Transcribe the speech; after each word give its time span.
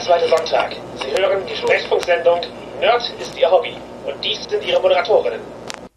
zweite 0.00 0.28
Sonntag. 0.28 0.76
Sie 0.96 1.10
hören 1.20 1.42
die 1.46 1.56
Sprechfunksendung 1.56 2.40
Nerd 2.80 3.02
ist 3.20 3.38
Ihr 3.38 3.50
Hobby. 3.50 3.74
Und 4.06 4.24
dies 4.24 4.42
sind 4.44 4.64
Ihre 4.64 4.80
Moderatorinnen. 4.80 5.40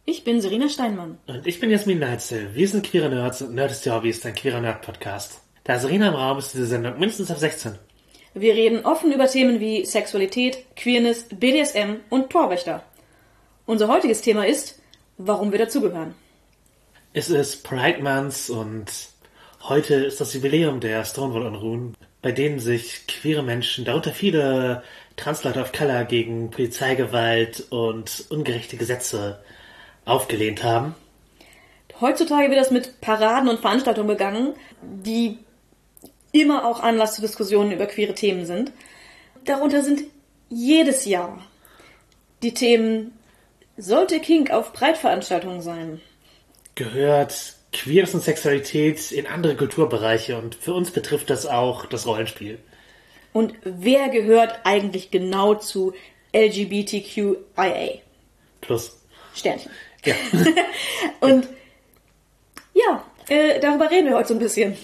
Ich 0.06 0.26
bin 0.26 0.42
Serena 0.42 0.68
Steinmann. 0.68 1.18
Und 1.28 1.48
ich 1.48 1.62
bin 1.62 1.72
Jasmin 1.72 2.00
Neitzel. 2.00 2.54
Wir 2.54 2.68
sind 2.68 2.86
queere 2.86 3.10
Nerds 3.10 3.42
und 3.42 3.56
Nerd 3.56 3.72
ist 3.72 3.86
Ihr 3.86 3.96
Hobby 3.96 4.10
ist 4.10 4.26
ein 4.26 4.36
queerer 4.36 4.60
Nerd-Podcast. 4.60 5.42
Da 5.64 5.80
Serena 5.80 6.10
im 6.10 6.16
Raum 6.16 6.40
ist 6.40 6.54
diese 6.54 6.66
Sendung 6.66 7.00
mindestens 7.00 7.32
ab 7.32 7.38
16. 7.38 7.80
Wir 8.34 8.54
reden 8.54 8.86
offen 8.86 9.14
über 9.14 9.28
Themen 9.28 9.62
wie 9.62 9.86
Sexualität, 9.86 10.76
Queerness, 10.76 11.28
BDSM 11.30 12.02
und 12.10 12.30
Torwächter. 12.30 12.84
Unser 13.66 13.88
heutiges 13.88 14.22
Thema 14.22 14.46
ist, 14.46 14.82
warum 15.18 15.54
wir 15.54 15.60
dazugehören. 15.60 16.16
Es 17.14 17.30
ist 17.30 17.64
Pride 17.64 18.02
Month 18.02 18.50
und 18.50 18.88
heute 19.70 19.96
ist 19.96 20.20
das 20.20 20.34
Jubiläum 20.34 20.82
der 20.82 21.06
Stonewall-Unruhen, 21.06 21.96
bei 22.24 22.32
denen 22.32 22.58
sich 22.58 23.06
queere 23.06 23.44
Menschen, 23.44 23.86
darunter 23.86 24.12
viele 24.12 24.82
Transleute 25.16 25.62
of 25.62 25.72
Color, 25.72 26.06
gegen 26.06 26.50
Polizeigewalt 26.50 27.68
und 27.70 28.26
ungerechte 28.30 28.78
Gesetze 28.78 29.44
aufgelehnt 30.06 30.64
haben. 30.64 30.96
Heutzutage 32.02 32.50
wird 32.50 32.60
das 32.60 32.72
mit 32.72 33.00
Paraden 33.02 33.48
und 33.48 33.60
Veranstaltungen 33.60 34.08
begangen, 34.08 34.56
die 34.82 35.38
immer 36.32 36.66
auch 36.66 36.82
Anlass 36.82 37.14
zu 37.14 37.22
Diskussionen 37.22 37.72
über 37.72 37.86
queere 37.86 38.16
Themen 38.16 38.48
sind. 38.48 38.72
Darunter 39.46 39.84
sind 39.84 40.02
jedes 40.50 41.06
Jahr 41.06 41.40
die 42.44 42.54
Themen 42.54 43.18
sollte 43.78 44.20
Kink 44.20 44.52
auf 44.52 44.74
Breitveranstaltungen 44.74 45.62
sein? 45.62 46.02
Gehört 46.76 47.56
Queerness 47.74 48.14
und 48.14 48.24
Sexualität 48.24 49.12
in 49.12 49.28
andere 49.28 49.56
Kulturbereiche 49.56 50.38
und 50.38 50.56
für 50.56 50.74
uns 50.74 50.92
betrifft 50.92 51.30
das 51.30 51.46
auch 51.46 51.86
das 51.86 52.08
Rollenspiel. 52.08 52.60
Und 53.34 53.56
wer 53.64 54.10
gehört 54.10 54.60
eigentlich 54.64 55.12
genau 55.12 55.56
zu 55.56 55.94
LGBTQIA? 56.34 58.00
Plus. 58.62 59.02
Sternchen. 59.36 59.72
Ja. 60.06 60.16
und 61.20 61.48
ja, 62.74 63.04
äh, 63.30 63.60
darüber 63.60 63.90
reden 63.90 64.08
wir 64.08 64.16
heute 64.16 64.30
so 64.30 64.34
ein 64.36 64.40
bisschen. 64.40 64.78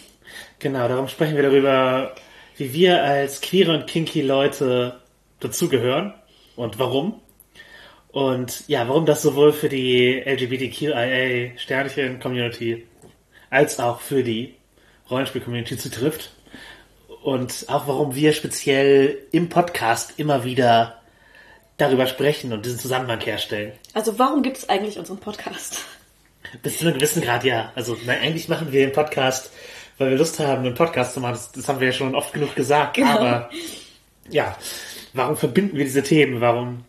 Genau, 0.59 0.88
darum 0.88 1.08
sprechen 1.08 1.36
wir 1.36 1.44
darüber, 1.44 2.16
wie 2.58 2.73
wir 2.73 3.03
als 3.03 3.42
queere 3.42 3.73
und 3.73 3.88
kinky 3.88 4.21
Leute 4.21 4.99
dazugehören 5.39 6.14
und 6.55 6.80
warum. 6.80 7.21
Und 8.20 8.67
ja, 8.67 8.86
warum 8.89 9.06
das 9.06 9.22
sowohl 9.22 9.53
für 9.53 9.70
die 9.70 10.22
LGBTQIA 10.25 11.58
Sternchen 11.58 12.20
Community 12.20 12.86
als 13.50 13.80
auch 13.80 14.02
für 14.02 14.23
die 14.23 14.56
Rollenspiel 15.09 15.39
Community 15.39 15.78
zutrifft. 15.78 16.34
Und 17.23 17.67
auch 17.70 17.88
warum 17.88 18.16
wir 18.16 18.34
speziell 18.34 19.20
im 19.31 19.48
Podcast 19.48 20.16
immer 20.17 20.44
wieder 20.44 21.02
darüber 21.78 22.08
sprechen 22.08 22.52
und 22.52 22.66
diesen 22.66 22.78
Zusammenhang 22.78 23.22
herstellen. 23.22 23.72
Also 23.94 24.20
warum 24.20 24.44
gibt 24.44 24.58
es 24.58 24.67
eigentlich 24.67 25.00
unseren 25.00 25.20
Podcast? 25.20 25.86
Bis 26.61 26.80
zu 26.80 26.88
einem 26.88 26.95
gewissen 26.95 27.22
Grad 27.22 27.45
ja. 27.45 27.72
Also 27.76 27.95
nein, 28.06 28.20
eigentlich 28.22 28.50
machen 28.50 28.73
wir 28.73 28.81
den 28.81 28.92
Podcast, 28.92 29.50
weil 29.98 30.09
wir 30.09 30.17
Lust 30.17 30.42
haben, 30.42 30.66
einen 30.66 30.76
Podcast 30.76 31.14
zu 31.14 31.22
machen. 31.22 31.36
Das, 31.36 31.54
das 31.54 31.70
haben 31.70 31.80
wir 31.80 31.88
ja 31.88 31.94
schon 31.94 32.16
oft 32.16 32.33
genug 32.33 32.54
gesagt. 32.54 32.95
Genau. 32.95 33.11
Aber 33.11 33.50
ja, 34.30 34.58
warum 35.14 35.38
verbinden 35.38 35.78
wir 35.78 35.86
diese 35.86 36.04
Themen? 36.04 36.42
Warum 36.42 36.83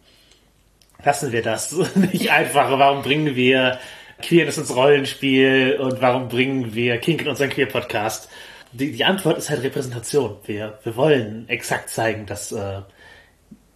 lassen 1.04 1.32
wir 1.32 1.42
das 1.42 1.72
nicht 1.94 2.30
einfach? 2.30 2.70
Warum 2.78 3.02
bringen 3.02 3.36
wir 3.36 3.78
Queerness 4.22 4.58
ins 4.58 4.74
Rollenspiel 4.74 5.78
und 5.80 6.00
warum 6.00 6.28
bringen 6.28 6.74
wir 6.74 6.98
Kink 6.98 7.22
in 7.22 7.28
unseren 7.28 7.50
Queer-Podcast? 7.50 8.28
Die, 8.72 8.92
die 8.92 9.04
Antwort 9.04 9.38
ist 9.38 9.50
halt 9.50 9.62
Repräsentation. 9.62 10.36
Wir, 10.44 10.78
wir 10.84 10.96
wollen 10.96 11.48
exakt 11.48 11.90
zeigen, 11.90 12.26
dass 12.26 12.52
äh, 12.52 12.82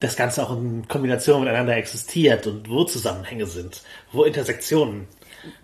das 0.01 0.17
Ganze 0.17 0.43
auch 0.43 0.53
in 0.53 0.87
Kombination 0.87 1.41
miteinander 1.41 1.77
existiert 1.77 2.47
und 2.47 2.69
wo 2.69 2.85
Zusammenhänge 2.85 3.47
sind, 3.47 3.83
wo 4.13 4.25
Intersektionen 4.25 5.09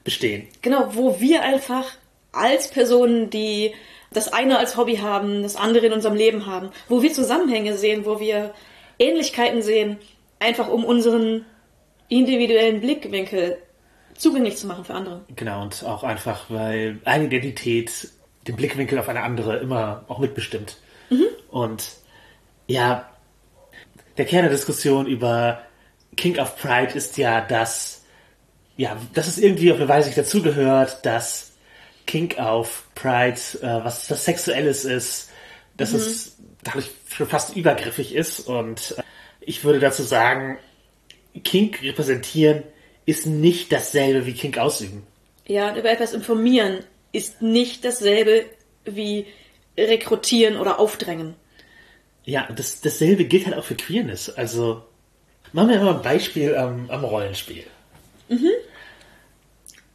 bestehen. 0.02 0.48
Genau, 0.62 0.94
wo 0.94 1.20
wir 1.20 1.42
einfach 1.42 1.84
als 2.32 2.68
Personen, 2.68 3.30
die 3.30 3.72
das 4.12 4.32
eine 4.32 4.58
als 4.58 4.76
Hobby 4.76 4.96
haben, 4.96 5.42
das 5.42 5.56
andere 5.56 5.86
in 5.86 5.92
unserem 5.92 6.16
Leben 6.16 6.46
haben, 6.46 6.70
wo 6.88 7.02
wir 7.02 7.12
Zusammenhänge 7.12 7.76
sehen, 7.76 8.04
wo 8.04 8.18
wir 8.18 8.52
Ähnlichkeiten 8.98 9.62
sehen, 9.62 9.98
einfach 10.40 10.68
um 10.68 10.84
unseren 10.84 11.46
individuellen 12.08 12.80
Blickwinkel 12.80 13.58
zugänglich 14.16 14.56
zu 14.56 14.66
machen 14.66 14.84
für 14.84 14.94
andere. 14.94 15.24
Genau, 15.36 15.62
und 15.62 15.84
auch 15.84 16.02
einfach, 16.02 16.50
weil 16.50 16.98
eine 17.04 17.26
Identität 17.26 18.08
den 18.46 18.56
Blickwinkel 18.56 18.98
auf 18.98 19.08
eine 19.08 19.22
andere 19.22 19.58
immer 19.58 20.04
auch 20.08 20.18
mitbestimmt. 20.18 20.76
Und 21.50 21.90
ja, 22.66 23.10
der 24.16 24.24
Kern 24.24 24.42
der 24.42 24.52
Diskussion 24.52 25.06
über 25.06 25.62
King 26.16 26.38
of 26.38 26.56
Pride 26.56 26.92
ist 26.94 27.16
ja, 27.16 27.40
dass, 27.40 28.04
ja, 28.76 28.96
dass 29.14 29.28
es 29.28 29.38
irgendwie 29.38 29.72
auf 29.72 29.78
eine 29.78 29.88
Weise 29.88 30.08
nicht 30.08 30.18
dazugehört, 30.18 31.04
dass 31.04 31.52
King 32.06 32.36
of 32.38 32.88
Pride 32.94 33.40
äh, 33.62 33.84
was, 33.84 34.10
was 34.10 34.24
Sexuelles 34.24 34.84
ist, 34.84 35.30
dass 35.76 35.92
es 35.92 36.36
dadurch 36.62 36.90
schon 37.08 37.26
fast 37.26 37.56
übergriffig 37.56 38.14
ist. 38.14 38.40
Und 38.40 38.94
äh, 38.98 39.02
ich 39.40 39.64
würde 39.64 39.80
dazu 39.80 40.02
sagen, 40.02 40.58
Kink 41.44 41.82
repräsentieren 41.82 42.62
ist 43.06 43.26
nicht 43.26 43.72
dasselbe 43.72 44.26
wie 44.26 44.34
Kink 44.34 44.58
ausüben. 44.58 45.06
Ja, 45.46 45.70
und 45.70 45.76
über 45.76 45.90
etwas 45.90 46.12
informieren 46.12 46.84
ist 47.12 47.42
nicht 47.42 47.84
dasselbe 47.84 48.44
wie 48.84 49.26
rekrutieren 49.76 50.56
oder 50.56 50.78
aufdrängen. 50.78 51.34
Ja, 52.24 52.48
das, 52.54 52.80
dasselbe 52.80 53.24
gilt 53.24 53.46
halt 53.46 53.56
auch 53.56 53.64
für 53.64 53.74
Queerness. 53.74 54.30
Also, 54.30 54.82
machen 55.52 55.70
wir 55.70 55.80
mal 55.80 55.96
ein 55.96 56.02
Beispiel 56.02 56.54
am, 56.54 56.88
am 56.90 57.04
Rollenspiel. 57.04 57.64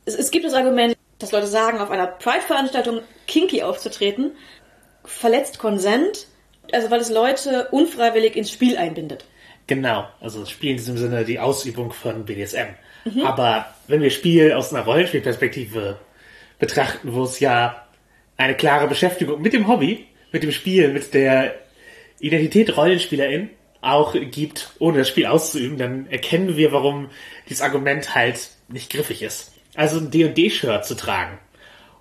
Es, 0.05 0.15
es 0.15 0.31
gibt 0.31 0.45
das 0.45 0.53
Argument, 0.53 0.97
dass 1.19 1.31
Leute 1.31 1.47
sagen, 1.47 1.79
auf 1.79 1.91
einer 1.91 2.07
Pride-Veranstaltung 2.07 3.01
kinky 3.27 3.63
aufzutreten, 3.63 4.31
verletzt 5.05 5.59
Konsent, 5.59 6.27
also 6.71 6.91
weil 6.91 6.99
es 6.99 7.09
Leute 7.09 7.69
unfreiwillig 7.71 8.35
ins 8.35 8.51
Spiel 8.51 8.77
einbindet. 8.77 9.25
Genau, 9.67 10.07
also 10.19 10.41
das 10.41 10.51
Spiel 10.51 10.71
in 10.71 10.77
diesem 10.77 10.97
Sinne 10.97 11.25
die 11.25 11.39
Ausübung 11.39 11.91
von 11.91 12.25
BDSM. 12.25 12.75
Aber 13.23 13.67
wenn 13.87 14.01
wir 14.01 14.09
Spiel 14.09 14.53
aus 14.53 14.73
einer 14.73 14.83
Rollenspielperspektive 14.83 15.99
betrachten, 16.59 17.13
wo 17.13 17.23
es 17.23 17.39
ja 17.39 17.85
eine 18.37 18.55
klare 18.55 18.87
Beschäftigung 18.87 19.41
mit 19.41 19.53
dem 19.53 19.67
Hobby, 19.67 20.05
mit 20.31 20.43
dem 20.43 20.51
Spiel, 20.51 20.91
mit 20.91 21.13
der 21.13 21.55
Identität 22.19 22.75
Rollenspielerin 22.75 23.49
auch 23.81 24.15
gibt, 24.31 24.71
ohne 24.79 24.99
das 24.99 25.09
Spiel 25.09 25.27
auszuüben, 25.27 25.77
dann 25.77 26.07
erkennen 26.07 26.57
wir, 26.57 26.71
warum 26.71 27.09
dieses 27.47 27.61
Argument 27.61 28.15
halt 28.15 28.49
nicht 28.67 28.91
griffig 28.91 29.21
ist. 29.21 29.53
Also 29.75 29.99
ein 29.99 30.09
D&D-Shirt 30.09 30.85
zu 30.85 30.95
tragen 30.95 31.37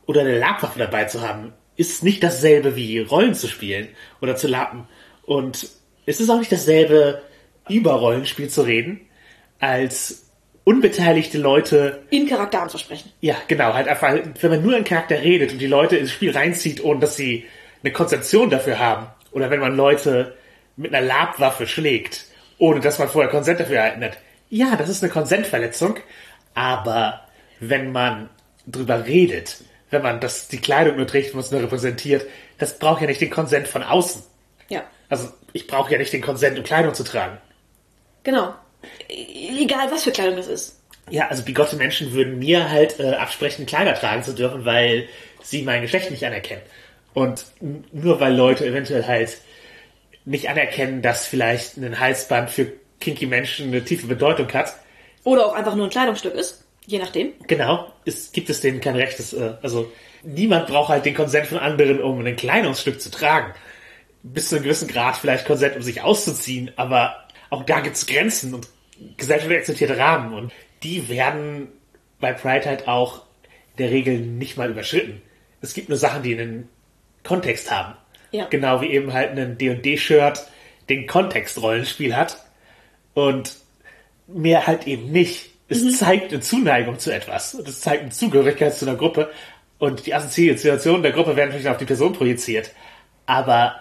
oder 0.06 0.22
eine 0.22 0.38
Labwaffe 0.38 0.78
dabei 0.78 1.04
zu 1.04 1.20
haben, 1.20 1.52
ist 1.76 2.02
nicht 2.02 2.22
dasselbe 2.22 2.76
wie 2.76 3.00
Rollen 3.00 3.34
zu 3.34 3.48
spielen 3.48 3.88
oder 4.22 4.36
zu 4.36 4.48
lappen. 4.48 4.86
Und 5.26 5.68
es 6.06 6.20
ist 6.20 6.30
auch 6.30 6.38
nicht 6.38 6.52
dasselbe, 6.52 7.22
über 7.68 7.92
Rollenspiel 7.94 8.48
zu 8.48 8.62
reden, 8.62 9.00
als 9.60 10.26
unbeteiligte 10.64 11.38
Leute 11.38 12.02
In 12.10 12.28
Charakter 12.28 12.62
anzusprechen. 12.62 13.10
ja, 13.20 13.36
genau, 13.48 13.74
halt 13.74 13.86
einfach, 13.88 14.14
wenn 14.40 14.50
man 14.50 14.62
nur 14.62 14.76
einen 14.76 14.84
Charakter 14.84 15.20
redet 15.20 15.52
und 15.52 15.58
die 15.58 15.66
Leute 15.66 15.96
ins 15.96 16.10
Spiel 16.10 16.30
reinzieht, 16.32 16.82
ohne 16.82 17.00
dass 17.00 17.16
sie 17.16 17.44
eine 17.82 17.92
Konzeption 17.92 18.48
dafür 18.50 18.78
haben. 18.78 19.06
Oder 19.32 19.50
wenn 19.50 19.60
man 19.60 19.76
Leute 19.76 20.34
mit 20.76 20.94
einer 20.94 21.06
Labwaffe 21.06 21.66
schlägt, 21.66 22.26
ohne 22.58 22.80
dass 22.80 22.98
man 22.98 23.08
vorher 23.08 23.30
Konsent 23.30 23.60
dafür 23.60 23.76
erhalten 23.76 24.04
hat. 24.04 24.18
Ja, 24.48 24.76
das 24.76 24.88
ist 24.88 25.02
eine 25.02 25.12
Konsentverletzung, 25.12 25.96
aber 26.54 27.20
wenn 27.60 27.92
man 27.92 28.30
drüber 28.66 29.06
redet, 29.06 29.58
wenn 29.90 30.02
man 30.02 30.20
das, 30.20 30.48
die 30.48 30.58
Kleidung 30.60 30.96
nur 30.96 31.06
trägt, 31.06 31.36
was 31.36 31.50
nur 31.50 31.62
repräsentiert, 31.62 32.26
das 32.58 32.78
braucht 32.78 33.00
ja 33.02 33.06
nicht 33.06 33.20
den 33.20 33.30
Konsent 33.30 33.68
von 33.68 33.82
außen. 33.82 34.22
Ja, 34.68 34.84
Also, 35.08 35.28
ich 35.52 35.66
brauche 35.66 35.92
ja 35.92 35.98
nicht 35.98 36.12
den 36.12 36.22
Konsent, 36.22 36.58
um 36.58 36.64
Kleidung 36.64 36.94
zu 36.94 37.04
tragen. 37.04 37.38
Genau. 38.24 38.54
Egal, 39.08 39.90
was 39.90 40.04
für 40.04 40.10
Kleidung 40.10 40.36
das 40.36 40.48
ist. 40.48 40.80
Ja, 41.10 41.28
also 41.28 41.42
bigotte 41.42 41.76
Menschen 41.76 42.12
würden 42.12 42.38
mir 42.38 42.70
halt 42.70 42.98
äh, 42.98 43.12
absprechen, 43.12 43.66
Kleider 43.66 43.94
tragen 43.94 44.22
zu 44.22 44.34
dürfen, 44.34 44.64
weil 44.64 45.08
sie 45.42 45.62
mein 45.62 45.82
Geschlecht 45.82 46.10
nicht 46.10 46.24
anerkennen. 46.24 46.62
Und 47.12 47.44
nur 47.92 48.20
weil 48.20 48.34
Leute 48.34 48.66
eventuell 48.66 49.06
halt 49.06 49.38
nicht 50.24 50.48
anerkennen, 50.48 51.02
dass 51.02 51.26
vielleicht 51.26 51.76
ein 51.76 52.00
Halsband 52.00 52.50
für 52.50 52.72
kinky 53.00 53.26
Menschen 53.26 53.68
eine 53.68 53.84
tiefe 53.84 54.06
Bedeutung 54.06 54.52
hat, 54.52 54.74
Oder 55.24 55.46
auch 55.46 55.54
einfach 55.54 55.74
nur 55.74 55.86
ein 55.86 55.90
Kleidungsstück 55.90 56.34
ist. 56.34 56.64
Je 56.86 56.98
nachdem. 56.98 57.32
genau, 57.46 57.90
ist, 58.04 58.34
gibt 58.34 58.50
es 58.50 58.60
denen 58.60 58.80
kein 58.80 58.96
Recht. 58.96 59.18
Das, 59.18 59.32
äh, 59.32 59.54
also 59.62 59.90
niemand 60.22 60.66
braucht 60.66 60.90
halt 60.90 61.06
den 61.06 61.14
Konsent 61.14 61.46
von 61.46 61.58
anderen, 61.58 62.02
um 62.02 62.24
ein 62.24 62.36
Kleidungsstück 62.36 63.00
zu 63.00 63.10
tragen. 63.10 63.54
Bis 64.22 64.48
zu 64.48 64.56
einem 64.56 64.64
gewissen 64.64 64.88
Grad 64.88 65.16
vielleicht 65.16 65.46
Konsent, 65.46 65.76
um 65.76 65.82
sich 65.82 66.02
auszuziehen, 66.02 66.72
aber 66.76 67.23
auch 67.54 67.64
da 67.64 67.80
gibt 67.80 67.96
es 67.96 68.06
Grenzen 68.06 68.52
und 68.52 68.68
gesellschaftlich 69.16 69.60
akzeptierte 69.60 69.96
Rahmen 69.96 70.34
und 70.34 70.52
die 70.82 71.08
werden 71.08 71.68
bei 72.20 72.32
Pride 72.32 72.66
halt 72.66 72.88
auch 72.88 73.22
in 73.72 73.78
der 73.78 73.90
Regel 73.90 74.18
nicht 74.18 74.56
mal 74.56 74.70
überschritten. 74.70 75.22
Es 75.60 75.74
gibt 75.74 75.88
nur 75.88 75.98
Sachen, 75.98 76.22
die 76.22 76.38
einen 76.38 76.68
Kontext 77.22 77.70
haben. 77.70 77.94
Ja. 78.32 78.46
Genau 78.46 78.80
wie 78.80 78.90
eben 78.90 79.12
halt 79.12 79.38
ein 79.38 79.56
D&D-Shirt 79.56 80.46
den 80.88 81.06
Kontext 81.06 81.60
Rollenspiel 81.62 82.16
hat 82.16 82.44
und 83.14 83.56
mehr 84.26 84.66
halt 84.66 84.86
eben 84.86 85.10
nicht. 85.12 85.50
Es 85.68 85.98
zeigt 85.98 86.32
eine 86.32 86.40
Zuneigung 86.40 86.98
zu 86.98 87.12
etwas 87.12 87.54
und 87.54 87.66
es 87.68 87.80
zeigt 87.80 88.02
eine 88.02 88.10
Zugehörigkeit 88.10 88.74
zu 88.74 88.86
einer 88.86 88.96
Gruppe 88.96 89.30
und 89.78 90.06
die 90.06 90.14
Assoziationen 90.14 91.02
der 91.02 91.12
Gruppe 91.12 91.36
werden 91.36 91.50
natürlich 91.50 91.68
auf 91.68 91.78
die 91.78 91.84
Person 91.84 92.12
projiziert. 92.12 92.72
Aber 93.26 93.76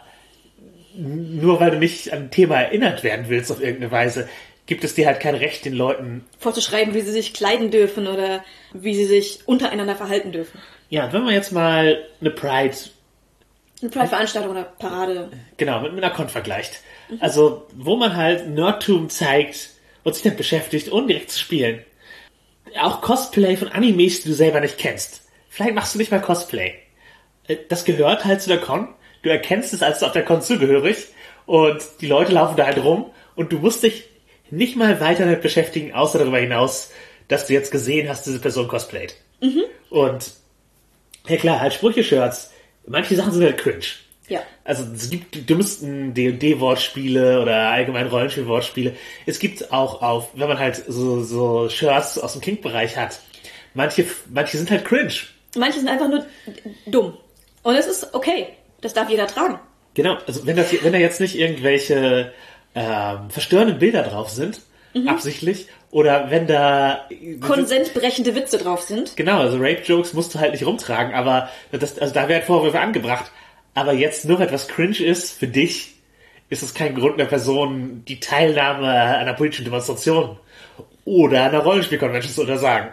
nur 0.96 1.60
weil 1.60 1.72
du 1.72 1.78
nicht 1.80 2.12
an 2.14 2.24
ein 2.24 2.32
Thema 2.32 2.62
erinnert 2.62 3.04
werden 3.04 3.26
willst 3.30 3.52
auf 3.52 3.62
irgendeine 3.62 3.92
Weise, 3.92 4.30
gibt 4.66 4.84
es 4.84 4.94
dir 4.96 5.08
halt 5.08 5.20
kein 5.20 5.36
Recht, 5.36 5.66
den 5.66 5.74
Leuten. 5.74 6.24
Vorzuschreiben, 6.40 6.94
wie 6.94 7.02
sie 7.02 7.12
sich 7.12 7.34
kleiden 7.34 7.72
dürfen 7.72 8.08
oder 8.08 8.44
wie 8.74 8.94
sie 8.96 9.06
sich 9.06 9.40
untereinander 9.46 9.96
verhalten 9.96 10.32
dürfen. 10.32 10.60
Ja, 10.90 11.12
wenn 11.12 11.24
man 11.24 11.34
jetzt 11.34 11.52
mal 11.52 12.04
eine 12.22 12.30
Pride, 12.32 12.76
Eine 13.82 13.90
Pride-Veranstaltung 13.90 14.52
oder 14.52 14.64
Parade. 14.64 15.30
genau, 15.58 15.82
mit, 15.82 15.94
mit 15.94 16.04
einer 16.04 16.14
Con 16.14 16.30
vergleicht. 16.30 16.82
Also, 17.20 17.68
wo 17.76 17.96
man 17.98 18.16
halt 18.16 18.48
Nerdtum 18.48 19.10
zeigt 19.10 19.72
und 20.04 20.14
sich 20.14 20.24
damit 20.24 20.38
beschäftigt, 20.38 20.92
ohne 20.92 21.08
direkt 21.08 21.32
zu 21.32 21.40
spielen. 21.40 21.84
Auch 22.80 23.02
Cosplay 23.02 23.56
von 23.58 23.68
Animes, 23.70 24.22
die 24.22 24.30
du 24.30 24.36
selber 24.36 24.60
nicht 24.62 24.78
kennst. 24.78 25.28
Vielleicht 25.50 25.76
machst 25.76 25.94
du 25.94 26.00
nicht 26.00 26.12
mal 26.12 26.22
Cosplay. 26.22 26.74
Äh, 27.48 27.58
Das 27.70 27.84
gehört 27.86 28.24
halt 28.26 28.42
zu 28.42 28.50
der 28.50 28.60
Con. 28.62 28.88
Du 29.24 29.30
erkennst 29.30 29.74
es 29.74 29.82
als 29.82 30.04
auf 30.04 30.12
der 30.12 30.24
Con 30.24 30.42
zugehörig 30.42 31.08
und 31.46 31.82
die 32.02 32.08
Leute 32.08 32.32
laufen 32.34 32.56
da 32.56 32.66
halt 32.66 32.84
rum 32.84 33.10
und 33.36 33.52
du 33.52 33.58
musst 33.58 33.84
dich 33.84 34.04
nicht 34.52 34.76
mal 34.76 35.00
weiter 35.00 35.26
damit 35.26 35.42
beschäftigen, 35.42 35.94
außer 35.94 36.20
darüber 36.20 36.38
hinaus, 36.38 36.92
dass 37.28 37.48
du 37.48 37.54
jetzt 37.54 37.72
gesehen 37.72 38.08
hast, 38.10 38.26
diese 38.26 38.40
Person 38.40 38.68
cosplayt. 38.68 39.16
Und 39.90 40.34
ja 41.28 41.38
klar, 41.38 41.60
halt 41.60 41.74
Sprüche-Shirts. 41.74 42.52
Manche 42.86 43.16
Sachen 43.16 43.32
sind 43.32 43.44
halt 43.44 43.58
cringe. 43.58 43.86
Ja. 44.28 44.42
Also 44.64 44.84
es 44.94 45.10
gibt 45.10 45.50
dümmsten 45.50 46.14
D&D-Wortspiele 46.14 47.42
oder 47.42 47.70
allgemein 47.70 48.08
Rollenspiel-Wortspiele. 48.08 48.96
Es 49.26 49.40
gibt 49.40 49.72
auch 49.72 50.02
auf, 50.02 50.30
wenn 50.34 50.48
man 50.48 50.60
halt 50.60 50.84
so, 50.88 51.24
so 51.24 51.70
Shirts 51.70 52.18
aus 52.18 52.34
dem 52.34 52.42
Kink-Bereich 52.42 52.98
hat, 52.98 53.20
manche, 53.74 54.06
manche 54.30 54.58
sind 54.58 54.70
halt 54.70 54.86
cringe. 54.86 55.14
Manche 55.56 55.80
sind 55.80 55.90
einfach 55.90 56.10
nur 56.10 56.26
dumm. 56.88 57.18
Und 57.64 57.76
es 57.76 57.88
ist 57.88 58.14
okay. 58.14 58.48
Das 58.84 58.94
darf 58.94 59.10
jeder 59.10 59.26
tragen. 59.26 59.60
Genau, 59.96 60.18
also 60.28 60.46
wenn, 60.46 60.56
das, 60.56 60.72
wenn 60.84 60.94
da 60.94 61.00
jetzt 61.00 61.20
nicht 61.22 61.38
irgendwelche 61.38 62.34
ähm, 62.76 63.30
verstörenden 63.30 63.80
Bilder 63.80 64.04
drauf 64.04 64.30
sind, 64.30 64.62
absichtlich, 65.08 65.68
oder 65.90 66.30
wenn 66.30 66.48
da... 66.48 67.08
Konsentbrechende 67.42 68.36
Witze 68.36 68.58
drauf 68.58 68.82
sind. 68.82 69.16
Genau, 69.16 69.40
also 69.40 69.58
Rape-Jokes 69.58 70.14
musst 70.14 70.34
du 70.34 70.40
halt 70.40 70.52
nicht 70.52 70.66
rumtragen, 70.66 71.14
aber 71.14 71.50
das, 71.72 71.98
also 72.00 72.14
da 72.14 72.28
werden 72.28 72.44
Vorwürfe 72.44 72.80
angebracht. 72.80 73.32
Aber 73.76 73.94
jetzt 73.94 74.26
nur 74.26 74.40
weil 74.40 74.48
etwas 74.48 74.68
cringe 74.68 75.00
ist 75.00 75.38
für 75.38 75.48
dich, 75.48 75.96
ist 76.50 76.62
es 76.62 76.74
kein 76.74 76.96
Grund 76.96 77.20
einer 77.20 77.30
Person, 77.30 78.04
die 78.08 78.20
Teilnahme 78.20 78.88
an 78.88 79.16
einer 79.16 79.34
politischen 79.34 79.66
Demonstration 79.66 80.38
oder 81.06 81.46
einer 81.46 81.60
Rollenspielkonvention 81.60 82.34
zu 82.34 82.42
untersagen. 82.42 82.90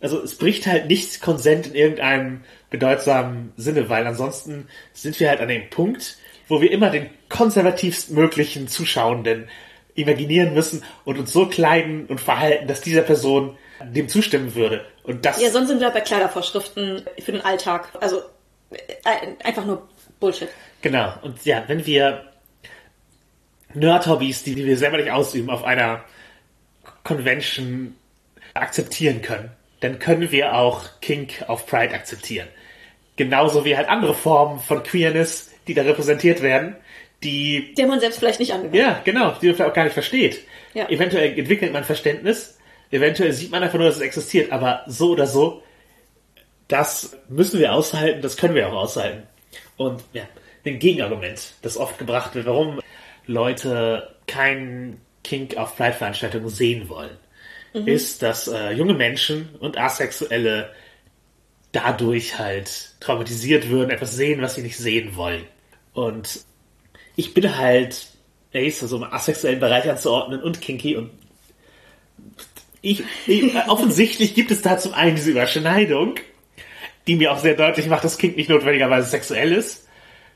Also 0.00 0.22
es 0.22 0.36
bricht 0.36 0.66
halt 0.66 0.86
nicht 0.88 1.20
Konsent 1.20 1.68
in 1.68 1.74
irgendeinem 1.74 2.40
bedeutsamen 2.70 3.52
Sinne, 3.56 3.88
weil 3.88 4.06
ansonsten 4.06 4.68
sind 4.92 5.18
wir 5.20 5.28
halt 5.28 5.40
an 5.40 5.48
dem 5.48 5.70
Punkt, 5.70 6.16
wo 6.48 6.60
wir 6.60 6.70
immer 6.70 6.90
den 6.90 7.10
konservativst 7.28 8.10
möglichen 8.10 8.68
Zuschauenden 8.68 9.48
imaginieren 9.94 10.54
müssen 10.54 10.84
und 11.04 11.18
uns 11.18 11.32
so 11.32 11.46
kleiden 11.46 12.06
und 12.06 12.20
verhalten, 12.20 12.68
dass 12.68 12.80
dieser 12.80 13.02
Person 13.02 13.56
dem 13.82 14.08
zustimmen 14.08 14.54
würde. 14.54 14.84
Und 15.02 15.24
das 15.24 15.40
Ja, 15.40 15.50
sonst 15.50 15.68
sind 15.68 15.80
wir 15.80 15.90
bei 15.90 16.00
Kleidervorschriften 16.00 17.02
für 17.18 17.32
den 17.32 17.40
Alltag. 17.40 17.88
Also 18.00 18.22
äh, 18.70 19.44
einfach 19.44 19.64
nur 19.64 19.88
Bullshit. 20.20 20.48
Genau. 20.82 21.12
Und 21.22 21.44
ja, 21.44 21.64
wenn 21.66 21.86
wir 21.86 22.24
Nerd-Hobbys, 23.74 24.44
die, 24.44 24.54
die 24.54 24.66
wir 24.66 24.76
selber 24.76 24.96
nicht 24.96 25.10
ausüben, 25.10 25.50
auf 25.50 25.64
einer 25.64 26.04
Convention 27.04 27.94
akzeptieren 28.54 29.22
können, 29.22 29.50
dann 29.80 29.98
können 29.98 30.30
wir 30.30 30.54
auch 30.54 30.84
Kink 31.00 31.44
auf 31.46 31.66
Pride 31.66 31.94
akzeptieren. 31.94 32.48
Genauso 33.18 33.64
wie 33.64 33.76
halt 33.76 33.88
andere 33.88 34.14
Formen 34.14 34.60
von 34.60 34.82
Queerness, 34.82 35.50
die 35.66 35.74
da 35.74 35.82
repräsentiert 35.82 36.40
werden, 36.40 36.76
die 37.22 37.74
Der 37.76 37.86
man 37.88 38.00
selbst 38.00 38.20
vielleicht 38.20 38.38
nicht 38.40 38.52
angehört. 38.52 38.74
ja, 38.74 39.00
genau, 39.04 39.32
die 39.42 39.46
man 39.48 39.56
vielleicht 39.56 39.70
auch 39.70 39.74
gar 39.74 39.84
nicht 39.84 39.92
versteht. 39.92 40.44
Ja. 40.72 40.88
Eventuell 40.88 41.36
entwickelt 41.38 41.72
man 41.72 41.82
Verständnis, 41.84 42.58
eventuell 42.90 43.32
sieht 43.32 43.50
man 43.50 43.62
einfach 43.62 43.78
nur, 43.78 43.88
dass 43.88 43.96
es 43.96 44.02
existiert, 44.02 44.52
aber 44.52 44.84
so 44.86 45.10
oder 45.10 45.26
so, 45.26 45.62
das 46.68 47.18
müssen 47.28 47.58
wir 47.58 47.72
aushalten, 47.72 48.22
das 48.22 48.36
können 48.36 48.54
wir 48.54 48.68
auch 48.68 48.74
aushalten. 48.74 49.24
Und 49.76 50.02
ja, 50.12 50.22
ein 50.64 50.78
Gegenargument, 50.78 51.54
das 51.62 51.76
oft 51.76 51.98
gebracht 51.98 52.34
wird, 52.36 52.46
warum 52.46 52.80
Leute 53.26 54.14
kein 54.26 55.00
Kink 55.24 55.56
auf 55.56 55.76
Pride-Veranstaltungen 55.76 56.48
sehen 56.48 56.88
wollen, 56.88 57.16
ist, 57.72 58.22
dass 58.22 58.48
äh, 58.48 58.70
junge 58.70 58.94
Menschen 58.94 59.54
und 59.60 59.76
Asexuelle 59.76 60.70
dadurch 61.72 62.38
halt 62.38 62.92
traumatisiert 63.00 63.68
würden, 63.68 63.90
etwas 63.90 64.14
sehen, 64.14 64.40
was 64.40 64.54
sie 64.54 64.62
nicht 64.62 64.78
sehen 64.78 65.16
wollen. 65.16 65.44
Und 65.92 66.40
ich 67.16 67.34
bin 67.34 67.56
halt 67.56 68.08
Ace, 68.54 68.82
also 68.82 68.96
im 68.96 69.04
asexuellen 69.04 69.60
Bereich 69.60 69.88
anzuordnen 69.88 70.42
und 70.42 70.60
kinky 70.60 70.96
und 70.96 71.10
ich, 72.80 73.02
ich, 73.26 73.54
offensichtlich 73.68 74.34
gibt 74.34 74.50
es 74.50 74.62
da 74.62 74.78
zum 74.78 74.94
einen 74.94 75.16
diese 75.16 75.30
Überschneidung, 75.30 76.14
die 77.06 77.16
mir 77.16 77.32
auch 77.32 77.38
sehr 77.38 77.54
deutlich 77.54 77.88
macht, 77.88 78.04
dass 78.04 78.18
Kink 78.18 78.36
nicht 78.36 78.50
notwendigerweise 78.50 79.08
sexuell 79.08 79.52
ist. 79.52 79.86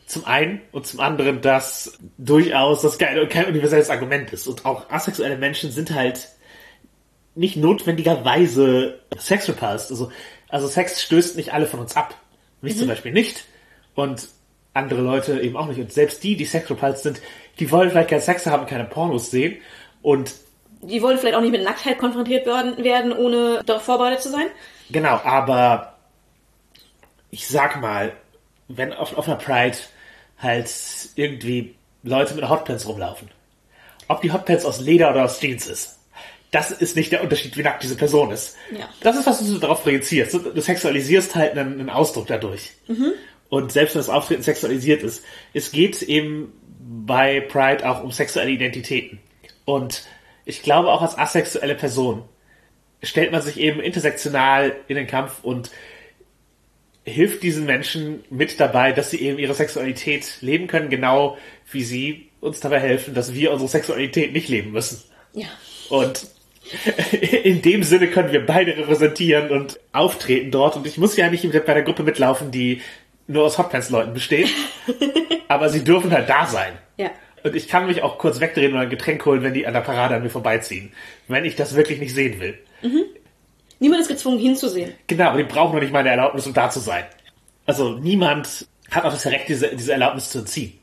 Zum 0.06 0.24
einen 0.24 0.60
und 0.72 0.86
zum 0.86 1.00
anderen, 1.00 1.40
dass 1.40 1.98
durchaus 2.18 2.82
das 2.82 2.98
kein, 2.98 3.28
kein 3.28 3.46
universelles 3.46 3.88
Argument 3.88 4.32
ist. 4.32 4.46
Und 4.48 4.64
auch 4.64 4.90
asexuelle 4.90 5.38
Menschen 5.38 5.70
sind 5.70 5.94
halt 5.94 6.28
nicht 7.34 7.56
notwendigerweise 7.56 9.00
sexrepulsed. 9.16 9.90
Also, 9.90 10.10
also 10.52 10.68
Sex 10.68 11.02
stößt 11.02 11.36
nicht 11.36 11.54
alle 11.54 11.66
von 11.66 11.80
uns 11.80 11.96
ab. 11.96 12.14
Mich 12.60 12.78
zum 12.78 12.86
Beispiel 12.86 13.10
nicht. 13.10 13.46
Und 13.94 14.28
andere 14.74 15.00
Leute 15.00 15.40
eben 15.40 15.56
auch 15.56 15.66
nicht. 15.66 15.80
Und 15.80 15.90
selbst 15.92 16.22
die, 16.22 16.36
die 16.36 16.44
sexrepulsed 16.44 17.02
sind, 17.02 17.22
die 17.58 17.70
wollen 17.70 17.90
vielleicht 17.90 18.10
keinen 18.10 18.20
Sex 18.20 18.46
haben, 18.46 18.66
keine 18.66 18.84
Pornos 18.84 19.30
sehen. 19.30 19.56
Und 20.02 20.34
Die 20.82 21.00
wollen 21.00 21.18
vielleicht 21.18 21.36
auch 21.36 21.40
nicht 21.40 21.52
mit 21.52 21.64
Nacktheit 21.64 21.98
konfrontiert 21.98 22.44
werden, 22.44 22.84
werden 22.84 23.12
ohne 23.12 23.62
darauf 23.64 23.82
vorbereitet 23.82 24.22
zu 24.22 24.28
sein. 24.28 24.46
Genau, 24.90 25.18
aber 25.24 25.94
ich 27.30 27.48
sag 27.48 27.80
mal, 27.80 28.12
wenn 28.68 28.92
auf, 28.92 29.16
auf 29.16 29.26
einer 29.26 29.38
Pride 29.38 29.78
halt 30.38 30.70
irgendwie 31.14 31.74
Leute 32.02 32.34
mit 32.34 32.46
Hotpants 32.46 32.86
rumlaufen, 32.86 33.30
ob 34.06 34.20
die 34.20 34.32
Hotpants 34.32 34.66
aus 34.66 34.80
Leder 34.80 35.10
oder 35.10 35.24
aus 35.24 35.40
Jeans 35.40 35.66
ist, 35.66 35.98
das 36.52 36.70
ist 36.70 36.96
nicht 36.96 37.10
der 37.10 37.22
Unterschied, 37.22 37.56
wie 37.56 37.62
nackt 37.62 37.82
diese 37.82 37.96
Person 37.96 38.30
ist. 38.30 38.56
Ja. 38.78 38.88
Das 39.00 39.16
ist, 39.16 39.26
was 39.26 39.44
du 39.44 39.58
darauf 39.58 39.82
projizierst. 39.82 40.34
Du, 40.34 40.60
sexualisierst 40.60 41.34
halt 41.34 41.56
einen, 41.56 41.80
einen 41.80 41.90
Ausdruck 41.90 42.26
dadurch. 42.26 42.72
Und 43.48 43.72
selbst 43.72 43.94
wenn 43.94 44.00
das 44.00 44.10
Auftreten 44.10 44.42
sexualisiert 44.42 45.02
ist, 45.02 45.24
es 45.54 45.72
geht 45.72 46.02
eben 46.02 46.52
bei 46.78 47.40
Pride 47.40 47.88
auch 47.88 48.04
um 48.04 48.12
sexuelle 48.12 48.50
Identitäten. 48.50 49.18
Und 49.64 50.04
ich 50.44 50.62
glaube 50.62 50.92
auch 50.92 51.00
als 51.00 51.16
asexuelle 51.16 51.74
Person 51.74 52.24
stellt 53.02 53.32
man 53.32 53.40
sich 53.40 53.58
eben 53.58 53.80
intersektional 53.80 54.76
in 54.88 54.96
den 54.96 55.06
Kampf 55.06 55.42
und 55.42 55.70
hilft 57.04 57.42
diesen 57.42 57.64
Menschen 57.64 58.24
mit 58.28 58.60
dabei, 58.60 58.92
dass 58.92 59.10
sie 59.10 59.22
eben 59.22 59.38
ihre 59.38 59.54
Sexualität 59.54 60.36
leben 60.40 60.66
können, 60.66 60.90
genau 60.90 61.38
wie 61.70 61.82
sie 61.82 62.28
uns 62.40 62.60
dabei 62.60 62.78
helfen, 62.78 63.14
dass 63.14 63.34
wir 63.34 63.52
unsere 63.52 63.70
Sexualität 63.70 64.32
nicht 64.34 64.48
leben 64.48 64.72
müssen. 64.72 65.02
Ja. 65.32 65.48
Und 65.88 66.26
in 67.44 67.62
dem 67.62 67.82
Sinne 67.82 68.08
können 68.08 68.32
wir 68.32 68.44
beide 68.46 68.76
repräsentieren 68.76 69.50
und 69.50 69.78
auftreten 69.92 70.50
dort. 70.50 70.76
Und 70.76 70.86
ich 70.86 70.98
muss 70.98 71.16
ja 71.16 71.28
nicht 71.28 71.50
bei 71.52 71.74
der 71.74 71.82
Gruppe 71.82 72.02
mitlaufen, 72.02 72.50
die 72.50 72.80
nur 73.26 73.44
aus 73.44 73.58
Hotpants-Leuten 73.58 74.14
besteht. 74.14 74.48
aber 75.48 75.68
sie 75.68 75.84
dürfen 75.84 76.12
halt 76.12 76.28
da 76.28 76.46
sein. 76.46 76.72
Ja. 76.96 77.10
Und 77.44 77.56
ich 77.56 77.68
kann 77.68 77.86
mich 77.86 78.02
auch 78.02 78.18
kurz 78.18 78.40
wegdrehen 78.40 78.72
oder 78.72 78.82
ein 78.82 78.90
Getränk 78.90 79.24
holen, 79.26 79.42
wenn 79.42 79.54
die 79.54 79.66
an 79.66 79.74
der 79.74 79.80
Parade 79.80 80.14
an 80.14 80.22
mir 80.22 80.30
vorbeiziehen. 80.30 80.92
Wenn 81.28 81.44
ich 81.44 81.56
das 81.56 81.74
wirklich 81.74 81.98
nicht 81.98 82.14
sehen 82.14 82.40
will. 82.40 82.58
Niemand 83.78 84.02
ist 84.02 84.08
gezwungen 84.08 84.38
hinzusehen. 84.38 84.94
Genau, 85.08 85.24
aber 85.30 85.38
die 85.38 85.44
brauchen 85.44 85.74
noch 85.74 85.82
nicht 85.82 85.92
meine 85.92 86.08
Erlaubnis, 86.08 86.46
um 86.46 86.54
da 86.54 86.70
zu 86.70 86.78
sein. 86.78 87.04
Also 87.66 87.98
niemand 87.98 88.66
hat 88.90 89.04
auch 89.04 89.12
das 89.12 89.26
Recht, 89.26 89.48
diese, 89.48 89.74
diese 89.74 89.92
Erlaubnis 89.92 90.30
zu 90.30 90.38
entziehen. 90.38 90.78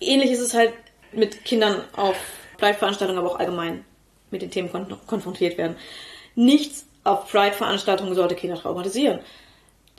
Ähnlich 0.00 0.32
ist 0.32 0.40
es 0.40 0.54
halt 0.54 0.72
mit 1.12 1.44
Kindern 1.44 1.84
auf 1.94 2.16
Pride-Veranstaltungen, 2.58 3.18
aber 3.18 3.32
auch 3.32 3.38
allgemein 3.38 3.84
mit 4.30 4.42
den 4.42 4.50
Themen 4.50 4.70
kon 4.70 4.86
konfrontiert 5.06 5.58
werden. 5.58 5.76
Nichts 6.34 6.86
auf 7.04 7.30
Pride-Veranstaltungen 7.30 8.14
sollte 8.14 8.34
Kinder 8.34 8.56
traumatisieren. 8.56 9.20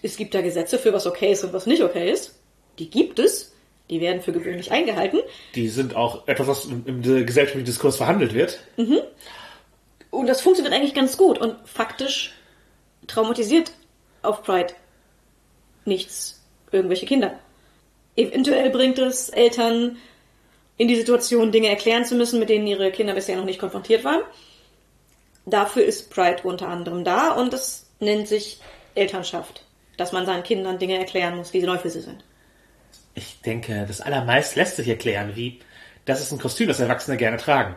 Es 0.02 0.18
gibt 0.18 0.34
da 0.34 0.42
Gesetze 0.42 0.80
für 0.80 0.94
was 0.94 1.06
okay 1.06 1.32
ist 1.32 1.44
und 1.44 1.54
was 1.54 1.66
nicht 1.66 1.84
okay 1.84 2.12
ist. 2.12 2.40
Die 2.80 2.90
gibt 2.90 3.20
es. 3.20 3.54
Die 3.90 4.00
werden 4.00 4.22
für 4.22 4.32
gewöhnlich 4.32 4.72
eingehalten. 4.72 5.20
Die 5.54 5.68
sind 5.68 5.96
auch 5.96 6.28
etwas, 6.28 6.48
was 6.48 6.66
im, 6.66 6.84
im 6.86 7.02
gesellschaftlichen 7.02 7.66
Diskurs 7.66 7.98
verhandelt 7.98 8.34
wird. 8.34 8.60
Und 10.10 10.28
das 10.28 10.42
funktioniert 10.42 10.74
eigentlich 10.74 10.94
ganz 10.94 11.18
gut. 11.18 11.38
Und 11.38 11.56
faktisch 11.66 12.34
traumatisiert 13.08 13.72
auf 14.22 14.44
Pride 14.44 14.74
nichts 15.86 16.42
irgendwelche 16.72 17.06
Kinder. 17.06 17.38
Eventuell 18.16 18.70
bringt 18.70 19.00
es 19.00 19.30
Eltern 19.30 19.98
in 20.82 20.88
die 20.88 20.96
Situation, 20.96 21.52
Dinge 21.52 21.70
erklären 21.70 22.06
zu 22.06 22.16
müssen, 22.16 22.40
mit 22.40 22.50
denen 22.50 22.66
ihre 22.66 22.92
Kinder 22.92 23.14
bisher 23.14 23.38
noch 23.38 23.46
nicht 23.46 23.60
konfrontiert 23.60 24.04
waren. 24.04 24.22
Dafür 25.46 25.86
ist 25.86 26.10
Pride 26.10 26.42
unter 26.42 26.70
anderem 26.70 27.04
da 27.04 27.34
und 27.34 27.54
das 27.54 27.86
nennt 28.00 28.28
sich 28.28 28.60
Elternschaft. 28.96 29.64
Dass 29.98 30.12
man 30.12 30.26
seinen 30.26 30.42
Kindern 30.42 30.80
Dinge 30.80 30.98
erklären 30.98 31.38
muss, 31.38 31.52
die 31.52 31.62
neu 31.62 31.78
für 31.78 31.92
sie 31.92 32.02
sind. 32.02 32.24
Ich 33.14 33.42
denke, 33.42 33.86
das 33.88 34.02
allermeist 34.02 34.56
lässt 34.56 34.78
sich 34.78 34.88
erklären, 34.88 35.36
wie 35.36 35.60
das 36.06 36.20
ist 36.20 36.32
ein 36.32 36.40
Kostüm, 36.40 36.68
das 36.68 36.80
Erwachsene 36.80 37.16
gerne 37.16 37.38
tragen. 37.38 37.76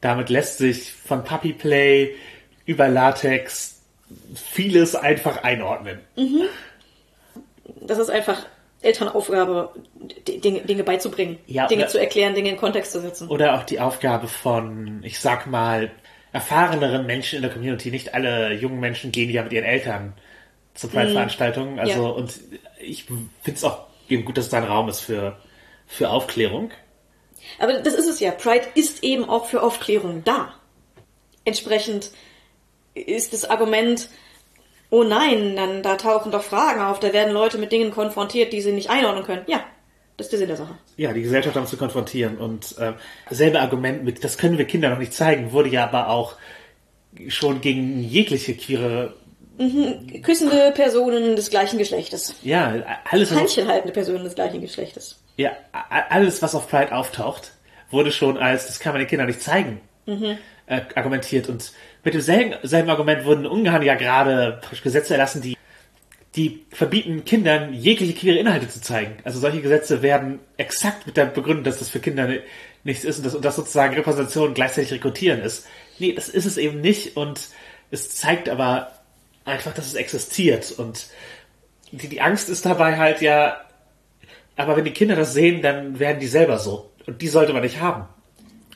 Damit 0.00 0.30
lässt 0.30 0.58
sich 0.58 0.92
von 0.92 1.22
Puppy 1.22 1.52
Play 1.52 2.16
über 2.66 2.88
Latex 2.88 3.82
vieles 4.34 4.96
einfach 4.96 5.44
einordnen. 5.44 6.00
Das 7.82 7.98
ist 7.98 8.10
einfach 8.10 8.46
Elternaufgabe, 8.84 9.70
Dinge, 10.28 10.60
Dinge 10.60 10.84
beizubringen, 10.84 11.38
Ja, 11.46 11.66
Dinge 11.66 11.82
oder- 11.82 11.90
zu 11.90 11.98
erklären, 11.98 12.34
Dinge 12.34 12.50
in 12.50 12.56
Kontext 12.56 12.92
zu 12.92 13.00
setzen. 13.00 13.28
Oder 13.28 13.54
auch 13.58 13.64
die 13.64 13.80
Aufgabe 13.80 14.28
von, 14.28 15.00
ich 15.02 15.18
sag 15.20 15.46
mal, 15.46 15.90
erfahreneren 16.32 17.06
Menschen 17.06 17.36
in 17.36 17.42
der 17.42 17.50
Community. 17.52 17.90
Nicht 17.90 18.14
alle 18.14 18.52
jungen 18.54 18.80
Menschen 18.80 19.12
gehen 19.12 19.30
ja 19.30 19.42
mit 19.42 19.52
ihren 19.52 19.64
Eltern 19.64 20.14
zu 20.74 20.88
Pride-Veranstaltungen. 20.88 21.78
Also, 21.78 22.02
Ja. 22.02 22.08
und 22.10 22.32
ich 22.80 23.04
finde 23.04 23.28
es 23.46 23.62
auch 23.64 23.86
eben 24.08 24.24
gut, 24.24 24.36
dass 24.36 24.46
es 24.46 24.50
da 24.50 24.58
ein 24.58 24.64
Raum 24.64 24.88
ist 24.88 25.00
für, 25.00 25.36
für 25.86 26.10
Aufklärung. 26.10 26.70
Aber 27.58 27.74
das 27.74 27.94
ist 27.94 28.08
es 28.08 28.20
ja. 28.20 28.30
Pride 28.32 28.66
ist 28.74 29.04
eben 29.04 29.28
auch 29.28 29.46
für 29.46 29.62
Aufklärung 29.62 30.22
da. 30.24 30.54
Entsprechend 31.44 32.10
ist 32.94 33.32
das 33.32 33.44
Argument, 33.48 34.08
oh 34.90 35.02
nein, 35.02 35.56
dann 35.56 35.82
da 35.82 35.96
tauchen 35.96 36.32
doch 36.32 36.42
Fragen 36.42 36.80
auf, 36.80 37.00
da 37.00 37.12
werden 37.12 37.32
Leute 37.32 37.58
mit 37.58 37.72
Dingen 37.72 37.90
konfrontiert, 37.90 38.52
die 38.52 38.60
sie 38.60 38.72
nicht 38.72 38.90
einordnen 38.90 39.24
können. 39.24 39.42
Ja, 39.46 39.64
das 40.16 40.26
ist 40.26 40.32
der 40.32 40.38
Sinn 40.38 40.48
der 40.48 40.56
Sache. 40.56 40.78
Ja, 40.96 41.12
die 41.12 41.22
Gesellschaft 41.22 41.56
damit 41.56 41.68
zu 41.68 41.76
konfrontieren. 41.76 42.38
Und 42.38 42.76
äh, 42.78 42.92
selbe 43.30 43.60
Argument 43.60 44.04
mit, 44.04 44.22
das 44.22 44.38
können 44.38 44.58
wir 44.58 44.64
Kindern 44.64 44.92
noch 44.92 44.98
nicht 44.98 45.12
zeigen, 45.12 45.52
wurde 45.52 45.68
ja 45.68 45.84
aber 45.84 46.08
auch 46.08 46.36
schon 47.28 47.60
gegen 47.60 48.02
jegliche 48.02 48.54
queere, 48.54 49.14
Küssende 50.22 50.72
Personen 50.74 51.36
des 51.36 51.48
gleichen 51.48 51.78
Geschlechtes. 51.78 52.34
ja, 52.42 52.74
alles, 53.08 53.30
was 53.30 53.36
auf, 53.36 53.42
Handchen 53.42 53.68
haltende 53.68 53.92
Personen 53.92 54.24
des 54.24 54.34
gleichen 54.34 54.60
Geschlechtes. 54.60 55.20
ja, 55.36 55.52
alles, 56.10 56.42
was 56.42 56.56
auf 56.56 56.68
Pride 56.68 56.92
auftaucht, 56.92 57.52
wurde 57.90 58.10
schon 58.10 58.36
als, 58.36 58.66
das 58.66 58.80
kann 58.80 58.94
man 58.94 59.00
den 59.00 59.06
Kindern 59.06 59.28
nicht 59.28 59.42
zeigen, 59.42 59.80
äh, 60.06 60.80
argumentiert. 60.96 61.48
Und 61.48 61.72
mit 62.04 62.14
demselben 62.14 62.54
selben 62.62 62.90
Argument 62.90 63.24
wurden 63.24 63.44
in 63.44 63.50
Ungarn 63.50 63.82
ja 63.82 63.94
gerade 63.94 64.60
Gesetze 64.82 65.14
erlassen, 65.14 65.42
die 65.42 65.56
die 66.36 66.66
verbieten 66.70 67.24
Kindern 67.24 67.72
jegliche 67.72 68.12
queere 68.12 68.38
Inhalte 68.38 68.68
zu 68.68 68.80
zeigen. 68.80 69.16
Also 69.22 69.38
solche 69.38 69.60
Gesetze 69.60 70.02
werden 70.02 70.40
exakt 70.56 71.06
mit 71.06 71.16
der 71.16 71.26
Begründung, 71.26 71.62
dass 71.64 71.78
das 71.78 71.88
für 71.88 72.00
Kinder 72.00 72.26
ni- 72.26 72.40
nichts 72.82 73.04
ist 73.04 73.18
und 73.18 73.26
dass, 73.26 73.34
und 73.36 73.44
dass 73.44 73.54
sozusagen 73.56 73.94
Repräsentation 73.94 74.52
gleichzeitig 74.52 74.92
Rekrutieren 74.92 75.40
ist. 75.40 75.66
Nee, 76.00 76.12
das 76.12 76.28
ist 76.28 76.44
es 76.44 76.56
eben 76.56 76.80
nicht 76.80 77.16
und 77.16 77.40
es 77.92 78.16
zeigt 78.16 78.48
aber 78.48 78.90
einfach, 79.44 79.72
dass 79.74 79.86
es 79.86 79.94
existiert 79.94 80.72
und 80.72 81.06
die, 81.92 82.08
die 82.08 82.20
Angst 82.20 82.48
ist 82.48 82.66
dabei 82.66 82.96
halt 82.96 83.20
ja, 83.20 83.60
aber 84.56 84.76
wenn 84.76 84.84
die 84.84 84.90
Kinder 84.90 85.14
das 85.14 85.34
sehen, 85.34 85.62
dann 85.62 86.00
werden 86.00 86.18
die 86.18 86.26
selber 86.26 86.58
so. 86.58 86.90
Und 87.06 87.22
die 87.22 87.28
sollte 87.28 87.52
man 87.52 87.62
nicht 87.62 87.80
haben. 87.80 88.06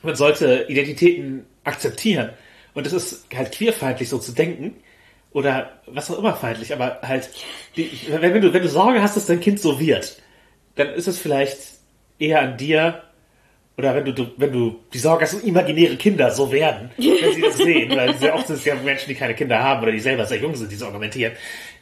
Man 0.03 0.15
sollte 0.15 0.67
Identitäten 0.69 1.45
akzeptieren. 1.65 2.31
Und 2.79 2.87
es 2.87 2.93
ist 2.93 3.27
halt 3.35 3.51
queerfeindlich, 3.51 4.09
so 4.09 4.19
zu 4.19 4.31
denken. 4.31 4.77
Oder 5.33 5.81
was 5.87 6.13
auch 6.13 6.19
immer 6.21 6.37
feindlich, 6.37 6.73
aber 6.73 7.01
halt, 7.03 7.29
die, 7.77 7.91
wenn, 8.09 8.41
du, 8.41 8.53
wenn 8.53 8.63
du 8.63 8.69
Sorge 8.69 9.03
hast, 9.03 9.17
dass 9.17 9.27
dein 9.27 9.41
Kind 9.41 9.59
so 9.59 9.81
wird, 9.81 10.23
dann 10.77 10.91
ist 10.91 11.09
es 11.09 11.19
vielleicht 11.19 11.59
eher 12.21 12.41
an 12.41 12.57
dir, 12.57 13.03
oder 13.77 13.97
wenn 13.97 14.05
du, 14.05 14.15
du 14.15 14.31
wenn 14.37 14.53
du 14.53 14.79
die 14.93 14.99
Sorge 14.99 15.25
hast, 15.25 15.35
dass 15.35 15.43
imaginäre 15.43 15.97
Kinder 15.97 16.31
so 16.31 16.53
werden, 16.53 16.91
wenn 16.97 17.35
sie 17.35 17.43
das 17.43 17.57
sehen, 17.59 17.97
weil 17.97 18.17
sehr 18.17 18.33
oft 18.33 18.47
sind 18.47 18.61
es 18.61 18.65
ja 18.65 18.77
Menschen, 18.77 19.09
die 19.09 19.17
keine 19.17 19.35
Kinder 19.35 19.59
haben 19.61 19.83
oder 19.83 19.91
die 19.91 19.99
selber 19.99 20.25
sehr 20.25 20.39
jung 20.39 20.55
sind, 20.55 20.71
die 20.71 20.77
so 20.77 20.87
argumentieren, 20.87 21.33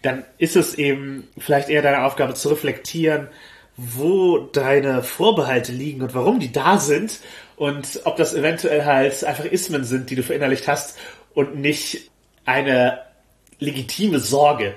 dann 0.01 0.25
ist 0.39 0.57
es 0.57 0.77
eben 0.77 1.29
vielleicht 1.37 1.69
eher 1.69 1.83
deine 1.83 2.05
Aufgabe 2.07 2.33
zu 2.33 2.49
reflektieren, 2.49 3.29
wo 3.77 4.39
deine 4.39 5.03
Vorbehalte 5.03 5.73
liegen 5.73 6.01
und 6.01 6.15
warum 6.15 6.41
die 6.41 6.53
da 6.53 6.79
sind 6.79 7.21
und 7.57 8.01
ob 8.05 8.17
das 8.17 8.35
eventuell 8.35 8.85
halt 8.85 9.25
einfach 9.25 9.45
Ismen 9.45 9.85
sind, 9.85 10.11
die 10.11 10.15
du 10.15 10.23
verinnerlicht 10.23 10.69
hast 10.69 10.99
und 11.35 11.57
nicht 11.57 12.11
eine 12.45 13.01
legitime 13.59 14.21
Sorge. 14.21 14.75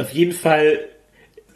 Auf 0.00 0.12
jeden 0.12 0.32
Fall, 0.32 0.88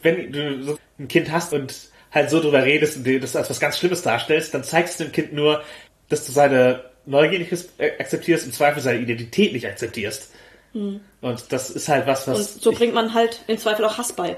wenn 0.02 0.32
du 0.32 0.62
so 0.62 0.78
ein 0.98 1.08
Kind 1.08 1.30
hast 1.32 1.52
und 1.52 1.74
halt 2.10 2.30
so 2.30 2.40
drüber 2.40 2.64
redest 2.64 2.96
und 2.96 3.04
dir 3.04 3.20
das 3.20 3.36
als 3.36 3.50
was 3.50 3.60
ganz 3.60 3.78
Schlimmes 3.78 4.02
darstellst, 4.02 4.54
dann 4.54 4.64
zeigst 4.64 5.00
du 5.00 5.04
dem 5.04 5.12
Kind 5.12 5.32
nur, 5.32 5.62
dass 6.08 6.26
du 6.26 6.32
seine 6.32 6.84
Neugier 7.06 7.38
nicht 7.38 7.52
äh, 7.78 7.92
akzeptierst, 7.98 8.46
im 8.46 8.52
Zweifel 8.52 8.82
seine 8.82 9.00
Identität 9.00 9.52
nicht 9.52 9.66
akzeptierst. 9.66 10.30
Und 11.20 11.52
das 11.52 11.70
ist 11.70 11.88
halt 11.88 12.06
was, 12.06 12.26
Und 12.28 12.34
was 12.34 12.54
so 12.54 12.72
bringt 12.72 12.94
man 12.94 13.12
halt 13.14 13.42
im 13.46 13.58
Zweifel 13.58 13.84
auch 13.84 13.98
Hass 13.98 14.12
bei. 14.12 14.36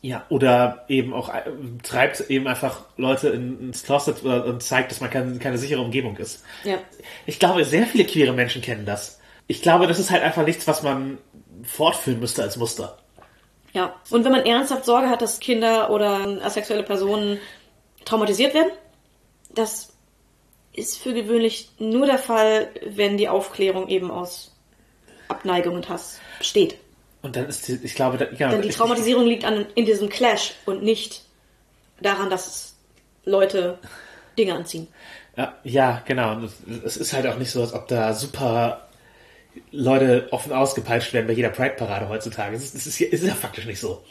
Ja, 0.00 0.24
oder 0.28 0.84
eben 0.88 1.12
auch 1.12 1.28
äh, 1.28 1.42
treibt 1.82 2.20
eben 2.30 2.46
einfach 2.46 2.84
Leute 2.96 3.30
in, 3.30 3.60
ins 3.60 3.82
Closet 3.82 4.22
und 4.22 4.62
zeigt, 4.62 4.90
dass 4.90 5.00
man 5.00 5.10
kein, 5.10 5.38
keine 5.38 5.58
sichere 5.58 5.80
Umgebung 5.80 6.16
ist. 6.16 6.44
Ja. 6.64 6.78
Ich 7.26 7.38
glaube, 7.38 7.64
sehr 7.64 7.86
viele 7.86 8.04
queere 8.04 8.32
Menschen 8.32 8.62
kennen 8.62 8.86
das. 8.86 9.20
Ich 9.48 9.62
glaube, 9.62 9.86
das 9.86 9.98
ist 9.98 10.10
halt 10.10 10.22
einfach 10.22 10.44
nichts, 10.44 10.66
was 10.66 10.82
man 10.82 11.18
fortführen 11.64 12.20
müsste 12.20 12.42
als 12.42 12.56
Muster. 12.56 12.98
Ja. 13.72 13.94
Und 14.10 14.24
wenn 14.24 14.32
man 14.32 14.46
ernsthaft 14.46 14.84
Sorge 14.84 15.08
hat, 15.08 15.20
dass 15.20 15.40
Kinder 15.40 15.90
oder 15.90 16.38
asexuelle 16.42 16.84
Personen 16.84 17.38
traumatisiert 18.04 18.54
werden, 18.54 18.70
das 19.54 19.92
ist 20.72 20.98
für 20.98 21.12
gewöhnlich 21.12 21.70
nur 21.78 22.06
der 22.06 22.18
Fall, 22.18 22.68
wenn 22.86 23.16
die 23.16 23.28
Aufklärung 23.28 23.88
eben 23.88 24.10
aus 24.10 24.54
Abneigung 25.26 25.74
und 25.74 25.88
Hass 25.88 26.20
besteht. 26.38 26.76
Und 27.22 27.34
dann 27.36 27.46
ist 27.46 27.66
die, 27.68 27.78
ich 27.82 27.94
glaube, 27.94 28.16
da, 28.16 28.26
ja, 28.36 28.50
Denn 28.50 28.62
die 28.62 28.68
ich- 28.68 28.76
Traumatisierung 28.76 29.26
liegt 29.26 29.44
an, 29.44 29.66
in 29.74 29.84
diesem 29.86 30.08
Clash 30.08 30.54
und 30.66 30.82
nicht 30.82 31.22
daran, 32.00 32.30
dass 32.30 32.74
Leute 33.24 33.78
Dinge 34.38 34.54
anziehen. 34.54 34.86
Ja, 35.36 35.54
ja, 35.64 36.02
genau. 36.06 36.32
Und 36.36 36.50
es- 36.84 36.96
ist 36.96 37.12
halt 37.12 37.26
auch 37.26 37.36
nicht 37.38 37.50
so, 37.50 37.60
als 37.60 37.72
ob 37.72 37.88
da 37.88 38.14
super 38.14 38.88
Leute 39.72 40.28
offen 40.30 40.52
ausgepeitscht 40.52 41.12
werden 41.12 41.26
bei 41.26 41.32
jeder 41.32 41.48
Pride-Parade 41.50 42.08
heutzutage. 42.08 42.54
Es 42.56 42.74
ist, 42.74 42.86
es 42.86 43.00
ist 43.00 43.24
ja 43.24 43.34
faktisch 43.34 43.66
nicht 43.66 43.80
so. 43.80 44.04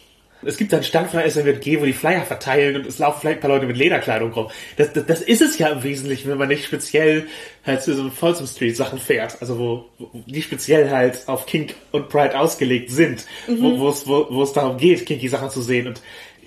Es 0.46 0.58
gibt 0.58 0.74
einen 0.74 0.84
Stand 0.84 1.10
von 1.10 1.20
der 1.20 1.30
SMG, 1.30 1.80
wo 1.80 1.86
die 1.86 1.94
Flyer 1.94 2.24
verteilen 2.24 2.76
und 2.76 2.86
es 2.86 3.00
laufen 3.00 3.22
vielleicht 3.22 3.40
ein 3.40 3.42
paar 3.42 3.50
Leute 3.50 3.66
mit 3.66 3.78
Lederkleidung 3.78 4.32
rum. 4.34 4.50
Das, 4.76 4.94
das, 4.94 5.06
das 5.06 5.22
ist 5.22 5.42
es 5.42 5.58
ja 5.58 5.70
im 5.70 5.84
Wesentlichen, 5.84 6.30
wenn 6.30 6.38
man 6.38 6.48
nicht 6.48 6.66
speziell 6.66 7.28
halt 7.66 7.82
zu 7.82 7.96
so 7.96 8.10
Folsom 8.10 8.46
Street 8.46 8.78
Sachen 8.78 9.00
fährt. 9.00 9.38
Also 9.42 9.58
wo, 9.58 9.86
wo 9.98 10.24
die 10.26 10.42
speziell 10.42 10.90
halt 10.90 11.28
auf 11.28 11.46
Kink 11.46 11.74
und 11.92 12.10
Pride 12.10 12.40
ausgelegt 12.40 12.92
sind. 12.92 13.26
Wo, 13.48 13.80
wo, 13.80 13.90
es, 13.90 14.08
wo, 14.08 14.28
wo 14.30 14.44
es 14.44 14.54
darum 14.54 14.78
geht, 14.78 15.06
kinky 15.06 15.28
Sachen 15.28 15.50
zu 15.50 15.62
sehen. 15.62 15.88
Und 15.88 16.02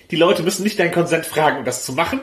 die 0.09 0.15
Leute 0.15 0.43
müssen 0.43 0.63
nicht 0.63 0.79
deinen 0.79 0.91
Konsent 0.91 1.25
fragen, 1.25 1.59
um 1.59 1.65
das 1.65 1.85
zu 1.85 1.93
machen 1.93 2.21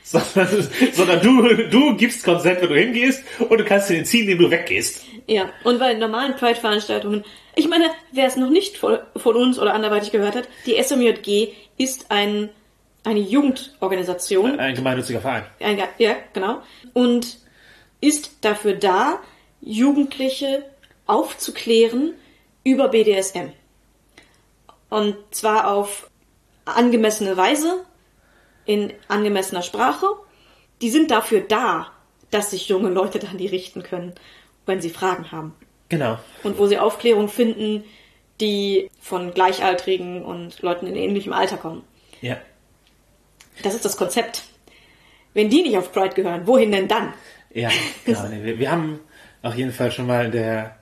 sondern, 0.02 0.68
sondern 0.92 1.20
du, 1.22 1.68
du 1.68 1.96
gibst 1.96 2.24
Konsent, 2.24 2.60
wenn 2.62 2.68
du 2.68 2.74
hingehst 2.74 3.22
und 3.38 3.58
du 3.58 3.64
kannst 3.64 3.90
den 3.90 4.04
ziehen, 4.04 4.22
indem 4.22 4.38
du 4.38 4.50
weggehst. 4.50 5.04
Ja, 5.26 5.50
und 5.64 5.78
bei 5.78 5.94
normalen 5.94 6.36
Pride-Veranstaltungen, 6.36 7.24
ich 7.56 7.68
meine, 7.68 7.90
wer 8.12 8.26
es 8.26 8.36
noch 8.36 8.50
nicht 8.50 8.76
von, 8.78 8.98
von 9.16 9.36
uns 9.36 9.58
oder 9.58 9.74
anderweitig 9.74 10.12
gehört 10.12 10.36
hat, 10.36 10.48
die 10.66 10.82
SMJG 10.82 11.52
ist 11.78 12.10
ein, 12.10 12.50
eine 13.04 13.20
Jugendorganisation, 13.20 14.58
Ein 14.58 14.74
gemeinnütziger 14.74 15.20
Verein. 15.20 15.44
ein, 15.60 15.78
ja, 15.98 16.16
genau, 16.32 16.62
und 16.92 17.38
ist 18.00 18.38
dafür 18.42 18.74
da, 18.74 19.20
Jugendliche 19.60 20.64
aufzuklären 21.06 22.14
über 22.64 22.88
BDSM. 22.88 23.52
Und 24.88 25.16
zwar 25.30 25.70
auf 25.70 26.08
angemessene 26.64 27.36
Weise, 27.36 27.84
in 28.64 28.92
angemessener 29.08 29.62
Sprache. 29.62 30.06
Die 30.80 30.90
sind 30.90 31.10
dafür 31.10 31.40
da, 31.40 31.88
dass 32.30 32.52
sich 32.52 32.68
junge 32.68 32.90
Leute 32.90 33.18
dann 33.18 33.36
die 33.36 33.48
richten 33.48 33.82
können, 33.82 34.14
wenn 34.66 34.80
sie 34.80 34.90
Fragen 34.90 35.30
haben. 35.32 35.54
Genau. 35.88 36.18
Und 36.42 36.58
wo 36.58 36.66
sie 36.66 36.78
Aufklärung 36.78 37.28
finden, 37.28 37.84
die 38.40 38.90
von 39.00 39.34
Gleichaltrigen 39.34 40.24
und 40.24 40.62
Leuten 40.62 40.86
in 40.86 40.96
ähnlichem 40.96 41.32
Alter 41.32 41.56
kommen. 41.56 41.82
Ja. 42.20 42.38
Das 43.62 43.74
ist 43.74 43.84
das 43.84 43.96
Konzept. 43.96 44.44
Wenn 45.34 45.50
die 45.50 45.62
nicht 45.62 45.76
auf 45.76 45.92
Pride 45.92 46.14
gehören, 46.14 46.46
wohin 46.46 46.72
denn 46.72 46.88
dann? 46.88 47.12
Ja, 47.52 47.70
genau. 48.04 48.24
Wir, 48.30 48.58
wir 48.58 48.70
haben 48.70 49.00
auf 49.42 49.54
jeden 49.54 49.72
Fall 49.72 49.90
schon 49.92 50.06
mal 50.06 50.26
in 50.26 50.32
der 50.32 50.76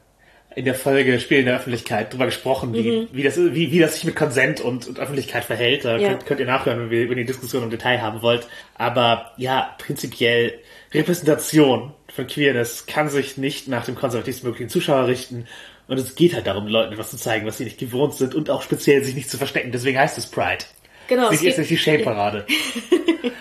in 0.55 0.65
der 0.65 0.75
Folge 0.75 1.21
Spiel 1.21 1.39
in 1.39 1.45
der 1.47 1.57
Öffentlichkeit 1.57 2.13
drüber 2.13 2.25
gesprochen, 2.27 2.73
wie, 2.73 3.07
wie, 3.13 3.23
das, 3.23 3.37
wie, 3.37 3.71
wie 3.71 3.79
das 3.79 3.95
sich 3.95 4.05
mit 4.05 4.17
Konsent 4.17 4.61
und, 4.61 4.89
und 4.89 4.99
Öffentlichkeit 4.99 5.45
verhält. 5.45 5.85
Da 5.85 5.99
Ja. 5.99 6.09
könnt, 6.09 6.27
könnt 6.27 6.41
ihr 6.41 6.47
nachhören, 6.47 6.81
wenn, 6.81 6.91
wir, 6.91 7.03
wenn 7.03 7.19
ihr 7.19 7.25
die 7.25 7.27
Diskussion 7.27 7.63
im 7.63 7.71
Detail 7.71 8.03
haben 8.03 8.23
wollt. 8.23 8.49
Aber 8.75 9.33
ja, 9.37 9.77
prinzipiell 9.79 10.59
Repräsentation 10.93 11.93
von 12.19 12.27
Queerness 12.27 12.87
kann 12.87 13.09
sich 13.09 13.37
nicht 13.37 13.69
nach 13.69 13.85
dem 13.85 13.95
konservativsten 13.95 14.49
möglichen 14.49 14.69
Zuschauer 14.69 15.07
richten. 15.07 15.47
Und 15.87 15.99
es 15.99 16.17
geht 16.17 16.35
halt 16.35 16.49
darum, 16.49 16.67
Leuten 16.67 16.93
etwas 16.93 17.11
zu 17.11 17.17
zeigen, 17.17 17.47
was 17.47 17.59
sie 17.59 17.65
nicht 17.65 17.79
gewohnt 17.79 18.13
sind 18.15 18.35
und 18.35 18.51
auch 18.51 18.63
speziell 18.63 19.05
sich 19.05 19.15
nicht 19.15 19.31
zu 19.31 19.39
verstecken. 19.39 19.71
Deswegen 19.71 19.97
heißt 19.97 20.19
es 20.19 20.27
Pride. 20.27 20.65
Genau, 21.07 21.31
Sie 21.31 21.37
es 21.37 21.43
ist 21.43 21.59
nicht 21.59 21.71
die 21.71 21.79
Shame-Parade. 21.79 22.45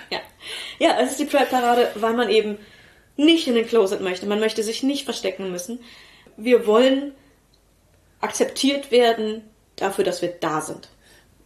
Ja. 0.10 0.20
Ja, 0.80 0.98
es 1.02 1.12
ist 1.12 1.20
die 1.20 1.26
Pride-Parade, 1.26 1.90
weil 1.96 2.14
man 2.14 2.30
eben 2.30 2.58
nicht 3.16 3.48
in 3.48 3.56
den 3.56 3.68
Closet 3.68 4.00
möchte. 4.00 4.26
Man 4.28 4.40
möchte 4.40 4.64
sich 4.64 4.84
nicht 4.84 5.06
verstecken 5.06 5.52
müssen. 5.52 5.80
Wir 6.38 6.68
wollen 6.68 7.14
akzeptiert 8.22 8.92
werden 8.92 9.42
dafür, 9.76 10.04
dass 10.04 10.22
wir 10.22 10.30
da 10.30 10.62
sind. 10.62 10.90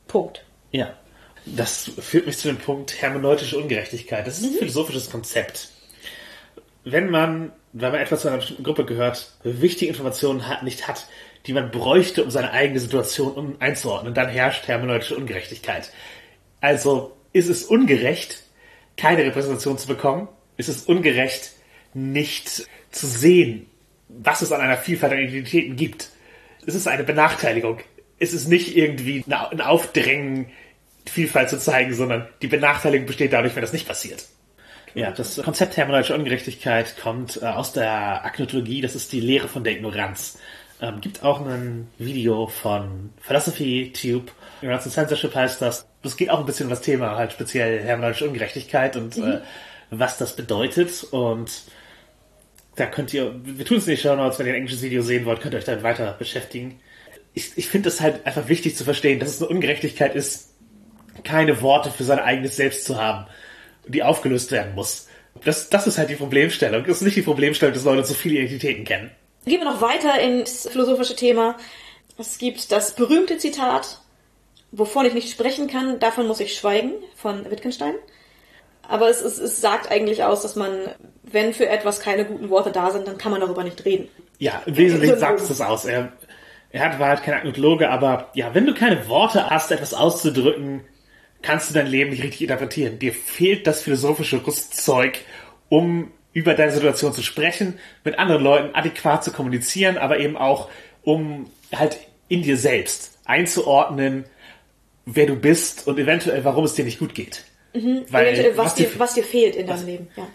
Punkt. 0.08 0.44
Ja. 0.72 0.96
Das 1.46 1.92
führt 2.00 2.28
mich 2.28 2.38
zu 2.38 2.50
dem 2.50 2.58
Punkt 2.58 3.02
hermeneutische 3.02 3.58
Ungerechtigkeit. 3.58 4.28
Das 4.28 4.40
ist 4.40 4.46
ein 4.46 4.58
philosophisches 4.60 5.10
Konzept. 5.10 5.70
Wenn 6.84 7.10
man, 7.10 7.52
wenn 7.74 7.92
man 7.92 8.02
etwas 8.02 8.22
zu 8.22 8.28
einer 8.28 8.38
bestimmten 8.38 8.64
Gruppe 8.64 8.86
gehört, 8.86 9.32
wichtige 9.44 9.90
Informationen 9.90 10.48
hat, 10.48 10.64
nicht 10.64 10.88
hat, 10.88 11.08
die 11.46 11.54
man 11.54 11.72
bräuchte, 11.72 12.24
um 12.24 12.32
seine 12.32 12.52
eigene 12.52 12.80
Situation 12.80 13.56
einzuordnen, 13.60 14.14
dann 14.14 14.30
herrscht 14.30 14.68
hermeneutische 14.68 15.16
Ungerechtigkeit. 15.16 15.92
Also 16.60 17.18
ist 17.34 17.50
es 17.50 17.64
ungerecht, 17.64 18.44
keine 18.98 19.24
Repräsentation 19.24 19.78
zu 19.78 19.88
bekommen? 19.88 20.28
Ist 20.58 20.70
es 20.70 20.84
ungerecht, 20.84 21.54
nicht 21.94 22.68
zu 22.92 23.08
sehen, 23.08 23.68
was 24.10 24.42
es 24.42 24.52
an 24.52 24.62
einer 24.62 24.78
Vielfalt 24.78 25.14
an 25.14 25.20
Identitäten 25.20 25.76
gibt? 25.76 26.10
Ist 26.66 26.76
es 26.76 26.88
eine 26.88 27.04
Benachteiligung? 27.04 27.80
Ist 28.20 28.34
es 28.34 28.48
nicht 28.48 28.76
irgendwie 28.76 29.24
ein 29.28 29.62
Aufdrängen, 29.62 30.52
Vielfalt 31.06 31.50
zu 31.50 31.58
zeigen, 31.58 31.94
sondern 31.96 32.28
die 32.44 32.48
Benachteiligung 32.48 33.08
besteht 33.08 33.34
dadurch, 33.34 33.56
wenn 33.56 33.64
das 33.64 33.74
nicht 33.74 33.88
passiert? 33.88 34.26
Ja, 34.94 35.12
das 35.12 35.42
Konzept 35.42 35.78
hermeneutische 35.78 36.16
Ungerechtigkeit 36.16 36.96
kommt 37.02 37.42
äh, 37.42 37.46
aus 37.46 37.72
der 37.74 38.26
Agnotologie, 38.26 38.82
das 38.82 38.96
ist 38.96 39.12
die 39.14 39.22
Lehre 39.22 39.48
von 39.48 39.64
der 39.64 39.74
Ignoranz. 39.74 40.38
Ähm, 40.82 41.00
gibt 41.00 41.24
auch 41.24 41.46
ein 41.46 41.88
Video 41.98 42.48
von 42.48 43.12
Philosophy 43.22 43.94
Tube, 43.94 44.32
Ignorance 44.62 44.86
and 44.86 44.94
Censorship 44.94 45.36
heißt 45.36 45.62
das. 45.62 45.88
Das 46.02 46.18
geht 46.18 46.30
auch 46.30 46.40
ein 46.40 46.46
bisschen 46.46 46.66
um 46.66 46.72
das 46.72 46.82
Thema, 46.82 47.16
halt 47.16 47.32
speziell 47.32 47.80
hermeneutische 47.80 48.28
Ungerechtigkeit 48.28 48.96
und 48.96 49.18
mhm. 49.18 49.24
äh, 49.24 49.40
was 49.92 50.18
das 50.18 50.36
bedeutet. 50.36 51.04
Und 51.12 51.52
da 52.76 52.86
könnt 52.86 53.14
ihr, 53.14 53.36
wir 53.44 53.66
tun 53.66 53.78
es 53.78 53.88
nicht 53.88 54.02
Show 54.02 54.16
Notes, 54.16 54.40
wenn 54.40 54.48
ihr 54.48 54.54
ein 54.54 54.60
englisches 54.60 54.82
Video 54.82 55.02
sehen 55.02 55.26
wollt, 55.26 55.42
könnt 55.42 55.54
ihr 55.54 55.58
euch 55.58 55.66
damit 55.66 55.84
weiter 55.84 56.14
beschäftigen. 56.18 56.80
Ich, 57.34 57.52
ich 57.58 57.68
finde 57.68 57.90
es 57.90 58.02
halt 58.02 58.26
einfach 58.26 58.48
wichtig 58.50 58.76
zu 58.76 58.84
verstehen, 58.84 59.20
dass 59.20 59.30
es 59.30 59.42
eine 59.42 59.50
Ungerechtigkeit 59.50 60.16
ist, 60.16 60.50
keine 61.24 61.62
Worte 61.62 61.92
für 61.92 62.04
sein 62.04 62.20
eigenes 62.20 62.56
Selbst 62.56 62.86
zu 62.86 63.02
haben, 63.02 63.28
die 63.88 64.04
aufgelöst 64.04 64.52
werden 64.52 64.76
muss. 64.76 65.08
Das, 65.44 65.70
das 65.70 65.88
ist 65.88 65.98
halt 65.98 66.10
die 66.10 66.16
Problemstellung. 66.16 66.84
Das 66.86 66.98
ist 66.98 67.04
nicht 67.04 67.16
die 67.16 67.22
Problemstellung, 67.22 67.74
dass 67.74 67.84
Leute 67.84 68.04
zu 68.04 68.14
viele 68.14 68.40
Identitäten 68.40 68.84
kennen. 68.84 69.12
Gehen 69.46 69.60
wir 69.60 69.66
noch 69.66 69.82
weiter 69.82 70.20
ins 70.20 70.68
philosophische 70.70 71.16
Thema. 71.16 71.58
Es 72.18 72.38
gibt 72.38 72.72
das 72.72 72.96
berühmte 72.96 73.38
Zitat, 73.38 74.00
wovon 74.72 75.06
ich 75.06 75.14
nicht 75.14 75.32
sprechen 75.32 75.68
kann, 75.68 76.00
davon 76.00 76.28
muss 76.28 76.40
ich 76.40 76.56
schweigen, 76.56 76.92
von 77.16 77.50
Wittgenstein. 77.50 77.96
Aber 78.88 79.10
es, 79.10 79.22
es, 79.22 79.40
es 79.40 79.62
sagt 79.62 79.90
eigentlich 79.90 80.24
aus, 80.24 80.42
dass 80.42 80.56
man, 80.56 80.90
wenn 81.24 81.54
für 81.54 81.68
etwas 81.68 82.02
keine 82.02 82.26
guten 82.26 82.50
Worte 82.50 82.72
da 82.72 82.92
sind, 82.92 83.08
dann 83.08 83.18
kann 83.18 83.32
man 83.32 83.42
darüber 83.42 83.64
nicht 83.64 83.84
reden. 83.86 84.10
Ja, 84.38 84.62
im 84.66 84.76
Wesentlichen 84.78 85.18
sagt 85.18 85.40
es 85.40 85.48
das 85.48 85.62
aus. 85.62 85.86
Er, 85.86 86.12
er 86.72 86.86
hat, 86.86 87.00
war 87.00 87.10
halt 87.10 87.24
kein 87.24 87.36
Agnotologe, 87.36 87.90
aber 87.90 88.30
ja, 88.34 88.54
wenn 88.54 88.66
du 88.66 88.74
keine 88.74 89.08
Worte 89.08 89.50
hast, 89.50 89.72
etwas 89.72 89.94
auszudrücken, 89.94 90.82
kannst 91.42 91.70
du 91.70 91.74
dein 91.74 91.88
Leben 91.88 92.10
nicht 92.12 92.24
richtig 92.24 92.42
interpretieren. 92.42 93.00
Dir 93.00 93.14
fehlt 93.14 93.68
das 93.68 93.82
philosophische 93.82 94.46
Rüstzeug, 94.46 95.20
um 95.70 96.12
über 96.34 96.54
deine 96.54 96.72
Situation 96.72 97.14
zu 97.14 97.24
sprechen, 97.24 97.80
mit 98.04 98.18
anderen 98.18 98.44
Leuten 98.44 98.76
adäquat 98.76 99.24
zu 99.24 99.32
kommunizieren, 99.32 99.98
aber 99.98 100.20
eben 100.20 100.38
auch, 100.38 100.70
um 101.04 101.50
halt 101.74 101.98
in 102.30 102.44
dir 102.44 102.58
selbst 102.58 103.20
einzuordnen, 103.26 104.26
wer 105.06 105.26
du 105.26 105.36
bist 105.36 105.88
und 105.88 105.98
eventuell, 106.00 106.44
warum 106.46 106.64
es 106.64 106.74
dir 106.76 106.86
nicht 106.86 107.00
gut 107.00 107.14
geht. 107.14 107.46
Mhm. 107.74 108.06
Weil, 108.10 108.28
eventuell, 108.28 108.58
was, 108.58 108.66
was, 108.66 108.76
dir, 108.76 108.90
was 108.98 109.14
dir 109.14 109.24
fehlt 109.24 109.56
in 109.56 109.68
deinem 109.68 109.86
Leben. 109.86 110.08
Ja. 110.16 110.28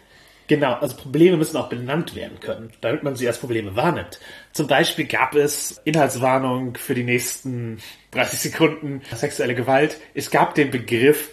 Genau, 0.48 0.74
also 0.74 0.96
Probleme 0.96 1.36
müssen 1.36 1.56
auch 1.56 1.68
benannt 1.68 2.14
werden 2.14 2.38
können, 2.40 2.72
damit 2.80 3.02
man 3.02 3.16
sie 3.16 3.26
als 3.26 3.38
Probleme 3.38 3.74
wahrnimmt. 3.74 4.20
Zum 4.52 4.68
Beispiel 4.68 5.06
gab 5.06 5.34
es 5.34 5.80
Inhaltswarnung 5.84 6.76
für 6.76 6.94
die 6.94 7.02
nächsten 7.02 7.80
30 8.12 8.38
Sekunden 8.38 9.02
sexuelle 9.14 9.54
Gewalt. 9.54 9.96
Es 10.14 10.30
gab 10.30 10.54
den 10.54 10.70
Begriff 10.70 11.30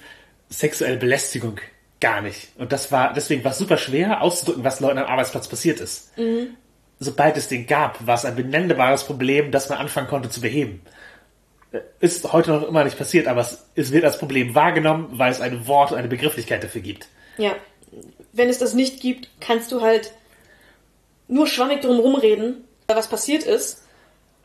sexuelle 0.49 0.97
Belästigung 0.97 1.59
gar 1.99 2.21
nicht. 2.21 2.49
Und 2.57 2.71
das 2.71 2.91
war, 2.91 3.13
deswegen 3.13 3.43
war 3.43 3.51
es 3.51 3.57
super 3.57 3.77
schwer 3.77 4.21
auszudrücken, 4.21 4.63
was 4.63 4.79
Leuten 4.79 4.97
am 4.97 5.05
Arbeitsplatz 5.05 5.47
passiert 5.47 5.79
ist. 5.79 6.17
Mhm. 6.17 6.57
Sobald 6.99 7.37
es 7.37 7.47
den 7.47 7.67
gab, 7.67 8.05
war 8.05 8.15
es 8.15 8.25
ein 8.25 8.35
benennbares 8.35 9.03
Problem, 9.03 9.51
das 9.51 9.69
man 9.69 9.77
anfangen 9.77 10.07
konnte 10.07 10.29
zu 10.29 10.41
beheben. 10.41 10.81
Ist 11.99 12.31
heute 12.31 12.51
noch 12.51 12.67
immer 12.67 12.83
nicht 12.83 12.97
passiert, 12.97 13.27
aber 13.27 13.41
es, 13.41 13.65
es 13.75 13.91
wird 13.91 14.05
als 14.05 14.19
Problem 14.19 14.53
wahrgenommen, 14.53 15.09
weil 15.13 15.31
es 15.31 15.41
ein 15.41 15.65
Wort, 15.67 15.93
eine 15.93 16.07
Begrifflichkeit 16.07 16.63
dafür 16.63 16.81
gibt. 16.81 17.07
Ja. 17.37 17.55
Wenn 18.33 18.49
es 18.49 18.57
das 18.57 18.73
nicht 18.73 18.99
gibt, 18.99 19.29
kannst 19.39 19.71
du 19.71 19.81
halt 19.81 20.11
nur 21.27 21.47
schwammig 21.47 21.81
drum 21.81 21.99
rumreden, 21.99 22.65
was 22.87 23.07
passiert 23.07 23.43
ist, 23.43 23.83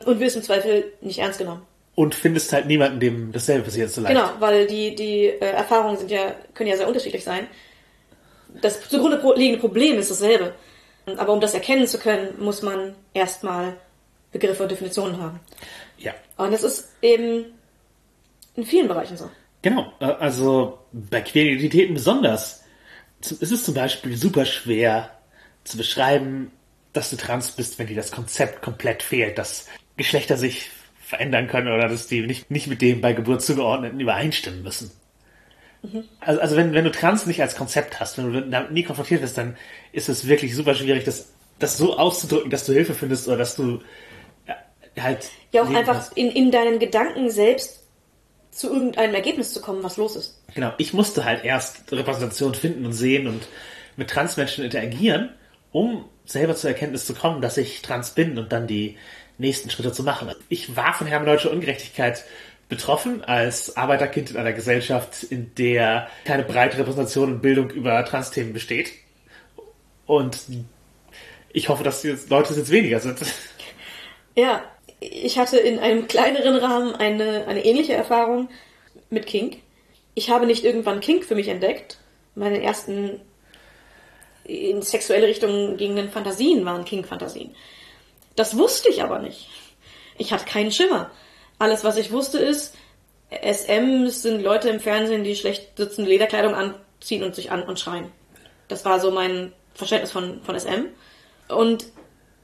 und 0.05 0.19
wirst 0.19 0.35
im 0.35 0.43
Zweifel 0.43 0.93
nicht 1.01 1.19
ernst 1.19 1.39
genommen. 1.39 1.63
Und 1.95 2.15
findest 2.15 2.53
halt 2.53 2.67
niemanden, 2.67 2.99
dem 2.99 3.31
dasselbe 3.31 3.65
passiert 3.65 3.91
so 3.91 3.99
leicht. 4.01 4.15
Genau, 4.15 4.29
weil 4.39 4.67
die, 4.67 4.95
die 4.95 5.25
äh, 5.25 5.39
Erfahrungen 5.39 5.97
sind 5.97 6.09
ja, 6.09 6.33
können 6.53 6.69
ja 6.69 6.77
sehr 6.77 6.87
unterschiedlich 6.87 7.23
sein. 7.23 7.47
Das 8.61 8.87
zugrunde 8.87 9.21
liegende 9.35 9.59
Problem 9.59 9.97
ist 9.97 10.09
dasselbe. 10.09 10.53
Aber 11.17 11.33
um 11.33 11.41
das 11.41 11.53
erkennen 11.53 11.87
zu 11.87 11.97
können, 11.97 12.35
muss 12.39 12.61
man 12.61 12.95
erstmal 13.13 13.75
Begriffe 14.31 14.63
und 14.63 14.71
Definitionen 14.71 15.21
haben. 15.21 15.39
Ja. 15.97 16.13
Und 16.37 16.53
das 16.53 16.63
ist 16.63 16.89
eben 17.01 17.45
in 18.55 18.63
vielen 18.63 18.87
Bereichen 18.87 19.17
so. 19.17 19.29
Genau, 19.61 19.91
äh, 19.99 20.05
also 20.05 20.79
bei 20.91 21.21
Queeridentitäten 21.21 21.95
besonders. 21.95 22.63
Es 23.21 23.31
ist 23.31 23.65
zum 23.65 23.73
Beispiel 23.73 24.15
super 24.15 24.45
schwer 24.45 25.11
zu 25.63 25.77
beschreiben, 25.77 26.51
dass 26.93 27.09
du 27.09 27.17
trans 27.17 27.51
bist, 27.51 27.77
wenn 27.77 27.87
dir 27.87 27.95
das 27.95 28.11
Konzept 28.11 28.61
komplett 28.61 29.03
fehlt, 29.03 29.37
dass 29.37 29.67
Geschlechter 29.97 30.37
sich 30.37 30.69
verändern 31.01 31.47
können 31.47 31.67
oder 31.67 31.87
dass 31.87 32.07
die 32.07 32.21
nicht, 32.21 32.49
nicht 32.51 32.67
mit 32.67 32.81
dem 32.81 33.01
bei 33.01 33.13
Geburt 33.13 33.41
zugeordneten 33.41 33.99
übereinstimmen 33.99 34.63
müssen. 34.63 34.91
Mhm. 35.81 36.03
Also, 36.19 36.41
also 36.41 36.55
wenn, 36.55 36.73
wenn 36.73 36.83
du 36.83 36.91
trans 36.91 37.25
nicht 37.25 37.41
als 37.41 37.55
Konzept 37.55 37.99
hast, 37.99 38.17
wenn 38.17 38.31
du 38.31 38.41
damit 38.41 38.71
nie 38.71 38.83
konfrontiert 38.83 39.21
wirst, 39.21 39.37
dann 39.37 39.57
ist 39.91 40.09
es 40.09 40.27
wirklich 40.27 40.55
super 40.55 40.75
schwierig, 40.75 41.03
das, 41.03 41.29
das 41.57 41.77
so 41.77 41.97
auszudrücken, 41.97 42.49
dass 42.49 42.65
du 42.65 42.73
Hilfe 42.73 42.93
findest 42.93 43.27
oder 43.27 43.37
dass 43.37 43.55
du 43.55 43.81
halt. 44.99 45.29
Ja, 45.51 45.63
auch 45.63 45.69
einfach 45.73 46.15
in, 46.15 46.31
in 46.31 46.51
deinen 46.51 46.79
Gedanken 46.79 47.29
selbst 47.29 47.78
zu 48.51 48.71
irgendeinem 48.71 49.15
Ergebnis 49.15 49.53
zu 49.53 49.61
kommen, 49.61 49.83
was 49.83 49.97
los 49.97 50.15
ist. 50.15 50.41
Genau, 50.53 50.73
ich 50.77 50.93
musste 50.93 51.25
halt 51.25 51.43
erst 51.43 51.91
Repräsentation 51.91 52.55
finden 52.55 52.85
und 52.85 52.93
sehen 52.93 53.27
und 53.27 53.47
mit 53.95 54.09
Transmenschen 54.09 54.63
interagieren, 54.63 55.29
um 55.71 56.05
selber 56.25 56.55
zur 56.55 56.69
Erkenntnis 56.69 57.05
zu 57.05 57.13
kommen, 57.13 57.41
dass 57.41 57.57
ich 57.57 57.81
trans 57.81 58.11
bin 58.11 58.37
und 58.37 58.51
dann 58.51 58.67
die 58.67 58.97
nächsten 59.37 59.69
Schritte 59.69 59.91
zu 59.91 60.03
machen. 60.03 60.31
Ich 60.49 60.75
war 60.75 60.93
von 60.93 61.07
hermeneutischer 61.07 61.51
Ungerechtigkeit 61.51 62.23
betroffen 62.67 63.23
als 63.23 63.75
Arbeiterkind 63.77 64.31
in 64.31 64.37
einer 64.37 64.53
Gesellschaft, 64.53 65.23
in 65.23 65.53
der 65.55 66.07
keine 66.25 66.43
breite 66.43 66.77
Repräsentation 66.77 67.33
und 67.33 67.41
Bildung 67.41 67.71
über 67.71 68.05
Trans-Themen 68.05 68.53
besteht. 68.53 68.91
Und 70.05 70.39
ich 71.51 71.69
hoffe, 71.69 71.83
dass 71.83 72.01
die 72.01 72.15
Leute 72.29 72.53
jetzt 72.53 72.71
weniger 72.71 72.99
sind. 72.99 73.19
Ja, 74.35 74.63
ich 74.99 75.37
hatte 75.37 75.57
in 75.57 75.79
einem 75.79 76.07
kleineren 76.07 76.55
Rahmen 76.57 76.95
eine, 76.95 77.47
eine 77.47 77.63
ähnliche 77.63 77.93
Erfahrung 77.93 78.49
mit 79.09 79.25
Kink. 79.25 79.57
Ich 80.13 80.29
habe 80.29 80.45
nicht 80.45 80.63
irgendwann 80.63 80.99
Kink 80.99 81.23
für 81.23 81.35
mich 81.35 81.47
entdeckt. 81.47 81.97
Meine 82.35 82.61
ersten 82.61 83.21
in 84.43 84.81
sexuelle 84.81 85.27
Richtungen 85.27 85.77
gehenden 85.77 86.09
Fantasien 86.09 86.65
waren 86.65 86.83
Kink-Fantasien. 86.83 87.55
Das 88.35 88.57
wusste 88.57 88.89
ich 88.89 89.03
aber 89.03 89.19
nicht. 89.19 89.47
Ich 90.17 90.33
hatte 90.33 90.45
keinen 90.45 90.71
Schimmer. 90.71 91.11
Alles, 91.59 91.83
was 91.83 91.97
ich 91.97 92.11
wusste, 92.11 92.39
ist, 92.39 92.75
SM 93.29 94.07
sind 94.07 94.41
Leute 94.41 94.69
im 94.69 94.79
Fernsehen, 94.79 95.23
die 95.23 95.35
schlecht 95.35 95.77
sitzende 95.77 96.09
Lederkleidung 96.09 96.55
anziehen 96.55 97.23
und 97.23 97.35
sich 97.35 97.51
an 97.51 97.63
und 97.63 97.79
schreien. 97.79 98.11
Das 98.67 98.85
war 98.85 98.99
so 98.99 99.11
mein 99.11 99.53
Verständnis 99.75 100.11
von, 100.11 100.41
von 100.41 100.59
SM. 100.59 100.87
Und 101.47 101.85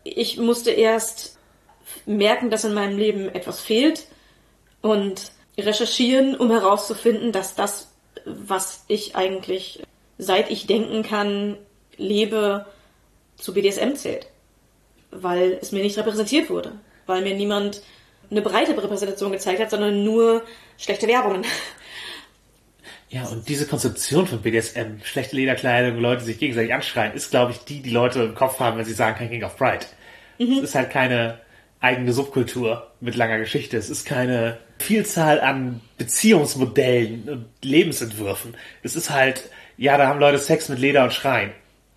ich 0.03 0.37
musste 0.37 0.71
erst 0.71 1.34
merken, 2.05 2.49
dass 2.49 2.63
in 2.63 2.73
meinem 2.73 2.97
Leben 2.97 3.29
etwas 3.29 3.61
fehlt 3.61 4.05
und 4.81 5.31
recherchieren, 5.57 6.35
um 6.35 6.51
herauszufinden, 6.51 7.31
dass 7.31 7.55
das, 7.55 7.91
was 8.25 8.83
ich 8.87 9.15
eigentlich 9.15 9.83
seit 10.17 10.49
ich 10.49 10.67
denken 10.67 11.03
kann, 11.03 11.57
lebe, 11.97 12.65
zu 13.37 13.53
BDSM 13.53 13.95
zählt. 13.95 14.27
Weil 15.11 15.57
es 15.61 15.71
mir 15.71 15.83
nicht 15.83 15.97
repräsentiert 15.97 16.49
wurde. 16.49 16.73
Weil 17.05 17.21
mir 17.21 17.35
niemand 17.35 17.81
eine 18.31 18.41
breite 18.41 18.71
Repräsentation 18.71 19.31
gezeigt 19.31 19.59
hat, 19.59 19.69
sondern 19.69 20.03
nur 20.03 20.43
schlechte 20.77 21.07
Werbungen. 21.07 21.45
Ja, 23.09 23.25
und 23.25 23.47
diese 23.47 23.67
Konzeption 23.67 24.27
von 24.27 24.41
BDSM, 24.41 25.01
schlechte 25.03 25.35
Lederkleidung, 25.35 25.99
Leute 25.99 26.23
sich 26.23 26.39
gegenseitig 26.39 26.73
anschreien, 26.73 27.13
ist, 27.13 27.29
glaube 27.29 27.51
ich, 27.51 27.59
die, 27.59 27.81
die 27.81 27.91
Leute 27.91 28.23
im 28.23 28.35
Kopf 28.35 28.59
haben, 28.59 28.77
wenn 28.77 28.85
sie 28.85 28.93
sagen, 28.93 29.17
kein 29.17 29.29
King 29.29 29.43
of 29.43 29.55
Pride. 29.57 29.85
Mhm. 30.37 30.57
Es 30.57 30.63
ist 30.63 30.75
halt 30.75 30.89
keine 30.89 31.39
eigene 31.85 32.11
Subkultur 32.11 32.91
mit 32.99 33.15
langer 33.15 33.37
Geschichte. 33.37 33.77
Es 33.77 33.89
ist 33.89 34.05
keine 34.05 34.57
Vielzahl 34.79 35.39
an 35.39 35.81
Beziehungsmodellen 35.97 37.29
und 37.29 37.45
Lebensentwürfen. 37.63 38.55
Es 38.83 38.95
ist 38.95 39.09
halt 39.09 39.49
ja, 39.77 39.97
da 39.97 40.07
haben 40.07 40.19
Leute 40.19 40.37
Sex 40.37 40.69
mit 40.69 40.79
Leder 40.79 41.03
und 41.03 41.13
Schreien. 41.13 41.51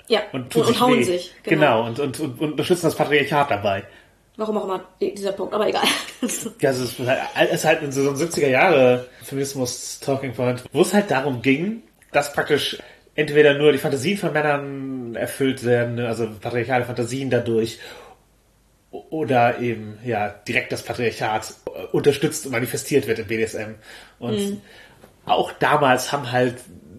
Ja, 0.09 0.23
Und, 0.33 0.55
und, 0.57 0.67
sich 0.67 0.81
hauen 0.81 0.99
weh. 0.99 1.03
sich. 1.03 1.35
Genau, 1.43 1.87
und, 1.87 2.01
und, 2.01 2.19
und, 2.19 2.41
und 2.41 2.53
unterstützen 2.53 2.87
das 2.87 2.97
Patriarchat 2.97 3.51
dabei. 3.51 3.85
Warum 4.37 4.57
auch 4.57 4.65
immer 4.65 4.85
dieser 5.01 5.33
Punkt, 5.33 5.53
aber 5.53 5.69
egal. 5.69 5.83
Ja, 6.61 6.71
es 6.71 6.79
ist 6.81 6.99
halt, 6.99 7.51
ist 7.53 7.65
halt 7.65 7.83
in 7.83 7.93
so 7.93 8.01
einem 8.01 8.17
70er 8.17 8.49
Jahre 8.49 9.07
Feminismus 9.23 10.01
Talking 10.01 10.33
Point, 10.33 10.65
wo 10.73 10.83
es 10.83 10.95
halt 10.95 11.11
darum 11.11 11.43
ging, 11.43 11.83
dass 12.13 12.33
praktisch 12.33 12.79
entweder 13.15 13.55
nur 13.55 13.73
die 13.73 13.79
Fantasien 13.79 14.17
von 14.17 14.33
Männern 14.33 15.15
erfüllt 15.17 15.65
werden, 15.65 15.99
also 16.01 16.29
patriarchale 16.41 16.85
Fantasien 16.85 17.31
dadurch, 17.31 17.79
oder 18.91 19.59
eben 19.59 19.99
ja 20.05 20.29
direkt 20.29 20.73
das 20.73 20.83
Patriarchat 20.83 21.55
äh, 21.67 21.85
unterstützt 21.93 22.47
und 22.47 22.53
manifestiert 22.53 23.07
wird 23.07 23.19
im 23.19 23.27
BDSM. 23.27 23.75
Und 24.19 24.63
auch 25.27 25.53
damals 25.53 26.11
haben 26.13 26.33
halt 26.33 26.57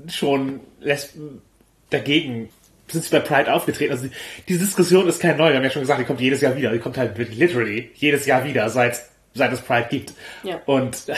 schon 0.08 0.62
Lesben 0.80 1.42
dagegen 1.90 2.50
sind 2.88 3.04
sie 3.04 3.12
bei 3.12 3.20
Pride 3.20 3.54
aufgetreten. 3.54 3.92
Also 3.92 4.08
die, 4.08 4.14
diese 4.48 4.60
Diskussion 4.62 5.08
ist 5.08 5.22
kein 5.22 5.38
neu. 5.38 5.50
Wir 5.50 5.58
haben 5.58 5.64
ja 5.64 5.70
schon 5.70 5.82
gesagt, 5.82 6.00
die 6.00 6.06
kommt 6.06 6.22
jedes 6.22 6.42
Jahr 6.42 6.56
wieder. 6.56 6.72
Die 6.72 6.80
kommt 6.80 6.98
halt 6.98 7.18
literally 7.18 7.92
jedes 7.96 8.26
Jahr 8.26 8.46
wieder, 8.46 8.70
seit, 8.70 9.02
seit 9.34 9.52
es 9.54 9.62
Pride 9.62 9.88
gibt. 9.90 10.14
Ja. 10.44 10.60
Und 10.66 11.08
äh, 11.08 11.16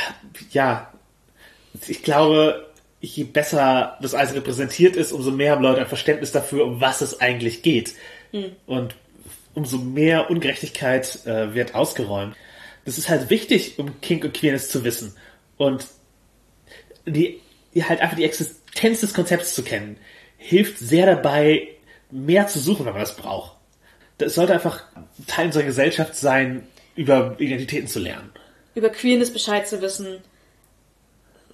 ja, 0.51 0.91
ich 1.87 2.03
glaube, 2.03 2.67
je 2.99 3.23
besser 3.23 3.97
das 4.01 4.13
alles 4.13 4.33
repräsentiert 4.35 4.95
ist, 4.95 5.11
umso 5.11 5.31
mehr 5.31 5.51
haben 5.53 5.63
Leute 5.63 5.81
ein 5.81 5.87
Verständnis 5.87 6.31
dafür, 6.31 6.65
um 6.65 6.81
was 6.81 7.01
es 7.01 7.21
eigentlich 7.21 7.63
geht. 7.63 7.95
Und 8.65 8.95
umso 9.53 9.77
mehr 9.77 10.29
Ungerechtigkeit 10.29 11.25
äh, 11.25 11.53
wird 11.53 11.75
ausgeräumt. 11.75 12.35
Das 12.85 12.97
ist 12.97 13.09
halt 13.09 13.29
wichtig, 13.29 13.77
um 13.77 14.01
Kink 14.01 14.23
und 14.23 14.33
Queerness 14.33 14.69
zu 14.69 14.83
wissen. 14.83 15.15
Und 15.57 15.85
die, 17.05 17.41
die 17.73 17.83
halt 17.85 18.01
einfach 18.01 18.15
die 18.15 18.25
Existenz 18.25 19.01
des 19.01 19.13
Konzepts 19.13 19.53
zu 19.53 19.63
kennen, 19.63 19.97
hilft 20.37 20.79
sehr 20.79 21.05
dabei, 21.05 21.67
mehr 22.09 22.47
zu 22.47 22.59
suchen, 22.59 22.85
wenn 22.85 22.93
man 22.93 23.01
das 23.01 23.15
braucht. 23.15 23.57
Das 24.17 24.35
sollte 24.35 24.53
einfach 24.53 24.83
Teil 25.27 25.47
unserer 25.47 25.63
Gesellschaft 25.63 26.15
sein, 26.15 26.67
über 26.95 27.35
Identitäten 27.39 27.87
zu 27.87 27.99
lernen. 27.99 28.31
Über 28.75 28.89
Queerness 28.89 29.31
Bescheid 29.31 29.67
zu 29.67 29.81
wissen. 29.81 30.19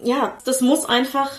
Ja, 0.03 0.37
das 0.45 0.61
muss 0.61 0.85
einfach, 0.85 1.31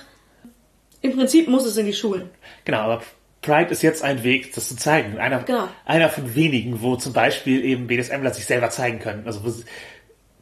im 1.00 1.14
Prinzip 1.14 1.48
muss 1.48 1.64
es 1.64 1.76
in 1.76 1.86
die 1.86 1.92
Schulen. 1.92 2.30
Genau, 2.64 2.78
aber 2.78 3.02
Pride 3.42 3.70
ist 3.70 3.82
jetzt 3.82 4.02
ein 4.02 4.24
Weg, 4.24 4.54
das 4.54 4.68
zu 4.68 4.76
zeigen. 4.76 5.18
Einer, 5.18 5.40
Genau. 5.44 5.68
einer 5.84 6.08
von 6.08 6.34
wenigen, 6.34 6.82
wo 6.82 6.96
zum 6.96 7.12
Beispiel 7.12 7.64
eben 7.64 7.86
BDSMler 7.86 8.32
sich 8.34 8.46
selber 8.46 8.70
zeigen 8.70 8.98
können. 8.98 9.22
Also 9.26 9.40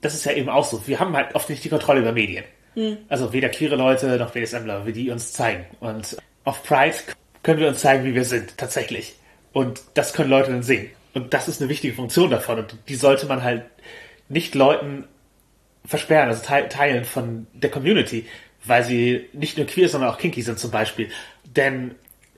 das 0.01 0.15
ist 0.15 0.25
ja 0.25 0.33
eben 0.33 0.49
auch 0.49 0.65
so. 0.65 0.87
Wir 0.87 0.99
haben 1.01 1.15
halt 1.17 1.35
oft 1.35 1.51
nicht 1.51 1.63
die 1.65 1.69
Kontrolle 1.69 2.01
über 2.01 2.13
Medien. 2.13 2.45
Also 3.09 3.33
weder 3.33 3.49
queere 3.49 3.77
Leute 3.77 4.19
noch 4.19 4.33
BDSMler, 4.33 4.87
wie 4.87 4.93
die 4.93 5.11
uns 5.11 5.33
zeigen. 5.33 5.65
Und 5.81 6.17
auf 6.45 6.63
Pride 6.63 6.95
können 7.43 7.59
wir 7.61 7.69
uns 7.69 7.81
zeigen, 7.81 8.05
wie 8.05 8.15
wir 8.15 8.25
sind, 8.25 8.59
tatsächlich. 8.59 9.15
Und 9.53 9.81
das 9.95 10.13
können 10.13 10.29
Leute 10.29 10.51
dann 10.51 10.63
sehen. 10.63 10.91
Und 11.15 11.33
das 11.33 11.49
ist 11.49 11.61
eine 11.63 11.71
wichtige 11.71 11.95
Funktion 11.95 12.31
davon. 12.31 12.59
Und 12.59 12.77
die 12.89 12.97
sollte 12.97 13.27
man 13.27 13.43
halt 13.43 13.65
nicht 14.29 14.55
Leuten 14.55 15.05
versperren, 15.87 16.29
also 16.29 16.45
te 16.45 16.69
teilen 16.69 17.05
von 17.05 17.47
der 17.55 17.71
Community, 17.71 18.27
weil 18.65 18.85
sie 18.85 19.29
nicht 19.33 19.57
nur 19.57 19.67
queer, 19.67 19.89
sondern 19.89 20.11
auch 20.11 20.19
kinky 20.19 20.43
sind 20.43 20.59
zum 20.59 20.71
Beispiel. 20.71 21.09
Denn 21.45 21.95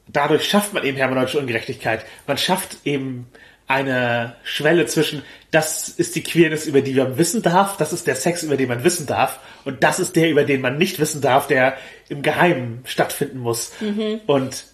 dadurch 0.09 0.49
schafft 0.49 0.73
man 0.75 0.85
eben 0.85 0.97
hermeneutische 0.97 1.39
Ungerechtigkeit. 1.39 2.05
Man 2.27 2.39
schafft 2.39 2.79
eben 2.85 3.27
eine 3.67 4.35
Schwelle 4.45 4.87
zwischen, 4.87 5.23
das 5.51 5.91
ist 5.91 6.17
die 6.17 6.23
Queerness, 6.23 6.67
über 6.67 6.81
die 6.81 6.95
man 6.95 7.19
wissen 7.19 7.43
darf, 7.43 7.77
das 7.77 7.93
ist 7.93 8.07
der 8.07 8.17
Sex, 8.17 8.43
über 8.43 8.57
den 8.57 8.69
man 8.69 8.83
wissen 8.83 9.07
darf, 9.07 9.41
und 9.65 9.85
das 9.85 10.01
ist 10.01 10.17
der, 10.17 10.31
über 10.31 10.45
den 10.45 10.63
man 10.63 10.79
nicht 10.79 10.99
wissen 10.99 11.21
darf, 11.21 11.47
der 11.47 11.77
im 12.09 12.23
Geheimen 12.23 12.81
stattfinden 12.87 13.39
muss. 13.39 13.73
Und 14.27 14.65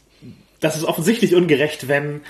das 0.60 0.76
ist 0.76 0.84
offensichtlich 0.84 1.34
ungerecht, 1.34 1.88
wenn, 1.88 2.22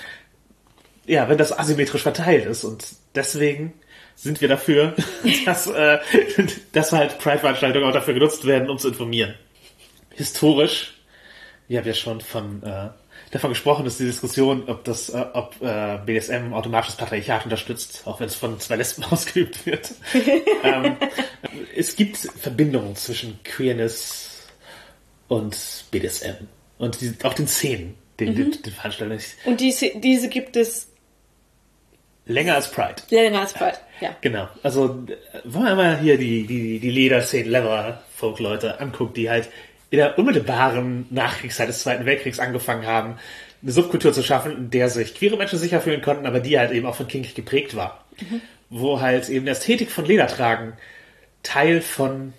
ja, 1.07 1.29
wenn 1.29 1.37
das 1.39 1.57
asymmetrisch 1.57 2.03
verteilt 2.03 2.47
ist. 2.47 2.65
Und 2.65 2.87
deswegen 3.15 3.75
sind 4.17 4.41
wir 4.41 4.49
dafür, 4.49 4.95
dass, 5.45 5.67
äh, 5.67 5.99
dass 6.73 6.93
halt 6.93 7.19
Pride-Veranstaltungen 7.19 7.87
auch 7.87 7.93
dafür 7.93 8.15
genutzt 8.15 8.47
werden, 8.47 8.71
um 8.71 8.79
zu 8.79 8.89
informieren. 8.89 9.35
Historisch, 10.15 10.94
wir 11.69 11.79
haben 11.79 11.87
ja 11.87 11.95
schon 11.95 12.21
von, 12.21 12.63
äh, 12.63 12.89
davon 13.31 13.51
gesprochen, 13.51 13.85
dass 13.85 13.99
die 13.99 14.05
Diskussion, 14.05 14.69
ob 14.69 14.85
das, 14.85 15.09
äh, 15.09 15.25
ob 15.33 15.61
äh, 15.63 15.99
BDSM 16.05 16.53
automatisch 16.53 16.89
das 16.89 16.97
Patriarchat 16.97 17.45
unterstützt, 17.45 18.03
auch 18.05 18.21
wenn 18.21 18.27
es 18.27 18.35
von 18.35 18.61
zwei 18.61 18.77
Lesben 18.77 19.05
ausgeübt 19.11 19.65
wird. 19.67 19.93
ähm, 20.63 20.97
es 21.75 21.97
gibt 21.97 22.17
Verbindungen 22.17 22.97
zwischen 22.97 23.43
Queerness 23.45 24.49
und 25.29 25.85
BDSM 25.91 26.47
und 26.79 27.01
die, 27.01 27.15
auch 27.23 27.35
den 27.35 27.49
Szenen, 27.49 27.95
den, 28.21 28.35
den, 28.35 28.63
den 28.63 28.73
Veranstaltungen. 28.73 29.21
Und 29.45 29.61
diese, 29.61 29.91
diese 29.99 30.29
gibt 30.29 30.57
es 30.57 30.89
Länger 32.27 32.55
als 32.55 32.71
Pride. 32.71 33.03
länger 33.11 33.41
als 33.41 33.53
Pride. 33.53 33.77
Ja. 34.01 34.17
Genau. 34.23 34.49
Also, 34.63 35.05
äh, 35.07 35.41
wenn 35.45 35.63
man 35.63 35.71
einmal 35.73 35.99
hier 36.01 36.17
die, 36.17 36.47
die, 36.47 36.79
die 36.79 36.91
Lederszenen, 36.91 37.51
Leather-Folk-Leute 37.51 38.81
anguckt, 38.81 39.17
die 39.17 39.29
halt 39.29 39.51
in 39.91 39.99
der 39.99 40.19
unmittelbaren 40.19 41.07
Nachkriegszeit 41.11 41.69
des 41.69 41.81
Zweiten 41.81 42.07
Weltkriegs 42.07 42.41
angefangen 42.41 42.87
haben, 42.87 43.17
eine 43.63 43.73
Subkultur 43.73 44.13
zu 44.13 44.23
schaffen, 44.23 44.57
in 44.57 44.71
der 44.71 44.91
sich 44.91 45.15
queere 45.15 45.37
Menschen 45.37 45.59
sicher 45.59 45.81
fühlen 45.81 46.03
konnten, 46.03 46.27
aber 46.27 46.41
die 46.41 46.59
halt 46.59 46.73
eben 46.73 46.87
auch 46.87 46.97
von 46.97 47.09
Kink 47.09 47.35
geprägt 47.35 47.77
war. 47.77 48.05
Wo 48.71 49.01
halt 49.01 49.29
eben 49.29 49.47
die 49.47 49.51
Ästhetik 49.53 49.91
von 49.91 50.05
Ledertragen 50.05 50.75
Teil 51.43 51.81
von 51.81 52.33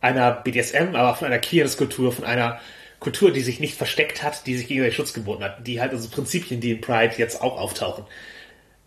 einer 0.00 0.32
BDSM, 0.32 0.94
aber 0.94 1.10
auch 1.10 1.16
von 1.16 1.26
einer 1.26 1.38
Queerness-Kultur, 1.38 2.12
von 2.12 2.24
einer 2.24 2.60
Kultur, 3.00 3.32
die 3.32 3.40
sich 3.40 3.60
nicht 3.60 3.76
versteckt 3.76 4.22
hat, 4.22 4.46
die 4.46 4.56
sich 4.56 4.66
gegenseitig 4.66 4.96
Schutz 4.96 5.12
geboten 5.12 5.44
hat, 5.44 5.66
die 5.66 5.80
halt 5.80 5.92
also 5.92 6.08
Prinzipien, 6.08 6.60
die 6.60 6.72
in 6.72 6.80
Pride 6.80 7.14
jetzt 7.16 7.40
auch 7.42 7.58
auftauchen, 7.58 8.04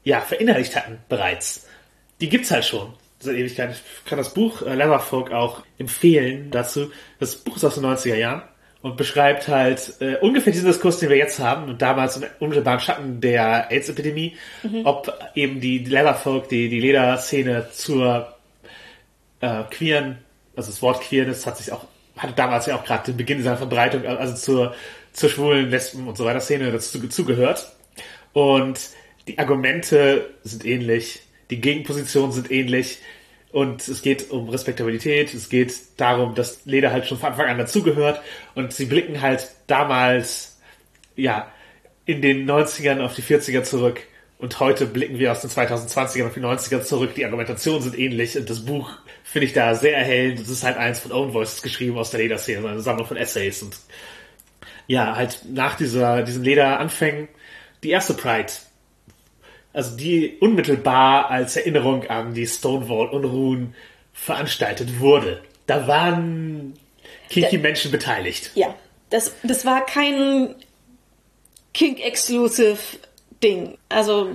ja, 0.03 0.21
verinnerlicht 0.21 0.75
hatten 0.75 0.97
bereits. 1.09 1.67
Die 2.19 2.29
gibt's 2.29 2.51
halt 2.51 2.65
schon 2.65 2.93
seit 3.19 3.35
Ewigkeit. 3.35 3.71
Ich 3.71 4.05
kann 4.09 4.17
das 4.17 4.33
Buch 4.33 4.61
äh, 4.61 4.75
Leatherfolk 4.75 5.31
auch 5.31 5.63
empfehlen 5.77 6.51
dazu. 6.51 6.91
Das 7.19 7.35
Buch 7.35 7.55
ist 7.57 7.65
aus 7.65 7.75
den 7.75 7.85
90er 7.85 8.15
Jahren 8.15 8.43
und 8.81 8.97
beschreibt 8.97 9.47
halt 9.47 9.95
äh, 9.99 10.17
ungefähr 10.17 10.53
diesen 10.53 10.67
Diskurs, 10.67 10.99
den 10.99 11.09
wir 11.09 11.17
jetzt 11.17 11.39
haben 11.39 11.69
und 11.69 11.81
damals 11.81 12.17
im 12.17 12.25
unmittelbaren 12.39 12.79
Schatten 12.79 13.21
der 13.21 13.71
AIDS-Epidemie, 13.71 14.37
ob 14.83 15.11
eben 15.35 15.59
die 15.59 15.79
Leatherfolk, 15.79 16.47
die, 16.49 16.69
die 16.69 16.79
Lederszene 16.79 17.67
zur 17.73 18.33
äh, 19.41 19.63
queeren, 19.69 20.19
also 20.55 20.71
das 20.71 20.81
Wort 20.81 21.01
Queerness 21.01 21.45
hat 21.45 21.57
sich 21.57 21.71
auch, 21.71 21.85
hatte 22.17 22.33
damals 22.33 22.65
ja 22.65 22.75
auch 22.75 22.83
gerade 22.83 23.05
den 23.11 23.17
Beginn 23.17 23.43
seiner 23.43 23.57
Verbreitung, 23.57 24.05
also 24.05 24.35
zur, 24.35 24.75
zur 25.11 25.29
schwulen, 25.29 25.69
Lesben 25.69 26.07
und 26.07 26.17
so 26.17 26.25
weiter 26.25 26.39
Szene 26.39 26.71
dazu 26.71 27.07
zugehört. 27.07 27.71
Und 28.33 28.79
die 29.27 29.39
Argumente 29.39 30.29
sind 30.43 30.65
ähnlich, 30.65 31.21
die 31.49 31.61
Gegenpositionen 31.61 32.31
sind 32.31 32.51
ähnlich. 32.51 32.99
Und 33.51 33.87
es 33.87 34.01
geht 34.01 34.29
um 34.29 34.49
Respektabilität, 34.49 35.33
es 35.33 35.49
geht 35.49 35.73
darum, 35.97 36.35
dass 36.35 36.65
Leder 36.65 36.91
halt 36.91 37.07
schon 37.07 37.17
von 37.17 37.29
Anfang 37.29 37.47
an 37.47 37.57
dazugehört. 37.57 38.21
Und 38.55 38.73
sie 38.73 38.85
blicken 38.85 39.21
halt 39.21 39.49
damals, 39.67 40.59
ja, 41.15 41.51
in 42.05 42.21
den 42.21 42.49
90ern 42.49 43.01
auf 43.01 43.15
die 43.15 43.23
40er 43.23 43.63
zurück. 43.63 44.01
Und 44.39 44.59
heute 44.59 44.85
blicken 44.85 45.17
wir 45.17 45.31
aus 45.31 45.41
den 45.41 45.49
2020ern 45.49 46.27
auf 46.27 46.33
die 46.33 46.41
90er 46.41 46.83
zurück. 46.83 47.15
Die 47.15 47.25
Argumentationen 47.25 47.81
sind 47.81 47.97
ähnlich. 47.97 48.37
Und 48.37 48.49
das 48.49 48.65
Buch 48.65 48.91
finde 49.23 49.47
ich 49.47 49.53
da 49.53 49.73
sehr 49.73 49.97
erhellend. 49.97 50.39
Es 50.39 50.49
ist 50.49 50.63
halt 50.63 50.77
eins 50.77 50.99
von 50.99 51.11
Own 51.11 51.33
Voices 51.33 51.61
geschrieben 51.61 51.97
aus 51.97 52.11
der 52.11 52.19
Lederszene, 52.19 52.67
eine 52.67 52.81
Sammlung 52.81 53.07
von 53.07 53.17
Essays. 53.17 53.63
Und 53.63 53.77
ja, 54.85 55.15
halt 55.15 55.41
nach 55.51 55.75
dieser, 55.75 56.23
diesen 56.23 56.43
Lederanfängen 56.43 57.27
die 57.83 57.89
erste 57.89 58.13
Pride. 58.13 58.51
Also 59.77 59.95
die 59.95 60.37
unmittelbar 60.39 61.29
als 61.29 61.55
Erinnerung 61.55 62.03
an 62.07 62.33
die 62.33 62.47
Stonewall-Unruhen 62.47 63.75
veranstaltet 64.11 64.99
wurde. 64.99 65.43
Da 65.67 65.87
waren 65.87 66.73
kinky 67.29 67.59
Menschen 67.59 67.91
beteiligt. 67.91 68.49
Ja. 68.55 68.73
Das, 69.11 69.35
das 69.43 69.65
war 69.65 69.85
kein 69.85 70.55
Kink-Exclusive 71.75 72.79
Ding. 73.43 73.77
Also, 73.87 74.31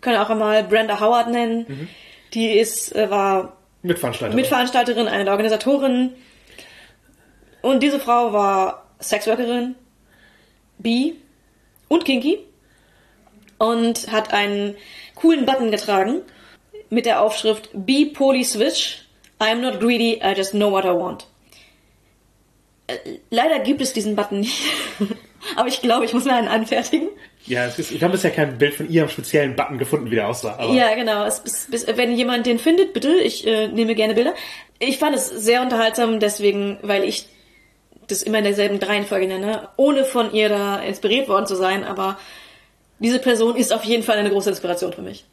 können 0.00 0.16
auch 0.16 0.30
einmal 0.30 0.64
Brenda 0.64 0.98
Howard 0.98 1.28
nennen. 1.28 1.90
Die 2.32 2.48
ist, 2.48 2.96
äh, 2.96 3.10
war 3.10 3.58
Mitveranstalter. 3.82 4.34
Mitveranstalterin, 4.34 5.08
eine 5.08 5.24
der 5.24 5.32
Organisatorin. 5.34 6.14
Und 7.60 7.82
diese 7.82 8.00
Frau 8.00 8.32
war 8.32 8.86
Sexworkerin, 8.98 9.74
bi 10.78 11.16
und 11.88 12.06
kinky. 12.06 12.46
Und 13.60 14.10
hat 14.10 14.32
einen 14.32 14.74
coolen 15.14 15.44
Button 15.44 15.70
getragen 15.70 16.22
mit 16.88 17.04
der 17.04 17.20
Aufschrift 17.20 17.68
Be 17.74 18.06
Poly 18.12 18.42
Switch. 18.42 19.04
I'm 19.38 19.60
not 19.60 19.80
greedy, 19.80 20.20
I 20.22 20.34
just 20.34 20.52
know 20.52 20.70
what 20.70 20.84
I 20.84 20.88
want. 20.88 21.26
Äh, 22.86 22.96
Leider 23.28 23.60
gibt 23.60 23.82
es 23.82 23.92
diesen 23.92 24.16
Button 24.16 24.40
nicht. 24.40 24.58
Aber 25.56 25.68
ich 25.68 25.82
glaube, 25.82 26.06
ich 26.06 26.14
muss 26.14 26.24
mir 26.24 26.34
einen 26.34 26.48
anfertigen. 26.48 27.08
Ja, 27.46 27.66
es 27.66 27.78
ist, 27.78 27.90
ich 27.90 28.02
habe 28.02 28.12
bisher 28.12 28.30
kein 28.30 28.58
Bild 28.58 28.74
von 28.74 28.90
ihrem 28.90 29.08
speziellen 29.08 29.56
Button 29.56 29.78
gefunden, 29.78 30.10
wie 30.10 30.14
der 30.14 30.28
aussah. 30.28 30.72
Ja, 30.72 30.94
genau. 30.94 31.24
Es, 31.24 31.40
bis, 31.40 31.86
wenn 31.86 32.14
jemand 32.14 32.46
den 32.46 32.58
findet, 32.58 32.92
bitte, 32.92 33.14
ich 33.14 33.46
äh, 33.46 33.68
nehme 33.68 33.94
gerne 33.94 34.14
Bilder. 34.14 34.34
Ich 34.78 34.98
fand 34.98 35.16
es 35.16 35.28
sehr 35.28 35.62
unterhaltsam, 35.62 36.20
deswegen, 36.20 36.78
weil 36.82 37.04
ich 37.04 37.26
das 38.06 38.22
immer 38.22 38.38
in 38.38 38.44
derselben 38.44 38.78
Reihenfolge 38.78 39.26
nenne, 39.26 39.68
ohne 39.76 40.04
von 40.04 40.32
ihr 40.32 40.48
da 40.48 40.80
inspiriert 40.80 41.28
worden 41.28 41.46
zu 41.46 41.56
sein, 41.56 41.84
aber 41.84 42.18
diese 43.00 43.18
Person 43.18 43.56
ist 43.56 43.72
auf 43.72 43.84
jeden 43.84 44.02
Fall 44.02 44.16
eine 44.18 44.30
große 44.30 44.50
Inspiration 44.50 44.92
für 44.92 45.02
mich. 45.02 45.24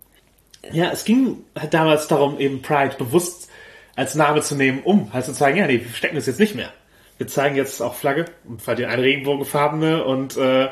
Ja, 0.71 0.91
es 0.91 1.06
ging 1.06 1.43
halt 1.58 1.73
damals 1.73 2.08
darum, 2.08 2.39
eben 2.39 2.62
Pride 2.62 2.95
bewusst 2.97 3.49
als 3.95 4.15
Name 4.15 4.41
zu 4.41 4.56
nehmen, 4.56 4.82
um 4.84 5.13
halt 5.13 5.25
zu 5.25 5.34
zeigen, 5.34 5.58
ja, 5.58 5.67
nee, 5.67 5.80
wir 5.80 5.86
verstecken 5.88 6.15
das 6.15 6.25
jetzt 6.25 6.39
nicht 6.39 6.56
mehr. 6.56 6.71
Wir 7.17 7.27
zeigen 7.27 7.56
jetzt 7.56 7.82
auch 7.82 7.95
Flagge, 7.95 8.25
und 8.47 8.62
zwar 8.62 8.75
eine 8.75 9.01
regenbogenfarbene 9.01 10.03
und 10.03 10.38
äh, 10.38 10.67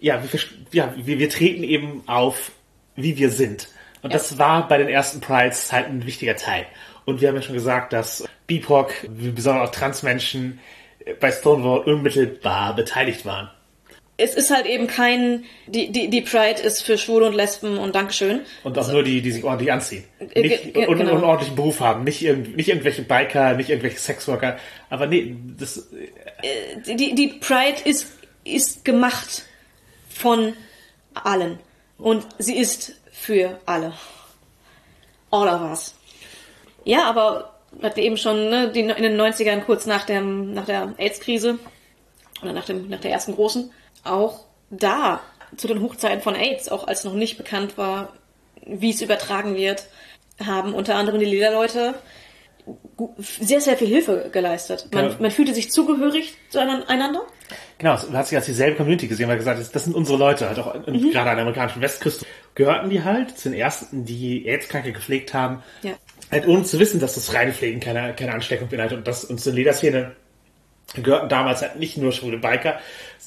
ja, 0.00 0.22
wir, 0.22 0.40
ja 0.72 0.92
wir, 0.96 1.18
wir 1.18 1.30
treten 1.30 1.62
eben 1.62 2.02
auf, 2.06 2.50
wie 2.96 3.16
wir 3.16 3.30
sind. 3.30 3.68
Und 4.02 4.10
Ja. 4.10 4.18
das 4.18 4.38
war 4.38 4.68
bei 4.68 4.78
den 4.78 4.88
ersten 4.88 5.20
Prides 5.20 5.72
halt 5.72 5.86
ein 5.86 6.04
wichtiger 6.06 6.36
Teil. 6.36 6.66
Und 7.04 7.20
wir 7.20 7.28
haben 7.28 7.36
ja 7.36 7.42
schon 7.42 7.54
gesagt, 7.54 7.92
dass 7.92 8.24
BIPOC, 8.46 8.92
wie 9.08 9.30
besonders 9.30 9.68
auch 9.68 9.72
Transmenschen, 9.72 10.60
äh, 11.04 11.14
bei 11.14 11.32
Stonewall 11.32 11.80
unmittelbar 11.80 12.74
beteiligt 12.76 13.24
waren. 13.24 13.48
Es 14.20 14.34
ist 14.34 14.50
halt 14.50 14.66
eben 14.66 14.88
kein, 14.88 15.44
die, 15.68 15.92
die, 15.92 16.10
die 16.10 16.22
Pride 16.22 16.60
ist 16.60 16.82
für 16.82 16.98
Schwule 16.98 17.26
und 17.26 17.34
Lesben 17.34 17.78
und 17.78 17.94
Dankeschön. 17.94 18.40
Und 18.64 18.76
auch 18.76 18.90
nur 18.90 19.04
die, 19.04 19.22
die 19.22 19.30
sich 19.30 19.44
ordentlich 19.44 19.70
anziehen. 19.70 20.04
Äh, 20.34 20.40
Nicht, 20.40 20.64
und, 20.64 20.72
genau. 20.74 20.90
und 20.90 21.00
einen 21.00 21.24
ordentlichen 21.24 21.54
Beruf 21.54 21.78
haben. 21.78 22.02
Nicht, 22.02 22.20
irgend, 22.20 22.56
nicht 22.56 22.68
irgendwelche 22.68 23.02
Biker, 23.02 23.54
nicht 23.54 23.70
irgendwelche 23.70 23.98
Sexworker. 23.98 24.58
Aber 24.90 25.06
nee, 25.06 25.36
das, 25.56 25.88
die, 26.86 27.14
die 27.14 27.28
Pride 27.40 27.80
ist, 27.84 28.08
ist 28.44 28.84
gemacht 28.84 29.44
von 30.08 30.52
allen. 31.14 31.60
Und 31.96 32.26
sie 32.38 32.56
ist 32.56 33.00
für 33.12 33.58
alle. 33.66 33.92
All 35.30 35.48
of 35.48 35.60
us. 35.70 35.94
Ja, 36.84 37.08
aber 37.08 37.54
hatten 37.82 37.96
wir 37.96 38.04
eben 38.04 38.16
schon, 38.16 38.48
ne, 38.48 38.72
die, 38.72 38.80
in 38.80 38.88
den 38.88 39.20
90ern, 39.20 39.60
kurz 39.60 39.86
nach, 39.86 40.06
dem, 40.06 40.54
nach 40.54 40.64
der 40.64 40.94
AIDS-Krise, 40.96 41.58
oder 42.42 42.52
nach, 42.52 42.64
dem, 42.64 42.88
nach 42.88 43.00
der 43.00 43.12
ersten 43.12 43.34
großen, 43.34 43.70
auch 44.08 44.40
da, 44.70 45.20
zu 45.56 45.66
den 45.68 45.80
Hochzeiten 45.82 46.20
von 46.22 46.34
AIDS, 46.34 46.68
auch 46.68 46.86
als 46.86 47.04
noch 47.04 47.14
nicht 47.14 47.38
bekannt 47.38 47.78
war, 47.78 48.12
wie 48.66 48.90
es 48.90 49.00
übertragen 49.00 49.54
wird, 49.56 49.86
haben 50.44 50.74
unter 50.74 50.94
anderem 50.96 51.18
die 51.20 51.26
Lederleute 51.26 51.94
sehr, 53.18 53.60
sehr 53.62 53.76
viel 53.76 53.86
Hilfe 53.88 54.28
geleistet. 54.32 54.88
Man, 54.92 55.06
Ja. 55.10 55.16
man 55.20 55.30
fühlte 55.30 55.54
sich 55.54 55.70
zugehörig 55.70 56.34
zueinander. 56.50 57.22
genau, 57.78 57.94
es 57.94 58.10
hat 58.12 58.26
sich 58.26 58.36
als 58.36 58.44
dieselbe 58.46 58.76
Community 58.76 59.06
gesehen, 59.06 59.28
weil 59.28 59.38
gesagt, 59.38 59.58
das, 59.58 59.70
das 59.70 59.84
sind 59.84 59.94
unsere 59.96 60.18
Leute, 60.18 60.46
halt 60.48 60.58
auch 60.58 60.74
Mhm. 60.86 61.10
gerade 61.12 61.30
an 61.30 61.36
der 61.36 61.42
amerikanischen 61.46 61.80
Westküste. 61.80 62.26
Gehörten 62.54 62.90
die 62.90 63.02
halt 63.04 63.38
zu 63.38 63.48
den 63.48 63.58
ersten, 63.58 64.04
die 64.04 64.46
AIDS-Kranke 64.46 64.92
gepflegt 64.92 65.32
haben. 65.32 65.62
Ja. 65.82 65.92
Halt 66.30 66.46
ohne 66.46 66.64
zu 66.64 66.78
wissen, 66.78 67.00
dass 67.00 67.14
das 67.14 67.32
reine 67.32 67.52
Pflegen 67.54 67.80
keine, 67.80 68.12
keine 68.14 68.32
Ansteckung 68.34 68.68
beinhaltet 68.68 68.98
und 68.98 69.06
dass 69.06 69.24
uns 69.24 69.46
in 69.46 69.54
Lederszene 69.54 70.14
gehörten 70.94 71.28
damals 71.28 71.62
halt 71.62 71.78
nicht 71.78 71.96
nur 71.96 72.12
schwule 72.12 72.38
Biker. 72.38 72.78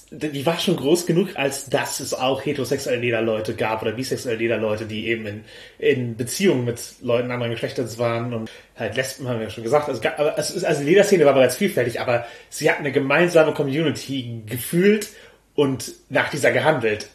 Die 0.09 0.45
war 0.45 0.59
schon 0.59 0.75
groß 0.75 1.05
genug, 1.05 1.29
als 1.35 1.69
dass 1.69 1.99
es 1.99 2.13
auch 2.13 2.43
heterosexuelle 2.43 2.99
Lederleute 2.99 3.55
gab 3.55 3.81
oder 3.81 3.93
bisexuelle 3.93 4.37
Lederleute, 4.37 4.85
die 4.85 5.07
eben 5.07 5.25
in, 5.25 5.43
in 5.79 6.17
Beziehungen 6.17 6.65
mit 6.65 6.81
Leuten 7.01 7.31
anderen 7.31 7.51
Geschlechters 7.51 7.97
waren 7.97 8.33
und 8.33 8.51
halt 8.75 8.95
Lesben 8.95 9.27
haben 9.27 9.39
wir 9.39 9.45
ja 9.45 9.49
schon 9.49 9.63
gesagt. 9.63 9.87
Also, 9.87 10.01
aber 10.17 10.37
es 10.37 10.51
ist, 10.51 10.65
also 10.65 10.81
die 10.81 10.89
Lederszene 10.89 11.25
war 11.25 11.33
bereits 11.33 11.55
vielfältig, 11.55 12.01
aber 12.01 12.25
sie 12.49 12.69
hat 12.69 12.79
eine 12.79 12.91
gemeinsame 12.91 13.53
Community 13.53 14.41
gefühlt 14.45 15.09
und 15.55 15.93
nach 16.09 16.29
dieser 16.29 16.51
gehandelt. 16.51 17.09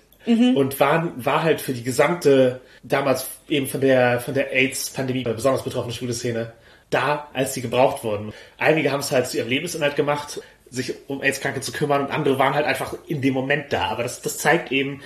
Und 0.57 0.81
waren, 0.81 1.25
war 1.25 1.43
halt 1.43 1.61
für 1.61 1.73
die 1.73 1.85
gesamte, 1.85 2.61
damals 2.83 3.27
eben 3.49 3.67
von 3.67 3.81
der, 3.81 4.21
von 4.21 4.35
der 4.35 4.53
AIDS-Pandemie 4.53 5.23
besonders 5.23 5.63
betroffene 5.63 5.93
schwule 5.93 6.15
Szene 6.15 6.53
da, 6.91 7.29
als 7.33 7.55
sie 7.55 7.63
gebraucht 7.63 8.05
wurden. 8.05 8.33
Einige 8.59 8.93
haben 8.93 9.01
es 9.01 9.11
halt 9.11 9.27
zu 9.27 9.37
ihrem 9.39 9.49
Lebensinhalt 9.49 9.97
gemacht, 9.97 10.41
sich 10.71 10.95
um 11.09 11.23
AIDS-Kranke 11.23 11.61
zu 11.61 11.73
kümmern 11.73 12.01
und 12.03 12.11
andere 12.11 12.39
waren 12.39 12.55
halt 12.55 12.67
einfach 12.67 12.95
in 13.07 13.21
dem 13.23 13.35
Moment 13.35 13.73
da. 13.73 13.87
Aber 13.87 14.03
das, 14.03 14.23
das 14.23 14.39
zeigt 14.39 14.73
eben, 14.73 15.01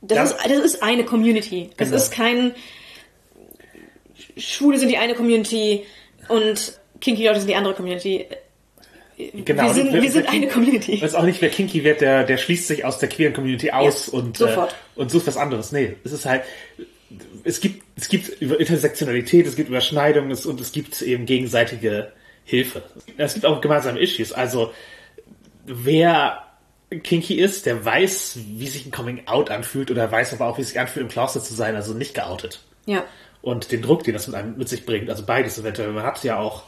Das, 0.00 0.32
ist, 0.32 0.38
das 0.48 0.58
ist 0.60 0.82
eine 0.82 1.04
Community. 1.04 1.70
Es 1.76 1.88
Genau. 1.88 1.96
ist 1.96 2.10
kein 2.12 2.54
Schwule 4.36 4.78
sind 4.78 4.88
die 4.88 4.98
eine 4.98 5.14
Community 5.14 5.84
und 6.28 6.78
kinky 7.00 7.26
Leute 7.26 7.40
sind 7.40 7.48
die 7.48 7.54
andere 7.56 7.74
Community. 7.74 8.26
genau. 9.16 9.64
wir 9.64 9.74
sind, 9.74 9.92
Und 9.92 10.02
wir 10.02 10.10
sind 10.10 10.28
eine 10.28 10.48
Community. 10.48 11.00
weiß 11.00 11.14
auch 11.14 11.22
nicht, 11.24 11.40
wer 11.40 11.48
kinky 11.50 11.84
wird, 11.84 12.00
der, 12.00 12.24
der 12.24 12.36
schließt 12.36 12.66
sich 12.68 12.84
aus 12.84 12.98
der 12.98 13.08
queeren 13.08 13.32
Community 13.32 13.70
aus 13.70 14.08
Ja, 14.08 14.18
und, 14.18 14.36
sofort. 14.36 14.72
Äh, 14.96 15.00
und 15.00 15.10
sucht 15.10 15.26
was 15.26 15.36
anderes. 15.36 15.72
Nee, 15.72 15.94
es 16.04 16.12
ist 16.12 16.26
halt, 16.26 16.42
es 17.44 17.60
gibt, 17.60 17.84
es 17.96 18.08
gibt 18.08 18.40
über 18.40 18.58
Intersektionalität, 18.58 19.46
es 19.46 19.56
gibt 19.56 19.68
Überschneidungen 19.68 20.30
es, 20.30 20.46
und 20.46 20.60
es 20.60 20.72
gibt 20.72 21.00
eben 21.02 21.26
gegenseitige 21.26 22.12
Hilfe. 22.44 22.82
Es 23.16 23.34
gibt 23.34 23.46
auch 23.46 23.60
gemeinsame 23.60 24.00
Issues. 24.00 24.32
Also, 24.32 24.72
wer 25.64 26.42
kinky 27.02 27.34
ist, 27.34 27.66
der 27.66 27.84
weiß, 27.84 28.38
wie 28.58 28.66
sich 28.68 28.86
ein 28.86 28.92
Coming 28.92 29.26
Out 29.26 29.50
anfühlt 29.50 29.90
oder 29.90 30.10
weiß 30.10 30.34
aber 30.34 30.46
auch, 30.46 30.58
wie 30.58 30.62
es 30.62 30.68
sich 30.68 30.80
anfühlt, 30.80 31.04
im 31.04 31.10
Closet 31.10 31.44
zu 31.44 31.54
sein, 31.54 31.74
also 31.74 31.94
nicht 31.94 32.14
geoutet. 32.14 32.62
Ja. 32.86 33.04
Und 33.42 33.72
den 33.72 33.82
Druck, 33.82 34.04
den 34.04 34.14
das 34.14 34.26
mit, 34.26 34.36
einem, 34.36 34.56
mit 34.56 34.68
sich 34.68 34.86
bringt, 34.86 35.10
also 35.10 35.24
beides 35.24 35.58
eventuell. 35.58 35.92
Man 35.92 36.04
hat 36.04 36.22
ja 36.24 36.38
auch, 36.38 36.64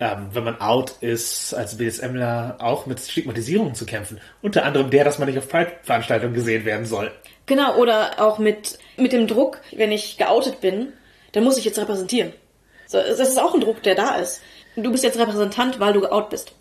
ähm, 0.00 0.28
wenn 0.32 0.44
man 0.44 0.60
out 0.60 0.92
ist, 1.00 1.54
als 1.54 1.76
BDSMler 1.76 2.56
auch 2.58 2.86
mit 2.86 3.00
Stigmatisierung 3.00 3.74
zu 3.74 3.84
kämpfen. 3.84 4.20
Unter 4.42 4.64
anderem 4.64 4.90
der, 4.90 5.04
dass 5.04 5.18
man 5.18 5.28
nicht 5.28 5.38
auf 5.38 5.48
Pride-Veranstaltungen 5.48 6.34
gesehen 6.34 6.64
werden 6.64 6.86
soll. 6.86 7.10
Genau, 7.50 7.76
oder 7.78 8.22
auch 8.22 8.38
mit, 8.38 8.78
mit 8.96 9.12
dem 9.12 9.26
Druck, 9.26 9.60
wenn 9.72 9.90
ich 9.90 10.16
geoutet 10.18 10.60
bin, 10.60 10.92
dann 11.32 11.42
muss 11.42 11.58
ich 11.58 11.64
jetzt 11.64 11.78
repräsentieren. 11.80 12.32
So, 12.86 12.98
das 12.98 13.18
ist 13.18 13.38
auch 13.40 13.54
ein 13.54 13.60
Druck, 13.60 13.82
der 13.82 13.96
da 13.96 14.14
ist. 14.14 14.40
Du 14.76 14.90
bist 14.92 15.02
jetzt 15.02 15.18
Repräsentant, 15.18 15.80
weil 15.80 15.92
du 15.92 16.00
geout 16.00 16.28
bist. 16.30 16.52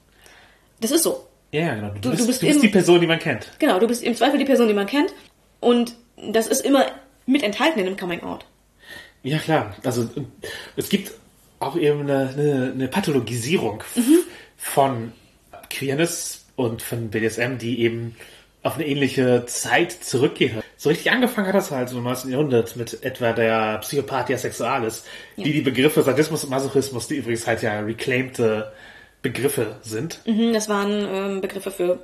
Das 0.81 0.89
ist 0.89 1.03
so. 1.03 1.27
Ja, 1.51 1.61
ja, 1.61 1.75
genau. 1.75 1.89
Du, 1.93 1.99
Du- 2.01 2.09
bist, 2.09 2.21
du 2.23 2.25
bist 2.27 2.41
du 2.41 2.45
bist 2.47 2.55
im- 2.57 2.61
die 2.63 2.69
Person, 2.69 2.99
die 3.01 3.05
man 3.07 3.19
kennt. 3.19 3.51
Genau, 3.59 3.77
du 3.79 3.85
bist 3.85 4.01
im 4.01 4.15
Zweifel 4.15 4.39
die 4.39 4.45
Person, 4.45 4.67
die 4.67 4.73
man 4.73 4.87
kennt. 4.87 5.13
Und 5.59 5.93
das 6.17 6.47
ist 6.47 6.65
immer 6.65 6.87
mit 7.27 7.43
enthalten 7.43 7.77
in 7.79 7.85
dem 7.85 7.95
Coming 7.97 8.23
Out. 8.23 8.45
Ja, 9.21 9.37
klar. 9.37 9.75
Also 9.83 10.09
es 10.75 10.89
gibt 10.89 11.11
auch 11.59 11.75
eben 11.75 12.01
eine, 12.01 12.29
eine, 12.29 12.71
eine 12.73 12.87
Pathologisierung 12.87 13.83
Mhm. 13.95 14.17
von 14.57 15.13
Queerness 15.69 16.45
und 16.55 16.81
von 16.81 17.09
BDSM, 17.11 17.57
die 17.59 17.81
eben 17.81 18.15
auf 18.61 18.75
eine 18.75 18.85
ähnliche 18.87 19.45
Zeit 19.45 19.91
zurückgeht. 19.91 20.53
So 20.75 20.89
richtig 20.89 21.11
angefangen 21.11 21.47
hat 21.47 21.55
das 21.55 21.71
halt 21.71 21.89
so 21.89 21.97
im 21.97 22.03
19. 22.03 22.31
Jahrhundert 22.31 22.75
mit 22.75 23.03
etwa 23.03 23.31
der 23.31 23.77
Psychopathia 23.79 24.37
Sexualis, 24.37 25.05
die 25.37 25.53
die 25.53 25.61
Begriffe 25.61 26.03
Sadismus 26.03 26.43
und 26.43 26.49
Masochismus, 26.49 27.07
die 27.07 27.15
übrigens 27.15 27.47
halt 27.47 27.61
ja 27.61 27.79
reclaimte 27.79 28.71
Begriffe 29.21 29.77
sind. 29.81 30.19
Mhm, 30.25 30.53
Das 30.53 30.67
waren 30.69 30.91
ähm, 31.09 31.41
Begriffe 31.41 31.71
für 31.71 31.99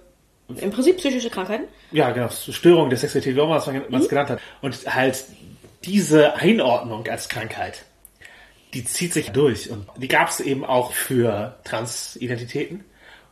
im 0.47 0.69
Prinzip 0.71 0.97
psychische 0.97 1.29
Krankheiten. 1.29 1.63
Ja, 1.91 2.11
genau, 2.11 2.29
Störung 2.29 2.89
der 2.89 2.99
Sexualität, 2.99 3.35
wie 3.35 3.39
man 3.41 3.61
Mhm. 3.89 3.95
es 3.95 4.07
genannt 4.09 4.29
hat. 4.29 4.39
Und 4.61 4.77
halt 4.93 5.23
diese 5.83 6.35
Einordnung 6.35 7.07
als 7.07 7.29
Krankheit, 7.29 7.83
die 8.73 8.83
zieht 8.85 9.13
sich 9.13 9.31
durch. 9.31 9.69
Und 9.71 9.87
die 9.97 10.07
gab 10.07 10.29
es 10.29 10.39
eben 10.39 10.63
auch 10.63 10.91
für 10.93 11.57
Transidentitäten 11.63 12.83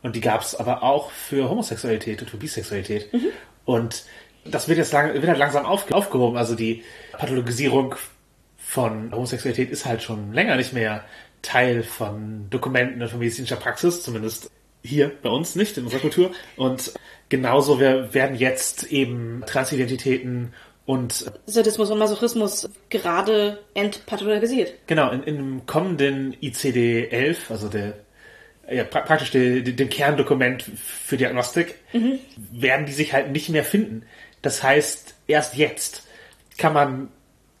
und 0.04 0.14
die 0.14 0.20
gab 0.20 0.42
es 0.42 0.54
aber 0.54 0.82
auch 0.82 1.10
für 1.10 1.48
Homosexualität 1.48 2.20
und 2.20 2.28
für 2.28 2.36
Bisexualität. 2.36 3.10
Mhm. 3.12 3.28
Und 3.64 4.04
das 4.44 4.68
wird 4.68 4.76
jetzt 4.76 4.92
lang, 4.92 5.14
wird 5.14 5.26
halt 5.26 5.38
langsam 5.38 5.64
aufge 5.64 5.94
aufgehoben. 5.94 6.36
Also 6.36 6.54
die 6.54 6.84
Pathologisierung 7.12 7.94
von 8.58 9.12
Homosexualität 9.12 9.70
ist 9.70 9.86
halt 9.86 10.02
schon 10.02 10.34
länger 10.34 10.56
nicht 10.56 10.74
mehr 10.74 11.04
Teil 11.40 11.82
von 11.82 12.50
Dokumenten 12.50 13.00
und 13.00 13.08
von 13.08 13.18
medizinischer 13.18 13.56
Praxis, 13.56 14.02
zumindest 14.02 14.50
hier 14.82 15.10
bei 15.22 15.30
uns 15.30 15.56
nicht, 15.56 15.78
in 15.78 15.84
unserer 15.84 16.00
Kultur. 16.00 16.32
Und 16.56 16.92
genauso 17.30 17.80
wir 17.80 18.12
werden 18.12 18.36
jetzt 18.36 18.84
eben 18.84 19.42
Transidentitäten 19.46 20.52
und 20.84 21.32
Sadismus 21.46 21.90
und 21.90 21.98
Masochismus 21.98 22.68
gerade 22.90 23.60
entpathologisiert. 23.72 24.74
genau, 24.86 25.10
in, 25.12 25.22
in 25.22 25.36
dem 25.36 25.66
kommenden 25.66 26.34
ICD-11, 26.34 27.36
also 27.48 27.68
der 27.68 28.03
ja, 28.70 28.84
pra 28.84 29.00
praktisch 29.00 29.30
de, 29.30 29.62
de, 29.62 29.74
dem 29.74 29.88
Kerndokument 29.88 30.62
für 30.62 31.16
Diagnostik, 31.16 31.74
werden 32.52 32.86
die 32.86 32.92
sich 32.92 33.12
halt 33.12 33.30
nicht 33.30 33.48
mehr 33.48 33.64
finden. 33.64 34.04
Das 34.42 34.62
heißt, 34.62 35.14
erst 35.26 35.56
jetzt 35.56 36.06
kann 36.58 36.72
man 36.72 37.08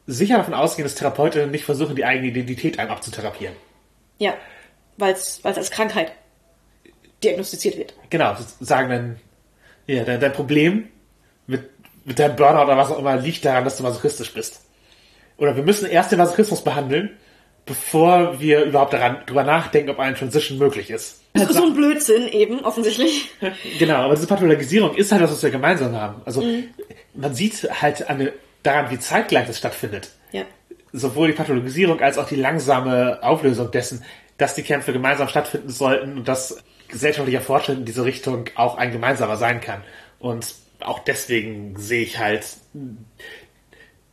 sicher 0.06 0.36
davon 0.36 0.54
ausgehen, 0.54 0.84
dass 0.84 0.94
Therapeutinnen 0.94 1.50
nicht 1.50 1.64
versuchen, 1.64 1.96
die 1.96 2.04
eigene 2.04 2.28
Identität 2.28 2.78
einem 2.78 2.90
abzutherapieren. 2.90 3.56
Ja, 4.18 4.34
weil 4.96 5.14
es 5.14 5.40
als 5.44 5.70
Krankheit 5.70 6.12
diagnostiziert 7.22 7.78
wird. 7.78 7.94
Genau, 8.10 8.36
sagen 8.60 8.90
dann, 8.90 9.16
ja, 9.86 10.04
dein, 10.04 10.20
dein 10.20 10.32
Problem 10.32 10.88
mit, 11.46 11.70
mit 12.04 12.18
deinem 12.18 12.36
Burnout 12.36 12.64
oder 12.64 12.76
was 12.76 12.90
auch 12.90 12.98
immer 12.98 13.16
liegt 13.16 13.44
daran, 13.44 13.64
dass 13.64 13.76
du 13.76 13.82
masochistisch 13.82 14.32
bist. 14.32 14.60
Oder 15.36 15.56
wir 15.56 15.62
müssen 15.62 15.88
erst 15.88 16.12
den 16.12 16.18
Masochismus 16.18 16.62
behandeln, 16.62 17.16
bevor 17.66 18.40
wir 18.40 18.64
überhaupt 18.64 18.92
daran 18.92 19.18
drüber 19.26 19.44
nachdenken, 19.44 19.90
ob 19.90 19.98
eine 19.98 20.14
Transition 20.14 20.58
möglich 20.58 20.90
ist. 20.90 21.20
So 21.50 21.64
ein 21.64 21.74
Blödsinn 21.74 22.28
eben, 22.28 22.60
offensichtlich. 22.60 23.30
Genau, 23.78 23.96
aber 23.96 24.14
diese 24.14 24.26
Pathologisierung 24.26 24.94
ist 24.94 25.10
halt 25.10 25.22
das, 25.22 25.32
was 25.32 25.42
wir 25.42 25.50
gemeinsam 25.50 25.94
haben. 25.96 26.22
Also 26.24 26.44
man 27.14 27.34
sieht 27.34 27.68
halt 27.80 28.08
an, 28.08 28.28
daran, 28.62 28.90
wie 28.90 28.98
zeitgleich 28.98 29.46
das 29.46 29.58
stattfindet. 29.58 30.10
Ja. 30.32 30.42
Sowohl 30.92 31.28
die 31.28 31.32
Pathologisierung 31.34 32.00
als 32.00 32.18
auch 32.18 32.28
die 32.28 32.36
langsame 32.36 33.22
Auflösung 33.22 33.70
dessen, 33.70 34.04
dass 34.38 34.54
die 34.54 34.62
Kämpfe 34.62 34.92
gemeinsam 34.92 35.28
stattfinden 35.28 35.70
sollten 35.70 36.18
und 36.18 36.28
dass 36.28 36.62
gesellschaftlicher 36.88 37.40
Fortschritt 37.40 37.78
in 37.78 37.84
diese 37.84 38.04
Richtung 38.04 38.44
auch 38.54 38.76
ein 38.76 38.92
gemeinsamer 38.92 39.36
sein 39.36 39.60
kann. 39.60 39.82
Und 40.18 40.54
auch 40.80 41.00
deswegen 41.00 41.76
sehe 41.76 42.02
ich 42.02 42.18
halt 42.18 42.44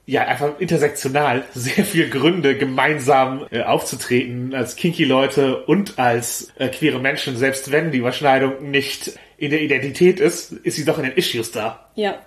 ja 0.05 0.25
einfach 0.25 0.59
intersektional 0.59 1.45
sehr 1.53 1.85
viele 1.85 2.09
Gründe, 2.09 2.57
gemeinsam 2.57 3.47
äh, 3.51 3.61
aufzutreten 3.63 4.53
als 4.53 4.75
kinky 4.75 5.05
Leute 5.05 5.63
und 5.65 5.99
als 5.99 6.51
äh, 6.57 6.69
queere 6.69 6.99
Menschen, 6.99 7.37
selbst 7.37 7.71
wenn 7.71 7.91
die 7.91 7.99
Überschneidung 7.99 8.69
nicht 8.71 9.17
in 9.37 9.51
der 9.51 9.61
Identität 9.61 10.19
ist, 10.19 10.51
ist 10.51 10.75
sie 10.75 10.85
doch 10.85 10.97
in 10.97 11.05
den 11.05 11.13
Issues 11.13 11.51
da. 11.51 11.89
Ja. 11.95 12.19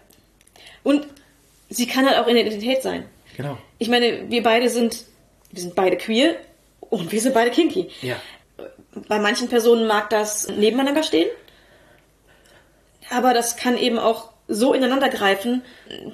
Und 0.82 1.06
sie 1.68 1.86
kann 1.86 2.06
halt 2.06 2.18
auch 2.18 2.26
in 2.26 2.34
der 2.34 2.46
Identität 2.46 2.82
sein. 2.82 3.04
Genau. 3.36 3.58
Ich 3.78 3.88
meine, 3.88 4.30
wir 4.30 4.42
beide 4.42 4.68
sind, 4.68 5.04
wir 5.50 5.62
sind 5.62 5.74
beide 5.74 5.96
queer 5.96 6.36
und 6.80 7.10
wir 7.12 7.20
sind 7.20 7.34
beide 7.34 7.50
kinky. 7.50 7.88
Ja. 8.02 8.16
Bei 9.08 9.18
manchen 9.18 9.48
Personen 9.48 9.86
mag 9.86 10.10
das 10.10 10.48
nebeneinander 10.48 11.02
stehen, 11.02 11.28
aber 13.10 13.34
das 13.34 13.56
kann 13.56 13.76
eben 13.76 13.98
auch 13.98 14.30
so 14.46 14.74
ineinander 14.74 15.08
greifen, 15.08 15.62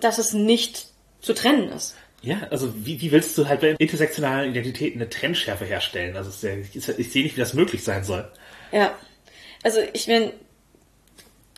dass 0.01 0.19
es 0.19 0.33
nicht 0.33 0.90
zu 1.21 1.35
trennen 1.35 1.71
ist. 1.71 1.97
Ja, 2.23 2.47
also 2.51 2.73
wie, 2.85 3.01
wie 3.01 3.13
willst 3.13 3.37
du 3.39 3.49
halt 3.49 3.61
bei 3.61 3.75
intersektionalen 3.79 4.51
Identitäten 4.51 5.01
eine 5.01 5.09
Trennschärfe 5.09 5.65
herstellen? 5.65 6.17
Also 6.17 6.47
ja, 6.47 6.55
ich, 6.55 6.77
ich 6.77 7.13
sehe 7.13 7.23
nicht, 7.23 7.37
wie 7.37 7.41
das 7.41 7.55
möglich 7.55 7.83
sein 7.83 8.05
soll. 8.05 8.31
Ja. 8.73 8.95
Also 9.63 9.81
ich 9.93 10.07
meine, 10.07 10.33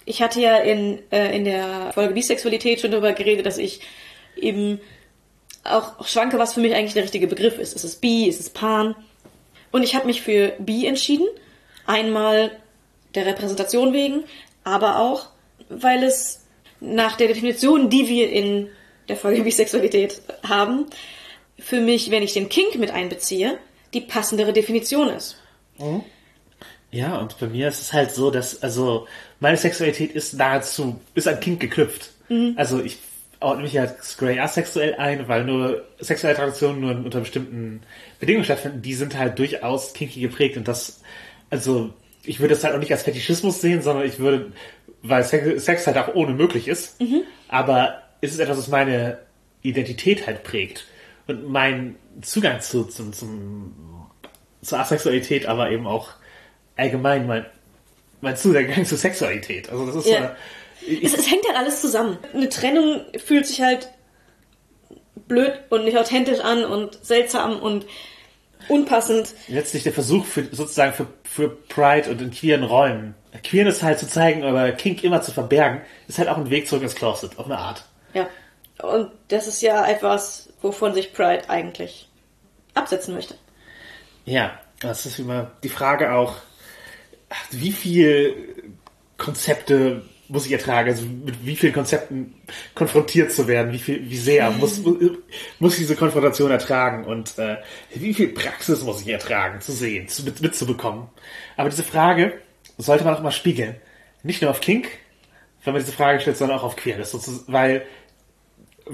ich 0.04 0.22
hatte 0.22 0.40
ja 0.40 0.58
in, 0.58 0.98
äh, 1.10 1.36
in 1.36 1.44
der 1.44 1.90
Folge 1.92 2.14
Bisexualität 2.14 2.80
schon 2.80 2.90
darüber 2.90 3.12
geredet, 3.12 3.46
dass 3.46 3.58
ich 3.58 3.80
eben 4.36 4.80
auch 5.64 6.06
schwanke, 6.06 6.38
was 6.38 6.54
für 6.54 6.60
mich 6.60 6.74
eigentlich 6.74 6.94
der 6.94 7.04
richtige 7.04 7.26
Begriff 7.26 7.58
ist. 7.58 7.74
Ist 7.74 7.84
es 7.84 7.96
Bi, 7.96 8.28
ist 8.28 8.40
es 8.40 8.50
Pan? 8.50 8.94
Und 9.70 9.82
ich 9.82 9.94
habe 9.94 10.06
mich 10.06 10.22
für 10.22 10.54
Bi 10.58 10.86
entschieden. 10.86 11.26
Einmal 11.86 12.52
der 13.14 13.26
Repräsentation 13.26 13.92
wegen, 13.92 14.24
aber 14.64 14.98
auch, 14.98 15.26
weil 15.68 16.04
es 16.04 16.46
nach 16.80 17.16
der 17.16 17.28
Definition, 17.28 17.90
die 17.90 18.08
wir 18.08 18.30
in 18.30 18.68
der 19.12 19.20
Folge 19.20 19.42
Bisexualität 19.42 20.20
haben, 20.48 20.86
für 21.58 21.80
mich, 21.80 22.10
wenn 22.10 22.22
ich 22.22 22.32
den 22.32 22.48
Kink 22.48 22.76
mit 22.76 22.90
einbeziehe, 22.90 23.58
die 23.94 24.00
passendere 24.00 24.52
Definition 24.52 25.08
ist. 25.08 25.36
Ja, 26.90 27.18
und 27.18 27.38
bei 27.38 27.46
mir 27.46 27.68
ist 27.68 27.80
es 27.80 27.92
halt 27.92 28.10
so, 28.10 28.30
dass, 28.30 28.62
also, 28.62 29.06
meine 29.40 29.56
Sexualität 29.56 30.12
ist 30.12 30.34
nahezu, 30.34 31.00
ist 31.14 31.28
an 31.28 31.40
Kink 31.40 31.60
geknüpft. 31.60 32.10
Also, 32.56 32.82
ich 32.82 32.98
ordne 33.40 33.64
mich 33.64 33.78
als 33.78 34.16
Grey 34.16 34.38
asexuell 34.38 34.94
ein, 34.94 35.28
weil 35.28 35.44
nur 35.44 35.84
sexuelle 35.98 36.36
Traditionen 36.36 36.80
nur 36.80 36.90
unter 36.92 37.20
bestimmten 37.20 37.82
Bedingungen 38.18 38.44
stattfinden, 38.44 38.80
die 38.82 38.94
sind 38.94 39.18
halt 39.18 39.38
durchaus 39.38 39.92
kinky 39.92 40.20
geprägt 40.20 40.56
und 40.56 40.68
das, 40.68 41.02
also, 41.50 41.92
ich 42.24 42.40
würde 42.40 42.54
das 42.54 42.64
halt 42.64 42.74
auch 42.74 42.78
nicht 42.78 42.92
als 42.92 43.02
Fetischismus 43.02 43.60
sehen, 43.60 43.82
sondern 43.82 44.06
ich 44.06 44.18
würde, 44.18 44.52
weil 45.02 45.24
Sex, 45.24 45.64
Sex 45.64 45.86
halt 45.86 45.98
auch 45.98 46.14
ohne 46.14 46.32
möglich 46.32 46.68
ist, 46.68 46.96
aber 47.48 48.01
ist 48.22 48.32
es 48.32 48.38
etwas, 48.38 48.56
was 48.56 48.68
meine 48.68 49.18
Identität 49.60 50.26
halt 50.26 50.42
prägt 50.44 50.86
und 51.26 51.48
mein 51.50 51.96
Zugang 52.22 52.60
zu, 52.62 52.84
zum, 52.84 53.12
zum, 53.12 54.06
zur 54.62 54.78
Asexualität, 54.78 55.46
aber 55.46 55.70
eben 55.70 55.86
auch 55.86 56.10
allgemein 56.76 57.26
mein, 57.26 57.44
mein 58.22 58.36
Zugang 58.36 58.84
zur 58.86 58.96
Sexualität. 58.96 59.68
Also 59.70 59.86
das 59.86 59.96
ist 59.96 60.06
Ja. 60.06 60.36
so, 60.80 60.86
ich, 60.90 61.04
Es, 61.04 61.14
es 61.14 61.30
hängt 61.30 61.46
halt 61.46 61.56
alles 61.56 61.80
zusammen. 61.80 62.18
Eine 62.32 62.48
Trennung 62.48 63.02
fühlt 63.24 63.46
sich 63.46 63.60
halt 63.60 63.88
blöd 65.28 65.52
und 65.70 65.84
nicht 65.84 65.96
authentisch 65.98 66.40
an 66.40 66.64
und 66.64 67.04
seltsam 67.04 67.60
und 67.60 67.86
unpassend. 68.68 69.34
letztlich 69.48 69.82
der 69.82 69.92
Versuch 69.92 70.24
für 70.24 70.44
sozusagen 70.50 70.92
für, 70.92 71.06
für 71.24 71.48
Pride 71.48 72.10
und 72.10 72.20
in 72.20 72.30
queeren 72.30 72.64
Räumen, 72.64 73.14
Queerness 73.44 73.82
halt 73.82 73.98
zu 73.98 74.06
zeigen, 74.08 74.44
aber 74.44 74.72
Kink 74.72 75.02
immer 75.04 75.22
zu 75.22 75.32
verbergen, 75.32 75.80
ist 76.06 76.18
halt 76.18 76.28
auch 76.28 76.36
ein 76.36 76.50
Weg 76.50 76.68
zurück 76.68 76.82
ins 76.82 76.94
Closet, 76.94 77.38
auf 77.38 77.46
eine 77.46 77.58
Art. 77.58 77.84
Ja. 78.14 78.28
Und 78.82 79.12
das 79.28 79.46
ist 79.46 79.62
ja 79.62 79.86
etwas, 79.86 80.48
wovon 80.60 80.94
sich 80.94 81.12
Pride 81.12 81.48
eigentlich 81.48 82.08
absetzen 82.74 83.14
möchte. 83.14 83.34
Ja, 84.24 84.58
das 84.80 85.06
ist 85.06 85.18
immer 85.18 85.52
die 85.62 85.68
Frage 85.68 86.12
auch, 86.12 86.36
wie 87.50 87.72
viel 87.72 88.74
Konzepte 89.18 90.02
muss 90.28 90.46
ich 90.46 90.52
ertragen, 90.52 90.88
also 90.88 91.04
mit 91.04 91.44
wie 91.44 91.56
vielen 91.56 91.74
Konzepten 91.74 92.34
konfrontiert 92.74 93.32
zu 93.32 93.46
werden, 93.48 93.72
wie 93.72 93.78
viel, 93.78 94.08
wie 94.08 94.16
sehr 94.16 94.50
muss, 94.58 94.80
muss 95.58 95.74
ich 95.74 95.80
diese 95.80 95.96
Konfrontation 95.96 96.50
ertragen 96.50 97.04
und 97.04 97.38
äh, 97.38 97.58
wie 97.94 98.14
viel 98.14 98.28
Praxis 98.28 98.82
muss 98.82 99.02
ich 99.02 99.08
ertragen, 99.08 99.60
zu 99.60 99.72
sehen, 99.72 100.08
zu, 100.08 100.24
mit, 100.24 100.40
mitzubekommen. 100.40 101.08
Aber 101.56 101.68
diese 101.68 101.82
Frage 101.82 102.32
sollte 102.78 103.04
man 103.04 103.14
auch 103.14 103.22
mal 103.22 103.30
spiegeln. 103.30 103.76
Nicht 104.22 104.40
nur 104.40 104.50
auf 104.50 104.60
Kink, 104.60 104.88
wenn 105.64 105.74
man 105.74 105.82
diese 105.82 105.94
Frage 105.94 106.20
stellt, 106.20 106.38
sondern 106.38 106.58
auch 106.58 106.64
auf 106.64 106.76
sozusagen, 107.02 107.52
weil 107.52 107.82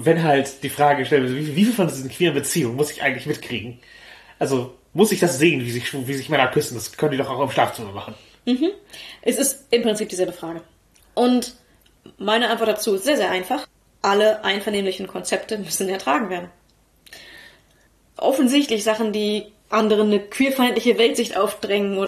wenn 0.05 0.23
halt 0.23 0.63
die 0.63 0.69
Frage 0.69 0.99
gestellt 0.99 1.23
wird, 1.23 1.35
wie, 1.35 1.55
wie 1.55 1.65
viel 1.65 1.73
von 1.73 1.87
diesen 1.87 2.09
queeren 2.09 2.33
Beziehungen 2.33 2.75
muss 2.75 2.91
ich 2.91 3.03
eigentlich 3.03 3.25
mitkriegen? 3.25 3.79
Also 4.39 4.75
muss 4.93 5.11
ich 5.11 5.19
das 5.19 5.37
sehen, 5.37 5.65
wie 5.65 5.71
sich, 5.71 5.93
wie 6.07 6.13
sich 6.13 6.29
Männer 6.29 6.47
küssen? 6.47 6.75
Das 6.75 6.95
können 6.95 7.11
die 7.11 7.17
doch 7.17 7.29
auch 7.29 7.41
im 7.41 7.51
Schlafzimmer 7.51 7.91
machen. 7.91 8.15
Es 9.21 9.37
ist 9.37 9.65
im 9.69 9.83
Prinzip 9.83 10.09
dieselbe 10.09 10.31
Frage. 10.31 10.61
Und 11.13 11.55
meine 12.17 12.49
Antwort 12.49 12.69
dazu 12.69 12.95
ist 12.95 13.03
sehr, 13.03 13.17
sehr 13.17 13.29
einfach. 13.29 13.67
Alle 14.01 14.43
einvernehmlichen 14.43 15.07
Konzepte 15.07 15.57
müssen 15.57 15.89
ertragen 15.89 16.29
werden. 16.29 16.49
Offensichtlich 18.17 18.83
Sachen, 18.83 19.11
die 19.11 19.47
anderen 19.69 20.07
eine 20.07 20.19
queerfeindliche 20.19 20.97
Weltsicht 20.97 21.37
aufdrängen. 21.37 22.07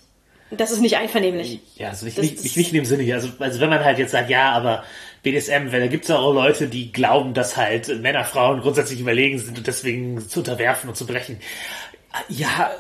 Das 0.50 0.72
ist 0.72 0.82
nicht 0.82 0.98
einvernehmlich. 0.98 1.60
Ja, 1.76 1.90
also 1.90 2.06
nicht, 2.06 2.18
Das 2.18 2.26
nicht, 2.26 2.44
nicht, 2.44 2.58
nicht 2.58 2.70
in 2.70 2.76
dem 2.76 2.86
Sinne. 2.86 3.14
Also, 3.14 3.30
also 3.40 3.60
wenn 3.60 3.70
man 3.70 3.84
halt 3.84 4.00
jetzt 4.00 4.12
sagt, 4.12 4.30
ja, 4.30 4.52
aber 4.52 4.84
BDSM, 5.24 5.72
weil 5.72 5.82
da 5.82 5.88
gibt 5.88 6.06
es 6.06 6.10
ja 6.10 6.18
auch 6.18 6.34
Leute, 6.34 6.68
die 6.68 6.92
glauben, 6.92 7.34
dass 7.34 7.56
halt 7.56 8.02
Männer 8.02 8.24
Frauen 8.24 8.62
grundsätzlich 8.62 9.00
überlegen 9.00 9.38
sind 9.38 9.58
und 9.58 9.68
deswegen 9.68 10.28
zu 10.28 10.40
unterwerfen 10.40 10.90
und 10.90 10.96
zu 10.96 11.06
brechen. 11.06 11.40
Ja, 12.28 12.72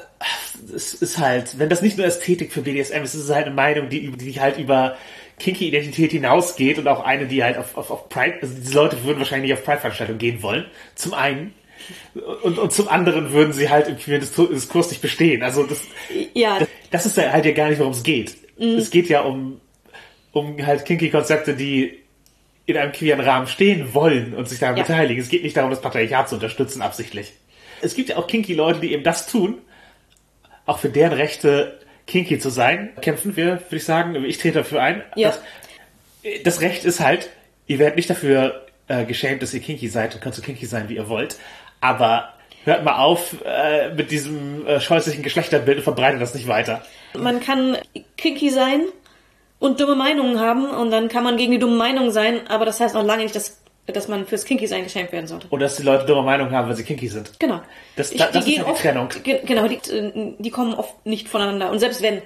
es 0.75 0.93
ist 0.93 1.19
halt, 1.19 1.59
wenn 1.59 1.69
das 1.69 1.81
nicht 1.81 1.97
nur 1.97 2.05
Ästhetik 2.05 2.51
für 2.51 2.61
BDSM 2.61 3.03
ist, 3.03 3.13
ist 3.13 3.25
es 3.25 3.33
halt 3.33 3.45
eine 3.45 3.55
Meinung, 3.55 3.89
die, 3.89 4.11
die 4.11 4.39
halt 4.39 4.57
über 4.57 4.97
kinky 5.39 5.67
Identität 5.67 6.11
hinausgeht 6.11 6.77
und 6.77 6.87
auch 6.87 7.03
eine, 7.03 7.27
die 7.27 7.43
halt 7.43 7.57
auf, 7.57 7.77
auf, 7.77 7.89
auf 7.91 8.09
Pride, 8.09 8.37
also 8.41 8.53
diese 8.55 8.73
Leute 8.73 9.03
würden 9.03 9.19
wahrscheinlich 9.19 9.49
nicht 9.49 9.59
auf 9.59 9.65
Pride-Veranstaltungen 9.65 10.19
gehen 10.19 10.41
wollen. 10.43 10.65
Zum 10.95 11.13
einen. 11.13 11.53
Und, 12.43 12.59
und 12.59 12.71
zum 12.71 12.87
anderen 12.89 13.31
würden 13.31 13.53
sie 13.53 13.69
halt 13.69 13.87
im 13.87 14.19
Diskurs 14.19 14.89
nicht 14.89 15.01
bestehen. 15.01 15.41
Also 15.41 15.63
das, 15.63 15.81
Ja, 16.33 16.59
das 16.91 17.05
ist 17.07 17.17
ja 17.17 17.31
halt 17.31 17.45
ja 17.45 17.53
gar 17.53 17.69
nicht, 17.69 17.79
worum 17.79 17.93
es 17.93 18.03
geht. 18.03 18.37
Es 18.59 18.91
geht 18.91 19.09
ja 19.09 19.21
um, 19.21 19.59
um 20.31 20.63
halt 20.63 20.85
kinky 20.85 21.09
Konzepte, 21.09 21.55
die 21.55 22.00
in 22.65 22.77
einem 22.77 22.91
queeren 22.91 23.19
Rahmen 23.21 23.47
stehen 23.47 23.93
wollen 23.93 24.33
und 24.33 24.47
sich 24.47 24.59
daran 24.59 24.77
Ja. 24.77 24.83
beteiligen. 24.83 25.21
Es 25.21 25.29
geht 25.29 25.43
nicht 25.43 25.57
darum, 25.57 25.71
das 25.71 25.81
Patriarchat 25.81 26.29
zu 26.29 26.35
unterstützen, 26.35 26.81
absichtlich. 26.81 27.33
Es 27.81 27.95
gibt 27.95 28.09
ja 28.09 28.17
auch 28.17 28.27
kinky 28.27 28.53
Leute, 28.53 28.79
die 28.79 28.93
eben 28.93 29.03
das 29.03 29.25
tun, 29.27 29.57
auch 30.65 30.77
für 30.79 30.89
deren 30.89 31.13
Rechte 31.13 31.79
kinky 32.07 32.37
zu 32.39 32.49
sein. 32.49 32.91
Kämpfen 33.01 33.35
wir, 33.35 33.53
würde 33.63 33.75
ich 33.77 33.83
sagen. 33.85 34.23
Ich 34.25 34.37
trete 34.37 34.59
dafür 34.59 34.81
ein. 34.81 35.03
Ja. 35.15 35.29
Das, 35.29 35.41
das 36.43 36.61
Recht 36.61 36.85
ist 36.85 36.99
halt, 36.99 37.29
ihr 37.67 37.79
werdet 37.79 37.95
nicht 37.95 38.09
dafür 38.09 38.67
äh, 38.87 39.05
geschämt, 39.05 39.41
dass 39.41 39.53
ihr 39.53 39.59
kinky 39.59 39.87
seid 39.87 40.13
und 40.13 40.21
könnt 40.21 40.35
so 40.35 40.41
kinky 40.41 40.65
sein, 40.67 40.87
wie 40.89 40.95
ihr 40.95 41.09
wollt. 41.09 41.37
Aber 41.79 42.33
hört 42.63 42.83
mal 42.83 42.97
auf 42.97 43.35
äh, 43.43 43.89
mit 43.95 44.11
diesem 44.11 44.67
äh, 44.67 44.79
scheußlichen 44.79 45.23
Geschlechterbild 45.23 45.79
und 45.79 45.83
verbreitet 45.83 46.21
das 46.21 46.35
nicht 46.35 46.47
weiter. 46.47 46.85
man 47.17 47.39
kann 47.39 47.75
kinky 48.17 48.51
sein 48.51 48.81
und 49.61 49.79
dumme 49.79 49.95
Meinungen 49.95 50.39
haben 50.41 50.69
und 50.69 50.91
dann 50.91 51.07
kann 51.07 51.23
man 51.23 51.37
gegen 51.37 51.53
die 51.53 51.59
dummen 51.59 51.77
Meinungen 51.77 52.11
sein, 52.11 52.45
aber 52.49 52.65
das 52.65 52.81
heißt 52.81 52.93
noch 52.95 53.03
lange 53.05 53.23
nicht, 53.23 53.35
dass, 53.35 53.61
dass 53.87 54.07
man 54.09 54.25
fürs 54.25 54.43
kinky 54.43 54.67
sein 54.67 54.83
geschämt 54.83 55.11
werden 55.13 55.27
sollte. 55.27 55.47
Oder 55.51 55.63
dass 55.67 55.77
die 55.77 55.83
Leute 55.83 56.05
dumme 56.05 56.23
Meinung 56.23 56.51
haben, 56.51 56.67
weil 56.67 56.75
sie 56.75 56.83
kinky 56.83 57.07
sind. 57.07 57.31
Genau. 57.39 57.61
Das- 57.95 58.09
da- 58.11 58.27
das 58.31 58.45
ist 58.45 58.57
ja 58.57 58.63
die 58.65 58.73
Trennung. 58.73 59.07
ge- 59.23 59.41
Genau, 59.45 59.67
die, 59.69 59.79
die 60.37 60.49
kommen 60.49 60.73
oft 60.73 61.05
nicht 61.05 61.29
voneinander. 61.29 61.71
Und 61.71 61.79
selbst 61.79 62.01
wenn, 62.01 62.21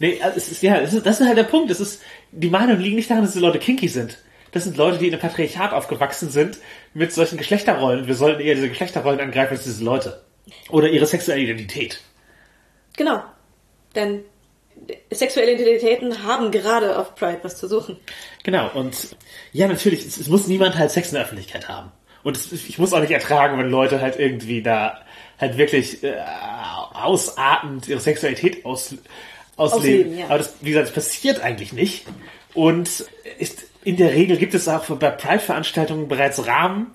Nee, 0.00 0.20
also 0.22 0.36
es 0.36 0.50
ist, 0.52 0.62
ja, 0.62 0.76
es 0.78 0.94
ist, 0.94 1.04
das 1.06 1.20
ist 1.20 1.26
halt 1.26 1.36
der 1.38 1.42
Punkt. 1.44 1.70
Es 1.72 1.80
ist, 1.80 2.00
die 2.30 2.50
Meinungen 2.50 2.80
liegen 2.80 2.94
nicht 2.96 3.10
daran, 3.10 3.24
dass 3.24 3.32
die 3.32 3.40
Leute 3.40 3.58
kinky 3.58 3.88
sind. 3.88 4.18
Das 4.52 4.62
sind 4.64 4.76
Leute, 4.76 4.96
die 4.98 5.08
in 5.08 5.12
einem 5.12 5.20
Patriarchat 5.20 5.72
aufgewachsen 5.72 6.30
sind 6.30 6.58
mit 6.94 7.12
solchen 7.12 7.36
Geschlechterrollen. 7.36 8.06
Wir 8.06 8.14
sollten 8.14 8.40
eher 8.40 8.54
diese 8.54 8.68
Geschlechterrollen 8.68 9.20
angreifen 9.20 9.54
als 9.54 9.64
diese 9.64 9.82
Leute. 9.84 10.22
Oder 10.70 10.88
ihre 10.88 11.04
sexuelle 11.04 11.42
Identität. 11.42 12.00
genau. 12.96 13.22
Denn 13.94 14.22
sexuelle 15.10 15.52
Identitäten 15.52 16.22
haben 16.22 16.50
gerade 16.50 16.98
auf 16.98 17.14
Pride 17.14 17.40
was 17.42 17.56
zu 17.56 17.68
suchen. 17.68 17.96
Genau, 18.42 18.70
und 18.74 19.16
ja, 19.52 19.68
natürlich, 19.68 20.06
es, 20.06 20.16
es 20.18 20.28
muss 20.28 20.46
niemand 20.46 20.76
halt 20.76 20.90
Sex 20.90 21.08
in 21.08 21.14
der 21.14 21.24
Öffentlichkeit 21.24 21.68
haben. 21.68 21.92
Und 22.22 22.36
es, 22.36 22.52
ich 22.52 22.78
muss 22.78 22.92
auch 22.92 23.00
nicht 23.00 23.10
ertragen, 23.10 23.58
wenn 23.58 23.70
Leute 23.70 24.00
halt 24.00 24.18
irgendwie 24.18 24.62
da 24.62 25.00
halt 25.38 25.56
wirklich 25.56 26.02
äh, 26.02 26.14
ausatmend 26.92 27.88
ihre 27.88 28.00
Sexualität 28.00 28.64
aus, 28.64 28.94
ausleben. 29.56 30.00
Ausleben, 30.06 30.18
ja. 30.18 30.24
Aber 30.26 30.38
das, 30.38 30.54
wie 30.60 30.70
gesagt, 30.70 30.88
das 30.88 30.94
passiert 30.94 31.40
eigentlich 31.40 31.72
nicht. 31.72 32.06
Und 32.54 33.06
ist, 33.38 33.64
in 33.84 33.96
der 33.96 34.12
Regel 34.12 34.36
gibt 34.36 34.54
es 34.54 34.68
auch 34.68 34.84
bei 34.84 35.10
Pride-Veranstaltungen 35.10 36.08
bereits 36.08 36.46
Rahmen, 36.46 36.94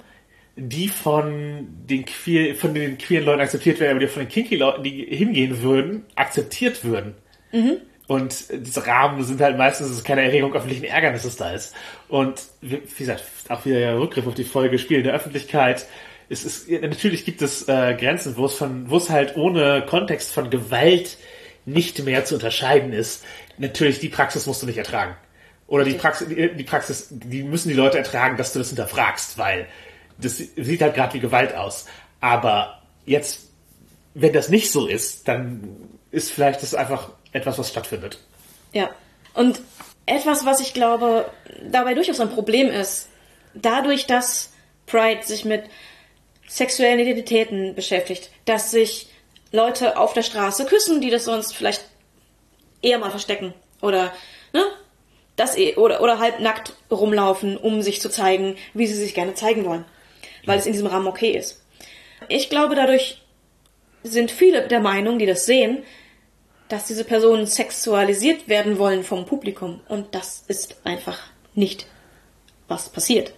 die 0.55 0.87
von 0.89 1.67
den 1.89 2.05
queer, 2.05 2.55
von 2.55 2.73
den 2.73 2.97
queeren 2.97 3.25
Leuten 3.25 3.41
akzeptiert 3.41 3.79
werden, 3.79 3.91
aber 3.91 3.99
die 4.01 4.07
von 4.07 4.23
den 4.23 4.29
kinky 4.29 4.55
Leuten, 4.55 4.83
die 4.83 5.05
hingehen 5.05 5.63
würden, 5.63 6.05
akzeptiert 6.15 6.83
würden. 6.83 7.15
Und 7.53 7.81
Und 8.05 8.45
diese 8.51 8.85
Rahmen 8.85 9.23
sind 9.23 9.39
halt 9.39 9.57
meistens 9.57 10.03
keine 10.03 10.23
Erregung 10.23 10.53
öffentlichen 10.53 10.83
Ärgernisses 10.83 11.37
da 11.37 11.53
ist. 11.53 11.73
Und 12.09 12.43
wie 12.61 12.81
gesagt, 12.97 13.23
auch 13.47 13.65
wieder 13.65 13.79
der 13.79 13.99
Rückgriff 13.99 14.27
auf 14.27 14.35
die 14.35 14.43
Folge 14.43 14.77
Spiel 14.77 14.97
in 14.97 15.03
der 15.05 15.13
Öffentlichkeit. 15.13 15.85
Es 16.29 16.43
ist, 16.43 16.69
natürlich 16.69 17.23
gibt 17.23 17.41
es 17.41 17.67
äh, 17.69 17.95
Grenzen, 17.97 18.35
wo 18.35 18.45
es 18.45 18.55
von, 18.55 18.89
wo 18.89 18.97
es 18.97 19.09
halt 19.09 19.37
ohne 19.37 19.85
Kontext 19.85 20.33
von 20.33 20.49
Gewalt 20.49 21.17
nicht 21.65 22.03
mehr 22.03 22.25
zu 22.25 22.35
unterscheiden 22.35 22.91
ist. 22.91 23.23
Natürlich, 23.57 23.99
die 23.99 24.09
Praxis 24.09 24.47
musst 24.47 24.61
du 24.61 24.65
nicht 24.65 24.77
ertragen. 24.77 25.15
Oder 25.67 25.85
die 25.85 25.93
Praxis, 25.93 26.27
die 26.27 26.63
Praxis, 26.63 27.07
die 27.09 27.43
müssen 27.43 27.69
die 27.69 27.75
Leute 27.75 27.97
ertragen, 27.97 28.35
dass 28.35 28.51
du 28.51 28.59
das 28.59 28.67
hinterfragst, 28.67 29.37
weil 29.37 29.67
das 30.17 30.37
sieht 30.37 30.81
halt 30.81 30.93
gerade 30.93 31.13
wie 31.13 31.19
Gewalt 31.19 31.55
aus. 31.55 31.85
Aber 32.19 32.81
jetzt, 33.05 33.52
wenn 34.13 34.33
das 34.33 34.49
nicht 34.49 34.71
so 34.71 34.87
ist, 34.87 35.27
dann 35.27 35.89
ist 36.11 36.31
vielleicht 36.31 36.61
das 36.61 36.75
einfach 36.75 37.09
etwas, 37.31 37.57
was 37.57 37.69
stattfindet. 37.69 38.19
Ja. 38.71 38.89
Und 39.33 39.59
etwas, 40.05 40.45
was 40.45 40.59
ich 40.59 40.73
glaube, 40.73 41.31
dabei 41.63 41.93
durchaus 41.93 42.19
ein 42.19 42.29
Problem 42.29 42.69
ist, 42.69 43.09
dadurch, 43.53 44.05
dass 44.05 44.51
Pride 44.85 45.23
sich 45.23 45.45
mit 45.45 45.63
sexuellen 46.47 46.99
Identitäten 46.99 47.73
beschäftigt, 47.73 48.29
dass 48.45 48.71
sich 48.71 49.07
Leute 49.51 49.97
auf 49.97 50.13
der 50.13 50.23
Straße 50.23 50.65
küssen, 50.65 51.01
die 51.01 51.09
das 51.09 51.25
sonst 51.25 51.55
vielleicht 51.55 51.83
eher 52.81 52.99
mal 52.99 53.11
verstecken 53.11 53.53
oder 53.81 54.13
ne, 54.51 54.63
das 55.35 55.57
eh, 55.57 55.75
oder 55.75 56.01
oder 56.01 56.19
halb 56.19 56.39
nackt 56.39 56.73
rumlaufen, 56.91 57.57
um 57.57 57.81
sich 57.81 58.01
zu 58.01 58.09
zeigen, 58.09 58.55
wie 58.73 58.87
sie 58.87 58.95
sich 58.95 59.13
gerne 59.13 59.33
zeigen 59.33 59.65
wollen, 59.65 59.85
weil 60.45 60.59
es 60.59 60.65
in 60.65 60.73
diesem 60.73 60.87
Rahmen 60.87 61.07
okay 61.07 61.31
ist. 61.31 61.63
Ich 62.29 62.49
glaube, 62.49 62.75
dadurch 62.75 63.22
sind 64.03 64.31
viele 64.31 64.67
der 64.67 64.79
Meinung, 64.79 65.19
die 65.19 65.25
das 65.25 65.45
sehen, 65.45 65.83
dass 66.69 66.85
diese 66.85 67.03
Personen 67.03 67.45
sexualisiert 67.45 68.47
werden 68.47 68.77
wollen 68.77 69.03
vom 69.03 69.25
Publikum 69.25 69.81
und 69.89 70.15
das 70.15 70.43
ist 70.47 70.77
einfach 70.83 71.19
nicht 71.55 71.85
was 72.67 72.89
passiert 72.89 73.33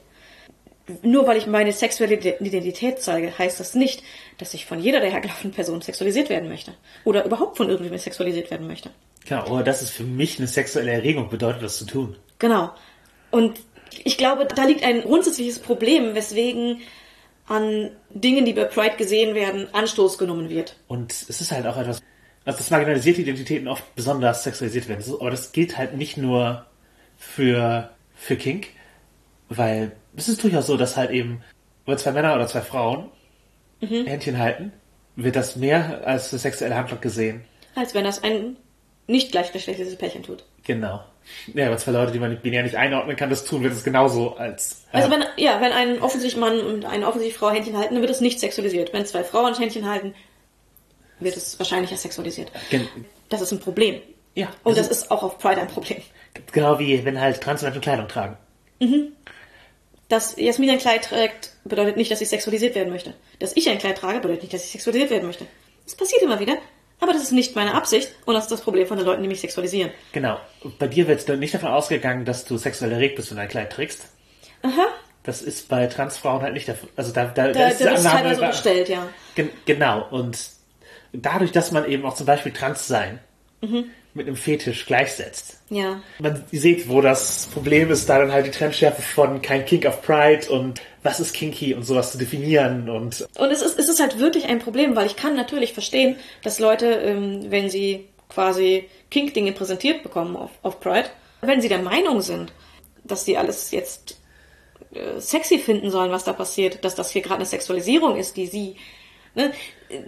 nur 1.02 1.26
weil 1.28 1.38
ich 1.38 1.48
meine 1.48 1.72
sexuelle 1.72 2.16
Identität 2.16 3.02
zeige, 3.02 3.38
heißt 3.38 3.60
das 3.60 3.76
nicht, 3.76 4.04
dass 4.38 4.54
ich 4.54 4.66
von 4.66 4.80
jeder 4.80 5.00
der 5.00 5.12
hergelaufenen 5.12 5.54
Person 5.54 5.82
sexualisiert 5.82 6.30
werden 6.30 6.50
möchte. 6.50 6.74
Oder 7.04 7.26
überhaupt 7.26 7.58
von 7.58 7.70
irgendwem 7.70 7.98
sexualisiert 7.98 8.52
werden 8.52 8.68
möchte. 8.68 8.92
Genau, 9.28 9.48
oder 9.48 9.64
das 9.64 9.82
ist 9.82 9.90
für 9.90 10.04
mich 10.04 10.38
eine 10.38 10.48
sexuelle 10.48 10.92
Erregung 10.92 11.30
bedeutet, 11.30 11.64
das 11.64 11.78
zu 11.78 11.86
tun. 11.86 12.16
Genau. 12.38 12.72
Und 13.32 13.60
ich 14.04 14.18
glaube, 14.18 14.46
da 14.46 14.66
liegt 14.66 14.84
ein 14.84 15.02
grundsätzliches 15.02 15.60
Problem, 15.60 16.14
weswegen 16.14 16.82
an 17.48 17.92
Dingen, 18.10 18.46
die 18.46 18.54
bei 18.54 18.66
Pride 18.66 18.98
gesehen 18.98 19.36
werden, 19.36 19.68
Anstoß 19.74 20.18
genommen 20.18 20.50
wird. 20.50 20.78
Und 20.88 21.12
es 21.12 21.42
ist 21.42 21.52
halt 21.52 21.68
auch 21.68 21.78
etwas, 21.78 22.02
also 22.44 22.58
dass 22.58 22.72
marginalisierte 22.72 23.22
Identitäten 23.22 23.68
oft 23.68 23.96
besonders 23.96 24.44
sexualisiert 24.44 24.88
werden. 24.88 25.04
Aber 25.20 25.32
das 25.32 25.52
gilt 25.52 25.78
halt 25.78 25.96
nicht 25.96 26.18
nur 26.18 26.66
für, 27.18 27.92
für 28.16 28.36
Kink, 28.36 28.68
weil 29.50 29.92
es 30.16 30.28
ist 30.28 30.44
durchaus 30.44 30.68
so, 30.68 30.78
dass 30.78 30.98
halt 30.98 31.12
eben, 31.12 31.42
wenn 31.86 31.98
zwei 31.98 32.12
Männer 32.12 32.36
oder 32.36 32.48
zwei 32.48 32.62
Frauen 32.62 33.10
mhm. 33.82 34.06
Händchen 34.06 34.40
halten, 34.40 34.72
wird 35.16 35.36
das 35.36 35.56
mehr 35.56 36.06
als 36.06 36.32
eine 36.32 36.40
sexuelle 36.40 36.76
Handlung 36.76 37.00
gesehen. 37.00 37.46
Als 37.76 37.94
wenn 37.94 38.04
das 38.04 38.24
ein 38.24 38.58
nicht 39.08 39.32
gleichgeschlechtliches 39.32 39.98
Pärchen 39.98 40.24
tut. 40.24 40.46
Genau. 40.64 41.04
Ja, 41.54 41.68
aber 41.68 41.78
zwei 41.78 41.92
Leute, 41.92 42.12
die 42.12 42.20
man 42.20 42.40
binär 42.40 42.64
nicht 42.64 42.76
einordnen 42.76 43.16
kann, 43.16 43.30
das 43.30 43.46
tun, 43.46 43.64
wird 43.64 43.74
es 43.74 43.84
genauso 43.84 44.36
als. 44.36 44.86
Äh 44.92 44.98
also 44.98 45.12
wenn, 45.12 45.24
ja, 45.38 45.60
wenn 45.62 45.72
ein 45.72 46.02
offensichtlich 46.02 46.40
Mann 46.40 46.60
und 46.60 46.86
eine 46.86 47.08
offensichtlich 47.08 47.38
Frau 47.38 47.50
Händchen 47.50 47.78
halten, 47.78 47.96
dann 47.96 48.02
wird 48.02 48.12
es 48.12 48.22
nicht 48.22 48.40
sexualisiert. 48.40 48.94
Wenn 48.94 49.06
zwei 49.06 49.24
Frauen 49.24 49.56
Händchen 49.56 49.90
halten, 49.90 50.14
wird 51.20 51.38
es 51.38 51.58
wahrscheinlich 51.60 51.92
ja 51.92 51.98
sexualisiert. 51.98 52.52
Gen 52.70 52.88
das 53.30 53.42
ist 53.42 53.52
ein 53.52 53.60
Problem. 53.60 54.02
Ja. 54.36 54.50
Und 54.64 54.78
das 54.78 54.88
ist, 54.90 55.10
auch 55.10 55.24
auf 55.24 55.40
Pride 55.40 55.62
ein 55.62 55.68
Problem. 55.68 56.02
Genau 56.52 56.78
wie 56.78 57.06
wenn 57.06 57.20
halt 57.20 57.42
Transmenschen 57.42 57.82
Kleidung 57.82 58.08
tragen. 58.08 58.38
Mhm 58.80 59.14
dass 60.08 60.36
Jasmin 60.38 60.70
ein 60.70 60.78
Kleid 60.78 61.06
trägt, 61.06 61.52
bedeutet 61.64 61.98
nicht, 61.98 62.12
dass 62.12 62.20
sie 62.20 62.26
sexualisiert 62.26 62.76
werden 62.76 62.92
möchte. 62.92 63.14
Dass 63.40 63.56
ich 63.56 63.70
ein 63.70 63.80
Kleid 63.80 63.98
trage, 63.98 64.20
bedeutet 64.20 64.44
nicht, 64.44 64.54
dass 64.54 64.64
ich 64.64 64.72
sexualisiert 64.72 65.10
werden 65.10 65.26
möchte. 65.26 65.48
Das 65.84 65.96
passiert 65.96 66.22
immer 66.22 66.40
wieder, 66.40 66.58
aber 67.00 67.14
das 67.14 67.24
ist 67.24 67.32
nicht 67.32 67.56
meine 67.56 67.74
Absicht 67.74 68.14
und 68.26 68.34
das 68.34 68.46
ist 68.46 68.52
das 68.52 68.62
Problem 68.62 68.88
von 68.88 68.98
den 68.98 69.06
Leuten, 69.06 69.22
die 69.22 69.28
mich 69.28 69.42
sexualisieren. 69.42 69.92
Genau. 70.12 70.40
Bei 70.80 70.88
dir 70.88 71.08
wird 71.08 71.28
nicht 71.40 71.54
davon 71.54 71.70
ausgegangen, 71.70 72.26
dass 72.26 72.46
du 72.46 72.58
sexuell 72.58 72.92
erregt 72.92 73.16
bist, 73.16 73.32
wenn 73.32 73.38
du 73.38 73.44
ein 73.44 73.50
Kleid 73.50 73.72
trägst. 73.72 74.08
Aha. 74.62 74.88
Das 75.24 75.42
ist 75.42 75.70
bei 75.70 75.88
Transfrauen 75.88 76.42
halt 76.42 76.54
nicht 76.54 76.68
der 76.68 76.76
Fall. 76.76 76.90
Also 76.96 77.12
da, 77.12 77.26
da, 77.26 77.48
da, 77.48 77.54
da 77.54 77.68
ist 77.68 77.82
da 77.82 77.92
ist 77.92 78.04
teilweise 78.04 78.42
unterstellt, 78.42 78.90
ja. 78.90 79.08
Gen 79.36 79.50
genau. 79.66 80.08
Und 80.10 80.38
dadurch, 81.14 81.52
dass 81.52 81.72
man 81.72 81.86
eben 81.90 82.06
auch 82.06 82.16
zum 82.16 82.26
Beispiel 82.26 82.52
trans 82.52 82.88
sein 82.88 83.20
mhm 83.62 83.86
mit 84.16 84.28
einem 84.28 84.38
Fetisch 84.38 84.86
gleichsetzt. 84.86 85.60
Ja. 85.70 86.02
Man 86.20 86.44
sieht, 86.52 86.88
wo 86.88 87.02
das 87.02 87.50
Problem 87.54 87.92
ist, 87.92 88.08
da 88.08 88.18
dann 88.18 88.32
halt 88.32 88.48
die 88.48 88.52
Trendschärfe 88.52 89.02
von 89.02 89.42
kein 89.42 89.66
Kink 89.66 89.86
of 89.86 90.02
Pride 90.02 90.50
und 90.50 90.82
was 91.04 91.20
ist 91.20 91.34
kinky 91.34 91.74
und 91.74 91.84
sowas 91.84 92.14
zu 92.14 92.18
definieren 92.18 92.90
und. 92.90 93.28
Und 93.38 93.52
es 93.52 93.62
ist, 93.62 93.78
es 93.78 93.90
ist 93.90 94.00
halt 94.00 94.18
wirklich 94.18 94.46
ein 94.46 94.60
Problem, 94.60 94.96
weil 94.96 95.06
ich 95.06 95.18
kann 95.18 95.36
natürlich 95.36 95.74
verstehen, 95.74 96.16
dass 96.44 96.60
Leute, 96.60 96.88
ähm, 96.88 97.52
wenn 97.52 97.70
sie 97.70 98.08
quasi 98.30 98.90
Kink-Dinge 99.12 99.52
präsentiert 99.52 100.02
bekommen 100.02 100.38
auf, 100.38 100.52
auf 100.64 100.80
Pride, 100.80 101.10
wenn 101.42 101.62
sie 101.62 101.70
der 101.70 101.80
Meinung 101.80 102.22
sind, 102.22 102.54
dass 103.04 103.26
sie 103.26 103.38
alles 103.38 103.72
jetzt 103.72 104.18
äh, 104.94 105.20
sexy 105.20 105.60
finden 105.60 105.92
sollen, 105.92 106.12
was 106.12 106.24
da 106.24 106.32
passiert, 106.32 106.86
dass 106.86 106.96
das 106.96 107.12
hier 107.12 107.22
gerade 107.22 107.36
eine 107.36 107.46
Sexualisierung 107.46 108.16
ist, 108.16 108.38
die 108.38 108.48
sie, 108.48 108.78
ne, 109.36 109.52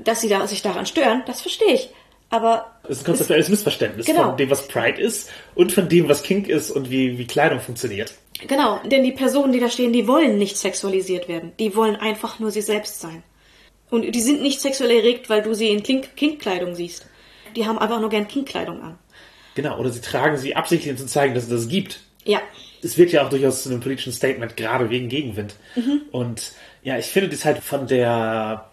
dass 0.03 0.21
sie 0.21 0.29
da, 0.29 0.47
sich 0.47 0.61
daran 0.61 0.85
stören, 0.85 1.23
das 1.27 1.41
verstehe 1.41 1.73
ich. 1.73 1.89
Aber. 2.29 2.65
Es 2.83 2.97
ist 2.97 3.03
ein 3.03 3.05
konzeptuelles 3.05 3.49
Missverständnis 3.49 4.05
genau. 4.05 4.29
von 4.29 4.37
dem, 4.37 4.49
was 4.49 4.67
Pride 4.67 5.01
ist 5.01 5.29
und 5.55 5.71
von 5.71 5.87
dem, 5.87 6.09
was 6.09 6.23
Kink 6.23 6.49
ist 6.49 6.71
und 6.71 6.89
wie, 6.89 7.17
wie 7.17 7.25
Kleidung 7.25 7.59
funktioniert. 7.59 8.13
Genau, 8.47 8.79
denn 8.85 9.03
die 9.03 9.11
Personen, 9.11 9.53
die 9.53 9.59
da 9.59 9.69
stehen, 9.69 9.93
die 9.93 10.07
wollen 10.07 10.37
nicht 10.37 10.57
sexualisiert 10.57 11.27
werden. 11.27 11.53
Die 11.59 11.75
wollen 11.75 11.95
einfach 11.95 12.39
nur 12.39 12.51
sie 12.51 12.61
selbst 12.61 12.99
sein. 13.01 13.23
Und 13.89 14.03
die 14.03 14.21
sind 14.21 14.41
nicht 14.41 14.59
sexuell 14.59 14.91
erregt, 14.91 15.29
weil 15.29 15.41
du 15.41 15.53
sie 15.53 15.69
in 15.69 15.81
Kink-Kleidung 15.81 16.75
siehst. 16.75 17.05
Die 17.55 17.65
haben 17.65 17.79
einfach 17.79 17.99
nur 17.99 18.09
gern 18.09 18.27
Kink-Kleidung 18.27 18.81
an. 18.81 18.99
Genau, 19.55 19.79
oder 19.79 19.89
sie 19.89 20.01
tragen 20.01 20.37
sie 20.37 20.55
absichtlich, 20.55 20.91
um 20.91 20.97
zu 20.97 21.07
zeigen, 21.07 21.33
dass 21.33 21.45
es 21.45 21.49
das 21.49 21.67
gibt. 21.67 22.01
Ja. 22.25 22.41
Es 22.83 22.97
wird 22.97 23.11
ja 23.11 23.25
auch 23.25 23.29
durchaus 23.29 23.63
zu 23.63 23.69
einem 23.69 23.79
politischen 23.79 24.13
Statement, 24.13 24.55
gerade 24.55 24.89
wegen 24.89 25.09
Gegenwind. 25.09 25.55
Mhm. 25.75 26.01
Und 26.11 26.51
ja, 26.83 26.97
ich 26.97 27.07
finde 27.07 27.29
das 27.29 27.43
halt 27.43 27.63
von 27.63 27.87
der 27.87 28.66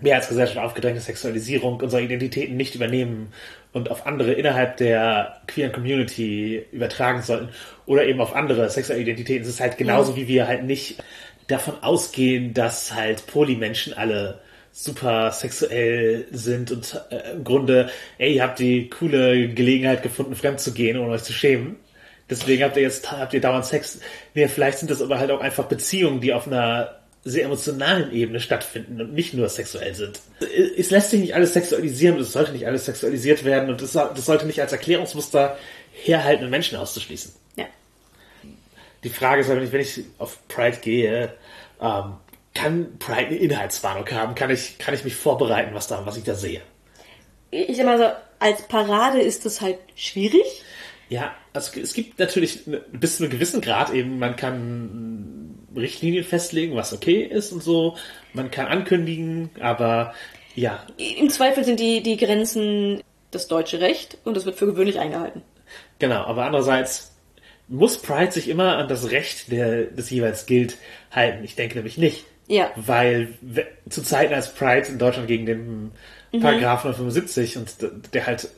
mehr 0.00 0.16
als 0.16 0.28
Gesellschaft 0.28 0.58
aufgedrängte 0.58 1.00
Sexualisierung 1.00 1.80
unserer 1.80 2.00
Identitäten 2.00 2.56
nicht 2.56 2.74
übernehmen 2.74 3.32
und 3.72 3.90
auf 3.90 4.06
andere 4.06 4.32
innerhalb 4.32 4.76
der 4.78 5.40
queeren 5.46 5.72
Community 5.72 6.64
übertragen 6.72 7.22
sollten 7.22 7.48
oder 7.86 8.04
eben 8.04 8.20
auf 8.20 8.34
andere 8.34 8.68
sexuelle 8.70 9.02
Identitäten. 9.02 9.42
Es 9.42 9.48
ist 9.48 9.60
halt 9.60 9.78
genauso, 9.78 10.12
ja. 10.12 10.16
wie 10.18 10.28
wir 10.28 10.48
halt 10.48 10.64
nicht 10.64 11.02
davon 11.46 11.82
ausgehen, 11.82 12.54
dass 12.54 12.94
halt 12.94 13.26
Polymenschen 13.26 13.92
alle 13.92 14.40
super 14.72 15.32
sexuell 15.32 16.26
sind 16.30 16.70
und 16.70 17.00
äh, 17.10 17.32
im 17.32 17.44
Grunde, 17.44 17.90
ey, 18.18 18.34
ihr 18.34 18.42
habt 18.42 18.60
die 18.60 18.88
coole 18.88 19.48
Gelegenheit 19.48 20.02
gefunden, 20.02 20.36
fremd 20.36 20.60
zu 20.60 20.72
gehen, 20.72 20.96
ohne 20.96 21.12
euch 21.12 21.24
zu 21.24 21.32
schämen. 21.32 21.76
Deswegen 22.28 22.62
habt 22.62 22.76
ihr 22.76 22.82
jetzt, 22.82 23.10
habt 23.10 23.34
ihr 23.34 23.40
dauernd 23.40 23.66
Sex. 23.66 23.98
Nee, 24.34 24.46
vielleicht 24.46 24.78
sind 24.78 24.90
das 24.90 25.02
aber 25.02 25.18
halt 25.18 25.32
auch 25.32 25.40
einfach 25.40 25.64
Beziehungen, 25.64 26.20
die 26.20 26.32
auf 26.32 26.46
einer 26.46 26.99
sehr 27.22 27.44
emotionalen 27.44 28.12
Ebene 28.12 28.40
stattfinden 28.40 29.00
und 29.00 29.12
nicht 29.12 29.34
nur 29.34 29.48
sexuell 29.48 29.94
sind. 29.94 30.20
Es 30.76 30.90
lässt 30.90 31.10
sich 31.10 31.20
nicht 31.20 31.34
alles 31.34 31.52
sexualisieren 31.52 32.16
und 32.16 32.22
es 32.22 32.32
sollte 32.32 32.52
nicht 32.52 32.66
alles 32.66 32.86
sexualisiert 32.86 33.44
werden 33.44 33.68
und 33.68 33.82
das, 33.82 33.92
das 33.92 34.24
sollte 34.24 34.46
nicht 34.46 34.60
als 34.60 34.72
Erklärungsmuster 34.72 35.58
herhalten, 35.92 36.48
Menschen 36.48 36.78
auszuschließen. 36.78 37.32
Ja. 37.56 37.66
Die 39.04 39.10
Frage 39.10 39.42
ist 39.42 39.50
aber 39.50 39.70
wenn 39.70 39.80
ich 39.80 40.00
auf 40.18 40.38
Pride 40.48 40.78
gehe, 40.78 41.34
ähm, 41.80 42.14
kann 42.54 42.98
Pride 42.98 43.26
eine 43.26 43.36
Inhaltswarnung 43.36 44.08
haben? 44.10 44.34
Kann 44.34 44.50
ich, 44.50 44.78
kann 44.78 44.94
ich 44.94 45.04
mich 45.04 45.14
vorbereiten, 45.14 45.74
was 45.74 45.88
da, 45.88 46.04
was 46.06 46.16
ich 46.16 46.24
da 46.24 46.34
sehe? 46.34 46.62
Ich 47.50 47.76
sag 47.76 47.86
mal 47.86 47.98
so, 47.98 48.10
als 48.38 48.62
Parade 48.62 49.20
ist 49.20 49.44
das 49.44 49.60
halt 49.60 49.78
schwierig. 49.94 50.64
Ja, 51.08 51.34
also 51.52 51.78
es 51.80 51.92
gibt 51.92 52.18
natürlich 52.18 52.60
bis 52.92 53.16
zu 53.16 53.24
einem 53.24 53.32
gewissen 53.32 53.60
Grad 53.60 53.92
eben, 53.92 54.18
man 54.18 54.36
kann 54.36 55.59
Richtlinien 55.74 56.24
festlegen, 56.24 56.76
was 56.76 56.92
okay 56.92 57.22
ist 57.22 57.52
und 57.52 57.62
so. 57.62 57.96
Man 58.32 58.50
kann 58.50 58.66
ankündigen, 58.66 59.50
aber 59.60 60.14
ja. 60.54 60.84
Im 60.96 61.30
Zweifel 61.30 61.64
sind 61.64 61.80
die, 61.80 62.02
die 62.02 62.16
Grenzen 62.16 63.02
das 63.30 63.46
deutsche 63.48 63.80
Recht 63.80 64.18
und 64.24 64.36
das 64.36 64.44
wird 64.44 64.56
für 64.56 64.66
gewöhnlich 64.66 64.98
eingehalten. 64.98 65.42
Genau, 65.98 66.24
aber 66.24 66.44
andererseits 66.44 67.14
muss 67.68 67.98
Pride 67.98 68.32
sich 68.32 68.48
immer 68.48 68.76
an 68.76 68.88
das 68.88 69.10
Recht, 69.10 69.52
der 69.52 69.84
das 69.84 70.10
jeweils 70.10 70.46
gilt, 70.46 70.76
halten. 71.12 71.44
Ich 71.44 71.54
denke 71.54 71.76
nämlich 71.76 71.98
nicht. 71.98 72.24
Ja. 72.48 72.72
Weil 72.74 73.34
zu 73.88 74.02
Zeiten, 74.02 74.34
als 74.34 74.52
Pride 74.52 74.88
in 74.88 74.98
Deutschland 74.98 75.28
gegen 75.28 75.46
den 75.46 75.92
mhm. 76.32 76.40
Paragraphen 76.40 76.94
75 76.94 77.56
und 77.58 77.76
der 78.12 78.26
halt 78.26 78.48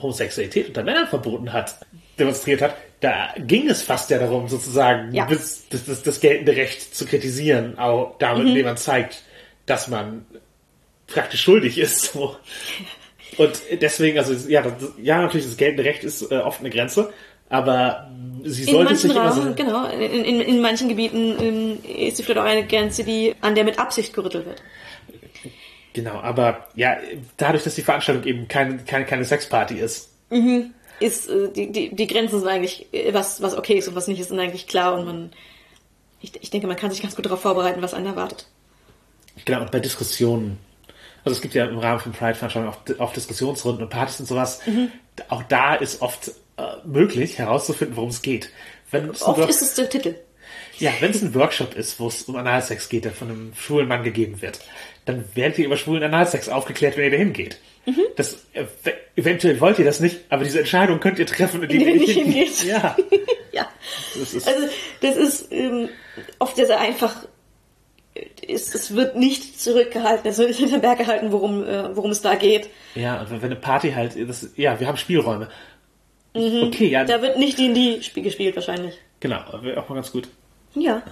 Homosexualität 0.00 0.68
unter 0.68 0.84
Männern 0.84 1.08
verboten 1.08 1.52
hat, 1.52 1.76
demonstriert 2.20 2.62
hat, 2.62 2.76
da 3.02 3.34
ging 3.36 3.68
es 3.68 3.82
fast 3.82 4.10
ja 4.10 4.18
darum, 4.18 4.48
sozusagen 4.48 5.12
ja. 5.12 5.26
das, 5.26 5.68
das, 5.68 6.02
das, 6.02 6.20
geltende 6.20 6.54
Recht 6.54 6.94
zu 6.94 7.04
kritisieren, 7.04 7.76
auch 7.76 8.14
damit, 8.18 8.44
mhm. 8.44 8.48
indem 8.50 8.66
man 8.66 8.76
zeigt, 8.76 9.24
dass 9.66 9.88
man 9.88 10.24
praktisch 11.08 11.42
schuldig 11.42 11.78
ist. 11.78 12.12
So. 12.12 12.36
Und 13.38 13.60
deswegen, 13.80 14.18
also 14.18 14.34
ja, 14.48 14.62
das, 14.62 14.74
ja 15.02 15.20
natürlich, 15.20 15.46
das 15.46 15.56
geltende 15.56 15.84
Recht 15.84 16.04
ist 16.04 16.30
äh, 16.30 16.36
oft 16.36 16.60
eine 16.60 16.70
Grenze, 16.70 17.12
aber 17.48 18.08
sie 18.44 18.62
In 18.62 18.70
sollte 18.70 18.94
sich 18.94 19.10
immer 19.10 19.24
Rahmen, 19.24 19.48
so, 19.48 19.54
genau, 19.54 19.86
in, 19.86 20.24
in, 20.24 20.40
in 20.40 20.60
manchen 20.60 20.88
Gebieten 20.88 21.34
ähm, 21.40 21.78
ist 21.82 22.18
sie 22.18 22.22
vielleicht 22.22 22.38
auch 22.38 22.44
eine 22.44 22.66
Grenze, 22.66 23.02
die 23.02 23.34
an 23.40 23.56
der 23.56 23.64
mit 23.64 23.80
Absicht 23.80 24.14
gerüttelt 24.14 24.46
wird. 24.46 24.62
Genau, 25.92 26.20
aber 26.20 26.68
ja, 26.76 26.98
dadurch, 27.36 27.64
dass 27.64 27.74
die 27.74 27.82
Veranstaltung 27.82 28.24
eben 28.24 28.46
keine, 28.46 28.78
keine, 28.78 29.06
keine 29.06 29.24
Sexparty 29.24 29.74
ist. 29.74 30.10
Ist 31.00 31.28
äh, 31.28 31.48
die, 31.50 31.72
die, 31.72 31.94
die 31.94 32.06
Grenzen 32.06 32.38
sind 32.38 32.48
eigentlich, 32.48 32.92
äh, 32.92 33.12
was, 33.14 33.42
was 33.42 33.56
okay 33.56 33.74
ist 33.74 33.88
und 33.88 33.94
was 33.94 34.08
nicht 34.08 34.20
ist, 34.20 34.28
sind 34.28 34.38
eigentlich 34.38 34.66
klar 34.66 34.98
und 34.98 35.04
man, 35.04 35.32
ich, 36.20 36.32
ich 36.40 36.50
denke, 36.50 36.66
man 36.66 36.76
kann 36.76 36.90
sich 36.90 37.02
ganz 37.02 37.16
gut 37.16 37.26
darauf 37.26 37.40
vorbereiten, 37.40 37.82
was 37.82 37.94
einen 37.94 38.06
erwartet. 38.06 38.46
Genau, 39.44 39.62
und 39.62 39.70
bei 39.70 39.80
Diskussionen. 39.80 40.58
Also 41.24 41.36
es 41.36 41.40
gibt 41.40 41.54
ja 41.54 41.66
im 41.66 41.78
Rahmen 41.78 42.00
von 42.00 42.12
Pride-Veranstaltungen 42.12 42.74
auch, 42.74 43.00
auch 43.00 43.12
Diskussionsrunden 43.12 43.84
und 43.84 43.90
Partys 43.90 44.20
und 44.20 44.26
sowas. 44.26 44.60
Auch 45.28 45.42
da 45.44 45.74
ist 45.74 46.02
oft 46.02 46.32
äh, 46.56 46.62
möglich 46.84 47.38
herauszufinden, 47.38 47.96
worum 47.96 48.10
es 48.10 48.22
geht. 48.22 48.50
Wenn 48.90 49.10
Oft 49.10 49.48
ist 49.48 49.62
es 49.62 49.74
der 49.74 49.88
Titel. 49.88 50.16
Ja, 50.82 50.92
wenn 51.00 51.10
es 51.12 51.22
ein 51.22 51.34
Workshop 51.34 51.74
ist, 51.74 51.98
wo 52.00 52.08
es 52.08 52.22
um 52.24 52.36
Analsex 52.36 52.88
geht, 52.88 53.04
der 53.04 53.12
von 53.12 53.28
einem 53.30 53.52
schwulen 53.54 53.88
Mann 53.88 54.02
gegeben 54.02 54.42
wird, 54.42 54.60
dann 55.04 55.24
werdet 55.34 55.58
ihr 55.58 55.66
über 55.66 55.76
schwulen 55.76 56.02
Analsex 56.02 56.48
aufgeklärt, 56.48 56.96
wenn 56.96 57.04
ihr 57.04 57.10
dahin 57.10 57.32
geht. 57.32 57.58
Das, 58.16 58.34
äh, 58.52 58.64
eventuell 59.16 59.60
wollt 59.60 59.78
ihr 59.78 59.84
das 59.84 59.98
nicht, 60.00 60.20
aber 60.28 60.44
diese 60.44 60.60
Entscheidung 60.60 61.00
könnt 61.00 61.18
ihr 61.18 61.26
treffen, 61.26 61.62
indem 61.62 61.80
ihr 61.80 61.86
ihr 61.88 61.94
nicht 62.00 62.10
hingeht. 62.12 62.48
hingeht. 62.48 62.64
Ja, 62.64 62.96
Ja. 63.52 63.68
das 64.18 64.34
ist, 64.34 64.46
Also, 64.48 64.68
das 65.00 65.16
ist 65.16 65.52
ähm, 65.52 65.88
oft 66.38 66.56
sehr, 66.56 66.66
sehr 66.66 66.80
einfach. 66.80 67.26
Es, 68.46 68.74
es 68.74 68.94
wird 68.94 69.16
nicht 69.16 69.58
zurückgehalten, 69.60 70.30
es 70.30 70.36
wird 70.38 70.48
nicht 70.50 70.58
hinter 70.60 70.76
den 70.76 70.82
Berg 70.82 70.98
gehalten, 70.98 71.32
worum, 71.32 71.64
äh, 71.64 71.96
worum 71.96 72.10
es 72.10 72.20
da 72.22 72.34
geht. 72.34 72.68
ja, 72.94 73.20
und 73.20 73.30
wenn 73.30 73.42
eine 73.42 73.56
Party 73.56 73.92
halt, 73.92 74.12
das, 74.28 74.50
ja, 74.56 74.78
wir 74.78 74.86
haben 74.86 74.96
Spielräume. 74.98 75.48
Okay, 76.34 76.88
ja, 76.88 77.04
Da 77.04 77.20
wird 77.20 77.38
nicht 77.38 77.58
D&D 77.58 78.02
Spiel 78.02 78.22
gespielt 78.22 78.54
wahrscheinlich. 78.56 78.98
genau, 79.20 79.38
auch 79.40 79.88
mal 79.88 79.94
ganz 79.96 80.12
gut. 80.12 80.28
Ja. 80.74 81.02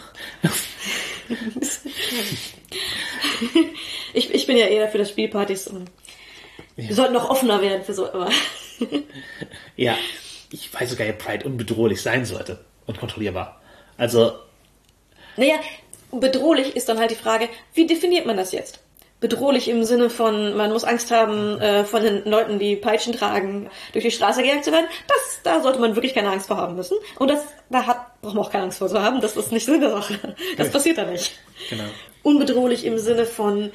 ich, 4.15 4.35
ich 4.35 4.47
bin 4.47 4.57
ja 4.57 4.67
eher 4.67 4.89
für 4.89 4.99
das 4.99 5.11
Spielpartys 5.11 5.67
und 5.67 5.91
wir 6.77 6.95
sollten 6.95 7.15
noch 7.15 7.29
offener 7.29 7.61
werden 7.61 7.85
für 7.85 7.95
so, 7.95 8.07
aber 8.07 8.31
Ja, 9.77 9.97
ich 10.53 10.73
weiß 10.73 10.91
sogar, 10.91 11.07
ja, 11.07 11.13
Pride 11.13 11.47
unbedrohlich 11.47 12.03
sein 12.03 12.25
sollte 12.25 12.65
und 12.87 12.99
kontrollierbar. 12.99 13.61
Also, 13.97 14.39
naja, 15.37 15.57
bedrohlich 16.11 16.75
ist 16.77 16.89
dann 16.89 16.99
halt 16.99 17.11
die 17.11 17.17
Frage, 17.17 17.49
wie 17.75 17.87
definiert 17.87 18.27
man 18.27 18.37
das 18.37 18.53
jetzt? 18.53 18.81
Bedrohlich 19.21 19.69
im 19.69 19.85
Sinne 19.85 20.09
von, 20.09 20.57
man 20.57 20.73
muss 20.73 20.83
Angst 20.83 21.11
haben, 21.11 21.61
äh, 21.61 21.85
von 21.85 22.03
den 22.03 22.25
Leuten, 22.25 22.59
die 22.59 22.75
Peitschen 22.75 23.13
tragen, 23.13 23.69
durch 23.93 24.05
die 24.05 24.11
Straße 24.11 24.43
gejagt 24.43 24.65
zu 24.65 24.73
werden. 24.73 24.87
Das, 25.07 25.41
da 25.43 25.63
sollte 25.63 25.79
man 25.79 25.95
wirklich 25.95 26.15
keine 26.15 26.31
Angst 26.31 26.47
vor 26.47 26.57
haben 26.57 26.75
müssen. 26.75 26.97
Und 27.19 27.29
das, 27.29 27.45
da 27.69 27.87
hat, 27.87 28.21
braucht 28.23 28.35
man 28.35 28.45
auch 28.45 28.51
keine 28.51 28.65
Angst 28.65 28.79
vor 28.79 28.89
zu 28.89 29.03
haben. 29.03 29.21
Das 29.21 29.37
ist 29.37 29.53
nicht 29.53 29.67
Sinn 29.67 29.81
der 29.81 29.91
Sache. 29.91 30.19
Das 30.57 30.71
passiert 30.71 30.97
da 30.97 31.05
nicht. 31.05 31.39
genau. 31.69 31.85
unbedrohlich 32.23 32.87
im 32.87 32.99
Sinne 32.99 33.27
von 33.27 33.71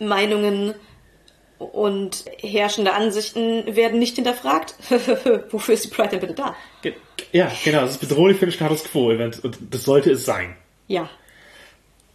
Meinungen 0.00 0.74
und 1.58 2.24
herrschende 2.38 2.92
Ansichten 2.92 3.76
werden 3.76 3.98
nicht 3.98 4.16
hinterfragt. 4.16 4.74
Wofür 5.50 5.74
ist 5.74 5.84
die 5.84 5.88
Pride 5.88 6.10
denn 6.10 6.20
bitte 6.20 6.34
da? 6.34 6.56
Ja, 7.32 7.50
genau, 7.64 7.84
es 7.84 7.92
ist 7.92 7.98
bedrohlich 7.98 8.38
für 8.38 8.46
den 8.46 8.52
Status 8.52 8.84
Quo 8.84 9.10
und 9.10 9.58
das 9.70 9.84
sollte 9.84 10.10
es 10.12 10.24
sein. 10.24 10.56
Ja. 10.88 11.08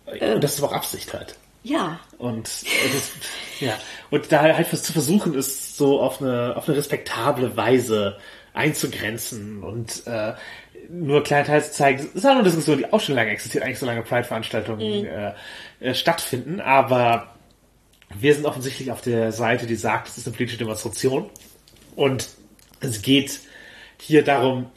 Und 0.05 0.43
das 0.43 0.53
ist 0.53 0.63
aber 0.63 0.71
auch 0.71 0.75
Absicht 0.75 1.13
halt. 1.13 1.35
Ja. 1.67 1.99
Und 2.17 2.47
das, 2.47 3.11
ja, 3.59 3.77
und 4.09 4.31
da 4.31 4.41
halt 4.41 4.71
was 4.71 4.83
zu 4.83 4.93
versuchen 4.93 5.33
ist, 5.33 5.75
so 5.75 5.99
auf 5.99 6.21
eine 6.21 6.55
auf 6.55 6.67
eine 6.67 6.77
respektable 6.77 7.57
Weise 7.57 8.17
einzugrenzen 8.53 9.63
und 9.63 10.07
äh, 10.07 10.33
nur 10.89 11.23
kleinteils 11.23 11.73
zeigen. 11.73 11.97
Das 11.97 12.15
ist 12.15 12.25
auch 12.25 12.31
eine 12.31 12.43
Diskussion, 12.43 12.77
die 12.77 12.91
auch 12.91 13.01
schon 13.01 13.15
lange 13.15 13.31
existiert, 13.31 13.65
eigentlich 13.65 13.79
solange 13.79 14.01
Pride-Veranstaltungen 14.01 15.05
äh, 15.05 15.33
äh, 15.81 15.93
stattfinden, 15.93 16.61
aber 16.61 17.35
wir 18.17 18.33
sind 18.33 18.45
offensichtlich 18.45 18.89
auf 18.91 19.01
der 19.01 19.33
Seite, 19.33 19.67
die 19.67 19.75
sagt, 19.75 20.07
es 20.07 20.17
ist 20.17 20.25
eine 20.25 20.35
politische 20.35 20.59
Demonstration 20.59 21.29
und 21.97 22.29
es 22.79 23.01
geht 23.01 23.41
hier 23.99 24.23
darum, 24.23 24.71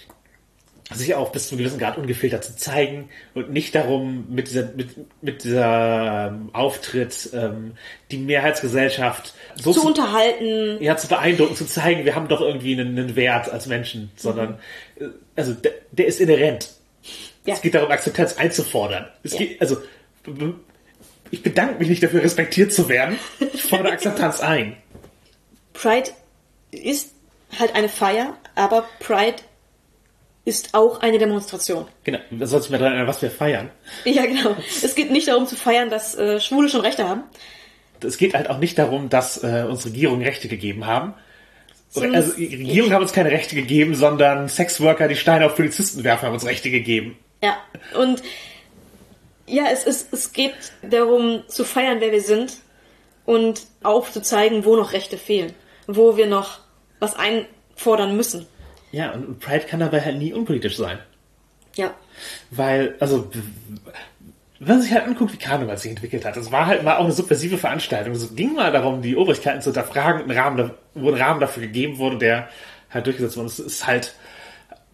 sich 0.93 1.15
auch 1.15 1.31
bis 1.33 1.49
zu 1.49 1.55
einem 1.55 1.61
gewissen 1.61 1.79
Grad 1.79 1.99
ungefiltert 1.99 2.45
zu 2.45 2.57
zeigen 2.57 3.09
und 3.35 3.51
nicht 3.53 3.75
darum, 3.75 4.27
mit 4.29 4.49
dieser, 4.49 4.65
mit, 4.75 4.89
mit 5.23 5.45
dieser 5.45 6.29
ähm, 6.29 6.51
Auftritt 6.53 7.31
ähm, 7.33 7.73
die 8.11 8.19
Mehrheitsgesellschaft 8.19 9.35
so 9.57 9.73
Zu 9.73 9.87
unterhalten. 9.87 10.83
ja, 10.83 10.97
zu 10.97 11.07
beeindrucken, 11.09 11.55
zu 11.55 11.67
zeigen, 11.67 12.05
wir 12.05 12.15
haben 12.17 12.29
doch 12.29 12.41
irgendwie 12.41 12.73
einen, 12.79 12.99
einen 12.99 13.15
Wert 13.17 13.49
als 13.51 13.67
Menschen, 13.67 14.11
sondern 14.17 14.59
äh, 14.99 15.05
also 15.37 15.53
der, 15.55 15.73
der 15.93 16.07
ist 16.07 16.21
inhärent. 16.21 16.71
Ja. 17.47 17.55
Es 17.55 17.63
geht 17.63 17.75
darum, 17.75 17.91
Akzeptanz 17.91 18.37
einzufordern. 18.37 19.07
Es 19.23 19.33
Ja. 19.33 19.39
geht, 19.39 19.61
also 19.61 19.79
ich 21.31 21.43
bedanke 21.43 21.79
mich 21.79 21.89
nicht 21.89 22.03
dafür, 22.03 22.23
respektiert 22.23 22.73
zu 22.73 22.89
werden. 22.89 23.19
Ich 23.55 23.63
fordere 23.63 23.93
Akzeptanz 23.93 24.41
ein. 24.41 24.77
Pride 25.73 26.11
ist 26.73 27.13
halt 27.59 27.75
eine 27.75 27.89
Feier, 27.89 28.37
aber 28.55 28.85
Pride 28.99 29.37
ist 30.45 30.75
auch 30.75 31.01
eine 31.01 31.19
Demonstration. 31.19 31.87
Genau, 32.05 32.19
da 32.31 32.47
soll 32.47 32.63
sich 32.63 32.71
mal 32.71 32.79
dran 32.79 32.93
erinnern, 32.93 33.09
was 33.09 33.23
wir 33.23 33.31
feiern. 33.31 33.71
Ja, 34.05 34.25
genau. 34.27 34.57
Es 34.83 34.95
geht 34.95 35.11
nicht 35.11 35.29
darum 35.29 35.47
zu 35.47 35.57
feiern, 35.57 35.91
dass 35.91 36.15
äh, 36.15 36.41
Schwule 36.41 36.69
schon 36.69 36.81
Rechte 36.81 37.09
haben. 37.09 37.25
Es 38.03 38.17
geht 38.17 38.35
halt 38.35 38.49
auch 38.49 38.59
nicht 38.59 38.79
darum, 38.79 39.11
dass 39.11 39.43
äh, 39.43 39.67
unsere 39.69 39.91
Regierungen 39.91 40.23
Rechte 40.23 40.49
gegeben 40.49 40.87
haben. 40.87 41.15
Sondern 41.91 42.15
Also 42.15 42.33
Regierungen 42.37 42.95
haben 42.95 43.03
uns 43.03 43.13
keine 43.13 43.31
Rechte 43.31 43.57
gegeben, 43.57 43.95
sondern 43.95 44.49
Sexworker, 44.49 45.09
die 45.09 45.17
Steine 45.17 45.47
auf 45.47 45.57
Polizisten 45.57 46.05
werfen, 46.05 46.27
haben 46.27 46.35
uns 46.35 46.47
Rechte 46.47 46.71
gegeben. 46.71 47.19
Ja, 47.43 47.57
und 47.99 48.23
ja, 49.47 49.65
es, 49.73 49.85
es, 49.87 50.07
es 50.13 50.33
geht 50.33 50.55
darum 50.89 51.43
zu 51.49 51.65
feiern, 51.65 52.01
wer 52.01 52.13
wir 52.13 52.23
sind 52.23 52.59
und 53.27 53.63
aufzuzeigen, 53.83 54.65
wo 54.65 54.77
noch 54.77 54.93
Rechte 54.93 55.19
fehlen, 55.19 55.53
wo 55.87 56.17
wir 56.17 56.27
noch 56.27 56.61
was 57.01 57.17
einfordern 57.17 58.17
müssen. 58.17 58.47
Ja, 58.93 59.13
und 59.13 59.41
Pride 59.41 59.67
kann 59.67 59.81
dabei 59.81 60.01
halt 60.01 60.19
nie 60.19 60.33
unpolitisch 60.33 60.77
sein. 60.77 60.99
Ja, 61.77 61.95
Weil, 62.51 62.97
also, 62.99 63.31
wenn 64.59 64.69
man 64.69 64.83
sich 64.83 64.93
halt 64.93 65.07
anguckt, 65.07 65.33
wie 65.33 65.39
Karneval 65.39 65.79
sich 65.79 65.91
entwickelt 65.91 66.25
hat, 66.25 66.37
das 66.37 66.51
war 66.53 66.67
halt 66.67 66.83
mal 66.83 66.97
auch 66.97 67.05
eine 67.05 67.13
subversive 67.13 67.59
Veranstaltung. 67.59 68.13
Es 68.13 68.35
ging 68.35 68.55
mal 68.55 68.73
darum, 68.73 69.03
die 69.03 69.17
Obrigkeiten 69.17 69.63
zu 69.63 69.71
hinterfragen, 69.71 70.23
und 70.23 70.31
ein 70.31 70.37
Rahmen, 70.37 70.71
wo 70.95 71.11
ein 71.11 71.21
Rahmen 71.21 71.41
dafür 71.41 71.63
gegeben 71.63 71.99
wurde, 71.99 72.19
der 72.19 72.49
halt 72.91 73.07
durchgesetzt 73.07 73.37
wurde. 73.37 73.47
Es 73.47 73.59
ist 73.61 73.87
halt 73.87 74.15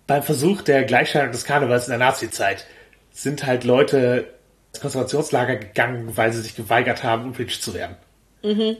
beim 0.06 0.22
Versuch 0.22 0.62
der 0.62 0.84
Gleichschaltung 0.84 1.32
des 1.32 1.44
Karnevals 1.44 1.86
in 1.86 1.90
der 1.90 1.98
Nazi-Zeit 1.98 2.66
sind 3.10 3.46
halt 3.46 3.64
Leute 3.64 4.34
ins 4.72 4.80
Konzentrationslager 4.80 5.56
gegangen, 5.56 6.16
weil 6.16 6.32
sie 6.32 6.42
sich 6.42 6.54
geweigert 6.54 7.02
haben, 7.02 7.24
unpolitisch 7.24 7.60
zu 7.60 7.74
werden. 7.74 7.96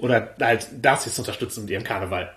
Oder 0.02 0.34
halt 0.40 0.68
Nazis 0.84 1.14
zu 1.14 1.22
unterstützen 1.22 1.62
mit 1.62 1.70
ihrem 1.70 1.82
Karneval. 1.82 2.32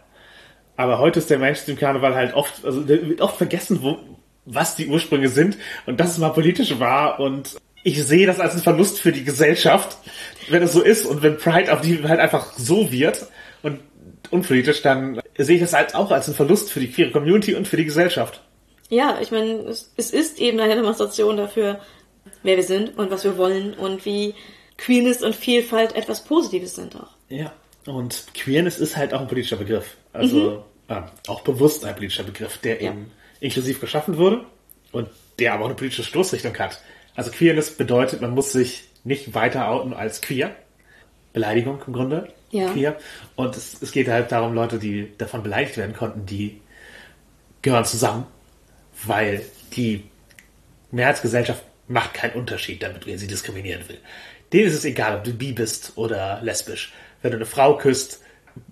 Aber 0.79 0.97
heute 0.97 1.19
ist 1.19 1.29
der 1.29 1.39
Mainstream-Karneval 1.39 2.15
halt 2.15 2.33
oft, 2.33 2.63
also 2.63 2.79
der 2.79 3.05
wird 3.05 3.19
oft 3.19 3.35
vergessen, 3.35 3.79
wo, 3.81 3.97
was 4.45 4.77
die 4.77 4.87
Ursprünge 4.87 5.27
sind 5.27 5.57
und 5.85 5.99
dass 5.99 6.11
es 6.11 6.19
mal 6.19 6.29
politisch 6.29 6.79
war 6.79 7.19
und 7.19 7.57
ich 7.83 8.01
sehe 8.01 8.25
das 8.25 8.39
als 8.39 8.53
einen 8.53 8.63
Verlust 8.63 9.01
für 9.01 9.11
die 9.11 9.25
Gesellschaft, 9.25 9.97
wenn 10.47 10.63
es 10.63 10.71
so 10.71 10.81
ist 10.81 11.05
und 11.05 11.21
wenn 11.21 11.37
Pride 11.37 11.73
auf 11.73 11.81
die 11.81 12.01
halt 12.07 12.21
einfach 12.21 12.53
so 12.53 12.93
wird 12.93 13.25
und 13.61 13.81
unpolitisch, 14.31 14.81
dann 14.81 15.19
sehe 15.37 15.55
ich 15.55 15.61
das 15.61 15.73
halt 15.73 15.95
auch 15.95 16.11
als 16.11 16.27
einen 16.27 16.37
Verlust 16.37 16.71
für 16.71 16.79
die 16.79 16.89
queere 16.89 17.11
Community 17.11 17.55
und 17.55 17.67
für 17.67 17.75
die 17.75 17.83
Gesellschaft. 17.83 18.41
ja, 18.87 19.19
ich 19.21 19.31
meine, 19.31 19.55
es, 19.63 19.91
es 19.97 20.11
ist 20.11 20.39
eben 20.39 20.61
eine 20.61 20.75
Demonstration 20.75 21.35
dafür, 21.35 21.81
wer 22.41 22.55
wir 22.55 22.63
sind 22.63 22.97
und 22.97 23.11
was 23.11 23.25
wir 23.25 23.37
wollen 23.37 23.73
und 23.73 24.05
wie 24.05 24.33
Queerness 24.77 25.23
und 25.23 25.35
Vielfalt 25.35 25.93
etwas 25.97 26.23
Positives 26.23 26.75
sind 26.75 26.95
auch. 26.95 27.11
Ja. 27.27 27.51
Und 27.85 28.27
Queerness 28.33 28.77
ist 28.77 28.95
halt 28.95 29.13
auch 29.13 29.21
ein 29.21 29.27
politischer 29.27 29.55
Begriff. 29.57 29.97
Also 30.13 30.63
äh, 30.89 31.01
auch 31.27 31.41
bewusst 31.41 31.85
ein 31.85 31.95
politischer 31.95 32.23
Begriff, 32.23 32.57
der 32.57 32.81
Ja. 32.81 32.91
eben 32.91 33.11
inklusiv 33.39 33.79
geschaffen 33.79 34.17
wurde 34.17 34.43
und 34.91 35.07
der 35.39 35.53
aber 35.53 35.63
auch 35.63 35.67
eine 35.67 35.75
politische 35.75 36.03
Stoßrichtung 36.03 36.57
hat. 36.57 36.81
Also 37.15 37.31
Queerness 37.31 37.71
bedeutet, 37.71 38.21
man 38.21 38.31
muss 38.31 38.51
sich 38.51 38.89
nicht 39.03 39.33
weiter 39.33 39.69
outen 39.69 39.93
als 39.93 40.21
queer. 40.21 40.55
Beleidigung 41.31 41.79
im 41.85 41.93
Grunde. 41.93 42.33
Ja. 42.51 42.71
Queer. 42.71 42.97
Und 43.35 43.55
es, 43.55 43.81
es 43.81 43.91
geht 43.91 44.07
halt 44.07 44.31
darum, 44.31 44.53
Leute, 44.53 44.79
die 44.79 45.11
davon 45.17 45.43
beleidigt 45.43 45.77
werden 45.77 45.95
konnten, 45.95 46.25
die 46.25 46.59
gehören 47.61 47.85
zusammen, 47.85 48.25
weil 49.05 49.43
die 49.75 50.05
Mehrheitsgesellschaft 50.91 51.63
macht 51.87 52.13
keinen 52.13 52.33
Unterschied 52.33 52.81
damit, 52.81 53.05
wer 53.05 53.17
sie 53.17 53.27
diskriminieren 53.27 53.87
will. 53.87 53.99
Denen 54.51 54.67
ist 54.67 54.75
es 54.75 54.85
egal, 54.85 55.17
ob 55.17 55.23
du 55.23 55.33
bi 55.33 55.51
bist 55.53 55.93
oder 55.95 56.39
lesbisch. 56.41 56.93
Wenn 57.21 57.31
du 57.31 57.37
eine 57.37 57.45
Frau 57.45 57.77
küsst, 57.77 58.21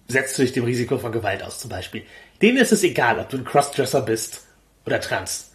setzt 0.08 0.38
du 0.38 0.42
dich 0.42 0.54
dem 0.54 0.64
Risiko 0.64 0.98
von 0.98 1.12
Gewalt 1.12 1.44
aus 1.44 1.60
zum 1.60 1.70
Beispiel. 1.70 2.04
Denen 2.42 2.58
ist 2.58 2.72
es 2.72 2.84
egal, 2.84 3.20
ob 3.20 3.30
du 3.30 3.38
ein 3.38 3.46
Crossdresser 3.46 4.02
bist 4.02 4.46
oder 4.86 5.00
trans. 5.02 5.52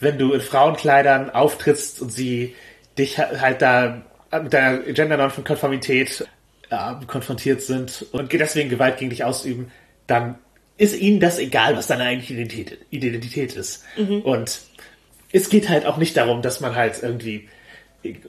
Wenn 0.00 0.18
du 0.18 0.32
in 0.32 0.40
Frauenkleidern 0.40 1.30
auftrittst 1.30 2.00
und 2.00 2.10
sie 2.12 2.54
dich 2.98 3.18
ha- 3.18 3.40
halt 3.40 3.62
da 3.62 4.02
mit 4.42 4.52
deiner 4.52 4.78
Gender-Nonkonformität 4.78 6.26
äh, 6.70 6.94
konfrontiert 7.06 7.62
sind 7.62 8.04
und 8.12 8.32
deswegen 8.32 8.68
Gewalt 8.68 8.98
gegen 8.98 9.10
dich 9.10 9.24
ausüben, 9.24 9.70
dann 10.06 10.38
ist 10.76 10.96
ihnen 10.98 11.20
das 11.20 11.38
egal, 11.38 11.76
was 11.76 11.86
deine 11.86 12.04
eigentliche 12.04 12.34
Identität, 12.34 12.78
Identität 12.90 13.54
ist. 13.54 13.84
Und 14.22 14.60
es 15.32 15.48
geht 15.48 15.68
halt 15.68 15.86
auch 15.86 15.96
nicht 15.98 16.16
darum, 16.16 16.42
dass 16.42 16.60
man 16.60 16.74
halt 16.74 17.00
irgendwie 17.02 17.48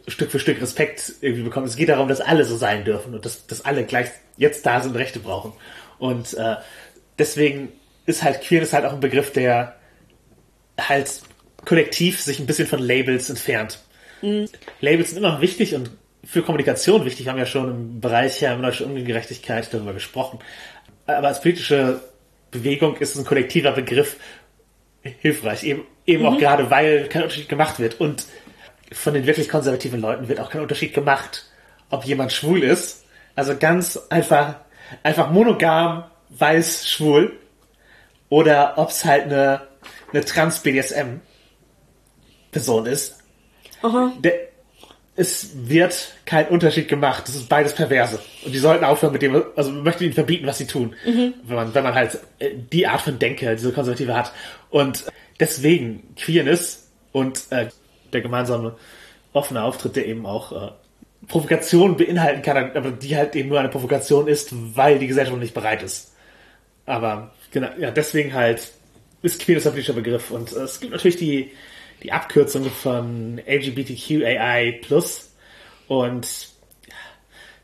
Stück 0.07 0.31
für 0.31 0.39
Stück 0.39 0.61
Respekt 0.61 1.13
irgendwie 1.21 1.43
bekommt. 1.43 1.67
Es 1.67 1.75
geht 1.75 1.89
darum, 1.89 2.07
dass 2.07 2.21
alle 2.21 2.45
so 2.45 2.55
sein 2.55 2.85
dürfen 2.85 3.13
und 3.13 3.25
dass, 3.25 3.47
dass 3.47 3.65
alle 3.65 3.83
gleich 3.83 4.09
jetzt 4.37 4.65
da 4.65 4.81
sind 4.81 4.95
Rechte 4.95 5.19
brauchen. 5.19 5.53
Und 5.97 6.33
äh, 6.35 6.55
deswegen 7.17 7.71
ist 8.05 8.23
halt 8.23 8.41
Queerness 8.41 8.73
halt 8.73 8.85
auch 8.85 8.93
ein 8.93 8.99
Begriff, 8.99 9.31
der 9.31 9.75
halt 10.79 11.21
kollektiv 11.63 12.21
sich 12.21 12.39
ein 12.39 12.45
bisschen 12.45 12.67
von 12.67 12.79
Labels 12.79 13.29
entfernt. 13.29 13.79
Labels 14.81 15.09
sind 15.09 15.17
immer 15.17 15.41
wichtig 15.41 15.75
und 15.75 15.91
für 16.23 16.41
Kommunikation 16.41 17.05
wichtig. 17.05 17.25
Wir 17.25 17.31
haben 17.31 17.39
ja 17.39 17.45
schon 17.45 17.69
im 17.69 18.01
Bereich 18.01 18.39
der 18.39 18.57
menschlichen 18.57 18.95
Ungerechtigkeit 18.95 19.71
darüber 19.73 19.93
gesprochen. 19.93 20.39
Aber 21.05 21.27
als 21.27 21.41
politische 21.41 22.01
Bewegung 22.51 22.97
ist 22.97 23.15
ein 23.15 23.25
kollektiver 23.25 23.71
Begriff 23.71 24.17
hilfreich. 25.01 25.63
Eben, 25.63 25.83
eben 26.05 26.25
auch 26.25 26.37
gerade, 26.37 26.71
weil 26.71 27.07
kein 27.07 27.23
Unterschied 27.23 27.49
gemacht 27.49 27.79
wird. 27.79 27.99
Und 27.99 28.25
von 28.95 29.13
den 29.13 29.27
wirklich 29.27 29.49
konservativen 29.49 29.99
Leuten 30.01 30.29
wird 30.29 30.39
auch 30.39 30.49
kein 30.49 30.61
Unterschied 30.61 30.93
gemacht, 30.93 31.45
ob 31.89 32.05
jemand 32.05 32.31
schwul 32.31 32.63
ist. 32.63 33.03
Also 33.35 33.57
ganz 33.57 33.99
einfach, 34.09 34.55
einfach 35.03 35.29
monogam, 35.31 36.05
weiß, 36.29 36.87
schwul. 36.87 37.33
Oder 38.29 38.77
ob 38.77 38.89
es 38.89 39.03
halt 39.05 39.25
eine, 39.25 39.61
eine 40.11 40.25
Trans-BDSM-Person 40.25 42.87
ist. 42.87 43.19
Aha. 43.81 44.13
Der, 44.19 44.33
es 45.17 45.51
wird 45.53 46.13
kein 46.25 46.47
Unterschied 46.47 46.87
gemacht. 46.87 47.27
Das 47.27 47.35
ist 47.35 47.47
beides 47.47 47.73
perverse. 47.73 48.19
Und 48.43 48.53
die 48.53 48.59
sollten 48.59 48.83
aufhören 48.83 49.13
mit 49.13 49.21
dem, 49.21 49.43
also 49.55 49.71
man 49.71 49.83
möchte 49.83 50.03
ihnen 50.03 50.13
verbieten, 50.13 50.47
was 50.47 50.57
sie 50.57 50.67
tun. 50.67 50.95
Wenn 51.43 51.55
man, 51.55 51.73
wenn 51.73 51.83
man 51.83 51.95
halt 51.95 52.19
äh, 52.39 52.49
die 52.55 52.87
Art 52.87 53.01
von 53.01 53.19
Denke, 53.19 53.55
diese 53.55 53.71
Konservative 53.71 54.15
hat. 54.15 54.33
Und 54.69 55.05
deswegen 55.39 56.15
Queerness 56.15 56.91
und 57.11 57.51
äh, 57.51 57.67
der 58.15 58.21
gemeinsame 58.21 58.75
offene 59.33 59.63
Auftritt, 59.63 59.95
der 59.95 60.07
eben 60.07 60.25
auch 60.25 60.51
äh, 60.51 60.71
Provokation 61.27 61.97
beinhalten 61.97 62.41
kann, 62.41 62.71
aber 62.75 62.91
die 62.91 63.15
halt 63.15 63.35
eben 63.35 63.49
nur 63.49 63.59
eine 63.59 63.69
Provokation 63.69 64.27
ist, 64.27 64.49
weil 64.75 64.99
die 64.99 65.07
Gesellschaft 65.07 65.37
nicht 65.37 65.53
bereit 65.53 65.83
ist. 65.83 66.13
Aber 66.85 67.33
genau, 67.51 67.69
ja, 67.77 67.91
deswegen 67.91 68.33
halt 68.33 68.71
ist 69.21 69.41
Queerness 69.41 69.65
ein 69.65 69.71
politischer 69.71 69.93
Begriff. 69.93 70.31
Und 70.31 70.53
äh, 70.53 70.59
es 70.59 70.79
gibt 70.79 70.93
natürlich 70.93 71.17
die, 71.17 71.51
die 72.03 72.11
Abkürzung 72.11 72.65
von 72.65 73.41
LGBTQAI+. 73.45 74.81
Und 75.87 76.27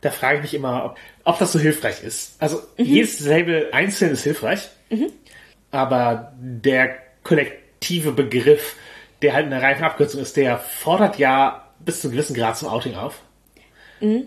da 0.02 0.12
frage 0.12 0.38
ich 0.38 0.42
mich 0.44 0.54
immer, 0.56 0.86
ob, 0.86 0.98
ob 1.24 1.40
das 1.40 1.52
so 1.52 1.60
hilfreich 1.60 2.04
ist. 2.04 2.36
Also 2.40 2.62
jedes 2.78 3.20
Label 3.20 3.70
einzeln 3.72 4.12
ist 4.12 4.24
hilfreich, 4.24 4.70
aber 5.70 6.34
der 6.40 6.98
kollektive 7.24 8.12
Begriff, 8.12 8.76
der 9.22 9.34
halt 9.34 9.46
eine 9.48 9.62
reife 9.62 9.84
Abkürzung 9.86 10.22
ist, 10.22 10.36
der 10.38 10.58
fordert 10.58 11.18
ja 11.20 11.68
bis 11.80 12.02
zu 12.02 12.08
einem 12.08 12.16
gewissen 12.16 12.36
Grad 12.36 12.58
zum 12.58 12.70
Outing 12.70 12.96
auf. 12.96 13.22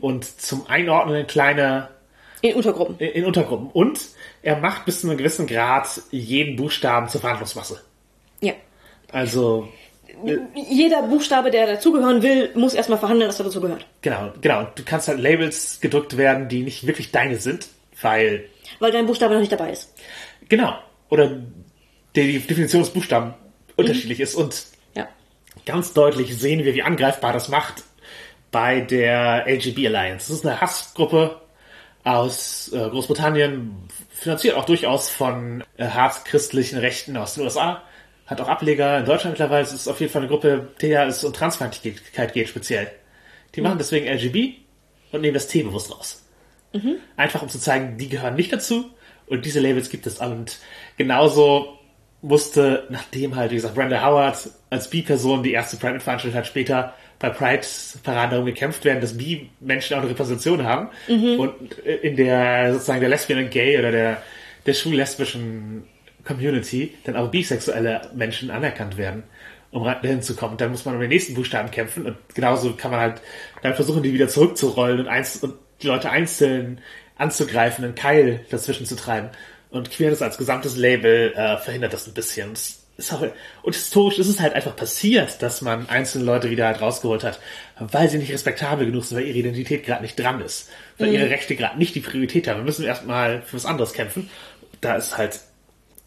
Und 0.00 0.40
zum 0.40 0.68
Einordnen 0.68 1.26
kleiner 1.26 1.90
In 2.42 2.54
Untergruppen. 2.54 2.96
in, 2.98 3.08
in 3.08 3.24
Untergruppen. 3.24 3.68
Und 3.72 3.98
er 4.42 4.56
macht 4.58 4.84
bis 4.84 5.00
zu 5.00 5.08
einem 5.08 5.18
gewissen 5.18 5.48
Grad 5.48 6.00
jeden 6.12 6.54
Buchstaben 6.54 7.08
zur 7.08 7.20
Verhandlungsmasse. 7.20 7.80
Ja. 8.40 8.52
Also, 9.10 9.68
Jeder 10.54 11.02
Buchstabe, 11.02 11.50
der 11.50 11.66
dazugehören 11.66 12.22
will, 12.22 12.50
muss 12.54 12.74
erstmal 12.74 12.98
verhandeln, 13.00 13.28
dass 13.28 13.40
er 13.40 13.46
dazugehört. 13.46 13.84
genau, 14.00 14.32
genau. 14.40 14.68
Du 14.76 14.84
kannst 14.84 15.08
halt 15.08 15.18
Labels 15.18 15.80
gedrückt 15.80 16.16
werden, 16.16 16.48
die 16.48 16.62
nicht 16.62 16.86
wirklich 16.86 17.10
deine 17.10 17.36
sind, 17.38 17.66
weil, 18.00 18.44
Weil 18.78 18.92
dein 18.92 19.06
Buchstabe 19.06 19.34
noch 19.34 19.40
nicht 19.40 19.50
dabei 19.52 19.70
ist. 19.72 19.92
genau, 20.48 20.78
oder 21.08 21.40
die 22.14 22.38
Definition 22.38 22.82
des 22.82 22.90
Buchstaben 22.92 23.34
unterschiedlich 23.76 24.20
ist. 24.20 24.36
Und. 24.36 24.66
Ganz 25.66 25.92
deutlich 25.92 26.36
sehen 26.36 26.64
wir, 26.64 26.74
wie 26.74 26.82
angreifbar 26.82 27.32
das 27.32 27.48
macht 27.48 27.84
bei 28.50 28.80
der 28.80 29.46
LGB 29.46 29.86
Alliance. 29.86 30.28
Das 30.28 30.38
ist 30.38 30.46
eine 30.46 30.60
Hassgruppe 30.60 31.40
aus 32.04 32.70
äh, 32.72 32.88
Großbritannien, 32.88 33.88
finanziert 34.10 34.56
auch 34.56 34.66
durchaus 34.66 35.10
von 35.10 35.64
äh, 35.76 35.86
hart-christlichen 35.88 36.78
Rechten 36.78 37.16
aus 37.16 37.34
den 37.34 37.44
USA. 37.44 37.82
Hat 38.26 38.40
auch 38.40 38.48
Ableger 38.48 38.98
in 38.98 39.04
Deutschland 39.04 39.32
mittlerweile. 39.34 39.64
Es 39.64 39.72
ist 39.72 39.88
auf 39.88 40.00
jeden 40.00 40.12
Fall 40.12 40.22
eine 40.22 40.30
Gruppe, 40.30 40.68
der 40.80 41.06
es 41.06 41.24
um 41.24 41.32
Transfeindlichkeit 41.32 42.32
geht 42.32 42.48
speziell. 42.48 42.90
Die 43.54 43.60
machen 43.60 43.78
deswegen 43.78 44.06
LGB 44.06 44.54
und 45.12 45.20
nehmen 45.20 45.34
das 45.34 45.48
T 45.48 45.62
bewusst 45.62 45.92
raus. 45.92 46.24
Einfach 47.16 47.42
um 47.42 47.48
zu 47.48 47.58
zeigen, 47.58 47.98
die 47.98 48.08
gehören 48.08 48.34
nicht 48.34 48.52
dazu 48.52 48.90
und 49.26 49.44
diese 49.44 49.60
Labels 49.60 49.90
gibt 49.90 50.06
es. 50.06 50.18
Und 50.18 50.58
genauso 50.96 51.78
musste, 52.24 52.84
nachdem 52.88 53.36
halt, 53.36 53.50
wie 53.50 53.56
gesagt, 53.56 53.74
Brenda 53.74 54.02
Howard 54.02 54.48
als 54.70 54.88
Bi-Person 54.88 55.42
die 55.42 55.52
erste 55.52 55.76
Pride 55.76 56.00
veranstaltet 56.00 56.38
hat, 56.38 56.46
später 56.46 56.94
bei 57.18 57.28
Pride-Paraden 57.28 58.30
darum 58.30 58.46
gekämpft 58.46 58.84
werden, 58.84 59.00
dass 59.00 59.16
Bi-Menschen 59.16 59.94
auch 59.96 60.00
eine 60.00 60.10
Repräsentation 60.10 60.64
haben 60.64 60.88
und 61.06 61.74
in 62.02 62.16
der 62.16 62.72
sozusagen 62.72 63.00
der 63.00 63.10
Lesbian 63.10 63.44
und 63.44 63.50
Gay 63.50 63.78
oder 63.78 63.92
der, 63.92 64.22
der 64.64 64.72
schwul-lesbischen 64.72 65.84
Community 66.24 66.94
dann 67.04 67.16
auch 67.16 67.30
bisexuelle 67.30 68.00
Menschen 68.14 68.50
anerkannt 68.50 68.96
werden, 68.96 69.24
um 69.70 69.84
dahin 69.84 70.22
zu 70.22 70.34
kommen. 70.34 70.52
Und 70.52 70.60
dann 70.62 70.70
muss 70.70 70.86
man 70.86 70.94
um 70.94 71.00
den 71.00 71.10
nächsten 71.10 71.34
Buchstaben 71.34 71.70
kämpfen 71.70 72.06
und 72.06 72.16
genauso 72.34 72.72
kann 72.72 72.90
man 72.90 73.00
halt 73.00 73.20
dann 73.62 73.74
versuchen, 73.74 74.02
die 74.02 74.14
wieder 74.14 74.28
zurückzurollen 74.28 75.00
und, 75.00 75.08
eins, 75.08 75.36
und 75.36 75.54
die 75.82 75.88
Leute 75.88 76.10
einzeln 76.10 76.80
anzugreifen, 77.16 77.84
einen 77.84 77.94
Keil 77.94 78.40
dazwischen 78.50 78.86
zu 78.86 78.96
treiben. 78.96 79.28
Und 79.74 79.90
Queerness 79.90 80.22
als 80.22 80.38
gesamtes 80.38 80.76
Label 80.76 81.32
äh, 81.34 81.58
verhindert 81.58 81.92
das 81.92 82.06
ein 82.06 82.14
bisschen. 82.14 82.52
Ist 82.52 83.12
auch, 83.12 83.26
und 83.62 83.74
historisch 83.74 84.20
ist 84.20 84.28
es 84.28 84.38
halt 84.38 84.54
einfach 84.54 84.76
passiert, 84.76 85.42
dass 85.42 85.62
man 85.62 85.88
einzelne 85.88 86.24
Leute 86.24 86.48
wieder 86.48 86.66
halt 86.66 86.80
rausgeholt 86.80 87.24
hat, 87.24 87.40
weil 87.80 88.08
sie 88.08 88.18
nicht 88.18 88.32
respektabel 88.32 88.86
genug 88.86 89.04
sind, 89.04 89.18
weil 89.18 89.26
ihre 89.26 89.38
Identität 89.38 89.84
gerade 89.84 90.02
nicht 90.02 90.16
dran 90.16 90.40
ist, 90.40 90.70
weil 90.96 91.12
ihre 91.12 91.28
Rechte 91.28 91.56
gerade 91.56 91.76
nicht 91.76 91.96
die 91.96 92.00
Priorität 92.00 92.46
haben. 92.46 92.58
Wir 92.58 92.64
müssen 92.64 92.84
erstmal 92.84 93.42
für 93.42 93.56
was 93.56 93.66
anderes 93.66 93.94
kämpfen. 93.94 94.30
Da 94.80 94.94
ist 94.94 95.18
halt 95.18 95.40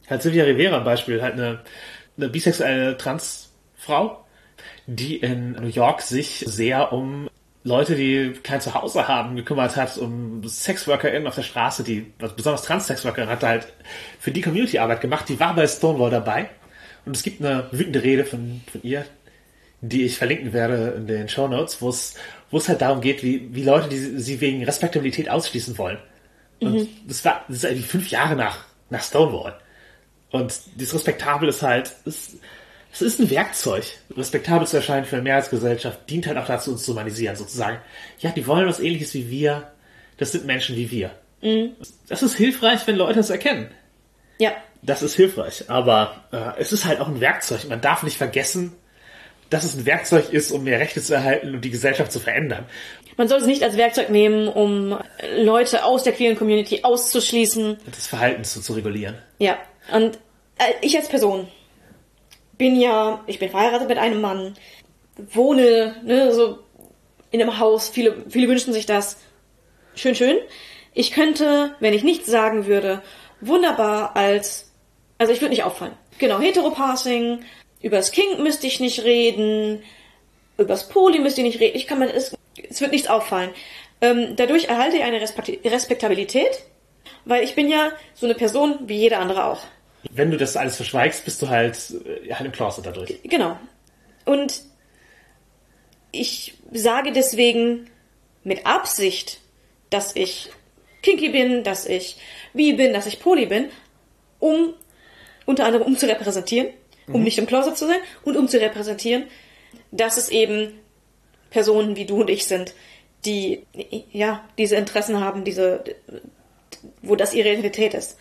halt 0.10 0.22
Silvia 0.22 0.46
Rivera 0.46 0.78
ein 0.78 0.86
Beispiel, 0.86 1.22
halt 1.22 1.34
eine, 1.34 1.60
eine 2.16 2.30
bisexuelle 2.30 2.98
Transfrau, 2.98 4.24
die 4.86 5.18
in 5.18 5.52
New 5.52 5.68
York 5.68 6.02
sich 6.02 6.46
sehr 6.48 6.94
um 6.94 7.27
Leute, 7.68 7.96
die 7.96 8.34
kein 8.44 8.62
Zuhause 8.62 9.08
haben, 9.08 9.36
gekümmert 9.36 9.76
hat, 9.76 9.98
um 9.98 10.42
SexworkerInnen 10.48 11.28
auf 11.28 11.36
der 11.36 11.44
Straße, 11.44 11.84
die, 11.84 12.14
also 12.22 12.34
besonders 12.34 12.64
Trans-SexworkerInnen, 12.64 13.30
hat 13.30 13.44
halt 13.44 13.68
für 14.20 14.32
die 14.32 14.42
Community 14.42 14.80
Arbeit 14.80 15.02
gemacht, 15.02 15.28
die 15.28 15.40
war 15.40 15.54
bei 15.54 15.68
Stonewall 15.68 16.10
dabei. 16.10 16.50
Und 17.06 17.16
es 17.16 17.24
gibt 17.24 17.42
eine 17.42 17.68
wütende 17.72 18.04
Rede 18.04 18.24
von, 18.24 18.62
von 18.72 18.82
ihr, 18.84 19.06
die 19.82 20.04
ich 20.04 20.18
verlinken 20.18 20.54
werde 20.54 20.94
in 20.98 21.08
den 21.08 21.28
Show 21.28 21.48
Notes, 21.48 21.82
wo 21.82 21.90
es, 21.90 22.16
wo 22.52 22.58
es 22.58 22.70
halt 22.70 22.82
darum 22.82 23.02
geht, 23.02 23.22
wie, 23.22 23.54
wie 23.54 23.64
Leute, 23.64 23.90
die 23.90 23.98
sie 23.98 24.40
wegen 24.40 24.64
Respektabilität 24.64 25.30
ausschließen 25.30 25.78
wollen. 25.78 25.98
Und 26.60 26.88
das 27.06 27.24
war, 27.26 27.44
das 27.48 27.58
ist 27.58 27.66
eigentlich 27.66 27.88
fünf 27.88 28.10
Jahre 28.10 28.36
nach, 28.36 28.66
nach 28.90 29.04
Stonewall. 29.04 29.60
Und 30.32 30.60
dieses 30.76 30.96
Respektabel 30.96 31.50
ist 31.50 31.62
halt, 31.62 31.94
ist, 32.06 32.38
es 33.02 33.14
ist 33.14 33.20
ein 33.20 33.30
Werkzeug. 33.30 33.86
Respektabel 34.16 34.68
zu 34.68 34.78
erscheinen 34.78 35.06
für 35.06 35.16
eine 35.16 35.24
Mehrheitsgesellschaft 35.24 36.10
dient 36.10 36.28
halt 36.28 36.38
auch 36.38 36.48
dazu, 36.48 36.72
uns 36.72 36.84
zu 36.84 36.92
humanisieren, 36.92 37.36
sozusagen. 37.36 37.80
Ja, 38.20 38.32
die 38.32 38.48
wollen 38.48 38.68
was 38.68 38.80
ähnliches 38.80 39.14
wie 39.14 39.30
wir. 39.30 39.72
Das 40.18 40.32
sind 40.32 40.46
Menschen 40.46 40.76
wie 40.76 40.90
wir. 40.90 41.12
Das 42.10 42.24
ist 42.24 42.36
hilfreich, 42.36 42.86
wenn 42.88 42.96
Leute 42.96 43.20
es 43.20 43.30
erkennen. 43.30 43.70
Ja. 44.40 44.52
Das 44.82 45.04
ist 45.04 45.16
hilfreich. 45.16 45.66
Aber 45.68 46.24
äh, 46.32 46.60
es 46.60 46.72
ist 46.72 46.86
halt 46.86 47.00
auch 47.00 47.08
ein 47.08 47.22
Werkzeug. 47.22 47.68
Man 47.70 47.82
darf 47.82 48.04
nicht 48.04 48.18
vergessen, 48.18 48.76
dass 49.50 49.64
es 49.64 49.76
ein 49.76 49.86
Werkzeug 49.86 50.34
ist, 50.34 50.52
um 50.52 50.64
mehr 50.64 50.80
Rechte 50.80 51.02
zu 51.02 51.14
erhalten 51.14 51.54
und 51.54 51.62
die 51.62 51.70
Gesellschaft 51.70 52.12
zu 52.12 52.20
verändern. 52.20 52.66
Man 53.16 53.28
soll 53.28 53.40
es 53.40 53.48
nicht 53.48 53.64
als 53.64 53.78
Werkzeug 53.78 54.10
nehmen, 54.10 54.48
um 54.48 54.98
Leute 55.38 55.84
aus 55.84 56.04
der 56.04 56.14
queeren 56.14 56.38
Community 56.38 56.82
auszuschließen. 56.84 57.78
Das 57.86 58.08
Verhalten 58.08 58.44
zu, 58.44 58.62
zu 58.62 58.74
regulieren. 58.74 59.16
Ja. 59.40 59.58
Und 59.92 60.18
äh, 60.58 60.74
ich 60.82 60.98
als 60.98 61.08
Person 61.08 61.48
bin 62.58 62.80
ja, 62.80 63.24
ich 63.28 63.40
bin 63.40 63.50
verheiratet 63.50 63.88
mit 63.88 63.98
einem 63.98 64.22
Mann, 64.22 64.56
wohne, 65.18 65.96
ne, 66.04 66.34
so 66.34 66.60
in 67.32 67.42
einem 67.42 67.60
Haus, 67.60 67.90
viele, 67.90 68.24
viele 68.30 68.48
wünschen 68.48 68.74
sich 68.74 68.86
das. 68.86 69.18
Schön, 69.96 70.16
schön. 70.16 70.38
Ich 70.94 71.12
könnte, 71.12 71.76
wenn 71.80 71.94
ich 71.94 72.04
nichts 72.04 72.28
sagen 72.28 72.66
würde, 72.66 73.02
wunderbar 73.42 74.16
als, 74.16 74.72
also 75.18 75.34
ich 75.34 75.42
würde 75.42 75.52
nicht 75.52 75.64
auffallen. 75.64 75.94
Genau, 76.18 76.40
Heteropassing, 76.40 77.44
übers 77.82 78.12
Kink 78.12 78.40
müsste 78.40 78.68
ich 78.68 78.80
nicht 78.80 79.04
reden, 79.04 79.84
übers 80.58 80.90
Poly 80.90 81.20
müsste 81.20 81.42
ich 81.42 81.48
nicht 81.48 81.60
reden, 81.60 81.78
ich 81.78 81.88
kann 81.88 82.00
mir, 82.00 82.12
es, 82.14 82.36
es 82.70 82.82
wird 82.82 82.92
nichts 82.92 83.08
auffallen. 83.08 83.52
Ähm, 84.02 84.36
dadurch 84.36 84.66
erhalte 84.66 84.98
ich 84.98 85.04
eine 85.04 85.22
Respekt 85.22 85.66
Respektabilität, 85.66 86.64
weil 87.26 87.44
ich 87.44 87.56
bin 87.56 87.70
ja 87.70 87.92
so 88.14 88.26
eine 88.26 88.36
Person 88.36 88.78
wie 88.88 88.98
jeder 88.98 89.20
andere 89.20 89.46
auch. 89.46 89.62
Wenn 90.12 90.32
du 90.32 90.38
das 90.38 90.56
alles 90.56 90.76
verschweigst, 90.76 91.26
bist 91.26 91.42
du 91.42 91.50
halt, 91.50 91.78
äh, 92.06 92.34
halt 92.34 92.46
im 92.46 92.52
Closet 92.52 92.86
dadurch. 92.86 93.20
Genau. 93.24 93.58
Und 94.26 94.62
ich 96.12 96.56
sage 96.72 97.12
deswegen 97.12 97.90
mit 98.44 98.66
Absicht 98.66 99.40
dass 99.90 100.16
ich 100.16 100.50
kinky 101.02 101.30
bin, 101.30 101.64
dass 101.64 101.86
ich 101.86 102.18
bi 102.54 102.74
bin, 102.74 102.94
dass 102.94 103.06
ich 103.06 103.20
poly 103.20 103.46
bin, 103.46 103.70
um 104.40 104.74
unter 105.46 105.66
anderem 105.66 105.86
um 105.86 105.98
zu 105.98 106.08
repräsentieren, 106.08 106.70
um 107.08 107.24
nicht 107.24 107.38
im 107.38 107.48
Closet 107.48 107.78
zu 107.78 107.88
sein 107.88 108.00
und 108.24 108.36
um 108.36 108.48
zu 108.48 108.60
repräsentieren, 108.60 109.24
dass 109.92 110.18
es 110.18 110.30
eben 110.30 110.80
Personen 111.50 111.96
wie 111.96 112.06
du 112.06 112.20
und 112.22 112.30
ich 112.30 112.46
sind, 112.46 112.74
die 113.26 113.66
ja 114.12 114.44
diese 114.58 114.76
Interessen 114.76 115.22
haben, 115.22 115.44
diese 115.44 115.84
wo 117.02 117.16
das 117.16 117.34
ihre 117.34 117.50
Identität 117.50 117.94
ist. 117.94 118.18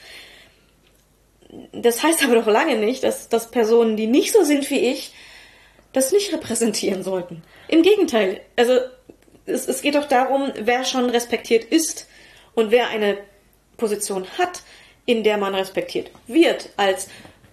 Das 1.72 2.02
heißt 2.02 2.24
aber 2.24 2.34
doch 2.34 2.46
lange 2.46 2.76
nicht, 2.76 3.04
dass, 3.04 3.28
dass 3.28 3.50
Personen, 3.50 3.96
die 3.96 4.06
nicht 4.06 4.32
so 4.32 4.42
sind 4.42 4.68
wie 4.70 4.90
ich, 4.90 5.12
das 5.92 6.12
nicht 6.12 6.32
repräsentieren 6.32 7.02
sollten. 7.02 7.42
Im 7.68 7.82
Gegenteil. 7.82 8.40
Also 8.56 8.78
es, 9.46 9.68
es 9.68 9.82
geht 9.82 9.94
doch 9.94 10.06
darum, 10.06 10.52
wer 10.58 10.84
schon 10.84 11.08
respektiert 11.08 11.64
ist 11.64 12.08
und 12.54 12.70
wer 12.70 12.88
eine 12.88 13.18
Position 13.76 14.26
hat, 14.38 14.62
in 15.06 15.22
der 15.22 15.38
man 15.38 15.54
respektiert 15.54 16.10
wird, 16.26 16.70
als 16.76 17.08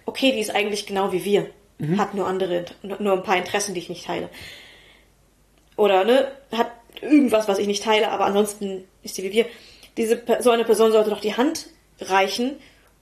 okay, 0.06 0.32
die 0.32 0.40
ist 0.40 0.54
eigentlich 0.54 0.86
genau 0.86 1.12
wie 1.12 1.24
wir, 1.24 1.50
hat 1.96 2.14
nur 2.14 2.26
andere, 2.26 2.64
nur 2.82 3.12
ein 3.12 3.22
paar 3.22 3.36
Interessen, 3.36 3.74
die 3.74 3.80
ich 3.80 3.88
nicht 3.88 4.06
teile. 4.06 4.28
Oder 5.76 6.04
ne, 6.04 6.30
hat 6.52 6.70
irgendwas, 7.00 7.48
was 7.48 7.58
ich 7.58 7.66
nicht 7.66 7.82
teile, 7.82 8.10
aber 8.10 8.26
ansonsten 8.26 8.84
ist 9.02 9.14
sie 9.14 9.22
wie 9.22 9.32
wir. 9.32 9.46
Diese 9.96 10.22
so 10.40 10.50
eine 10.50 10.64
Person 10.64 10.92
sollte 10.92 11.10
doch 11.10 11.20
die 11.20 11.36
Hand 11.36 11.68
reichen, 12.00 12.56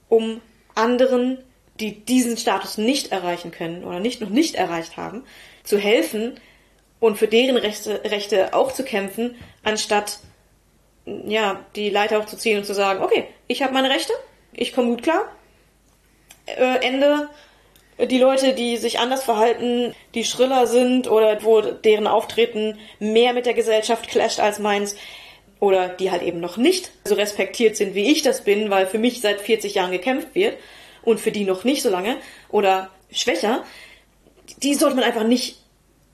um 0.08 0.40
anderen, 0.74 1.38
die 1.80 2.04
diesen 2.04 2.36
Status 2.36 2.78
nicht 2.78 3.12
erreichen 3.12 3.50
können 3.50 3.84
oder 3.84 4.00
nicht 4.00 4.20
noch 4.20 4.28
nicht 4.28 4.54
erreicht 4.54 4.96
haben, 4.96 5.24
zu 5.64 5.78
helfen 5.78 6.34
und 7.00 7.18
für 7.18 7.28
deren 7.28 7.56
Rechte, 7.56 8.02
Rechte 8.04 8.54
auch 8.54 8.72
zu 8.72 8.84
kämpfen, 8.84 9.34
anstatt 9.64 10.20
ja, 11.04 11.64
die 11.74 11.90
Leiter 11.90 12.20
hochzuziehen 12.20 12.58
und 12.58 12.64
zu 12.64 12.74
sagen, 12.74 13.02
okay, 13.02 13.26
ich 13.48 13.62
habe 13.62 13.72
meine 13.72 13.90
Rechte, 13.90 14.12
ich 14.52 14.72
komme 14.72 14.88
gut 14.88 15.02
klar. 15.02 15.24
Äh, 16.46 16.86
Ende. 16.86 17.28
Die 17.98 18.18
Leute, 18.18 18.54
die 18.54 18.78
sich 18.78 18.98
anders 18.98 19.22
verhalten, 19.22 19.94
die 20.14 20.24
schriller 20.24 20.66
sind 20.66 21.08
oder 21.10 21.42
wo 21.44 21.60
deren 21.60 22.06
Auftreten 22.06 22.78
mehr 22.98 23.32
mit 23.32 23.46
der 23.46 23.54
Gesellschaft 23.54 24.08
clasht 24.08 24.40
als 24.40 24.58
meins, 24.58 24.96
oder 25.62 25.88
die 25.88 26.10
halt 26.10 26.22
eben 26.22 26.40
noch 26.40 26.56
nicht 26.56 26.90
so 27.04 27.14
respektiert 27.14 27.76
sind, 27.76 27.94
wie 27.94 28.10
ich 28.10 28.22
das 28.22 28.42
bin, 28.42 28.68
weil 28.68 28.88
für 28.88 28.98
mich 28.98 29.20
seit 29.20 29.40
40 29.40 29.76
Jahren 29.76 29.92
gekämpft 29.92 30.34
wird 30.34 30.56
und 31.02 31.20
für 31.20 31.30
die 31.30 31.44
noch 31.44 31.62
nicht 31.62 31.82
so 31.82 31.88
lange 31.88 32.16
oder 32.48 32.90
schwächer, 33.12 33.62
die 34.60 34.74
sollte 34.74 34.96
man 34.96 35.04
einfach 35.04 35.22
nicht, 35.22 35.62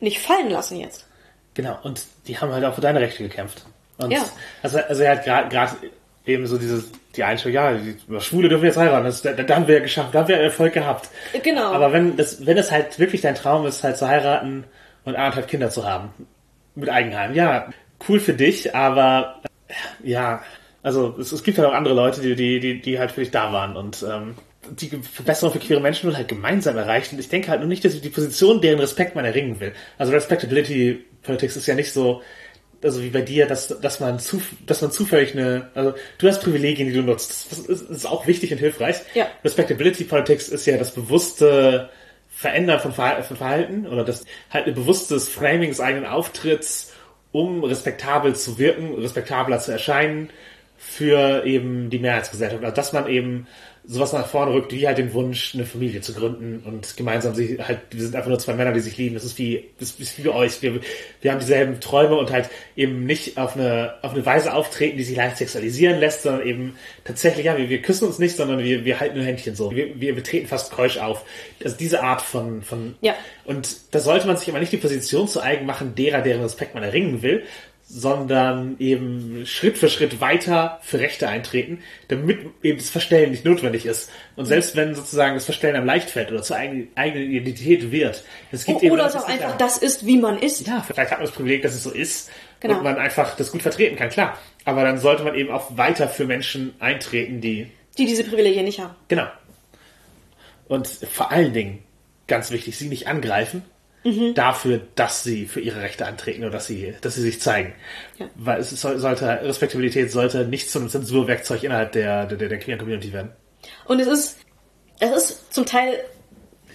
nicht 0.00 0.20
fallen 0.20 0.50
lassen 0.50 0.78
jetzt. 0.78 1.06
Genau, 1.54 1.78
und 1.82 2.02
die 2.26 2.36
haben 2.36 2.52
halt 2.52 2.62
auch 2.62 2.74
für 2.74 2.82
deine 2.82 3.00
Rechte 3.00 3.22
gekämpft. 3.22 3.64
Und 3.96 4.10
Ja. 4.10 4.22
Also, 4.62 4.80
also 4.80 5.02
er 5.02 5.16
hat 5.16 5.24
gerade 5.24 5.76
eben 6.26 6.46
so 6.46 6.58
dieses, 6.58 6.90
die 7.16 7.24
Einstellung, 7.24 7.54
ja, 7.54 7.72
die 7.72 8.20
Schwule 8.20 8.50
dürfen 8.50 8.66
jetzt 8.66 8.76
heiraten, 8.76 9.06
das, 9.06 9.22
da, 9.22 9.32
da 9.32 9.56
haben 9.56 9.66
wir 9.66 9.76
ja 9.76 9.80
geschafft, 9.80 10.14
da 10.14 10.18
haben 10.18 10.28
wir 10.28 10.36
Erfolg 10.36 10.74
gehabt. 10.74 11.08
Genau. 11.42 11.72
Aber 11.72 11.90
wenn 11.94 12.18
das, 12.18 12.44
wenn 12.44 12.58
es 12.58 12.70
halt 12.70 12.98
wirklich 12.98 13.22
dein 13.22 13.34
Traum 13.34 13.64
ist, 13.64 13.82
halt 13.82 13.96
zu 13.96 14.06
heiraten 14.06 14.64
und 15.06 15.16
anderthalb 15.16 15.48
Kinder 15.48 15.70
zu 15.70 15.86
haben, 15.86 16.10
mit 16.74 16.90
Eigenheim, 16.90 17.34
ja, 17.34 17.70
cool 18.08 18.20
für 18.20 18.34
dich, 18.34 18.74
aber 18.74 19.40
äh, 19.68 20.10
ja, 20.10 20.42
also 20.82 21.16
es, 21.18 21.32
es 21.32 21.42
gibt 21.42 21.58
halt 21.58 21.68
auch 21.68 21.74
andere 21.74 21.94
Leute, 21.94 22.20
die, 22.20 22.34
die, 22.34 22.60
die, 22.60 22.80
die 22.80 22.98
halt 22.98 23.12
für 23.12 23.20
dich 23.20 23.30
da 23.30 23.52
waren 23.52 23.76
und 23.76 24.04
ähm, 24.08 24.34
die 24.70 24.88
Verbesserung 24.88 25.52
für 25.52 25.60
queere 25.60 25.80
Menschen 25.80 26.06
wird 26.06 26.16
halt 26.16 26.28
gemeinsam 26.28 26.76
erreicht. 26.76 27.12
Und 27.12 27.18
ich 27.18 27.28
denke 27.28 27.48
halt 27.48 27.60
nur 27.60 27.68
nicht, 27.68 27.84
dass 27.84 27.94
ich 27.94 28.00
die 28.00 28.10
Position, 28.10 28.60
deren 28.60 28.80
Respekt 28.80 29.14
man 29.14 29.24
erringen 29.24 29.60
will. 29.60 29.72
Also 29.96 30.12
Respectability 30.12 31.04
Politics 31.22 31.56
ist 31.56 31.66
ja 31.66 31.74
nicht 31.74 31.92
so, 31.92 32.22
also 32.82 33.02
wie 33.02 33.10
bei 33.10 33.22
dir, 33.22 33.46
dass, 33.46 33.68
dass 33.68 34.00
man 34.00 34.18
zu, 34.18 34.40
dass 34.66 34.82
man 34.82 34.90
zufällig 34.90 35.32
eine, 35.32 35.70
also 35.74 35.94
du 36.18 36.28
hast 36.28 36.42
Privilegien, 36.42 36.88
die 36.88 36.94
du 36.94 37.02
nutzt. 37.02 37.50
Das 37.50 37.58
ist, 37.58 37.90
ist 37.90 38.06
auch 38.06 38.26
wichtig 38.26 38.52
und 38.52 38.58
hilfreich. 38.58 38.96
Ja. 39.14 39.26
Respectability 39.44 40.04
Politics 40.04 40.48
ist 40.48 40.66
ja 40.66 40.76
das 40.76 40.92
bewusste 40.92 41.88
Verändern 42.28 42.78
von 42.78 42.92
Verhalten 42.92 43.86
oder 43.86 44.04
das 44.04 44.24
halt 44.50 44.66
ein 44.66 44.74
bewusstes 44.74 45.28
Framing 45.28 45.70
des 45.70 45.80
eigenen 45.80 46.06
Auftritts, 46.06 46.92
um 47.32 47.64
respektabel 47.64 48.34
zu 48.34 48.58
wirken, 48.58 48.94
respektabler 48.94 49.58
zu 49.58 49.72
erscheinen 49.72 50.30
für 50.76 51.44
eben 51.44 51.90
die 51.90 51.98
Mehrheitsgesellschaft. 51.98 52.62
Also 52.62 52.76
dass 52.76 52.92
man 52.92 53.08
eben 53.08 53.46
sowas 53.90 54.12
nach 54.12 54.26
vorne 54.26 54.52
rückt, 54.52 54.70
wie 54.70 54.86
halt 54.86 54.98
den 54.98 55.14
Wunsch, 55.14 55.54
eine 55.54 55.64
Familie 55.64 56.02
zu 56.02 56.12
gründen 56.12 56.62
und 56.66 56.94
gemeinsam 56.98 57.34
sich 57.34 57.58
halt, 57.58 57.80
wir 57.90 58.02
sind 58.02 58.14
einfach 58.14 58.28
nur 58.28 58.38
zwei 58.38 58.52
Männer, 58.52 58.72
die 58.72 58.80
sich 58.80 58.98
lieben. 58.98 59.14
Das 59.14 59.24
ist 59.24 59.38
wie, 59.38 59.64
das 59.80 59.92
ist 59.92 60.18
wie 60.18 60.28
bei 60.28 60.34
euch. 60.34 60.60
Wir, 60.60 60.80
wir 61.22 61.32
haben 61.32 61.40
dieselben 61.40 61.80
Träume 61.80 62.16
und 62.16 62.30
halt 62.30 62.50
eben 62.76 63.06
nicht 63.06 63.38
auf 63.38 63.56
eine, 63.56 63.94
auf 64.02 64.12
eine 64.12 64.26
Weise 64.26 64.52
auftreten, 64.52 64.98
die 64.98 65.04
sich 65.04 65.16
leicht 65.16 65.38
sexualisieren 65.38 65.98
lässt, 66.00 66.22
sondern 66.22 66.46
eben 66.46 66.76
tatsächlich, 67.04 67.46
ja, 67.46 67.56
wir, 67.56 67.70
wir 67.70 67.80
küssen 67.80 68.06
uns 68.06 68.18
nicht, 68.18 68.36
sondern 68.36 68.58
wir, 68.58 68.84
wir 68.84 69.00
halten 69.00 69.16
nur 69.16 69.24
Händchen 69.24 69.56
so. 69.56 69.74
Wir, 69.74 69.98
wir, 69.98 70.14
wir 70.16 70.22
treten 70.22 70.48
fast 70.48 70.70
keusch 70.70 70.98
auf. 70.98 71.24
Also 71.64 71.74
diese 71.74 72.02
Art 72.02 72.20
von, 72.20 72.60
von, 72.62 72.94
Ja. 73.00 73.14
und 73.46 73.74
da 73.92 74.00
sollte 74.00 74.26
man 74.26 74.36
sich 74.36 74.50
aber 74.50 74.60
nicht 74.60 74.72
die 74.72 74.76
Position 74.76 75.28
zu 75.28 75.40
eigen 75.40 75.64
machen, 75.64 75.94
derer, 75.94 76.20
deren 76.20 76.42
Respekt 76.42 76.74
man 76.74 76.82
erringen 76.82 77.22
will, 77.22 77.42
sondern 77.90 78.76
eben 78.78 79.46
Schritt 79.46 79.78
für 79.78 79.88
Schritt 79.88 80.20
weiter 80.20 80.78
für 80.82 81.00
Rechte 81.00 81.26
eintreten, 81.26 81.80
damit 82.08 82.40
eben 82.62 82.76
das 82.76 82.90
Verstellen 82.90 83.30
nicht 83.30 83.46
notwendig 83.46 83.86
ist. 83.86 84.10
Und 84.36 84.44
selbst 84.44 84.76
wenn 84.76 84.94
sozusagen 84.94 85.34
das 85.34 85.46
Verstellen 85.46 85.74
am 85.74 85.86
leicht 85.86 86.10
fällt 86.10 86.30
oder 86.30 86.42
zur 86.42 86.56
eigenen, 86.56 86.88
Identität 86.96 87.90
wird. 87.90 88.24
Es 88.52 88.66
gibt 88.66 88.82
eben 88.82 88.92
Oder 88.92 89.04
das 89.04 89.14
es 89.14 89.22
auch 89.22 89.28
ist 89.28 89.34
einfach 89.34 89.56
das 89.56 89.78
ist, 89.78 90.04
wie 90.04 90.18
man 90.18 90.38
ist. 90.38 90.66
ja, 90.66 90.84
vielleicht 90.86 91.10
hat 91.12 91.18
man 91.18 91.26
das 91.26 91.34
Privileg, 91.34 91.62
dass 91.62 91.74
es 91.74 91.82
so 91.82 91.90
ist 91.90 92.30
Genau. 92.60 92.78
und 92.78 92.82
man 92.84 92.96
einfach 92.96 93.36
das 93.36 93.52
gut 93.52 93.62
vertreten 93.62 93.96
kann, 93.96 94.10
klar. 94.10 94.36
Aber 94.64 94.82
dann 94.82 94.98
sollte 94.98 95.22
man 95.22 95.34
eben 95.34 95.50
auch 95.50 95.76
weiter 95.78 96.08
für 96.08 96.26
Menschen 96.26 96.74
eintreten, 96.80 97.40
die 97.40 97.68
Die 97.96 98.04
diese 98.04 98.24
Privilegien 98.24 98.64
nicht 98.64 98.80
haben. 98.80 98.94
Genau. 99.08 99.28
Und 100.66 100.86
vor 100.88 101.30
allen 101.30 101.54
Dingen, 101.54 101.78
ganz 102.26 102.50
wichtig, 102.50 102.76
sie 102.76 102.88
nicht 102.88 103.06
angreifen 103.06 103.62
dafür, 104.34 104.80
dass 104.94 105.22
sie 105.22 105.46
für 105.46 105.60
ihre 105.60 105.80
Rechte 105.80 106.06
antreten 106.06 106.42
oder 106.42 106.52
dass 106.52 106.66
sie, 106.66 106.94
dass 107.00 107.14
sie 107.14 107.22
sich 107.22 107.40
zeigen. 107.40 107.74
Ja. 108.18 108.28
Weil 108.34 108.60
es 108.60 108.70
soll, 108.70 108.98
sollte, 108.98 109.26
Respektabilität 109.26 110.10
sollte 110.10 110.44
nicht 110.46 110.70
zu 110.70 110.78
einem 110.78 110.88
Zensurwerkzeug 110.88 111.62
innerhalb 111.64 111.92
der, 111.92 112.26
der, 112.26 112.48
der 112.48 112.58
queeren 112.58 112.78
Community 112.78 113.12
werden. 113.12 113.32
Und 113.86 114.00
es 114.00 114.06
ist, 114.06 114.38
es 115.00 115.10
ist 115.10 115.54
zum 115.54 115.66
Teil 115.66 115.98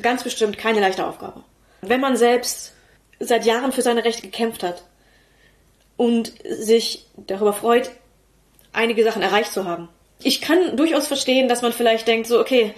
ganz 0.02 0.24
bestimmt 0.24 0.58
keine 0.58 0.80
leichte 0.80 1.06
Aufgabe. 1.06 1.44
Wenn 1.82 2.02
man 2.02 2.18
selbst 2.18 2.74
seit 3.20 3.46
Jahren 3.46 3.72
für 3.72 3.82
seine 3.82 4.04
Rechte 4.04 4.24
gekämpft 4.24 4.64
hat 4.64 4.84
und 5.98 6.34
sich 6.44 7.06
darüber 7.18 7.54
freut, 7.54 7.92
einige 8.72 9.04
Sachen 9.04 9.22
erreicht 9.22 9.54
zu 9.54 9.66
haben. 9.66 9.90
Ich 10.22 10.42
kann 10.42 10.78
durchaus 10.78 11.08
verstehen, 11.08 11.48
dass 11.48 11.62
man 11.62 11.74
vielleicht 11.74 12.08
denkt, 12.08 12.28
so, 12.28 12.40
okay, 12.40 12.74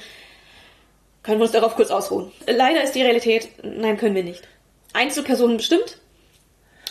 können 1.26 1.40
wir 1.40 1.46
uns 1.46 1.54
darauf 1.54 1.76
kurz 1.76 1.90
ausruhen. 1.90 2.32
Leider 2.46 2.84
ist 2.84 2.94
die 2.94 3.02
Realität, 3.02 3.50
nein, 3.64 3.98
können 3.98 4.14
wir 4.14 4.24
nicht. 4.24 4.48
Einzelpersonen 4.94 5.58
bestimmt, 5.58 5.98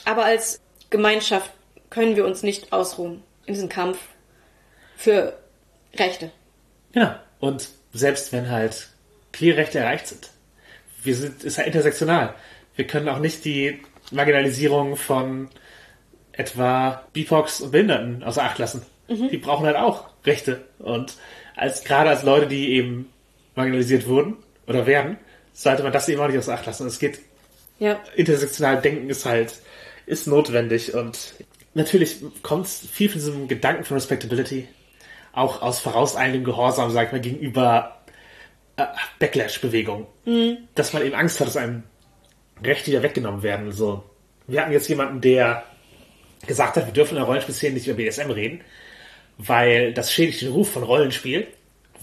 aber 0.04 0.24
als 0.24 0.60
Gemeinschaft 0.90 1.52
können 1.88 2.16
wir 2.16 2.26
uns 2.26 2.42
nicht 2.42 2.72
ausruhen 2.72 3.22
in 3.46 3.54
diesem 3.54 3.68
Kampf 3.68 3.98
für 4.96 5.38
Rechte. 5.96 6.32
Genau. 6.92 7.14
Und 7.38 7.68
selbst 7.92 8.32
wenn 8.32 8.50
halt 8.50 8.88
queere 9.32 9.58
Rechte 9.58 9.78
erreicht 9.78 10.08
sind, 10.08 10.30
wir 11.04 11.14
sind, 11.14 11.44
ist 11.44 11.58
ja 11.58 11.64
intersektional. 11.64 12.34
Wir 12.74 12.86
können 12.88 13.08
auch 13.08 13.20
nicht 13.20 13.44
die 13.44 13.82
Marginalisierung 14.10 14.96
von 14.96 15.48
etwa 16.32 17.04
BIPOX 17.12 17.60
und 17.60 17.70
Behinderten 17.70 18.24
außer 18.24 18.42
Acht 18.42 18.58
lassen. 18.58 18.84
Die 19.08 19.36
brauchen 19.36 19.66
halt 19.66 19.76
auch 19.76 20.08
Rechte. 20.24 20.64
Und 20.78 21.14
als, 21.54 21.84
gerade 21.84 22.10
als 22.10 22.24
Leute, 22.24 22.48
die 22.48 22.72
eben 22.72 23.13
marginalisiert 23.54 24.06
wurden 24.08 24.36
oder 24.66 24.86
werden, 24.86 25.16
sollte 25.52 25.82
man 25.82 25.92
das 25.92 26.08
eben 26.08 26.20
auch 26.20 26.26
nicht 26.28 26.38
außer 26.38 26.54
Acht 26.54 26.66
lassen. 26.66 26.86
Es 26.86 26.98
geht 26.98 27.20
Ja. 27.78 28.00
intersektional 28.16 28.80
denken 28.80 29.08
ist 29.10 29.24
halt, 29.24 29.54
ist 30.06 30.26
notwendig 30.26 30.94
und 30.94 31.34
natürlich 31.74 32.18
kommt 32.42 32.68
viel 32.68 33.08
von 33.08 33.18
diesem 33.18 33.48
Gedanken 33.48 33.84
von 33.84 33.96
Respectability 33.96 34.68
auch 35.32 35.62
aus 35.62 35.80
vorauseilendem 35.80 36.44
Gehorsam, 36.44 36.90
sag 36.90 37.06
ich 37.06 37.12
mal, 37.12 37.20
gegenüber 37.20 37.98
äh, 38.76 38.84
Backlash-Bewegung. 39.18 40.06
Dass 40.74 40.92
man 40.92 41.04
eben 41.04 41.14
Angst 41.14 41.40
hat, 41.40 41.48
dass 41.48 41.56
einem 41.56 41.82
Rechte 42.62 42.90
wieder 42.90 43.02
weggenommen 43.02 43.42
werden. 43.42 43.72
So, 43.72 44.04
wir 44.46 44.60
hatten 44.60 44.72
jetzt 44.72 44.88
jemanden, 44.88 45.20
der 45.20 45.64
gesagt 46.46 46.76
hat, 46.76 46.86
wir 46.86 46.92
dürfen 46.92 47.12
in 47.12 47.16
der 47.16 47.24
Rollenspielszene 47.24 47.74
nicht 47.74 47.86
über 47.88 47.96
BDSM 47.96 48.30
reden, 48.30 48.60
weil 49.38 49.92
das 49.92 50.12
schädigt 50.12 50.42
den 50.42 50.52
Ruf 50.52 50.70
von 50.70 50.82
Rollenspiel. 50.84 51.48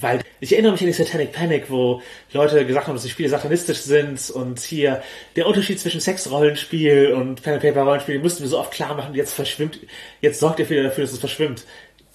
Weil 0.02 0.22
ich 0.40 0.52
erinnere 0.54 0.72
mich 0.74 0.82
an 0.82 0.88
die 0.88 0.94
Satanic 0.94 1.32
Panic, 1.32 1.70
wo 1.70 2.02
Leute 2.34 2.66
gesagt 2.66 2.88
haben, 2.88 2.96
dass 2.96 3.04
die 3.04 3.10
Spiele 3.10 3.30
satanistisch 3.30 3.80
sind 3.80 4.30
und 4.32 4.60
hier 4.60 5.02
der 5.36 5.48
Unterschied 5.48 5.80
zwischen 5.80 6.02
Sex-Rollenspiel 6.02 7.14
und 7.14 7.42
Pen 7.44 7.54
and 7.54 7.62
Paper 7.62 7.84
Rollenspiel 7.84 8.16
den 8.16 8.22
mussten 8.24 8.44
wir 8.44 8.50
so 8.50 8.60
oft 8.60 8.72
klar 8.72 8.96
machen, 8.96 9.14
jetzt 9.16 9.34
verschwimmt, 9.34 9.80
jetzt 10.22 10.40
sorgt 10.40 10.60
ihr 10.60 10.70
wieder 10.70 10.84
dafür, 10.84 11.04
dass 11.04 11.14
es 11.14 11.20
verschwimmt. 11.20 11.66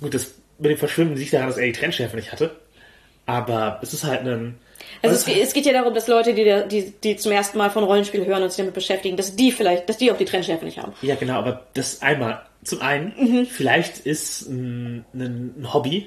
Gut, 0.01 0.15
das 0.15 0.35
mit 0.59 0.71
dem 0.71 0.79
Verschwimmen 0.79 1.17
liegt 1.17 1.33
daran, 1.33 1.49
dass 1.49 1.57
er 1.59 1.67
die 1.67 1.73
Trennschärfe 1.73 2.17
nicht 2.17 2.33
hatte. 2.33 2.57
Aber 3.27 3.81
es 3.83 3.93
ist 3.93 4.05
halt 4.05 4.21
ein. 4.23 4.57
Also 5.03 5.15
es 5.17 5.21
es, 5.23 5.27
geht- 5.27 5.43
es 5.43 5.53
geht 5.53 5.67
ja 5.67 5.73
darum, 5.73 5.93
dass 5.95 6.07
Leute, 6.07 6.33
die, 6.35 6.45
da- 6.45 6.63
die, 6.63 6.93
die 7.03 7.17
zum 7.17 7.33
ersten 7.33 7.59
Mal 7.59 7.71
von 7.71 7.83
Rollenspiel 7.85 8.25
hören 8.25 8.43
und 8.43 8.51
sich 8.51 8.59
damit 8.59 8.75
beschäftigen, 8.75 9.17
dass 9.17 9.35
die 9.35 9.51
vielleicht, 9.53 9.89
dass 9.89 9.99
die 9.99 10.11
auch 10.13 10.17
die 10.17 10.25
Trennschärfe 10.25 10.65
nicht 10.65 10.79
haben. 10.79 10.93
Ja, 11.03 11.15
genau, 11.17 11.35
aber 11.35 11.67
das 11.75 12.03
einmal 12.03 12.43
Zum 12.63 12.81
einen, 12.83 13.47
vielleicht 13.51 13.99
ist 14.01 14.49
ein, 14.49 15.05
ein 15.15 15.73
Hobby 15.73 16.07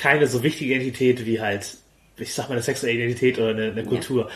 keine 0.00 0.26
so 0.26 0.42
wichtige 0.42 0.74
Identität 0.74 1.26
wie 1.26 1.40
halt, 1.40 1.76
ich 2.16 2.32
sag 2.32 2.48
mal, 2.48 2.54
eine 2.54 2.62
sexuelle 2.62 2.96
Identität 2.96 3.38
oder 3.38 3.50
eine, 3.50 3.70
eine 3.70 3.84
Kultur. 3.84 4.30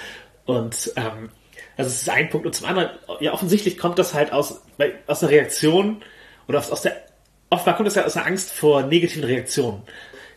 Und 0.45 0.93
ähm, 0.97 1.31
also 1.79 1.89
es 1.91 2.03
ist 2.03 2.11
ein 2.11 2.29
Punkt. 2.29 2.47
Und 2.47 2.55
zum 2.55 2.67
anderen, 2.67 2.91
ja, 3.21 3.33
offensichtlich 3.33 3.79
kommt 3.79 3.99
das 3.99 4.13
halt 4.13 4.31
aus, 4.31 4.61
aus 5.07 5.23
einer 5.23 5.33
Reaktion 5.33 6.03
oder 6.49 6.59
aus, 6.59 6.71
aus 6.71 6.83
der, 6.83 7.03
offenbar 7.49 7.77
kommt 7.77 7.89
es 7.89 7.95
ja 7.95 8.05
aus 8.05 8.15
einer 8.15 8.27
Angst 8.27 8.53
vor 8.53 8.83
negativen 8.83 9.25
Reaktionen. 9.25 9.83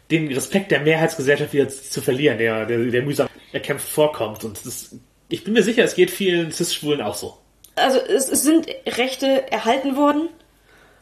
Den 0.10 0.32
Respekt 0.32 0.72
der 0.72 0.80
Mehrheitsgesellschaft 0.80 1.52
wieder 1.52 1.68
zu 1.68 2.02
verlieren, 2.02 2.38
der, 2.38 2.66
der, 2.66 2.78
der 2.86 3.02
mühsam 3.02 3.28
erkämpft 3.52 3.90
vorkommt. 3.90 4.46
Und 4.46 4.66
das, 4.66 4.96
ich 5.28 5.44
bin 5.44 5.52
mir 5.52 5.64
sicher, 5.64 5.84
es 5.84 5.96
geht 5.96 6.10
vielen 6.10 6.54
Cis-Schwulen 6.54 7.02
auch 7.02 7.16
so. 7.16 7.38
Also 7.76 8.00
es, 8.00 8.30
es 8.30 8.44
sind 8.44 8.68
Rechte 8.88 9.52
erhalten 9.52 9.98
worden 9.98 10.30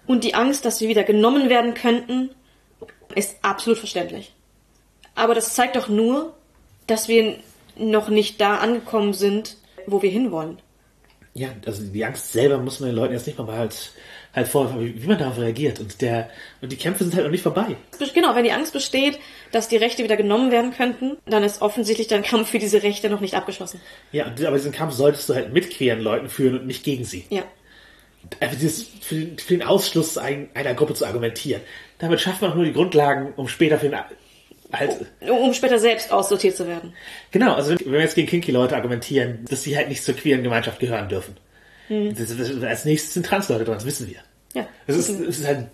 und 0.08 0.24
die 0.24 0.34
Angst, 0.34 0.66
dass 0.66 0.80
sie 0.80 0.90
wieder 0.90 1.04
genommen 1.04 1.48
werden 1.50 1.76
könnten, 1.76 2.32
ist 3.14 3.38
absolut 3.42 3.78
verständlich. 3.80 4.34
Aber 5.16 5.34
das 5.34 5.54
zeigt 5.54 5.76
doch 5.76 5.88
nur, 5.88 6.34
dass 6.88 7.08
wir 7.08 7.38
noch 7.78 8.10
nicht 8.10 8.40
da 8.42 8.58
angekommen 8.58 9.14
sind, 9.14 9.58
wo 9.88 10.02
wir 10.02 10.10
hinwollen. 10.10 10.58
Ja, 11.38 11.50
also 11.66 11.84
die 11.84 12.06
Angst 12.06 12.32
selber 12.32 12.58
muss 12.60 12.80
man 12.80 12.90
den 12.90 12.96
Leuten 12.96 13.14
jetzt 13.14 13.28
nicht 13.28 13.38
mal 13.38 13.48
halt, 13.48 13.92
halt 14.34 14.48
vor, 14.48 14.74
wie 14.80 15.06
man 15.06 15.18
darauf 15.18 15.38
reagiert. 15.38 15.82
Und 15.82 16.02
der, 16.02 16.30
und 16.62 16.72
die 16.72 16.78
Kämpfe 16.78 17.04
sind 17.04 17.14
halt 17.14 17.26
noch 17.26 17.32
nicht 17.32 17.44
vorbei. 17.44 17.76
Genau, 18.14 18.34
wenn 18.36 18.46
die 18.46 18.54
Angst 18.54 18.72
besteht, 18.72 19.20
dass 19.52 19.68
die 19.68 19.76
Rechte 19.76 20.02
wieder 20.04 20.16
genommen 20.16 20.50
werden 20.50 20.74
könnten, 20.74 21.18
dann 21.26 21.44
ist 21.44 21.62
offensichtlich 21.62 22.08
dein 22.08 22.24
Kampf 22.24 22.52
für 22.52 22.60
diese 22.60 22.84
Rechte 22.84 23.10
noch 23.10 23.20
nicht 23.20 23.34
abgeschlossen. 23.34 23.82
Ja, 24.14 24.28
aber 24.28 24.56
diesen 24.56 24.72
Kampf 24.72 24.94
solltest 24.94 25.28
du 25.28 25.36
halt 25.36 25.52
mit 25.52 25.72
queeren 25.72 26.00
Leuten 26.00 26.30
führen 26.30 26.60
und 26.60 26.68
nicht 26.68 26.86
gegen 26.86 27.04
sie. 27.04 27.26
Ja. 27.30 27.44
Einfach 28.40 28.58
dieses, 28.58 28.88
für, 29.02 29.16
den, 29.16 29.38
für 29.38 29.58
den 29.58 29.68
Ausschluss 29.68 30.18
ein, 30.18 30.50
einer 30.54 30.74
Gruppe 30.74 30.94
zu 30.94 31.06
argumentieren. 31.06 31.62
Damit 32.00 32.20
schafft 32.20 32.42
man 32.42 32.52
auch 32.52 32.56
nur 32.56 32.66
die 32.66 32.74
Grundlagen, 32.74 33.34
um 33.36 33.48
später 33.48 33.80
für 33.80 33.90
den, 33.90 34.00
halt, 34.74 35.06
Um, 35.22 35.54
später 35.54 35.80
selbst 35.80 36.12
aussortiert 36.12 36.56
zu 36.56 36.68
werden. 36.68 36.94
genau, 37.32 37.54
also 37.54 37.72
wenn, 37.72 37.92
wir 37.92 38.00
jetzt 38.02 38.16
gegen 38.16 38.28
Kinky-Leute 38.28 38.76
argumentieren, 38.76 39.46
dass 39.50 39.64
sie 39.64 39.78
halt 39.78 39.90
nicht 39.90 40.04
zur 40.04 40.16
queeren 40.16 40.44
Gemeinschaft 40.44 40.80
gehören 40.80 41.08
dürfen. 41.08 41.38
Das, 41.88 42.36
das, 42.36 42.64
als 42.64 42.86
nächstes 42.86 43.14
sind 43.14 43.26
Trans-Leute 43.26 43.64
dran, 43.64 43.76
das 43.76 43.86
wissen 43.86 44.08
wir. 44.08 44.18
Ja. 44.56 44.68
Das 44.88 44.98
ist, 44.98 45.10
das 45.10 45.40
ist 45.40 45.46
halt, 45.46 45.68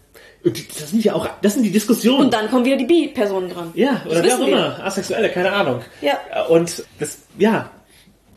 das 0.44 0.90
sind 0.90 1.04
ja 1.06 1.14
auch, 1.14 1.28
das 1.42 1.54
sind 1.54 1.64
die 1.64 1.72
Diskussionen. 1.72 2.26
Und 2.26 2.34
dann 2.34 2.50
kommen 2.50 2.66
wieder 2.66 2.78
die 2.78 2.86
Bi-Personen 2.86 3.50
dran. 3.50 3.72
Ja, 3.76 4.02
oder 4.10 4.24
wer 4.24 4.36
auch 4.36 4.48
immer. 4.48 4.84
Asexuelle, 4.84 5.30
keine 5.30 5.54
Ahnung. 5.54 5.82
Ja. 6.02 6.46
Und 6.48 6.84
das, 7.00 7.20
ja, 7.38 7.72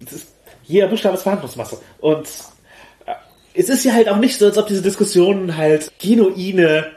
das 0.01 0.13
ist, 0.13 0.29
jeder 0.65 0.87
Buchstabe 0.87 1.17
ist 1.17 1.23
Verhandlungsmasse. 1.23 1.81
Und 1.99 2.27
äh, 3.07 3.13
es 3.55 3.69
ist 3.69 3.85
ja 3.85 3.93
halt 3.93 4.09
auch 4.09 4.19
nicht 4.19 4.39
so, 4.39 4.47
als 4.47 4.59
ob 4.59 4.67
diese 4.69 4.83
Diskussionen 4.83 5.57
halt 5.57 5.91
genuine 5.99 6.93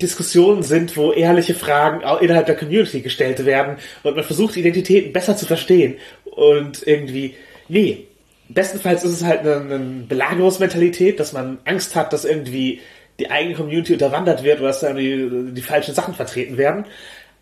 Diskussionen 0.00 0.62
sind, 0.62 0.96
wo 0.96 1.12
ehrliche 1.12 1.54
Fragen 1.54 2.04
auch 2.04 2.20
innerhalb 2.20 2.46
der 2.46 2.56
Community 2.56 3.00
gestellt 3.00 3.44
werden 3.44 3.76
und 4.02 4.14
man 4.14 4.24
versucht, 4.24 4.56
Identitäten 4.56 5.12
besser 5.12 5.36
zu 5.36 5.46
verstehen. 5.46 5.96
Und 6.24 6.86
irgendwie, 6.86 7.34
nee. 7.68 8.04
Bestenfalls 8.50 9.04
ist 9.04 9.12
es 9.12 9.24
halt 9.24 9.40
eine, 9.40 9.56
eine 9.56 9.78
Belagerungsmentalität, 10.08 11.20
dass 11.20 11.34
man 11.34 11.58
Angst 11.64 11.94
hat, 11.94 12.12
dass 12.12 12.24
irgendwie 12.24 12.80
die 13.18 13.30
eigene 13.30 13.54
Community 13.54 13.92
unterwandert 13.92 14.42
wird 14.42 14.60
oder 14.60 14.68
dass 14.68 14.80
da 14.80 14.92
die, 14.92 15.52
die 15.52 15.62
falschen 15.62 15.94
Sachen 15.94 16.14
vertreten 16.14 16.56
werden. 16.56 16.86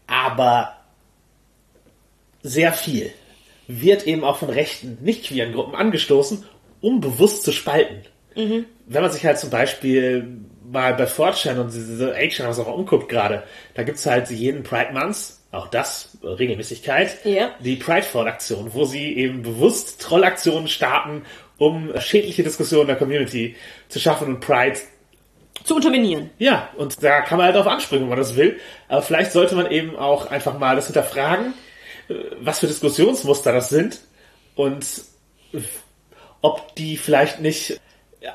Aber 0.06 0.72
sehr 2.42 2.72
viel 2.72 3.10
wird 3.68 4.06
eben 4.06 4.24
auch 4.24 4.38
von 4.38 4.50
rechten, 4.50 4.98
nicht 5.02 5.26
queeren 5.26 5.52
Gruppen 5.52 5.74
angestoßen, 5.74 6.44
um 6.80 7.00
bewusst 7.00 7.42
zu 7.44 7.52
spalten. 7.52 8.02
Wenn 8.86 9.02
man 9.02 9.12
sich 9.12 9.24
halt 9.24 9.38
zum 9.38 9.50
Beispiel 9.50 10.38
mal 10.70 10.94
bei 10.94 11.04
4chan 11.06 11.58
und 11.60 11.72
diese 11.72 12.14
Action 12.14 12.46
was 12.46 12.58
auch 12.58 12.66
umguckt 12.74 13.08
gerade, 13.08 13.42
da 13.74 13.82
gibt's 13.82 14.06
halt 14.06 14.30
jeden 14.30 14.62
Pride 14.62 14.92
Month, 14.92 15.34
auch 15.52 15.68
das, 15.68 16.18
äh, 16.22 16.26
Regelmäßigkeit, 16.28 17.24
Ja. 17.24 17.50
die 17.60 17.76
Pridefall-Aktion, 17.76 18.74
wo 18.74 18.84
sie 18.84 19.16
eben 19.16 19.42
bewusst 19.42 20.00
Trollaktionen 20.02 20.68
starten, 20.68 21.24
um 21.58 21.92
schädliche 22.00 22.42
Diskussionen 22.42 22.86
der 22.88 22.96
Community 22.96 23.56
zu 23.88 23.98
schaffen 23.98 24.28
und 24.28 24.40
Pride 24.40 24.78
Zu 25.64 25.76
unterminieren. 25.76 26.30
ja, 26.38 26.68
und 26.76 27.02
da 27.02 27.22
kann 27.22 27.38
man 27.38 27.46
halt 27.46 27.56
drauf 27.56 27.66
anspringen, 27.66 28.04
wenn 28.04 28.10
man 28.10 28.18
das 28.18 28.36
will. 28.36 28.58
Aber 28.88 29.02
vielleicht 29.02 29.32
sollte 29.32 29.54
man 29.54 29.70
eben 29.70 29.96
auch 29.96 30.30
einfach 30.30 30.58
mal 30.58 30.76
das 30.76 30.86
hinterfragen, 30.86 31.54
äh, 32.08 32.14
was 32.40 32.58
für 32.60 32.66
Diskussionsmuster 32.66 33.52
das 33.52 33.68
sind 33.70 34.00
und 34.54 34.84
ob 36.42 36.74
die 36.76 36.96
vielleicht 36.96 37.40
nicht 37.40 37.80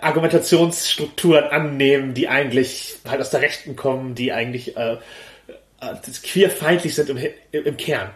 Argumentationsstrukturen 0.02 1.46
annehmen, 1.46 2.14
die 2.14 2.28
eigentlich 2.28 2.98
halt 3.08 3.22
aus 3.22 3.30
der 3.30 3.42
Rechten 3.42 3.76
kommen, 3.76 4.16
die 4.16 4.32
eigentlich 4.32 4.78
äh, 4.78 4.98
äh, 5.82 5.96
queerfeindlich 6.24 6.96
sind 6.96 7.10
im, 7.10 7.20
im 7.52 7.78
Kern. 7.78 8.12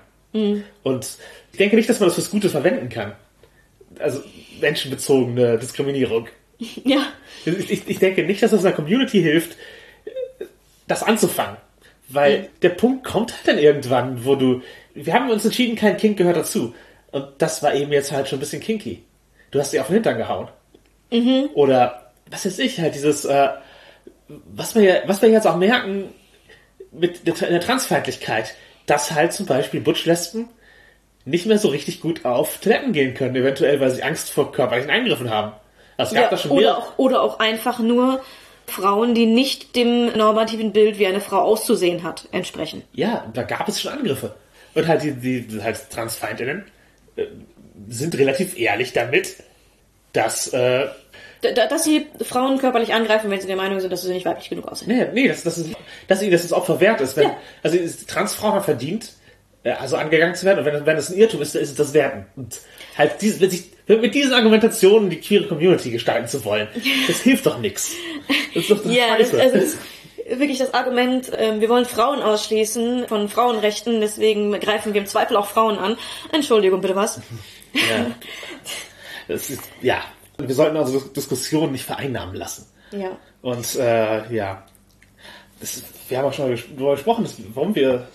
Und 0.84 1.18
ich 1.54 1.58
denke 1.58 1.78
nicht, 1.78 1.88
dass 1.88 2.00
man 2.00 2.10
das 2.10 2.16
fürs 2.16 2.30
Gute 2.30 2.50
verwenden 2.50 2.90
kann. 2.90 3.14
Also 4.00 4.22
menschenbezogene 4.60 5.58
Diskriminierung. 5.58 6.28
Ja. 6.86 7.08
Ich, 7.44 7.90
ich, 7.90 8.00
denke 8.00 8.24
nicht, 8.24 8.42
dass 8.42 8.52
das 8.52 8.64
einer 8.64 8.74
Community 8.74 9.22
hilft, 9.22 9.58
das 10.88 11.04
anzufangen. 11.04 11.58
Weil 12.08 12.48
der 12.62 12.70
Punkt 12.70 13.04
kommt 13.04 13.34
halt 13.34 13.48
dann 13.48 13.58
irgendwann, 13.58 14.24
wo 14.24 14.36
du. 14.36 14.62
Wir 14.94 15.14
haben 15.14 15.30
uns 15.30 15.44
entschieden, 15.44 15.76
kein 15.76 15.98
Kink 15.98 16.18
gehört 16.18 16.38
dazu. 16.38 16.74
Und 17.12 17.28
das 17.40 17.62
war 17.62 17.76
eben 17.76 17.92
jetzt 17.92 18.14
halt 18.14 18.30
schon 18.30 18.38
ein 18.38 18.40
bisschen 18.40 18.62
kinky. 18.62 19.04
Du 19.52 19.60
hast 19.60 19.72
sie 19.72 19.82
auf 19.82 19.88
den 19.88 19.96
Hintern 19.96 20.18
gehauen. 20.18 20.48
Oder 21.54 22.12
was 22.30 22.46
weiß 22.46 22.60
ich, 22.60 22.80
halt 22.80 22.96
dieses, 22.96 23.26
äh, 23.26 23.50
was 24.28 24.76
wir 24.76 24.82
ja, 24.82 24.96
was 25.06 25.22
wir 25.22 25.30
jetzt 25.30 25.48
auch 25.48 25.58
merken 25.58 26.14
mit 26.92 27.28
der, 27.28 27.34
der 27.34 27.62
Transfeindlichkeit, 27.62 28.56
dass 28.86 29.12
halt 29.12 29.34
zum 29.34 29.46
Beispiel 29.46 29.82
Butch-Lesben 29.82 30.50
nicht 31.26 31.46
mehr 31.46 31.58
so 31.58 31.70
richtig 31.70 32.02
gut 32.02 32.24
auf 32.24 32.60
Toiletten 32.60 32.94
gehen 32.94 33.14
können, 33.14 33.36
eventuell, 33.36 33.80
weil 33.80 33.90
sie 33.92 34.04
Angst 34.04 34.30
vor 34.30 34.52
körperlichen 34.52 34.92
Eingriffen 34.92 35.30
haben. 35.30 35.54
Also 35.98 36.16
es 36.16 36.22
gab 36.22 36.26
ja 36.26 36.30
da 36.30 36.38
schon 36.38 36.52
oder, 36.52 36.78
auch, 36.78 36.98
oder 36.98 37.22
auch 37.22 37.40
einfach 37.40 37.80
nur 37.80 38.22
Frauen, 38.68 39.16
die 39.16 39.26
nicht 39.26 39.76
dem 39.76 40.16
normativen 40.16 40.72
Bild, 40.72 41.00
wie 41.00 41.08
eine 41.08 41.22
Frau 41.22 41.40
auszusehen 41.40 42.04
hat, 42.04 42.28
entsprechen. 42.32 42.84
Ja, 42.94 43.26
da 43.34 43.44
gab 43.44 43.68
es 43.68 43.82
schon 43.82 43.92
Angriffe. 43.92 44.36
Und 44.74 44.88
halt 44.88 45.04
die, 45.04 45.14
die 45.14 45.62
halt 45.62 45.90
TransfeindInnen 45.90 46.66
äh, 47.16 47.26
sind 47.88 48.18
relativ 48.18 48.58
ehrlich 48.58 48.94
damit, 48.94 49.36
dass, 50.16 50.48
äh, 50.54 50.88
Da- 51.42 51.52
da- 51.52 51.68
Dass 51.68 51.84
sie 51.84 52.08
Frauen 52.24 52.58
körperlich 52.58 52.94
angreifen, 52.94 53.30
wenn 53.30 53.40
sie 53.40 53.46
der 53.48 53.56
Meinung 53.58 53.80
sind, 53.80 53.92
dass 53.94 54.02
sie 54.02 54.12
nicht 54.14 54.26
weiblich 54.26 54.50
genug 54.50 54.68
aussehen. 54.68 54.88
nee, 54.88 55.06
nee, 55.14 55.28
dass, 55.28 55.44
dass, 55.44 55.58
es- 55.58 55.68
dass 56.08 56.22
ihnen 56.22 56.32
das 56.32 56.42
das 56.42 56.54
Opfer 56.54 56.80
wert 56.80 57.02
ist. 57.02 57.16
Wenn, 57.18 57.26
Ja. 57.26 57.38
Also 57.62 57.78
Transfrauen 58.08 58.54
haben 58.54 58.64
verdient, 58.64 59.12
äh, 59.64 59.72
also 59.74 59.96
angegangen 59.96 60.34
zu 60.34 60.46
werden. 60.46 60.60
Und 60.60 60.66
wenn, 60.66 60.86
wenn 60.86 60.98
es 60.98 61.10
ein 61.12 61.18
Irrtum 61.18 61.42
ist, 61.44 61.54
dann 61.54 61.62
ist 61.62 61.72
es 61.72 61.76
das 61.76 61.94
wert. 61.94 62.26
Und 62.36 62.60
halt 62.98 63.12
diese, 63.22 63.42
wenn 63.42 63.50
sich, 63.52 63.66
mit 63.88 64.16
diesen 64.16 64.34
Argumentationen 64.34 65.10
die 65.12 65.20
queere 65.20 65.46
Community 65.48 65.92
gestalten 65.92 66.28
zu 66.28 66.44
wollen, 66.46 66.68
das 67.08 67.20
hilft 67.22 67.46
doch 67.46 67.60
nichts. 67.60 67.92
Das 68.56 68.64
ist 68.64 68.72
doch 68.72 68.82
doch 68.82 68.90
Ja, 68.90 69.16
das, 69.18 69.30
scheiße. 69.30 69.42
also 69.44 69.58
das, 69.60 70.40
wirklich 70.40 70.58
das 70.58 70.74
Argument, 70.74 71.32
ähm, 71.38 71.62
wir 71.62 71.70
wollen 71.70 71.86
Frauen 71.86 72.24
ausschließen 72.24 73.08
von 73.08 73.30
Frauenrechten, 73.30 74.02
deswegen 74.02 74.52
greifen 74.60 74.96
wir 74.96 75.02
im 75.02 75.06
Zweifel 75.08 75.38
auch 75.38 75.46
Frauen 75.48 75.78
an. 75.78 75.98
Entschuldigung, 76.32 76.82
bitte 76.82 76.96
was? 76.96 77.20
ja. 77.74 77.82
Das 79.28 79.50
ist, 79.50 79.62
ja. 79.82 80.04
Wir 80.38 80.54
sollten 80.54 80.76
also 80.78 81.00
Diskussionen 81.00 81.72
nicht 81.72 81.86
vereinnahmen 81.86 82.36
lassen. 82.36 82.68
Ja. 82.92 83.18
Und 83.42 83.76
äh, 83.76 84.34
ja, 84.34 84.66
das, 85.60 85.82
wir 86.10 86.18
haben 86.18 86.26
auch 86.26 86.34
schon 86.34 86.50
mal 86.50 86.56
ges- 86.56 86.66
darüber 86.76 86.92
gesprochen, 86.96 87.24
dass, 87.24 87.36
warum 87.54 87.74
wir 87.76 88.08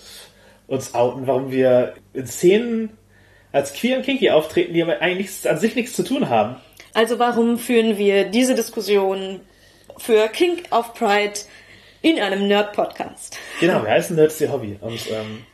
uns 0.66 0.94
outen, 0.94 1.26
warum 1.26 1.50
wir 1.50 1.94
in 2.12 2.26
Szenen 2.26 2.90
als 3.52 3.72
queer 3.72 3.96
und 3.96 4.04
kinky 4.04 4.30
auftreten, 4.30 4.74
die 4.74 4.82
aber 4.82 5.00
eigentlich 5.00 5.28
nichts, 5.28 5.46
an 5.46 5.58
sich 5.58 5.74
nichts 5.74 5.94
zu 5.94 6.04
tun 6.04 6.28
haben. 6.28 6.56
Also 6.94 7.18
warum 7.18 7.58
führen 7.58 7.96
wir 7.98 8.24
diese 8.24 8.54
Diskussion 8.54 9.40
für 9.96 10.28
King 10.28 10.62
of 10.70 10.94
Pride 10.94 11.40
in 12.02 12.20
einem 12.20 12.46
Nerd-Podcast? 12.46 13.38
Genau, 13.60 13.82
wir 13.82 13.90
heißen 13.90 14.14
Nerds 14.14 14.40
ihr 14.40 14.52
Hobby. 14.52 14.78
Und 14.80 15.10
ähm, 15.10 15.44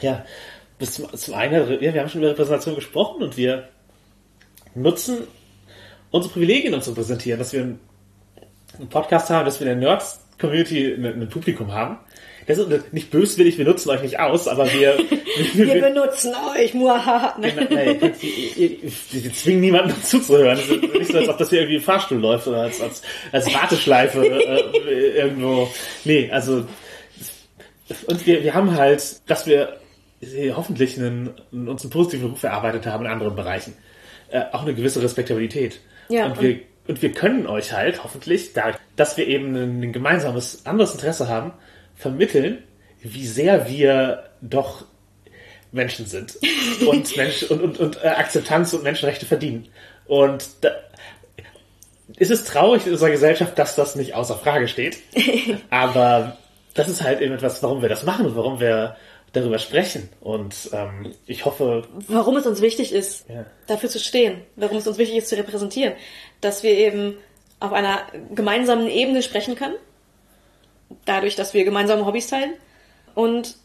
ja, 0.00 0.24
bis 0.78 0.94
zum, 0.94 1.12
zum 1.16 1.34
einen, 1.34 1.80
ja, 1.80 1.94
wir 1.94 2.00
haben 2.00 2.08
schon 2.08 2.20
über 2.20 2.30
Repräsentation 2.30 2.74
gesprochen 2.74 3.22
und 3.22 3.36
wir 3.36 3.68
nutzen 4.74 5.18
unsere 6.10 6.32
Privilegien, 6.32 6.74
um 6.74 6.82
zu 6.82 6.94
präsentieren, 6.94 7.38
dass 7.38 7.52
wir 7.52 7.62
einen 7.62 7.78
Podcast 8.90 9.30
haben, 9.30 9.44
dass 9.44 9.60
wir 9.60 9.70
in 9.70 9.80
der 9.80 9.88
Nerds-Community 9.88 10.94
ein, 10.94 11.28
Publikum 11.28 11.72
haben. 11.72 11.98
Das 12.46 12.58
ist 12.58 12.92
nicht 12.92 13.10
böswillig, 13.10 13.56
wir 13.56 13.64
nutzen 13.64 13.90
euch 13.90 14.02
nicht 14.02 14.18
aus, 14.18 14.48
aber 14.48 14.70
wir, 14.72 14.98
Wir 15.54 15.80
benutzen 15.80 16.34
euch, 16.54 16.74
muahaha. 16.74 17.36
Nein, 17.38 17.68
nein, 17.70 18.12
ihr 18.20 19.32
zwingen 19.32 19.60
niemanden 19.60 20.02
zuzuhören. 20.02 20.58
Es 20.58 20.68
ist 20.68 20.82
nicht 20.82 21.12
so, 21.12 21.18
als 21.18 21.28
ob 21.28 21.38
das 21.38 21.50
hier 21.50 21.60
irgendwie 21.60 21.76
im 21.76 21.82
Fahrstuhl 21.82 22.18
läuft 22.18 22.48
oder 22.48 22.62
als, 22.62 22.80
als, 22.80 23.02
als 23.30 23.54
Warteschleife 23.54 24.26
äh, 24.26 25.18
irgendwo. 25.18 25.70
Nee, 26.04 26.30
also 26.30 26.64
und 28.06 28.26
wir, 28.26 28.42
wir 28.42 28.54
haben 28.54 28.76
halt, 28.76 29.22
dass 29.30 29.46
wir 29.46 29.76
hoffentlich 30.54 30.98
einen, 30.98 31.30
uns 31.50 31.82
einen 31.82 31.90
positiven 31.90 32.30
Ruf 32.30 32.42
erarbeitet 32.42 32.86
haben 32.86 33.04
in 33.04 33.10
anderen 33.10 33.34
Bereichen. 33.34 33.74
Äh, 34.32 34.46
auch 34.52 34.62
eine 34.62 34.74
gewisse 34.74 35.02
Respektabilität. 35.02 35.80
Ja, 36.08 36.26
und 36.26 36.40
wir 36.40 36.60
und 36.88 37.00
wir 37.00 37.12
können 37.12 37.46
euch 37.46 37.72
halt 37.72 38.02
hoffentlich, 38.02 38.54
da, 38.54 38.72
dass 38.96 39.16
wir 39.16 39.28
eben 39.28 39.54
ein 39.54 39.92
gemeinsames 39.92 40.66
anderes 40.66 40.92
Interesse 40.92 41.28
haben, 41.28 41.52
vermitteln, 41.94 42.58
wie 43.00 43.26
sehr 43.26 43.68
wir 43.68 44.24
doch 44.40 44.84
Menschen 45.70 46.06
sind 46.06 46.38
und, 46.86 47.16
Mensch, 47.16 47.44
und, 47.44 47.62
und, 47.62 47.78
und 47.78 48.04
äh, 48.04 48.08
Akzeptanz 48.08 48.72
und 48.72 48.82
Menschenrechte 48.82 49.26
verdienen. 49.26 49.68
Und 50.06 50.44
da, 50.62 50.70
ist 52.16 52.30
es 52.30 52.44
traurig 52.44 52.86
in 52.86 52.92
unserer 52.92 53.10
Gesellschaft, 53.10 53.58
dass 53.58 53.76
das 53.76 53.94
nicht 53.94 54.14
außer 54.14 54.36
Frage 54.36 54.68
steht. 54.68 54.98
Aber 55.70 56.36
das 56.74 56.88
ist 56.88 57.02
halt 57.02 57.20
eben 57.20 57.34
etwas, 57.34 57.62
warum 57.62 57.80
wir 57.80 57.88
das 57.88 58.04
machen 58.04 58.26
und 58.26 58.36
warum 58.36 58.60
wir 58.60 58.96
darüber 59.32 59.58
sprechen. 59.58 60.08
Und 60.20 60.54
ähm, 60.72 61.14
ich 61.26 61.44
hoffe. 61.44 61.86
Warum 62.08 62.36
es 62.36 62.46
uns 62.46 62.60
wichtig 62.60 62.92
ist, 62.92 63.24
Ja. 63.28 63.46
dafür 63.66 63.88
zu 63.88 63.98
stehen, 63.98 64.42
warum 64.56 64.76
es 64.78 64.86
uns 64.86 64.98
wichtig 64.98 65.16
ist 65.18 65.28
zu 65.28 65.36
repräsentieren, 65.36 65.94
dass 66.40 66.62
wir 66.62 66.72
eben 66.76 67.16
auf 67.60 67.72
einer 67.72 68.00
gemeinsamen 68.34 68.88
Ebene 68.88 69.22
sprechen 69.22 69.54
können, 69.54 69.76
dadurch, 71.04 71.36
dass 71.36 71.54
wir 71.54 71.64
gemeinsame 71.64 72.04
Hobbys 72.04 72.26
teilen 72.26 72.52
und 73.14 73.56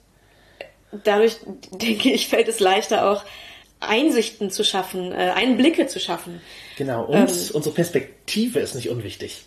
dadurch, 1.04 1.38
denke 1.72 2.12
ich, 2.12 2.28
fällt 2.28 2.48
es 2.48 2.60
leichter 2.60 3.10
auch 3.12 3.24
Einsichten 3.80 4.50
zu 4.50 4.64
schaffen, 4.64 5.12
äh, 5.12 5.32
Einblicke 5.36 5.88
zu 5.88 6.00
schaffen. 6.00 6.42
Genau, 6.78 7.06
uns, 7.06 7.52
unsere 7.52 7.76
Perspektive 7.76 8.60
ist 8.60 8.74
nicht 8.76 8.90
unwichtig. 8.90 9.46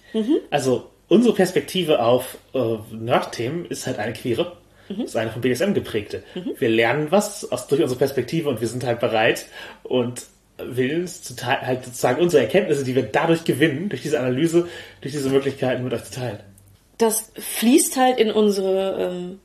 Also 0.50 0.88
unsere 1.08 1.34
Perspektive 1.34 2.00
auf 2.04 2.38
äh, 2.54 2.76
Nerd-Themen 2.92 3.64
ist 3.66 3.86
halt 3.86 3.98
eine 3.98 4.12
queere. 4.12 4.56
Ist 4.98 5.16
eine 5.16 5.30
von 5.30 5.40
BDSM 5.40 5.72
geprägte. 5.72 6.22
Wir 6.58 6.68
lernen 6.68 7.10
was 7.10 7.50
aus, 7.50 7.68
durch 7.68 7.82
unsere 7.82 7.98
Perspektive 7.98 8.48
und 8.48 8.60
wir 8.60 8.68
sind 8.68 8.84
halt 8.84 9.00
bereit 9.00 9.46
und 9.82 10.26
willens 10.58 11.22
zu 11.22 11.34
halt 11.46 11.84
sozusagen 11.84 12.20
unsere 12.20 12.42
Erkenntnisse, 12.42 12.84
die 12.84 12.94
wir 12.94 13.04
dadurch 13.04 13.44
gewinnen, 13.44 13.88
durch 13.88 14.02
diese 14.02 14.18
Analyse, 14.18 14.68
durch 15.00 15.12
diese 15.12 15.30
Möglichkeiten 15.30 15.84
mit 15.84 15.92
euch 15.94 16.04
zu 16.04 16.12
teilen. 16.12 16.40
das 16.98 17.32
fließt 17.36 17.96
halt 17.96 18.18
in 18.18 18.30
unsere, 18.30 19.10
ähm, 19.10 19.40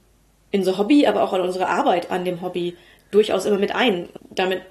in 0.52 0.62
unser 0.62 0.78
Hobby, 0.78 1.08
aber 1.08 1.24
auch 1.24 1.34
in 1.34 1.42
unsere 1.42 1.68
Arbeit 1.68 2.12
an 2.12 2.26
dem 2.26 2.42
Hobby 2.42 2.76
durchaus 3.12 3.46
immer 3.46 3.60
mit 3.60 3.74
ein. 3.74 4.10
Damit 4.30 4.62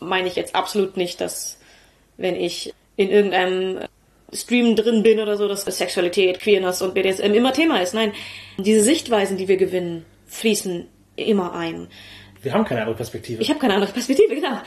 meine 0.00 0.28
ich 0.28 0.36
jetzt 0.36 0.54
absolut 0.54 0.96
nicht, 0.96 1.20
dass 1.20 1.58
wenn 2.16 2.36
ich 2.36 2.74
in 2.96 3.08
irgendeinem 3.10 3.80
Stream 4.32 4.76
drin 4.76 5.02
bin 5.02 5.20
oder 5.20 5.36
so, 5.36 5.48
dass 5.48 5.64
Sexualität, 5.64 6.40
Queerness 6.40 6.82
und 6.82 6.94
BDSM 6.94 7.32
immer 7.34 7.52
Thema 7.52 7.80
ist. 7.80 7.94
Nein, 7.94 8.12
diese 8.58 8.82
Sichtweisen, 8.82 9.36
die 9.36 9.48
wir 9.48 9.56
gewinnen, 9.56 10.04
fließen 10.34 10.88
immer 11.16 11.54
ein. 11.54 11.88
Wir 12.42 12.52
haben 12.52 12.64
keine 12.64 12.80
andere 12.80 12.96
Perspektive. 12.96 13.40
Ich 13.40 13.48
habe 13.48 13.60
keine 13.60 13.74
andere 13.74 13.92
Perspektive, 13.92 14.34
genau. 14.34 14.58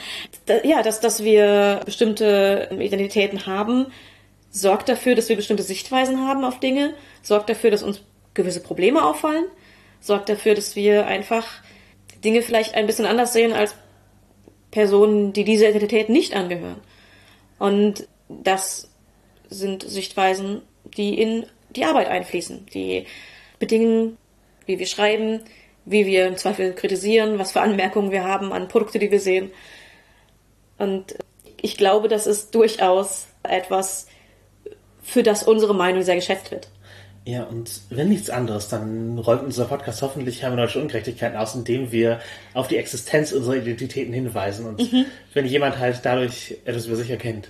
Ja, 0.64 0.82
dass, 0.82 1.00
dass 1.00 1.24
wir 1.24 1.82
bestimmte 1.86 2.70
Identitäten 2.72 3.46
haben, 3.46 3.88
sorgt 4.50 4.90
dafür, 4.90 5.16
dass 5.16 5.30
wir 5.30 5.36
bestimmte 5.36 5.64
Sichtweisen 5.64 6.26
haben 6.28 6.44
auf 6.44 6.60
Dinge, 6.60 6.94
sorgt 7.22 7.50
dafür, 7.50 7.70
dass 7.70 7.84
uns 7.84 8.02
gewisse 8.34 8.62
Probleme 8.62 9.04
auffallen, 9.04 9.46
sorgt 10.00 10.30
dafür, 10.30 10.56
dass 10.56 10.76
wir 10.76 11.06
einfach 11.06 11.46
Dinge 12.24 12.42
vielleicht 12.42 12.76
ein 12.76 12.88
bisschen 12.88 13.06
anders 13.06 13.34
sehen 13.34 13.54
als 13.54 13.76
Personen, 14.72 15.34
die 15.34 15.44
dieser 15.44 15.70
Identität 15.70 16.10
nicht 16.10 16.36
angehören. 16.36 16.82
Und 17.60 18.08
das 18.30 18.90
sind 19.50 19.84
Sichtweisen, 19.84 20.62
die 20.84 21.20
in 21.20 21.46
die 21.76 21.86
Arbeit 21.86 22.08
einfließen, 22.08 22.66
die 22.74 23.06
bedingen, 23.60 24.18
wie 24.68 24.80
wir 24.80 24.86
schreiben, 24.86 25.42
wie 25.86 26.06
wir 26.06 26.28
im 26.28 26.38
Zweifel 26.38 26.74
kritisieren, 26.74 27.40
was 27.40 27.54
für 27.54 27.62
Anmerkungen 27.62 28.12
wir 28.12 28.24
haben 28.24 28.54
an 28.54 28.68
Produkte, 28.68 29.00
die 29.00 29.10
wir 29.10 29.20
sehen. 29.20 29.52
Und 30.78 31.16
ich 31.60 31.78
glaube, 31.78 32.08
das 32.08 32.28
ist 32.28 32.54
durchaus 32.54 33.28
etwas, 33.44 34.08
für 35.02 35.24
das 35.24 35.44
unsere 35.44 35.74
Meinung 35.74 36.04
sehr 36.04 36.16
geschätzt 36.16 36.52
wird. 36.52 36.70
Ja, 37.28 37.44
und 37.44 37.82
wenn 37.90 38.08
nichts 38.08 38.30
anderes, 38.30 38.70
dann 38.70 39.18
räumt 39.20 39.44
unser 39.44 39.66
Podcast 39.66 40.02
hoffentlich 40.02 40.44
hermeneutische 40.44 40.80
Ungerechtigkeiten 40.80 41.38
aus, 41.38 41.56
indem 41.56 41.92
wir 41.92 42.22
auf 42.54 42.70
die 42.70 42.78
Existenz 42.78 43.34
unserer 43.34 43.56
Identitäten 43.56 44.14
hinweisen. 44.14 44.66
Und 44.66 44.82
wenn 45.34 45.46
jemand 45.46 45.78
halt 45.78 46.00
dadurch 46.04 46.58
etwas 46.64 46.86
über 46.86 46.96
sich 46.96 47.10
erkennt, 47.10 47.50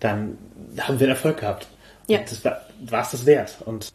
dann 0.00 0.38
haben 0.80 0.98
wir 0.98 1.06
einen 1.06 1.16
Erfolg 1.16 1.38
gehabt. 1.38 1.68
Ja. 2.08 2.18
Und 2.18 2.30
das 2.32 2.44
war 2.44 3.02
es 3.02 3.10
das 3.10 3.26
wert. 3.26 3.58
Und 3.64 3.92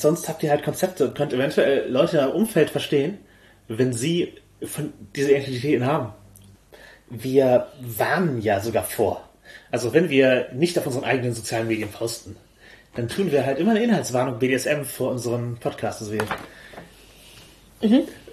sonst 0.00 0.28
habt 0.28 0.42
ihr 0.42 0.50
halt 0.50 0.62
Konzepte 0.64 1.08
und 1.08 1.14
könnt 1.14 1.32
eventuell 1.32 1.90
Leute 1.90 2.18
im 2.18 2.30
Umfeld 2.30 2.70
verstehen, 2.70 3.18
wenn 3.68 3.92
sie 3.92 4.34
von 4.62 4.92
diese 5.14 5.32
Identitäten 5.32 5.86
haben. 5.86 6.12
Wir 7.08 7.68
warnen 7.80 8.40
ja 8.40 8.60
sogar 8.60 8.84
vor. 8.84 9.28
Also 9.70 9.92
wenn 9.92 10.08
wir 10.10 10.48
nicht 10.52 10.78
auf 10.78 10.86
unseren 10.86 11.04
eigenen 11.04 11.34
sozialen 11.34 11.68
Medien 11.68 11.90
posten, 11.90 12.36
dann 12.94 13.08
tun 13.08 13.30
wir 13.30 13.44
halt 13.44 13.58
immer 13.58 13.72
eine 13.72 13.84
Inhaltswarnung 13.84 14.38
BDSM 14.38 14.82
vor 14.82 15.10
unseren 15.10 15.56
Podcast. 15.58 16.00
Also 16.00 16.12
wir 16.12 16.22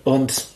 Und 0.03 0.47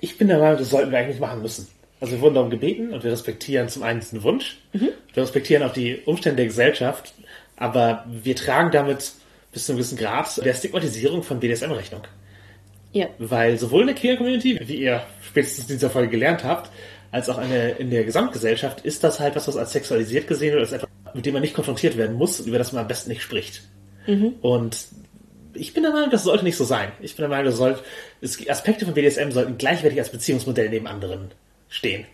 ich 0.00 0.18
bin 0.18 0.28
der 0.28 0.38
Meinung, 0.38 0.58
das 0.58 0.70
sollten 0.70 0.90
wir 0.90 0.98
eigentlich 0.98 1.20
machen 1.20 1.42
müssen. 1.42 1.68
Also 2.00 2.14
wir 2.14 2.20
wurden 2.20 2.34
darum 2.34 2.50
gebeten 2.50 2.92
und 2.92 3.02
wir 3.02 3.12
respektieren 3.12 3.68
zum 3.68 3.82
einen 3.82 4.00
diesen 4.00 4.22
Wunsch, 4.22 4.58
wir 4.72 4.92
respektieren 5.16 5.62
auch 5.62 5.72
die 5.72 6.02
Umstände 6.04 6.36
der 6.36 6.46
Gesellschaft, 6.46 7.14
aber 7.56 8.04
wir 8.06 8.36
tragen 8.36 8.70
damit 8.72 9.12
bis 9.54 9.66
zu 9.66 9.72
einem 9.72 9.78
gewissen 9.78 9.96
Grad 9.96 10.44
der 10.44 10.54
Stigmatisierung 10.54 11.22
von 11.22 11.40
BDSM 11.40 11.70
Rechnung. 11.70 12.02
Ja. 12.92 13.08
Weil 13.18 13.58
sowohl 13.58 13.82
in 13.82 13.86
der 13.88 13.96
Queer 13.96 14.16
Community, 14.16 14.60
wie 14.66 14.76
ihr 14.76 15.02
spätestens 15.22 15.70
in 15.70 15.76
dieser 15.76 15.90
Folge 15.90 16.10
gelernt 16.10 16.44
habt, 16.44 16.70
als 17.10 17.28
auch 17.28 17.40
in 17.40 17.48
der, 17.48 17.80
in 17.80 17.90
der 17.90 18.04
Gesamtgesellschaft 18.04 18.80
ist 18.82 19.02
das 19.02 19.20
halt 19.20 19.36
was, 19.36 19.48
was 19.48 19.56
als 19.56 19.72
sexualisiert 19.72 20.26
gesehen 20.28 20.52
wird, 20.52 20.62
als 20.62 20.72
etwas, 20.72 20.90
mit 21.14 21.26
dem 21.26 21.32
man 21.32 21.42
nicht 21.42 21.54
konfrontiert 21.54 21.96
werden 21.96 22.16
muss 22.16 22.40
und 22.40 22.48
über 22.48 22.58
das 22.58 22.72
man 22.72 22.82
am 22.82 22.88
besten 22.88 23.10
nicht 23.10 23.22
spricht. 23.22 23.62
Und 24.42 24.88
ich 25.54 25.72
bin 25.72 25.82
der 25.82 25.92
Meinung, 25.92 26.10
das 26.10 26.24
sollte 26.24 26.44
nicht 26.44 26.56
so 26.56 26.64
sein. 26.64 26.92
Ich 27.00 27.16
bin 27.16 27.22
der 27.22 27.28
Meinung, 27.28 27.46
das 27.46 27.56
sollte, 27.56 27.82
es, 28.20 28.48
Aspekte 28.48 28.84
von 28.84 28.94
BDSM 28.94 29.30
sollten 29.30 29.58
gleichwertig 29.58 29.98
als 29.98 30.10
Beziehungsmodell 30.10 30.68
neben 30.68 30.86
anderen 30.86 31.30
stehen. 31.68 32.04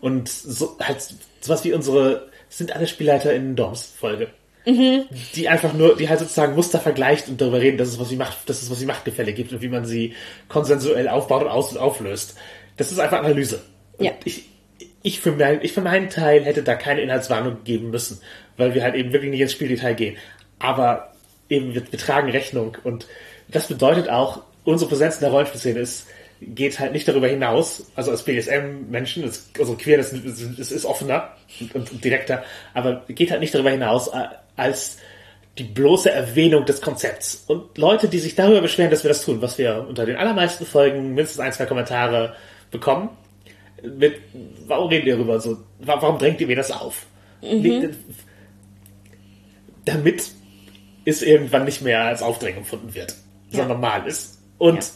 Und 0.00 0.28
so, 0.28 0.76
halt, 0.80 1.14
sowas 1.40 1.64
wie 1.64 1.72
unsere, 1.72 2.28
sind 2.48 2.74
alle 2.74 2.86
Spielleiter 2.86 3.32
in 3.32 3.56
Doms 3.56 3.84
Folge. 3.84 4.28
Die 5.34 5.48
einfach 5.48 5.72
nur, 5.72 5.96
die 5.96 6.08
halt 6.08 6.20
sozusagen 6.20 6.54
Muster 6.54 6.78
vergleicht 6.80 7.28
und 7.28 7.40
darüber 7.40 7.60
reden, 7.60 7.78
dass 7.78 7.88
es 7.88 7.98
was 7.98 8.08
sie 8.08 8.16
macht, 8.16 8.48
dass 8.48 8.62
es 8.62 8.70
was 8.70 8.78
sie 8.78 8.86
Machtgefälle 8.86 9.32
gibt 9.32 9.52
und 9.52 9.62
wie 9.62 9.68
man 9.68 9.84
sie 9.84 10.14
konsensuell 10.48 11.08
aufbaut 11.08 11.42
und 11.42 11.48
aus 11.48 11.72
und 11.72 11.78
auflöst. 11.78 12.36
Das 12.76 12.92
ist 12.92 12.98
einfach 12.98 13.18
Analyse. 13.18 13.60
Und 13.98 14.06
Ja. 14.06 14.12
ich, 14.24 14.44
ich, 15.02 15.20
für 15.20 15.32
mein, 15.32 15.60
ich 15.62 15.72
für 15.72 15.80
meinen 15.80 16.10
Teil 16.10 16.44
hätte 16.44 16.62
da 16.62 16.74
keine 16.74 17.00
Inhaltswarnung 17.00 17.64
geben 17.64 17.90
müssen, 17.90 18.20
weil 18.56 18.74
wir 18.74 18.82
halt 18.82 18.94
eben 18.94 19.12
wirklich 19.12 19.30
nicht 19.30 19.40
ins 19.40 19.52
Spieldetail 19.52 19.94
gehen. 19.94 20.16
Aber 20.58 21.12
eben, 21.48 21.74
wir, 21.74 21.82
wir 21.90 21.98
tragen 21.98 22.30
Rechnung 22.30 22.76
und 22.84 23.06
das 23.48 23.66
bedeutet 23.66 24.08
auch, 24.08 24.42
unsere 24.64 24.88
Präsenz 24.88 25.16
in 25.16 25.22
der 25.22 25.30
Rollenspielszene 25.30 25.80
ist, 25.80 26.06
geht 26.40 26.78
halt 26.80 26.92
nicht 26.92 27.06
darüber 27.06 27.28
hinaus, 27.28 27.90
also 27.96 28.10
als 28.10 28.22
BDSM-Menschen, 28.24 29.24
also 29.58 29.74
queer, 29.76 29.98
das 29.98 30.12
ist, 30.12 30.70
ist, 30.70 30.84
offener 30.86 31.36
und, 31.74 32.02
direkter, 32.04 32.44
aber 32.74 33.04
geht 33.08 33.30
halt 33.30 33.40
nicht 33.40 33.54
darüber 33.54 33.70
hinaus, 33.70 34.08
äh, 34.08 34.24
als 34.56 34.96
die 35.58 35.64
bloße 35.64 36.10
Erwähnung 36.10 36.64
des 36.64 36.80
Konzepts. 36.80 37.44
Und 37.46 37.76
Leute, 37.76 38.08
die 38.08 38.18
sich 38.18 38.34
darüber 38.36 38.62
beschweren, 38.62 38.90
dass 38.90 39.04
wir 39.04 39.08
das 39.08 39.24
tun, 39.24 39.42
was 39.42 39.58
wir 39.58 39.84
unter 39.88 40.06
den 40.06 40.16
allermeisten 40.16 40.64
Folgen 40.64 41.08
mindestens 41.08 41.40
ein, 41.40 41.52
zwei 41.52 41.66
Kommentare 41.66 42.34
bekommen, 42.70 43.10
mit, 43.82 44.14
warum 44.66 44.88
reden 44.88 45.06
ihr 45.06 45.16
darüber 45.16 45.40
so? 45.40 45.58
Wa- 45.80 46.00
Warum 46.00 46.18
drängt 46.18 46.40
ihr 46.40 46.46
mir 46.46 46.56
das 46.56 46.70
auf? 46.70 47.06
Nee, 47.42 47.88
Damit 49.84 50.22
es 51.04 51.22
irgendwann 51.22 51.64
nicht 51.64 51.82
mehr 51.82 52.04
als 52.04 52.22
Aufdrängung 52.22 52.60
empfunden 52.60 52.94
wird, 52.94 53.14
sondern 53.50 53.68
normal 53.80 54.06
ist. 54.06 54.38
Und 54.58 54.92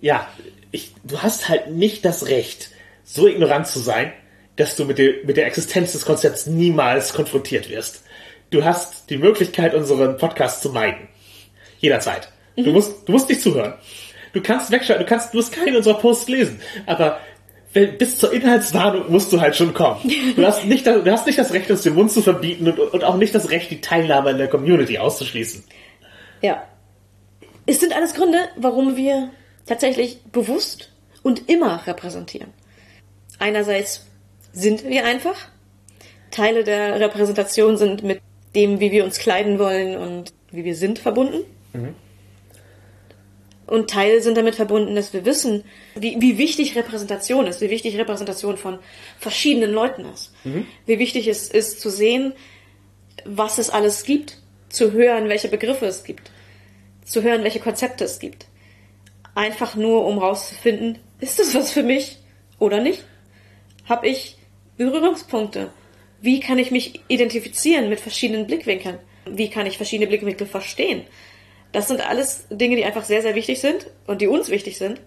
ja, 0.00 0.28
ich, 0.74 0.92
du 1.04 1.22
hast 1.22 1.48
halt 1.48 1.70
nicht 1.70 2.04
das 2.04 2.26
Recht, 2.26 2.70
so 3.04 3.26
ignorant 3.28 3.66
zu 3.66 3.78
sein, 3.78 4.12
dass 4.56 4.76
du 4.76 4.84
mit 4.84 4.98
der, 4.98 5.14
mit 5.24 5.36
der 5.36 5.46
Existenz 5.46 5.92
des 5.92 6.04
Konzepts 6.04 6.46
niemals 6.46 7.12
konfrontiert 7.14 7.68
wirst. 7.70 8.02
Du 8.50 8.64
hast 8.64 9.08
die 9.10 9.16
Möglichkeit, 9.16 9.74
unseren 9.74 10.16
Podcast 10.16 10.62
zu 10.62 10.70
meiden. 10.70 11.08
Jederzeit. 11.78 12.28
Du 12.56 12.70
musst, 12.72 13.08
du 13.08 13.12
musst 13.12 13.28
nicht 13.28 13.40
zuhören. 13.42 13.74
Du 14.32 14.40
kannst 14.40 14.70
wegschalten, 14.70 15.04
du 15.04 15.08
kannst, 15.08 15.32
du 15.32 15.36
musst 15.38 15.52
keinen 15.52 15.76
unserer 15.76 15.94
Posts 15.98 16.28
lesen. 16.28 16.60
Aber 16.86 17.18
wenn, 17.72 17.98
bis 17.98 18.18
zur 18.18 18.32
Inhaltswarnung 18.32 19.10
musst 19.10 19.32
du 19.32 19.40
halt 19.40 19.56
schon 19.56 19.74
kommen. 19.74 20.00
Du 20.36 20.44
hast 20.46 20.64
nicht, 20.66 20.86
das- 20.86 21.02
du 21.04 21.10
hast 21.10 21.26
nicht 21.26 21.38
das 21.38 21.52
Recht, 21.52 21.70
uns 21.70 21.82
den 21.82 21.94
Mund 21.94 22.10
zu 22.12 22.22
verbieten 22.22 22.68
und, 22.68 22.78
und 22.78 23.04
auch 23.04 23.16
nicht 23.16 23.34
das 23.34 23.50
Recht, 23.50 23.70
die 23.70 23.80
Teilnahme 23.80 24.30
in 24.30 24.38
der 24.38 24.48
Community 24.48 24.98
auszuschließen. 24.98 25.64
Ja. 26.42 26.64
Es 27.66 27.80
sind 27.80 27.94
alles 27.94 28.14
Gründe, 28.14 28.38
warum 28.56 28.96
wir 28.96 29.30
tatsächlich 29.66 30.22
bewusst 30.32 30.90
und 31.22 31.48
immer 31.48 31.86
repräsentieren. 31.86 32.52
Einerseits 33.38 34.06
sind 34.52 34.84
wir 34.84 35.04
einfach. 35.04 35.36
Teile 36.30 36.64
der 36.64 37.00
Repräsentation 37.00 37.76
sind 37.76 38.02
mit 38.02 38.20
dem, 38.54 38.80
wie 38.80 38.92
wir 38.92 39.04
uns 39.04 39.18
kleiden 39.18 39.58
wollen 39.58 39.96
und 39.96 40.32
wie 40.50 40.64
wir 40.64 40.76
sind, 40.76 40.98
verbunden. 40.98 41.44
Und 43.66 43.88
Teile 43.90 44.20
sind 44.20 44.36
damit 44.36 44.54
verbunden, 44.54 44.94
dass 44.94 45.12
wir 45.12 45.24
wissen, 45.24 45.64
wie, 45.94 46.20
wie 46.20 46.36
wichtig 46.38 46.76
Repräsentation 46.76 47.46
ist, 47.46 47.60
wie 47.60 47.70
wichtig 47.70 47.96
Repräsentation 47.96 48.56
von 48.56 48.78
verschiedenen 49.18 49.72
Leuten 49.72 50.04
ist. 50.12 50.32
Wie 50.86 50.98
wichtig 50.98 51.26
es 51.28 51.48
ist 51.48 51.80
zu 51.80 51.88
sehen, 51.88 52.34
was 53.24 53.58
es 53.58 53.70
alles 53.70 54.04
gibt 54.04 54.38
zu 54.68 54.92
hören, 54.92 55.28
welche 55.28 55.48
Begriffe 55.48 55.86
es 55.86 56.04
gibt, 56.04 56.30
zu 57.04 57.22
hören, 57.22 57.42
welche 57.42 57.60
Konzepte 57.60 58.04
es 58.04 58.18
gibt. 58.18 58.46
Einfach 59.34 59.74
nur, 59.74 60.06
um 60.06 60.18
rauszufinden, 60.18 60.98
ist 61.20 61.38
das 61.38 61.54
was 61.54 61.72
für 61.72 61.82
mich 61.82 62.18
oder 62.58 62.80
nicht? 62.80 63.04
Hab 63.88 64.04
ich 64.04 64.36
Berührungspunkte? 64.76 65.70
Wie 66.20 66.40
kann 66.40 66.58
ich 66.58 66.70
mich 66.70 67.00
identifizieren 67.08 67.88
mit 67.88 68.00
verschiedenen 68.00 68.46
Blickwinkeln? 68.46 68.98
Wie 69.26 69.50
kann 69.50 69.66
ich 69.66 69.76
verschiedene 69.76 70.08
Blickwinkel 70.08 70.46
verstehen? 70.46 71.02
Das 71.72 71.88
sind 71.88 72.08
alles 72.08 72.46
Dinge, 72.50 72.76
die 72.76 72.84
einfach 72.84 73.04
sehr, 73.04 73.22
sehr 73.22 73.34
wichtig 73.34 73.60
sind 73.60 73.88
und 74.06 74.20
die 74.20 74.28
uns 74.28 74.48
wichtig 74.48 74.78
sind. 74.78 75.00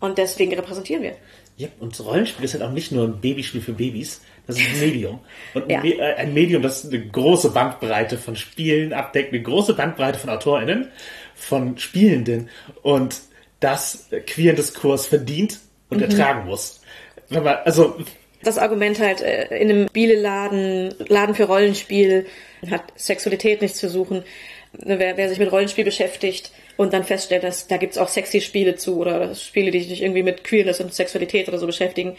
Und 0.00 0.18
deswegen 0.18 0.52
repräsentieren 0.52 1.02
wir. 1.04 1.14
Ja, 1.56 1.68
und 1.78 1.98
Rollenspiel 2.04 2.44
ist 2.44 2.54
halt 2.54 2.64
auch 2.64 2.72
nicht 2.72 2.90
nur 2.90 3.04
ein 3.06 3.20
Babyspiel 3.20 3.60
für 3.60 3.72
Babys, 3.72 4.20
das 4.48 4.58
ist 4.58 4.66
ein 4.74 4.80
Medium. 4.88 5.20
Und 5.54 5.70
Ja. 5.70 5.80
ein, 5.80 5.92
äh, 5.92 6.14
ein 6.16 6.34
Medium, 6.34 6.60
das 6.62 6.84
eine 6.84 7.00
große 7.06 7.50
Bandbreite 7.50 8.18
von 8.18 8.34
Spielen 8.34 8.92
abdeckt, 8.92 9.32
eine 9.32 9.42
große 9.42 9.74
Bandbreite 9.74 10.18
von 10.18 10.30
AutorInnen, 10.30 10.90
von 11.36 11.78
Spielenden 11.78 12.48
und 12.82 13.20
das 13.62 14.08
queeren 14.26 14.56
Diskurs 14.56 15.06
verdient 15.06 15.58
und 15.88 15.98
Mhm. 15.98 16.04
ertragen 16.04 16.46
muss. 16.46 16.80
Man, 17.28 17.46
also, 17.46 17.96
Das 18.42 18.58
Argument 18.58 18.98
halt, 18.98 19.20
äh, 19.20 19.56
in 19.56 19.70
einem 19.70 19.88
Spieleladen, 19.88 20.94
Laden 21.08 21.34
für 21.34 21.44
Rollenspiel, 21.44 22.26
hat 22.70 22.82
Sexualität 22.96 23.62
nichts 23.62 23.78
zu 23.78 23.88
suchen. 23.88 24.24
Wer, 24.72 25.16
wer 25.16 25.28
sich 25.28 25.38
mit 25.38 25.52
Rollenspiel 25.52 25.84
beschäftigt 25.84 26.50
und 26.76 26.92
dann 26.92 27.04
feststellt, 27.04 27.44
dass 27.44 27.68
da 27.68 27.76
gibt's 27.76 27.98
auch 27.98 28.08
sexy 28.08 28.40
Spiele 28.40 28.74
zu 28.76 28.98
oder 28.98 29.34
Spiele, 29.34 29.70
die 29.70 29.80
sich 29.80 30.02
irgendwie 30.02 30.22
mit 30.22 30.44
Queerness 30.44 30.80
und 30.80 30.92
Sexualität 30.94 31.46
oder 31.48 31.58
so 31.58 31.66
beschäftigen, 31.66 32.16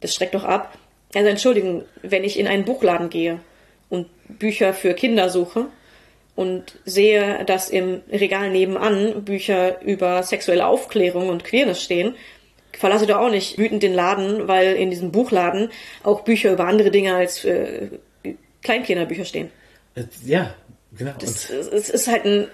das 0.00 0.14
schreckt 0.14 0.34
doch 0.34 0.44
ab. 0.44 0.76
Also 1.14 1.28
entschuldigen, 1.28 1.84
wenn 2.02 2.24
ich 2.24 2.38
in 2.38 2.48
einen 2.48 2.64
Buchladen 2.64 3.08
gehe 3.08 3.40
und 3.88 4.08
Bücher 4.28 4.74
für 4.74 4.94
Kinder 4.94 5.30
suche 5.30 5.66
und 6.34 6.78
sehe, 6.84 7.44
dass 7.44 7.68
im 7.68 8.00
Regal 8.10 8.50
nebenan 8.50 9.24
Bücher 9.24 9.82
über 9.82 10.22
sexuelle 10.22 10.66
Aufklärung 10.66 11.28
und 11.28 11.44
Queerness 11.44 11.82
stehen, 11.82 12.14
verlasse 12.72 13.06
doch 13.06 13.18
auch 13.18 13.30
nicht 13.30 13.58
wütend 13.58 13.82
den 13.82 13.94
Laden, 13.94 14.48
weil 14.48 14.74
in 14.74 14.90
diesem 14.90 15.12
Buchladen 15.12 15.70
auch 16.02 16.22
Bücher 16.22 16.52
über 16.52 16.66
andere 16.66 16.90
Dinge 16.90 17.14
als 17.14 17.44
äh, 17.44 17.88
Kleinkinderbücher 18.62 19.24
stehen. 19.24 19.50
äh, 19.94 20.04
ja, 20.24 20.54
genau. 20.96 21.12
Es, 21.22 21.50
Und, 21.50 21.72
es 21.72 21.90
ist 21.90 22.08
halt 22.08 22.24
ein 22.24 22.48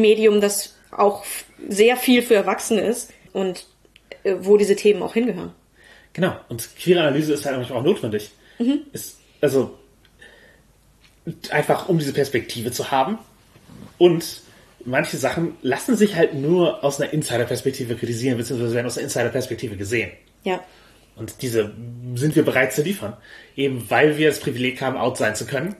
Medium, 0.00 0.40
das 0.40 0.76
auch 0.90 1.24
sehr 1.68 1.96
viel 1.96 2.22
für 2.22 2.34
Erwachsene 2.34 2.82
ist 2.82 3.12
und 3.32 3.66
äh, 4.24 4.34
wo 4.40 4.56
diese 4.56 4.76
Themen 4.76 5.02
auch 5.02 5.14
hingehören. 5.14 5.52
genau. 6.12 6.36
Und 6.48 6.68
queere 6.76 7.00
Analyse 7.00 7.34
ist 7.34 7.46
halt 7.46 7.70
auch 7.70 7.82
notwendig. 7.82 8.30
Ist, 8.92 9.18
also, 9.40 9.78
einfach 11.50 11.88
um 11.88 11.98
diese 11.98 12.12
Perspektive 12.12 12.72
zu 12.72 12.90
haben. 12.90 13.18
Und 13.98 14.42
manche 14.84 15.16
Sachen 15.16 15.54
lassen 15.62 15.96
sich 15.96 16.14
halt 16.14 16.34
nur 16.34 16.84
aus 16.84 17.00
einer 17.00 17.12
Insider-Perspektive 17.12 17.96
kritisieren, 17.96 18.38
beziehungsweise 18.38 18.74
werden 18.74 18.86
aus 18.86 18.96
einer 18.96 19.04
Insider-Perspektive 19.04 19.76
gesehen. 19.76 20.10
Ja. 20.44 20.60
Und 21.16 21.42
diese 21.42 21.72
sind 22.14 22.36
wir 22.36 22.44
bereit 22.44 22.72
zu 22.72 22.82
liefern. 22.82 23.16
Eben 23.56 23.88
weil 23.90 24.18
wir 24.18 24.28
das 24.28 24.40
Privileg 24.40 24.80
haben, 24.82 24.96
out 24.96 25.16
sein 25.16 25.34
zu 25.34 25.46
können, 25.46 25.74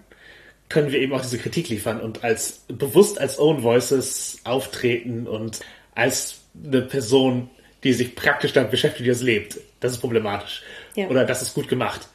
können 0.68 0.90
wir 0.90 1.00
eben 1.00 1.12
auch 1.12 1.20
diese 1.20 1.38
Kritik 1.38 1.68
liefern 1.68 2.00
und 2.00 2.24
als 2.24 2.64
bewusst 2.66 3.20
als 3.20 3.38
Own 3.38 3.62
Voices 3.62 4.38
auftreten 4.44 5.26
und 5.28 5.60
als 5.94 6.40
eine 6.64 6.82
Person, 6.82 7.50
die 7.84 7.92
sich 7.92 8.16
praktisch 8.16 8.52
damit 8.52 8.70
beschäftigt, 8.72 9.04
die 9.06 9.10
das 9.10 9.22
lebt. 9.22 9.58
Das 9.78 9.92
ist 9.92 9.98
problematisch. 9.98 10.62
Ja. 10.96 11.06
Oder 11.08 11.24
das 11.24 11.42
ist 11.42 11.54
gut 11.54 11.68
gemacht. 11.68 12.08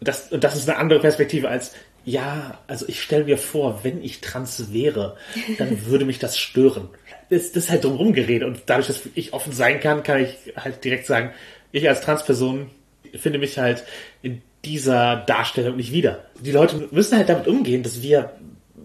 Das, 0.00 0.32
und 0.32 0.44
das 0.44 0.56
ist 0.56 0.68
eine 0.68 0.78
andere 0.78 1.00
Perspektive 1.00 1.48
als, 1.48 1.72
ja, 2.04 2.58
also 2.66 2.86
ich 2.88 3.02
stelle 3.02 3.24
mir 3.24 3.38
vor, 3.38 3.84
wenn 3.84 4.02
ich 4.02 4.20
trans 4.20 4.72
wäre, 4.72 5.16
dann 5.58 5.86
würde 5.86 6.04
mich 6.04 6.18
das 6.18 6.38
stören. 6.38 6.88
Das, 7.30 7.52
das 7.52 7.64
ist 7.64 7.70
halt 7.70 7.84
drumherum 7.84 8.12
geredet 8.12 8.46
und 8.46 8.62
dadurch, 8.66 8.88
dass 8.88 9.02
ich 9.14 9.32
offen 9.32 9.52
sein 9.52 9.80
kann, 9.80 10.02
kann 10.02 10.22
ich 10.22 10.54
halt 10.56 10.84
direkt 10.84 11.06
sagen, 11.06 11.32
ich 11.70 11.88
als 11.88 12.02
Transperson 12.02 12.70
finde 13.14 13.38
mich 13.38 13.58
halt 13.58 13.84
in 14.22 14.42
dieser 14.64 15.16
Darstellung 15.16 15.76
nicht 15.76 15.92
wieder. 15.92 16.26
Die 16.40 16.52
Leute 16.52 16.88
müssen 16.90 17.16
halt 17.16 17.28
damit 17.28 17.46
umgehen, 17.46 17.82
dass 17.82 18.02
wir 18.02 18.32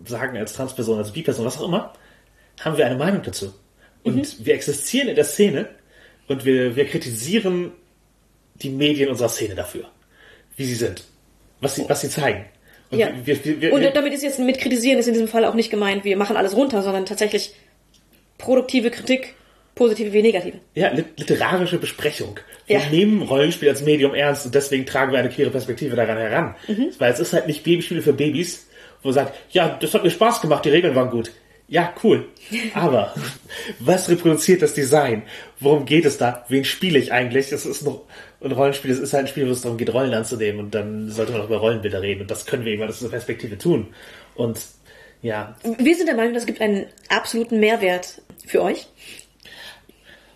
sagen 0.06 0.38
als 0.38 0.54
Transperson, 0.54 0.98
als 0.98 1.12
Bi-Person, 1.12 1.46
was 1.46 1.58
auch 1.58 1.68
immer, 1.68 1.94
haben 2.62 2.78
wir 2.78 2.86
eine 2.86 2.98
Meinung 2.98 3.22
dazu. 3.22 3.54
Und 4.04 4.46
wir 4.46 4.54
existieren 4.54 5.10
in 5.10 5.16
der 5.16 5.26
Szene 5.26 5.68
und 6.28 6.46
wir, 6.46 6.76
wir 6.76 6.86
kritisieren 6.86 7.72
die 8.56 8.70
Medien 8.70 9.10
unserer 9.10 9.30
Szene 9.30 9.56
dafür, 9.56 9.86
wie 10.56 10.66
sie 10.66 10.76
sind, 10.76 11.04
was 11.60 11.76
sie, 11.76 11.86
was 11.88 12.02
sie 12.02 12.10
zeigen. 12.10 12.46
Und 12.90 13.00
Ja. 13.00 13.10
wir, 13.24 13.44
wir, 13.46 13.62
wir, 13.62 13.74
Und 13.74 13.84
damit 13.96 14.14
ist 14.14 14.24
jetzt 14.24 14.40
mit 14.40 14.60
kritisieren 14.60 14.98
ist 15.00 15.08
in 15.08 15.14
diesem 15.14 15.28
Fall 15.28 15.44
auch 15.46 15.54
nicht 15.54 15.70
gemeint, 15.70 16.04
wir 16.06 16.16
machen 16.18 16.38
alles 16.38 16.56
runter, 16.56 16.82
sondern 16.82 17.06
tatsächlich 17.06 17.54
produktive 18.38 18.92
Kritik, 18.92 19.34
positive 19.76 20.14
wie 20.14 20.22
negative. 20.22 20.58
ja, 20.76 20.90
lit- 20.92 21.18
literarische 21.20 21.78
Besprechung. 21.78 22.40
Wir 22.66 22.80
Ja. 22.80 22.90
nehmen 22.90 23.22
Rollenspiel 23.22 23.70
als 23.70 23.82
Medium 23.84 24.14
ernst 24.14 24.46
und 24.46 24.56
deswegen 24.56 24.86
tragen 24.86 25.12
wir 25.12 25.20
eine 25.20 25.30
queere 25.30 25.50
Perspektive 25.52 25.96
daran 25.96 26.18
heran. 26.18 26.56
Mhm. 26.68 26.90
Weil 26.98 27.14
es 27.14 27.20
ist 27.20 27.34
halt 27.34 27.48
nicht 27.48 27.64
Babyspiele 27.64 28.02
für 28.02 28.14
Babys, 28.14 28.68
wo 29.02 29.10
man 29.10 29.14
sagt, 29.16 29.36
ja, 29.52 29.78
das 29.80 29.94
hat 29.94 30.04
mir 30.04 30.12
Spaß 30.12 30.42
gemacht, 30.42 30.66
die 30.66 30.70
Regeln 30.70 30.96
waren 30.96 31.10
gut. 31.10 31.32
Ja, 31.70 31.94
cool. 32.04 32.28
Aber 32.74 33.14
was 33.80 34.10
reproduziert 34.10 34.62
das 34.62 34.74
Design? 34.74 35.24
Worum 35.60 35.86
geht 35.86 36.06
es 36.06 36.18
da? 36.18 36.46
Wen 36.48 36.64
spiele 36.64 36.98
ich 37.00 37.12
eigentlich? 37.12 37.52
Es 37.52 37.66
ist 37.66 37.82
noch 37.84 38.04
ein 38.42 38.52
Rollenspiel, 38.52 38.92
es 38.92 39.00
ist 39.00 39.14
halt 39.14 39.26
ein 39.26 39.28
Spiel, 39.28 39.48
wo 39.48 39.52
es 39.52 39.62
darum 39.62 39.78
geht, 39.78 39.94
Rollen 39.94 40.14
anzunehmen 40.14 40.60
und 40.60 40.76
dann 40.76 41.10
sollte 41.10 41.32
man 41.32 41.42
auch 41.42 41.48
über 41.48 41.58
Rollenbilder 41.58 42.02
reden 42.02 42.22
und 42.22 42.32
das 42.32 42.46
können 42.46 42.66
wir 42.66 42.74
eben 42.74 42.84
aus 42.84 43.00
dieser 43.00 43.10
Perspektive 43.10 43.58
tun. 43.58 43.88
Und 44.36 44.60
ja, 45.22 45.56
Wir 45.80 45.96
sind 45.96 46.08
der 46.08 46.16
Meinung, 46.16 46.34
das 46.34 46.46
gibt 46.46 46.62
einen 46.62 46.86
absoluten 47.10 47.60
Mehrwert 47.60 48.22
für 48.46 48.62
euch. 48.62 48.88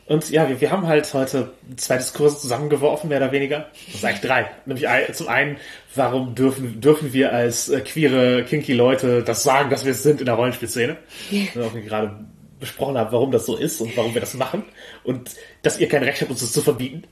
Und 0.08 0.30
ja, 0.30 0.50
wir, 0.50 0.60
wir 0.60 0.72
haben 0.72 0.88
halt 0.88 1.14
heute 1.14 1.54
zwei 1.78 1.98
Diskurse 1.98 2.40
zusammengeworfen, 2.40 3.08
mehr 3.08 3.20
oder 3.20 3.32
weniger. 3.32 3.70
Das 3.92 4.02
sind 4.02 4.10
eigentlich 4.10 4.22
drei. 4.22 4.52
Nämlich 4.66 4.88
zum 5.14 5.30
einen, 5.30 5.58
warum 5.96 6.36
dürfen, 6.36 6.82
dürfen 6.82 7.14
wir 7.14 7.32
als 7.32 7.70
äh, 7.70 7.80
queere, 7.80 8.44
kinky 8.44 8.74
Leute 8.74 9.24
das 9.24 9.44
sagen, 9.44 9.70
dass 9.70 9.86
wir 9.86 9.94
es 9.94 10.04
sind 10.04 10.20
in 10.20 10.26
der 10.26 10.36
Rollenspielszene? 10.36 10.98
Yeah. 11.32 11.66
Auch 11.66 11.74
wir 11.74 11.82
gerade 11.82 12.26
besprochen 12.60 12.98
haben, 12.98 13.12
warum 13.12 13.32
das 13.32 13.46
so 13.46 13.56
ist 13.56 13.80
und 13.80 13.96
warum 13.96 14.14
wir 14.14 14.22
das 14.22 14.34
machen. 14.34 14.64
Und 15.04 15.32
dass 15.62 15.80
ihr 15.80 15.88
kein 15.88 16.04
Recht 16.04 16.20
habt, 16.22 16.32
uns 16.32 16.42
das 16.42 16.52
zu 16.52 16.62
verbieten. 16.62 17.04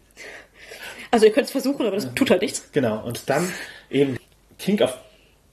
Also 1.11 1.25
ihr 1.25 1.31
könnt 1.31 1.45
es 1.45 1.51
versuchen, 1.51 1.85
aber 1.85 1.95
das 1.95 2.13
tut 2.13 2.29
halt 2.29 2.41
nichts. 2.41 2.69
Genau. 2.71 3.03
Und 3.05 3.29
dann 3.29 3.51
eben 3.89 4.17
King 4.57 4.81
of 4.81 4.97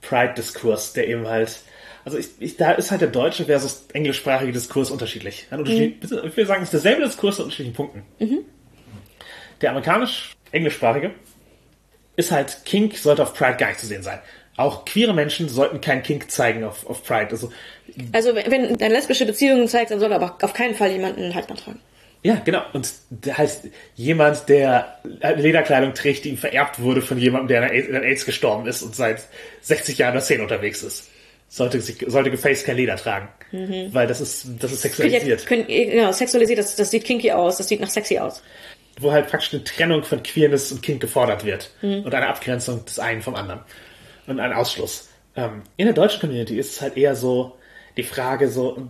Pride 0.01 0.33
Diskurs, 0.35 0.93
der 0.93 1.07
eben 1.07 1.27
halt, 1.27 1.59
also 2.05 2.17
ich, 2.17 2.29
ich, 2.39 2.57
da 2.57 2.71
ist 2.73 2.91
halt 2.91 3.01
der 3.01 3.09
deutsche 3.09 3.45
versus 3.45 3.85
englischsprachige 3.93 4.51
Diskurs 4.51 4.91
unterschiedlich. 4.91 5.47
An 5.49 5.59
unterschiedlichen, 5.59 6.27
Ich 6.27 6.37
will 6.37 6.45
sagen, 6.45 6.61
es 6.61 6.67
ist 6.67 6.73
derselbe 6.73 7.03
Diskurs 7.03 7.39
an 7.39 7.45
unterschiedlichen 7.45 7.75
Punkten. 7.75 8.03
Der 9.61 9.71
amerikanisch-englischsprachige 9.71 11.11
ist 12.15 12.31
halt, 12.31 12.65
Kink 12.65 12.95
sollte 12.97 13.23
auf 13.23 13.33
Pride 13.33 13.57
gar 13.57 13.69
nicht 13.69 13.79
zu 13.79 13.87
sehen 13.87 14.03
sein. 14.03 14.19
Auch 14.55 14.85
queere 14.85 15.13
Menschen 15.13 15.49
sollten 15.49 15.81
keinen 15.81 16.01
Kink 16.01 16.31
zeigen 16.31 16.63
auf, 16.63 16.87
auf 16.87 17.03
Pride. 17.03 17.29
Also, 17.31 17.51
Also 18.11 18.35
wenn 18.35 18.51
wenn 18.51 18.77
deine 18.77 18.95
lesbische 18.95 19.25
Beziehungen 19.25 19.67
zeigt, 19.67 19.91
dann 19.91 19.99
soll 19.99 20.13
aber 20.13 20.37
auf 20.41 20.53
keinen 20.53 20.75
Fall 20.75 20.91
jemanden 20.91 21.23
einen 21.23 21.35
Halsband 21.35 21.63
tragen. 21.63 21.79
Ja, 22.27 22.41
genau. 22.43 22.61
Und 22.73 22.91
der 23.09 23.37
heißt 23.37 23.65
jemand, 23.95 24.49
der 24.49 24.99
Lederkleidung 25.35 25.93
trägt, 25.93 26.25
die 26.25 26.29
ihm 26.29 26.37
vererbt 26.37 26.79
wurde 26.81 27.01
von 27.01 27.17
jemandem, 27.17 27.47
der 27.47 27.63
an 27.63 28.03
AIDS- 28.03 28.25
gestorben 28.25 28.67
ist 28.67 28.81
und 28.81 28.95
seit 28.95 29.25
60 29.61 29.97
Jahren 29.97 30.09
in 30.11 30.15
der 30.15 30.21
Szene 30.23 30.43
unterwegs 30.43 30.83
ist. 30.83 31.09
Sollte, 31.49 31.79
sich, 31.79 32.03
sollte 32.07 32.29
gefaced 32.29 32.65
kein 32.65 32.75
Leder 32.75 32.97
tragen. 32.97 33.29
Weil 33.93 34.05
das 34.07 34.19
ist, 34.19 34.47
das 34.59 34.73
ist 34.73 34.81
sexualisiert. 34.81 35.45
könnt, 35.45 35.69
ihr- 35.69 35.85
genau, 35.91 36.11
sexualisiert, 36.11 36.59
das, 36.59 36.75
das 36.75 36.91
sieht 36.91 37.05
kinky 37.05 37.31
aus, 37.31 37.57
das 37.57 37.69
sieht 37.69 37.79
nach 37.79 37.89
sexy 37.89 38.17
aus. 38.19 38.43
wo 38.99 39.11
halt 39.11 39.27
praktisch 39.29 39.53
eine 39.53 39.63
Trennung 39.63 40.03
von 40.03 40.21
Queerness 40.23 40.71
und 40.73 40.81
Kink 40.83 40.99
gefordert 40.99 41.45
wird 41.45 41.71
und 41.81 42.13
eine 42.13 42.27
Abgrenzung 42.27 42.83
des 42.83 42.99
einen 42.99 43.21
vom 43.21 43.35
anderen 43.35 43.61
und 44.25 44.39
ein 44.41 44.51
Ausschluss. 44.51 45.07
Ähm, 45.37 45.61
in 45.77 45.85
der 45.85 45.93
deutschen 45.93 46.19
Community 46.19 46.57
ist 46.59 46.71
es 46.73 46.81
halt 46.81 46.97
eher 46.97 47.15
so 47.15 47.55
die 47.95 48.03
Frage 48.03 48.49
so, 48.49 48.89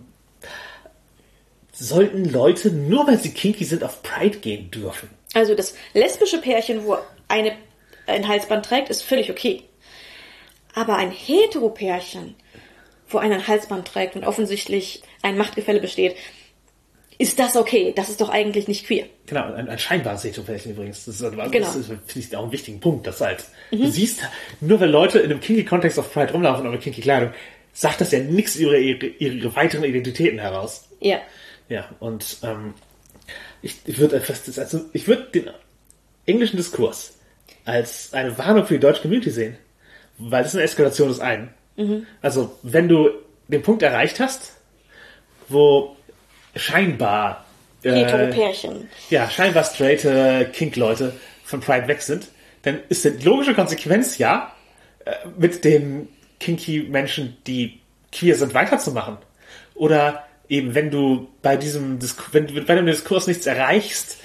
sollten 1.78 2.24
Leute 2.24 2.70
nur 2.70 3.06
weil 3.06 3.18
sie 3.18 3.30
kinky 3.30 3.64
sind 3.64 3.84
auf 3.84 4.02
Pride 4.02 4.38
gehen 4.38 4.70
dürfen? 4.70 5.08
Also 5.34 5.54
das 5.54 5.74
lesbische 5.94 6.38
Pärchen, 6.40 6.84
wo 6.84 6.96
eine 7.28 7.52
ein 8.06 8.26
Halsband 8.26 8.64
trägt, 8.64 8.88
ist 8.88 9.02
völlig 9.02 9.30
okay. 9.30 9.62
Aber 10.74 10.96
ein 10.96 11.10
Hetero-Pärchen, 11.10 12.34
wo 13.08 13.18
einer 13.18 13.36
ein 13.36 13.46
Halsband 13.46 13.86
trägt 13.86 14.16
und 14.16 14.24
offensichtlich 14.24 15.02
ein 15.22 15.36
Machtgefälle 15.36 15.80
besteht, 15.80 16.16
ist 17.18 17.38
das 17.38 17.56
okay? 17.56 17.92
Das 17.94 18.08
ist 18.08 18.20
doch 18.20 18.28
eigentlich 18.28 18.68
nicht 18.68 18.86
queer. 18.86 19.06
Genau, 19.26 19.52
ein, 19.52 19.68
ein 19.68 19.78
scheinbares 19.78 20.24
Hetero-Pärchen 20.24 20.72
übrigens. 20.72 21.04
Das 21.04 21.16
ist, 21.16 21.22
das 21.22 21.50
Genau. 21.50 21.66
ist 21.66 21.86
finde 21.86 22.00
ich, 22.16 22.36
auch 22.36 22.44
einen 22.44 22.52
wichtigen 22.52 22.80
Punkt, 22.80 23.06
dass 23.06 23.20
halt, 23.20 23.44
du 23.72 23.88
siehst, 23.88 24.20
nur 24.60 24.80
weil 24.80 24.88
Leute 24.90 25.18
in 25.18 25.30
einem 25.30 25.40
kinky-Kontext 25.40 25.98
auf 25.98 26.12
Pride 26.12 26.32
rumlaufen 26.32 26.62
oder 26.62 26.70
mit 26.70 26.80
kinky 26.80 27.00
Kleidung, 27.00 27.32
sagt 27.72 28.00
das 28.00 28.12
ja 28.12 28.20
nichts 28.20 28.56
über 28.56 28.78
ihre, 28.78 29.04
ihre 29.06 29.54
weiteren 29.54 29.84
Identitäten 29.84 30.38
heraus. 30.38 30.88
Ja. 31.00 31.20
Ja, 31.68 31.88
und 32.00 32.38
ähm, 32.42 32.74
ich, 33.62 33.76
ich 33.84 33.98
würde 33.98 34.16
etwas, 34.16 34.58
also 34.58 34.80
ich 34.92 35.06
würde 35.06 35.24
den 35.24 35.50
englischen 36.26 36.56
Diskurs 36.56 37.14
als 37.64 38.12
eine 38.14 38.36
Warnung 38.38 38.66
für 38.66 38.74
die 38.74 38.80
deutsche 38.80 39.02
Community 39.02 39.30
sehen, 39.30 39.58
weil 40.18 40.42
das 40.42 40.52
ist 40.52 40.56
eine 40.56 40.64
Eskalation 40.64 41.08
des 41.08 41.20
einen. 41.20 41.52
Also 42.22 42.58
wenn 42.62 42.88
du 42.88 43.10
den 43.48 43.62
Punkt 43.62 43.82
erreicht 43.82 44.20
hast, 44.20 44.52
wo 45.48 45.96
scheinbar 46.56 47.44
Hetero 47.82 48.32
Pärchen. 48.32 48.88
ja, 49.10 49.30
scheinbar 49.30 49.64
straighte 49.64 50.50
Kink-Leute 50.52 51.14
von 51.44 51.60
Pride 51.60 51.86
weg 51.86 52.02
sind, 52.02 52.28
dann 52.62 52.80
ist 52.88 53.04
die 53.04 53.10
logische 53.24 53.54
Konsequenz 53.54 54.18
ja, 54.18 54.52
äh, 55.04 55.12
mit 55.38 55.64
den 55.64 56.08
kinky 56.40 56.82
Menschen, 56.82 57.36
die 57.46 57.80
queer 58.10 58.34
sind, 58.34 58.54
weiterzumachen. 58.54 59.18
Oder 59.74 60.27
eben, 60.48 60.74
wenn 60.74 60.90
du 60.90 61.28
bei 61.42 61.56
diesem 61.56 61.98
Disku 61.98 62.22
wenn, 62.32 62.48
wenn 62.54 62.66
du 62.66 62.78
im 62.78 62.86
Diskurs 62.86 63.26
nichts 63.26 63.46
erreichst, 63.46 64.16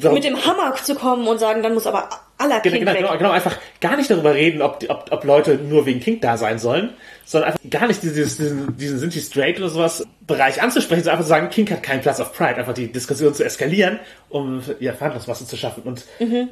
so- 0.00 0.12
Mit 0.12 0.22
dem 0.22 0.44
Hammer 0.46 0.74
zu 0.76 0.94
kommen 0.94 1.26
und 1.26 1.38
sagen, 1.40 1.64
dann 1.64 1.74
muss 1.74 1.86
aber 1.88 2.08
aller 2.38 2.60
Genau, 2.60 2.76
Kind 2.76 2.78
genau, 2.86 2.92
weg. 2.92 2.98
genau, 3.00 3.18
genau, 3.18 3.30
einfach 3.32 3.58
gar 3.80 3.96
nicht 3.96 4.08
darüber 4.08 4.32
reden, 4.34 4.62
ob, 4.62 4.78
die- 4.78 4.88
ob, 4.88 5.06
ob 5.10 5.24
Leute 5.24 5.56
nur 5.56 5.84
wegen 5.84 5.98
Kink 5.98 6.22
da 6.22 6.36
sein 6.36 6.60
sollen, 6.60 6.90
sondern 7.24 7.50
einfach 7.54 7.68
gar 7.68 7.88
nicht 7.88 8.00
dieses, 8.04 8.36
diesen, 8.36 8.76
diesen 8.76 9.00
sind 9.00 9.14
die 9.14 9.20
straight 9.20 9.58
oder 9.58 9.68
sowas 9.68 10.06
Bereich 10.28 10.62
anzusprechen, 10.62 11.02
sondern 11.02 11.14
einfach 11.14 11.24
zu 11.24 11.28
sagen, 11.30 11.50
Kink 11.50 11.72
hat 11.72 11.82
keinen 11.82 12.02
Platz 12.02 12.20
auf 12.20 12.32
Pride, 12.34 12.54
einfach 12.56 12.74
die 12.74 12.92
Diskussion 12.92 13.34
zu 13.34 13.42
eskalieren, 13.44 13.98
um 14.28 14.62
ja, 14.78 14.92
Verhandlungsmasse 14.92 15.44
zu 15.46 15.56
schaffen. 15.56 15.82
Und 15.82 16.04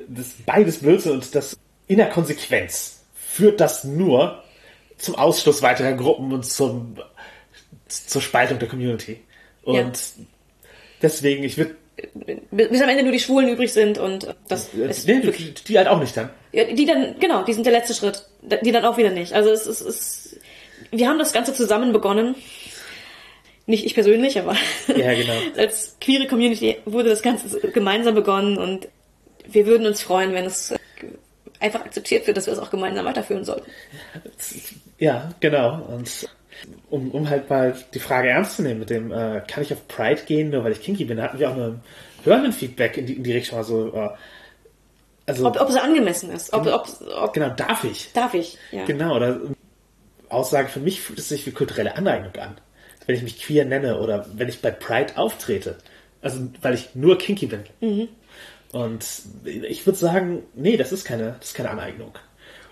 das 0.08 0.26
beides 0.44 0.78
Blödsinn 0.78 1.12
und 1.12 1.32
das 1.36 1.56
in 1.86 1.98
der 1.98 2.08
Konsequenz 2.08 3.04
führt 3.14 3.60
das 3.60 3.84
nur 3.84 4.42
zum 4.98 5.14
Ausschluss 5.14 5.62
weiterer 5.62 5.92
Gruppen 5.92 6.32
und 6.32 6.44
zum, 6.44 6.96
zur 7.88 8.22
Spaltung 8.22 8.58
der 8.58 8.68
Community. 8.68 9.20
Und 9.62 9.98
deswegen, 11.02 11.44
ich 11.44 11.56
würde, 11.58 11.76
Bis 12.50 12.82
am 12.82 12.88
Ende 12.88 13.02
nur 13.02 13.12
die 13.12 13.20
Schwulen 13.20 13.48
übrig 13.48 13.72
sind 13.72 13.98
und 13.98 14.34
das 14.48 14.68
ist 14.74 15.06
nee, 15.08 15.22
wirklich 15.22 15.54
die, 15.54 15.64
die 15.64 15.78
halt 15.78 15.88
auch 15.88 15.98
nicht 15.98 16.16
dann. 16.16 16.30
Ja, 16.52 16.64
die 16.64 16.84
dann, 16.84 17.18
genau, 17.18 17.42
die 17.42 17.52
sind 17.52 17.64
der 17.64 17.72
letzte 17.72 17.94
Schritt. 17.94 18.24
Die 18.42 18.70
dann 18.70 18.84
auch 18.84 18.96
wieder 18.96 19.10
nicht. 19.10 19.32
Also 19.32 19.50
es 19.50 19.66
ist, 19.66 19.80
es 19.80 19.86
ist 19.86 20.26
wir 20.90 21.08
haben 21.08 21.18
das 21.18 21.32
Ganze 21.32 21.52
zusammen 21.54 21.92
begonnen. 21.92 22.34
Nicht 23.66 23.84
ich 23.84 23.94
persönlich, 23.94 24.38
aber 24.38 24.56
Ja, 24.88 25.14
genau. 25.14 25.32
als 25.56 25.96
queere 26.00 26.26
Community 26.26 26.76
wurde 26.84 27.08
das 27.08 27.22
Ganze 27.22 27.58
gemeinsam 27.70 28.14
begonnen 28.14 28.58
und 28.58 28.88
wir 29.44 29.66
würden 29.66 29.86
uns 29.86 30.02
freuen, 30.02 30.34
wenn 30.34 30.44
es 30.44 30.70
äh, 30.70 30.78
einfach 31.60 31.80
akzeptiert 31.80 32.26
wird, 32.26 32.36
dass 32.36 32.46
wir 32.46 32.52
es 32.52 32.58
auch 32.58 32.70
gemeinsam 32.70 33.04
weiterführen 33.04 33.44
sollten. 33.44 33.68
Ja, 34.98 35.30
genau. 35.40 35.82
Und 35.82 36.28
um, 36.90 37.10
um 37.10 37.28
halt 37.28 37.50
mal 37.50 37.74
die 37.94 37.98
Frage 37.98 38.28
ernst 38.28 38.56
zu 38.56 38.62
nehmen 38.62 38.80
mit 38.80 38.90
dem, 38.90 39.12
äh, 39.12 39.42
kann 39.46 39.62
ich 39.62 39.72
auf 39.72 39.88
Pride 39.88 40.22
gehen, 40.26 40.50
nur 40.50 40.64
weil 40.64 40.72
ich 40.72 40.82
kinky 40.82 41.04
bin, 41.04 41.16
da 41.16 41.24
hatten 41.24 41.38
wir 41.38 41.50
auch 41.50 41.54
eine 41.54 41.80
hörenden 42.24 42.52
Feedback 42.52 42.96
in 42.96 43.06
die, 43.06 43.14
in 43.14 43.24
die 43.24 43.32
Richtung. 43.32 43.58
Also, 43.58 43.92
äh, 43.94 44.10
also 45.26 45.46
Ob, 45.46 45.60
ob 45.60 45.68
es 45.68 45.76
angemessen 45.76 46.30
ist. 46.30 46.52
Ob, 46.52 46.66
ob, 46.66 46.88
ob 47.16 47.32
genau, 47.32 47.50
darf 47.50 47.84
ich? 47.84 48.12
darf 48.12 48.34
ich. 48.34 48.58
Ja. 48.70 48.84
Genau, 48.84 49.16
oder 49.16 49.40
Aussage 50.28 50.68
für 50.68 50.80
mich 50.80 51.00
fühlt 51.00 51.18
es 51.18 51.28
sich 51.28 51.46
wie 51.46 51.50
kulturelle 51.52 51.96
Aneignung 51.96 52.34
an. 52.36 52.56
Wenn 53.06 53.16
ich 53.16 53.22
mich 53.22 53.40
queer 53.40 53.64
nenne 53.64 54.00
oder 54.00 54.26
wenn 54.34 54.48
ich 54.48 54.62
bei 54.62 54.70
Pride 54.70 55.16
auftrete. 55.16 55.78
Also, 56.22 56.48
weil 56.62 56.74
ich 56.74 56.94
nur 56.94 57.18
kinky 57.18 57.46
bin. 57.46 57.64
Mhm. 57.80 58.08
Und 58.72 59.04
ich 59.44 59.86
würde 59.86 59.98
sagen, 59.98 60.42
nee, 60.54 60.76
das 60.76 60.92
ist 60.92 61.04
keine, 61.04 61.36
das 61.38 61.48
ist 61.48 61.54
keine 61.54 61.70
Aneignung. 61.70 62.12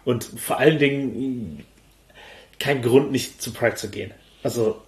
Und 0.05 0.25
vor 0.25 0.59
allen 0.59 0.79
Dingen 0.79 1.65
kein 2.59 2.83
Grund, 2.83 3.13
nicht 3.13 3.41
zu 3.43 3.53
Pride 3.53 3.75
zu 3.77 3.89
gehen. 3.89 4.13
Also, 4.43 4.81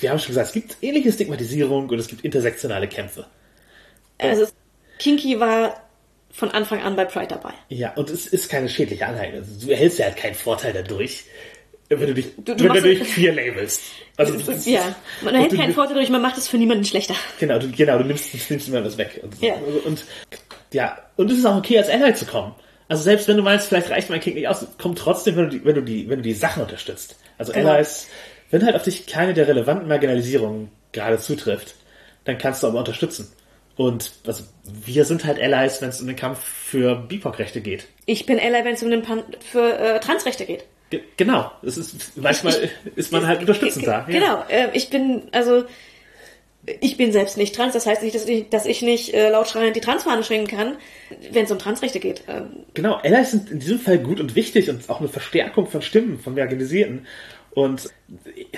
wir 0.00 0.10
haben 0.10 0.18
schon 0.18 0.28
gesagt, 0.28 0.48
es 0.48 0.52
gibt 0.52 0.76
ähnliche 0.82 1.12
Stigmatisierung 1.12 1.88
und 1.88 1.98
es 1.98 2.08
gibt 2.08 2.24
intersektionale 2.24 2.88
Kämpfe. 2.88 3.26
Also 4.18 4.46
Kinky 4.98 5.38
war 5.38 5.80
von 6.30 6.50
Anfang 6.50 6.80
an 6.82 6.96
bei 6.96 7.04
Pride 7.04 7.28
dabei. 7.28 7.52
Ja, 7.68 7.92
und 7.94 8.10
es 8.10 8.26
ist 8.26 8.48
keine 8.48 8.68
schädliche 8.68 9.06
Aneignung. 9.06 9.40
Also, 9.42 9.66
du 9.66 9.70
erhältst 9.72 9.98
ja 9.98 10.06
halt 10.06 10.16
keinen 10.16 10.34
Vorteil 10.34 10.72
dadurch, 10.72 11.24
wenn 11.88 12.00
du 12.00 12.14
dich, 12.14 12.26
Du- 12.36 12.54
du 12.54 12.64
wenn 12.64 12.74
du 12.74 12.94
dich 12.94 13.14
queer 13.14 13.32
labelst. 13.32 13.82
Also, 14.16 14.34
ist, 14.52 14.66
ja, 14.66 14.94
man 15.22 15.34
erhält 15.34 15.52
und 15.52 15.58
keinen 15.58 15.72
Vorteil 15.74 15.94
dadurch, 15.94 16.10
man 16.10 16.20
macht 16.22 16.36
es 16.38 16.48
für 16.48 16.58
niemanden 16.58 16.84
schlechter. 16.84 17.14
Genau, 17.40 17.58
du, 17.58 17.70
genau, 17.70 17.98
du 17.98 18.04
nimmst, 18.04 18.50
nimmst 18.50 18.68
mir 18.68 18.82
das 18.82 18.98
weg. 18.98 19.20
Und, 19.22 19.40
Ja. 19.40 19.54
und 19.84 20.04
ja, 20.72 20.98
und 21.16 21.30
es 21.30 21.38
ist 21.38 21.46
auch 21.46 21.56
okay, 21.56 21.78
als 21.78 21.88
Ally 21.88 22.14
zu 22.14 22.26
kommen. 22.26 22.54
Also 22.88 23.02
selbst 23.02 23.28
wenn 23.28 23.36
du 23.36 23.42
meinst, 23.42 23.68
vielleicht 23.68 23.90
reicht 23.90 24.10
mein 24.10 24.20
King 24.20 24.34
nicht 24.34 24.48
aus, 24.48 24.66
komm 24.78 24.94
trotzdem, 24.94 25.36
wenn 25.36 25.44
du 25.44 25.58
die, 25.58 25.64
wenn 25.64 25.74
du 25.74 25.82
die, 25.82 26.08
wenn 26.08 26.18
du 26.18 26.22
die 26.22 26.34
Sachen 26.34 26.62
unterstützt. 26.62 27.16
Also 27.36 27.52
Genau. 27.52 27.70
Allies, 27.70 28.08
wenn 28.50 28.64
halt 28.64 28.76
auf 28.76 28.82
dich 28.82 29.06
keine 29.06 29.34
der 29.34 29.46
relevanten 29.46 29.88
Marginalisierungen 29.88 30.70
gerade 30.92 31.18
zutrifft, 31.18 31.74
dann 32.24 32.38
kannst 32.38 32.62
du 32.62 32.66
aber 32.66 32.78
unterstützen. 32.78 33.30
Und 33.76 34.12
also 34.26 34.42
wir 34.64 35.04
sind 35.04 35.24
halt 35.24 35.40
Allies, 35.40 35.80
wenn 35.80 35.90
es 35.90 36.00
um 36.00 36.06
den 36.06 36.16
Kampf 36.16 36.42
für 36.42 36.96
BIPOC-Rechte 36.96 37.60
geht. 37.60 37.86
Ich 38.06 38.26
bin 38.26 38.40
Ally, 38.40 38.64
wenn 38.64 38.74
es 38.74 38.82
um 38.82 38.90
den 38.90 39.02
Pan 39.02 39.22
für 39.40 39.78
äh, 39.78 40.00
Transrechte 40.00 40.46
geht. 40.46 40.64
Ge 40.90 41.02
genau, 41.16 41.52
es 41.62 41.76
ist 41.76 42.16
manchmal 42.16 42.54
ist 42.96 43.12
man 43.12 43.26
halt 43.26 43.40
unterstützend 43.40 43.86
da. 43.86 44.06
Ja. 44.08 44.18
Genau, 44.18 44.44
äh, 44.48 44.68
ich 44.72 44.88
bin, 44.88 45.28
also, 45.32 45.64
ich 46.80 46.96
bin 46.96 47.12
selbst 47.12 47.36
nicht 47.36 47.54
trans, 47.54 47.72
das 47.74 47.86
heißt 47.86 48.02
nicht, 48.02 48.14
dass 48.14 48.26
ich, 48.26 48.48
dass 48.48 48.66
ich 48.66 48.82
nicht 48.82 49.14
äh, 49.14 49.30
laut 49.30 49.48
schreiend 49.48 49.76
die 49.76 49.80
Transfahne 49.80 50.22
schwingen 50.22 50.46
kann, 50.46 50.76
wenn 51.30 51.44
es 51.44 51.50
um 51.50 51.58
Transrechte 51.58 52.00
geht. 52.00 52.22
Ähm, 52.28 52.64
Genau, 52.74 52.94
Allies 52.96 53.30
sind 53.32 53.50
in 53.50 53.58
diesem 53.60 53.78
Fall 53.78 53.98
gut 53.98 54.20
und 54.20 54.34
wichtig 54.34 54.68
und 54.70 54.88
auch 54.88 55.00
eine 55.00 55.08
Verstärkung 55.08 55.66
von 55.66 55.82
Stimmen 55.82 56.18
von 56.18 56.34
Marginalisierten. 56.34 57.06
Und 57.50 57.90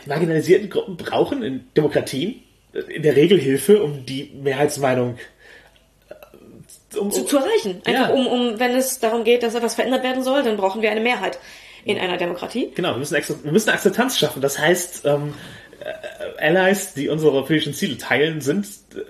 marginalisierte 0.07 0.69
Gruppen 0.69 0.97
brauchen 0.97 1.43
in 1.43 1.65
Demokratien 1.77 2.43
in 2.89 3.03
der 3.03 3.17
Regel 3.17 3.39
Hilfe, 3.41 3.83
um 3.83 4.05
die 4.05 4.31
Mehrheitsmeinung 4.43 5.17
äh, 6.09 6.99
um, 6.99 7.11
zu, 7.11 7.25
zu 7.25 7.39
erreichen. 7.39 7.81
Einfach 7.85 8.09
Ja. 8.09 8.15
um, 8.15 8.27
um, 8.27 8.59
wenn 8.61 8.73
es 8.73 8.99
darum 8.99 9.25
geht, 9.25 9.43
dass 9.43 9.55
etwas 9.55 9.75
verändert 9.75 10.03
werden 10.03 10.23
soll, 10.23 10.43
dann 10.43 10.57
brauchen 10.57 10.83
wir 10.83 10.91
eine 10.91 11.01
Mehrheit 11.01 11.39
in 11.85 11.99
einer 11.99 12.17
Demokratie. 12.19 12.71
Genau, 12.75 12.91
wir 12.91 12.99
müssen, 12.99 13.17
wir 13.43 13.53
müssen 13.53 13.71
Akzeptanz 13.71 14.19
schaffen. 14.19 14.43
Das 14.43 14.59
heißt, 14.59 15.07
ähm, 15.07 15.35
äh, 15.70 15.70
Allies, 16.39 16.95
die 16.95 17.09
unsere 17.09 17.33
europäischen 17.33 17.75
Ziele 17.75 17.99
teilen, 17.99 18.41
sind, 18.41 18.67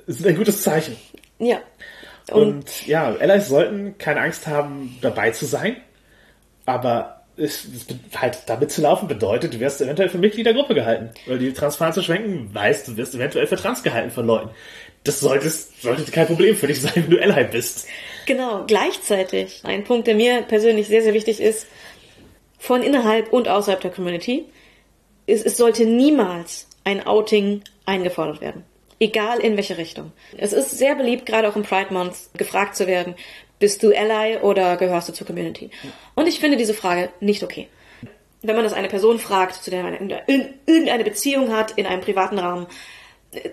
sind 0.07 0.27
ein 0.27 0.37
gutes 0.37 0.63
Zeichen. 0.63 0.97
Ja. 1.39 1.59
Und, 2.31 2.43
Und 2.43 2.87
ja, 2.87 3.15
Allies 3.15 3.49
sollten 3.49 3.99
keine 3.99 4.21
Angst 4.21 4.47
haben, 4.47 4.99
dabei 5.01 5.31
zu 5.31 5.47
sein. 5.47 5.77
Aber 6.67 7.23
es, 7.37 7.65
es 7.65 7.87
halt 8.21 8.39
damit 8.47 8.71
zu 8.71 8.83
laufen 8.83 9.09
bedeutet, 9.09 9.55
du 9.55 9.61
wirst 9.61 9.81
eventuell 9.81 10.09
für 10.09 10.19
Mitglied 10.19 10.47
der 10.47 10.55
Gruppe 10.55 10.75
gehalten. 10.75 11.11
Weil 11.27 11.39
die 11.39 11.53
Transfahne 11.53 11.93
zu 11.93 12.03
schwenken, 12.03 12.51
weißt 12.53 12.89
du, 12.89 12.97
wirst 12.97 13.15
eventuell 13.15 13.47
für 13.47 13.57
trans 13.57 13.83
gehalten 13.83 14.11
von 14.11 14.27
Leuten. 14.27 14.51
Das 15.05 15.21
solltest, 15.21 15.81
sollte 15.81 16.11
kein 16.11 16.27
Problem 16.27 16.55
für 16.55 16.67
dich 16.67 16.81
sein, 16.83 16.93
wenn 16.95 17.11
du 17.11 17.19
Ally 17.19 17.45
bist. 17.51 17.87
genau, 18.27 18.65
gleichzeitig 18.67 19.63
ein 19.65 19.85
Punkt, 19.85 20.07
der 20.07 20.15
mir 20.15 20.43
persönlich 20.43 20.89
sehr, 20.89 21.03
sehr 21.03 21.15
wichtig 21.15 21.41
ist, 21.41 21.67
von 22.59 22.83
innerhalb 22.83 23.33
und 23.33 23.49
außerhalb 23.49 23.81
der 23.81 23.91
Community, 23.91 24.45
ist, 25.31 25.47
es 25.47 25.57
sollte 25.57 25.87
niemals 25.87 26.67
ein 26.85 27.07
Outing 27.07 27.63
eingefordert 27.87 28.41
werden. 28.41 28.65
Egal 28.99 29.39
in 29.41 29.57
welche 29.57 29.79
Richtung. 29.79 30.13
Es 30.37 30.53
ist 30.53 30.77
sehr 30.77 30.95
beliebt, 30.95 31.25
gerade 31.27 31.49
auch 31.49 31.57
im 31.57 31.63
Pride 31.63 31.93
Month, 31.93 32.17
gefragt 32.37 32.77
zu 32.77 32.87
werden, 32.87 33.15
bist 33.59 33.83
du 33.83 33.95
Ally 33.97 34.39
oder 34.39 34.77
gehörst 34.77 35.09
du 35.09 35.13
zur 35.13 35.27
Community? 35.27 35.71
Und 36.15 36.27
ich 36.29 36.41
finde 36.41 36.57
diese 36.57 36.75
Frage 36.75 37.11
nicht 37.21 37.43
okay. 37.43 37.69
Wenn 38.43 38.55
man 38.57 38.65
das 38.65 38.73
eine 38.73 38.89
person 38.89 39.19
fragt, 39.19 39.55
zu 39.63 39.71
der 39.71 39.83
man 39.83 39.95
in- 39.95 40.55
irgendeine 40.67 41.05
Beziehung 41.05 41.55
hat, 41.55 41.73
in 41.73 41.87
einem 41.87 42.01
privaten 42.01 42.39
Rahmen, 42.39 42.67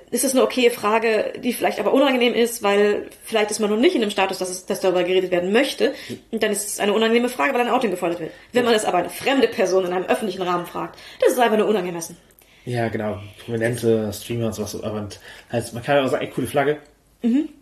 ist 0.10 0.24
es 0.24 0.34
eine 0.34 0.44
okaye 0.44 0.72
Frage, 0.72 1.34
die 1.44 1.54
vielleicht 1.54 1.80
aber 1.80 1.94
unangenehm 1.94 2.34
ist, 2.34 2.64
weil 2.64 3.10
vielleicht 3.24 3.52
ist 3.52 3.60
man 3.60 3.70
noch 3.70 3.78
nicht 3.78 3.94
in 3.94 4.02
dem 4.02 4.10
Status, 4.10 4.40
dass, 4.40 4.49
es, 4.49 4.66
dass 4.66 4.80
darüber 4.80 5.04
geredet 5.04 5.30
werden 5.30 5.52
möchte. 5.52 5.94
Und 6.32 6.41
dann 6.41 6.52
ist 6.52 6.68
es 6.68 6.80
eine 6.80 6.94
unangenehme 6.94 7.30
Frage, 7.30 7.54
weil 7.54 7.62
ein 7.62 7.70
Outing 7.70 7.91
gefordert 7.91 8.20
wird. 8.20 8.32
Wenn 8.54 8.66
man 8.66 8.74
es 8.74 8.86
aber 8.86 8.98
eine 8.98 9.10
fremde 9.10 9.48
Person 9.48 9.86
in 9.86 9.94
einem 9.94 10.06
öffentlichen 10.06 10.41
Rahmen 10.41 10.66
fragt, 10.66 10.98
das 11.22 11.34
ist 11.34 11.40
einfach 11.40 11.58
nur 11.58 11.68
unangemessen. 11.68 12.18
Ja, 12.66 12.90
genau. 12.90 13.20
Prominente 13.45 14.12
Streamer 14.12 14.48
und 14.48 14.54
sowas. 14.54 14.82
Aber 14.82 14.99
und 14.99 15.20
halt, 15.52 15.74
man 15.74 15.84
kann 15.84 15.98
ja 15.98 16.04
auch 16.04 16.10
sagen, 16.10 16.26
ey, 16.26 16.32
coole 16.32 16.48
Flagge. 16.48 16.80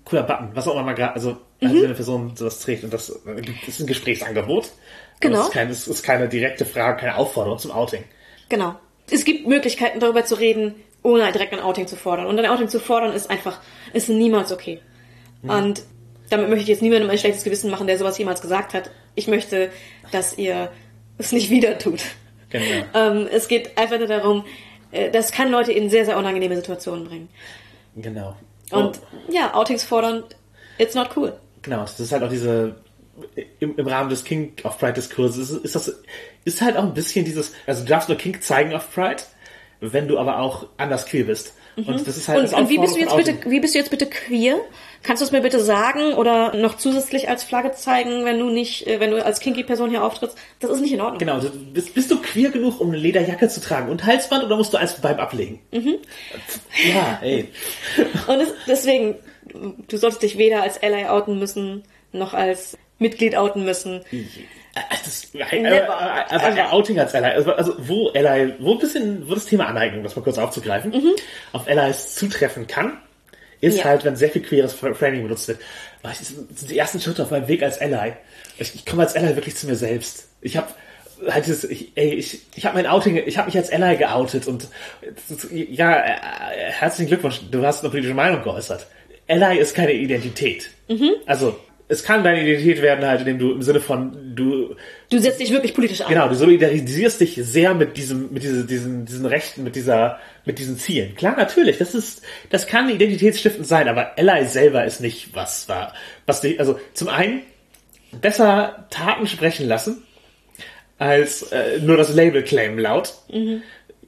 Cooler 0.05 0.23
Button. 0.23 0.49
Was 0.53 0.67
auch 0.67 0.73
immer 0.73 0.83
man 0.83 0.95
gerade, 0.95 1.13
also, 1.13 1.37
also 1.61 1.75
wenn 1.75 1.85
eine 1.85 1.93
Person 1.93 2.35
sowas 2.35 2.59
trägt 2.59 2.83
und 2.83 2.93
das, 2.93 3.07
das 3.07 3.67
ist 3.67 3.79
ein 3.79 3.87
Gesprächsangebot. 3.87 4.71
Genau. 5.19 5.39
Es 5.39 5.45
ist, 5.45 5.53
kein, 5.53 5.69
es 5.69 5.87
ist 5.87 6.03
keine 6.03 6.27
direkte 6.27 6.65
Frage, 6.65 6.99
keine 6.99 7.15
Aufforderung 7.15 7.57
zum 7.57 7.71
Outing. 7.71 8.03
Genau. 8.49 8.75
Es 9.09 9.23
gibt 9.23 9.47
Möglichkeiten, 9.47 9.99
darüber 9.99 10.25
zu 10.25 10.35
reden, 10.35 10.75
ohne 11.05 11.31
direkt 11.31 11.53
ein 11.53 11.59
Outing 11.59 11.87
zu 11.87 11.95
fordern. 11.95 12.25
Und 12.25 12.37
ein 12.39 12.45
Outing 12.45 12.67
zu 12.67 12.79
fordern 12.79 13.13
ist 13.13 13.29
einfach, 13.29 13.59
ist 13.93 14.09
niemals 14.09 14.51
okay. 14.51 14.79
Und 15.43 15.83
damit 16.31 16.49
möchte 16.49 16.63
ich 16.63 16.67
jetzt 16.69 16.81
niemandem 16.81 17.09
ein 17.09 17.19
schlechtes 17.19 17.43
Gewissen 17.43 17.69
machen, 17.69 17.85
der 17.85 17.97
sowas 17.99 18.17
jemals 18.17 18.41
gesagt 18.41 18.73
hat. 18.73 18.89
Ich 19.13 19.27
möchte, 19.27 19.69
dass 20.11 20.37
ihr 20.37 20.71
es 21.19 21.31
nicht 21.31 21.49
wieder 21.51 21.77
tut. 21.77 22.01
Genau. 22.49 22.65
Ähm, 22.93 23.27
es 23.31 23.47
geht 23.47 23.77
einfach 23.77 23.97
nur 23.99 24.07
darum, 24.07 24.45
äh, 24.91 25.11
das 25.11 25.31
kann 25.31 25.51
Leute 25.51 25.71
in 25.71 25.89
sehr, 25.89 26.05
sehr 26.05 26.17
unangenehme 26.17 26.55
Situationen 26.55 27.05
bringen. 27.05 27.29
Genau. 27.95 28.35
Und 28.71 28.97
Oh, 28.97 29.31
ja, 29.31 29.53
Outings 29.53 29.83
fordern, 29.83 30.23
it's 30.77 30.95
not 30.95 31.09
cool. 31.15 31.33
genau, 31.61 31.81
das 31.81 31.99
ist 31.99 32.11
halt 32.11 32.23
auch 32.23 32.29
diese, 32.29 32.75
im, 33.59 33.75
im 33.77 33.87
Rahmen 33.87 34.09
des 34.09 34.23
King 34.23 34.53
of 34.63 34.77
Pride 34.79 34.93
Diskurses 34.93 35.49
ist, 35.51 35.63
ist 35.65 35.75
das, 35.75 35.93
ist 36.45 36.61
halt 36.61 36.77
auch 36.77 36.83
ein 36.83 36.93
bisschen 36.93 37.25
dieses, 37.25 37.53
also 37.67 37.83
du 37.83 37.89
darfst 37.89 38.09
nur 38.09 38.17
King 38.17 38.41
zeigen 38.41 38.73
auf 38.73 38.91
Pride, 38.93 39.21
wenn 39.93 40.07
du 40.07 40.17
aber 40.17 40.39
auch 40.39 40.67
anders 40.77 41.05
queer 41.05 41.25
bist. 41.25 41.53
Und 41.75 42.07
das 42.07 42.15
ist 42.15 42.27
halt 42.29 42.53
Und, 42.53 42.53
und 42.53 42.69
wie 42.69 42.77
bist 42.77 42.95
du 42.95 42.99
jetzt 42.99 43.15
bitte, 43.15 43.37
wie 43.47 43.59
bist 43.59 43.75
du 43.75 43.79
jetzt 43.79 43.91
bitte 43.91 44.05
queer? 44.05 44.59
Kannst 45.03 45.21
du 45.21 45.25
es 45.25 45.31
mir 45.31 45.41
bitte 45.41 45.59
sagen 45.59 46.13
oder 46.13 46.55
noch 46.55 46.77
zusätzlich 46.77 47.27
als 47.27 47.43
Flagge 47.43 47.73
zeigen, 47.73 48.23
wenn 48.23 48.39
du 48.39 48.49
nicht, 48.49 48.87
äh, 48.87 48.99
wenn 48.99 49.11
du 49.11 49.23
als 49.23 49.39
kinky 49.39 49.63
Person 49.63 49.89
hier 49.89 50.03
auftrittst? 50.03 50.37
Das 50.61 50.71
ist 50.71 50.79
nicht 50.79 50.93
in 50.93 51.01
Ordnung. 51.01 51.19
Genau, 51.19 51.39
bist, 51.73 51.93
bist 51.93 52.09
du 52.09 52.21
queer 52.21 52.49
genug, 52.49 52.79
um 52.79 52.87
eine 52.87 52.97
Lederjacke 52.97 53.49
zu 53.49 53.61
tragen 53.61 53.89
und 53.89 54.05
Halsband 54.05 54.45
oder 54.45 54.55
musst 54.55 54.73
du 54.73 54.77
eins 54.77 54.93
beim 54.93 55.19
ablegen? 55.19 55.59
Mhm. 55.71 55.95
Ja, 56.93 57.19
ey. 57.21 57.49
Und 58.27 58.39
es, 58.39 58.53
deswegen, 58.67 59.15
du 59.87 59.97
solltest 59.97 60.23
dich 60.23 60.37
weder 60.37 60.63
als 60.63 60.81
Ally 60.81 61.05
outen 61.05 61.37
müssen, 61.37 61.83
noch 62.11 62.33
als 62.33 62.77
Mitglied 62.97 63.35
outen 63.35 63.65
müssen. 63.65 64.01
Das, 64.89 65.33
Never. 65.33 65.53
äh, 65.53 65.81
aber, 65.81 66.31
aber 66.31 66.73
Outing 66.73 66.99
als 66.99 67.15
Ally, 67.15 67.27
also, 67.27 67.53
also 67.53 67.73
wo 67.77 68.09
Ally, 68.13 68.53
wo 68.59 68.73
ein 68.73 68.79
bisschen, 68.79 69.27
wo 69.29 69.33
das 69.33 69.45
Thema 69.45 69.67
Aneignung, 69.67 70.03
das 70.03 70.15
mal 70.15 70.21
kurz 70.21 70.37
aufzugreifen, 70.37 70.93
auf 71.53 71.67
Allies 71.67 72.15
zutreffen 72.15 72.67
kann, 72.67 72.97
ist 73.61 73.75
Mhm. 73.75 73.79
Ja. 73.79 73.85
halt, 73.85 74.03
wenn 74.03 74.15
sehr 74.17 74.29
viel 74.29 74.41
queeres 74.41 74.73
Framing 74.73 75.23
benutzt 75.23 75.47
wird. 75.47 75.59
Es 76.03 76.27
sind 76.27 76.69
die 76.69 76.77
ersten 76.77 76.99
Schritte 76.99 77.23
auf 77.23 77.31
meinem 77.31 77.47
Weg 77.47 77.63
als 77.63 77.79
Ally. 77.79 78.13
Ich, 78.59 78.75
ich 78.75 78.85
komme 78.85 79.03
als 79.03 79.15
Ally 79.15 79.35
wirklich 79.35 79.55
zu 79.55 79.65
mir 79.65 79.75
selbst. 79.75 80.27
Ich 80.41 80.57
habe 80.57 80.67
halt 81.29 81.45
dieses, 81.45 81.63
ich, 81.63 81.93
ey, 81.95 82.13
ich, 82.15 82.41
ich 82.55 82.65
habe 82.65 82.75
mein 82.75 82.85
Outing, 82.85 83.15
ich 83.25 83.37
habe 83.37 83.45
mich 83.47 83.57
als 83.57 83.71
Ally 83.71 83.95
geoutet 83.95 84.47
und 84.47 84.67
ja, 85.51 85.97
äh, 86.03 86.17
herzlichen 86.71 87.07
Glückwunsch, 87.07 87.39
du 87.49 87.65
hast 87.65 87.81
eine 87.81 87.89
politische 87.89 88.13
Meinung 88.13 88.43
geäußert. 88.43 88.85
Ally 89.27 89.57
ist 89.57 89.73
keine 89.73 89.93
Identität. 89.93 90.69
Mhm. 90.89 91.11
Also 91.25 91.57
es 91.87 92.03
kann 92.03 92.23
deine 92.23 92.41
Identität 92.41 92.81
werden, 92.81 93.05
halt, 93.05 93.21
indem 93.21 93.39
du 93.39 93.51
im 93.51 93.61
Sinne 93.61 93.79
von 93.79 94.35
du 94.35 94.75
Du 95.09 95.19
setzt 95.19 95.39
dich 95.39 95.51
wirklich 95.51 95.73
politisch 95.75 96.01
an. 96.01 96.09
Genau, 96.09 96.27
du 96.27 96.35
solidarisierst 96.35 97.21
dich 97.21 97.39
sehr 97.43 97.75
mit 97.75 97.95
diesem, 97.95 98.33
mit 98.33 98.43
diese, 98.43 98.65
diesen, 98.65 99.05
diesen 99.05 99.25
Rechten, 99.25 99.63
mit 99.63 99.75
dieser, 99.75 100.19
mit 100.45 100.57
diesen 100.57 100.77
Zielen. 100.77 101.15
Klar, 101.15 101.37
natürlich, 101.37 101.77
das 101.77 101.93
ist, 101.93 102.23
das 102.49 102.65
kann 102.65 102.89
identitätsstiftend 102.89 103.67
sein, 103.67 103.87
aber 103.87 104.17
Ally 104.17 104.45
selber 104.45 104.83
ist 104.83 105.01
nicht 105.01 105.35
was 105.35 105.69
war, 105.69 105.93
was 106.25 106.41
dich, 106.41 106.59
also 106.59 106.79
zum 106.93 107.07
einen 107.07 107.43
besser 108.19 108.87
Taten 108.89 109.27
sprechen 109.27 109.67
lassen 109.67 110.03
als 110.97 111.43
äh, 111.51 111.79
nur 111.81 111.97
das 111.97 112.13
Label 112.13 112.41
claimen 112.43 112.79
laut. 112.79 113.13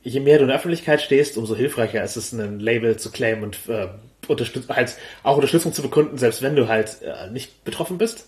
Je 0.04 0.20
mehr 0.22 0.38
du 0.38 0.44
in 0.44 0.48
der 0.48 0.58
Öffentlichkeit 0.58 1.02
stehst, 1.02 1.38
umso 1.38 1.56
hilfreicher 1.56 2.04
ist 2.04 2.16
es, 2.16 2.32
ein 2.32 2.60
Label 2.60 2.98
zu 2.98 3.12
claimen 3.12 3.44
und 3.44 3.58
äh, 3.68 3.88
unterstütz 4.30 4.68
halt 4.70 4.95
auch 5.24 5.36
Unterstützung 5.36 5.74
zu 5.74 5.82
bekunden, 5.82 6.18
selbst 6.18 6.41
wenn 6.41 6.56
du 6.56 6.68
halt 6.68 7.02
äh, 7.02 7.30
nicht 7.32 7.64
betroffen 7.64 7.98
bist. 7.98 8.28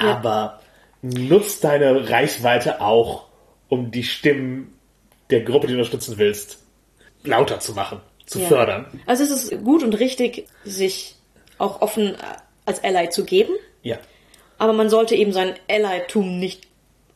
Ja. 0.00 0.16
Aber 0.16 0.60
nutzt 1.02 1.64
deine 1.64 2.08
Reichweite 2.10 2.80
auch, 2.80 3.26
um 3.68 3.90
die 3.90 4.04
Stimmen 4.04 4.76
der 5.30 5.42
Gruppe, 5.42 5.66
die 5.66 5.72
du 5.74 5.78
unterstützen 5.78 6.18
willst, 6.18 6.58
lauter 7.24 7.60
zu 7.60 7.72
machen, 7.72 8.00
zu 8.26 8.40
Ja. 8.40 8.48
fördern. 8.48 8.86
Also 9.06 9.22
es 9.24 9.30
ist 9.30 9.64
gut 9.64 9.82
und 9.82 9.94
richtig, 9.94 10.46
sich 10.64 11.16
auch 11.58 11.80
offen 11.80 12.14
äh, 12.14 12.18
als 12.66 12.82
Ally 12.82 13.10
zu 13.10 13.24
geben, 13.24 13.52
Ja. 13.82 13.98
aber 14.58 14.72
man 14.72 14.88
sollte 14.90 15.14
eben 15.14 15.32
sein 15.32 15.54
Ally-Tum 15.68 16.38
nicht, 16.38 16.66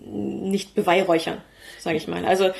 nicht 0.01 0.74
beweihräuchern, 0.74 1.40
sage 1.81 1.97
ich 1.97 2.07
mal. 2.09 2.24
Also 2.24 2.51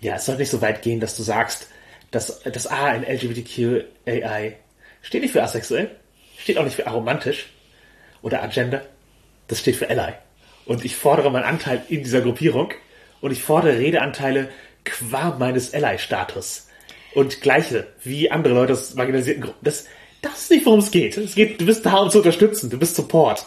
Ja, 0.00 0.14
es 0.14 0.26
soll 0.26 0.36
nicht 0.36 0.50
so 0.50 0.60
weit 0.62 0.82
gehen, 0.82 1.00
dass 1.00 1.16
du 1.16 1.22
sagst, 1.22 1.66
dass 2.10 2.40
das 2.42 2.66
A 2.66 2.92
in 2.92 3.04
LGBTQAI 3.04 4.56
steht 5.02 5.22
nicht 5.22 5.32
für 5.32 5.42
asexuell, 5.42 5.90
steht 6.38 6.58
auch 6.58 6.64
nicht 6.64 6.76
für 6.76 6.86
aromantisch 6.86 7.46
oder 8.22 8.42
agender, 8.42 8.82
das 9.48 9.60
steht 9.60 9.76
für 9.76 9.88
Ally. 9.90 10.14
Und 10.66 10.84
ich 10.84 10.96
fordere 10.96 11.30
meinen 11.30 11.44
Anteil 11.44 11.82
in 11.88 12.02
dieser 12.02 12.20
Gruppierung 12.20 12.72
und 13.20 13.32
ich 13.32 13.42
fordere 13.42 13.78
Redeanteile 13.78 14.50
qua 14.84 15.36
meines 15.38 15.74
Ally-Status. 15.74 16.66
Und 17.14 17.40
gleiche, 17.40 17.86
wie 18.04 18.30
andere 18.30 18.54
Leute 18.54 18.74
aus 18.74 18.94
marginalisierten 18.94 19.42
Gruppen. 19.42 19.64
Das, 19.64 19.86
das 20.20 20.42
ist 20.42 20.50
nicht, 20.50 20.66
worum 20.66 20.80
es 20.80 20.90
geht. 20.90 21.16
Es 21.16 21.34
geht, 21.34 21.60
du 21.60 21.66
bist 21.66 21.86
da, 21.86 21.96
um 21.96 22.10
zu 22.10 22.18
unterstützen, 22.18 22.68
du 22.70 22.78
bist 22.78 22.96
Support. 22.96 23.46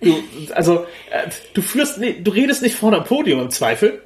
Du, 0.00 0.22
also, 0.52 0.86
äh, 1.10 1.30
du 1.54 1.62
führst, 1.62 1.98
nee, 1.98 2.16
du 2.20 2.30
redest 2.30 2.62
nicht 2.62 2.74
vorne 2.74 2.98
am 2.98 3.04
Podium 3.04 3.40
im 3.40 3.50
Zweifel, 3.50 4.02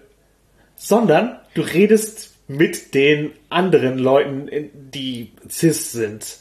sondern 0.76 1.40
du 1.54 1.62
redest 1.62 2.29
mit 2.50 2.94
den 2.94 3.30
anderen 3.48 3.96
Leuten, 3.96 4.50
die 4.74 5.30
cis 5.48 5.92
sind 5.92 6.38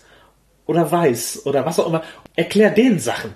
oder 0.65 0.91
weiß 0.91 1.45
oder 1.45 1.67
was 1.67 1.79
auch 1.79 1.85
immer. 1.85 2.03
Erklär 2.35 2.71
denen 2.71 2.97
Sachen. 2.97 3.35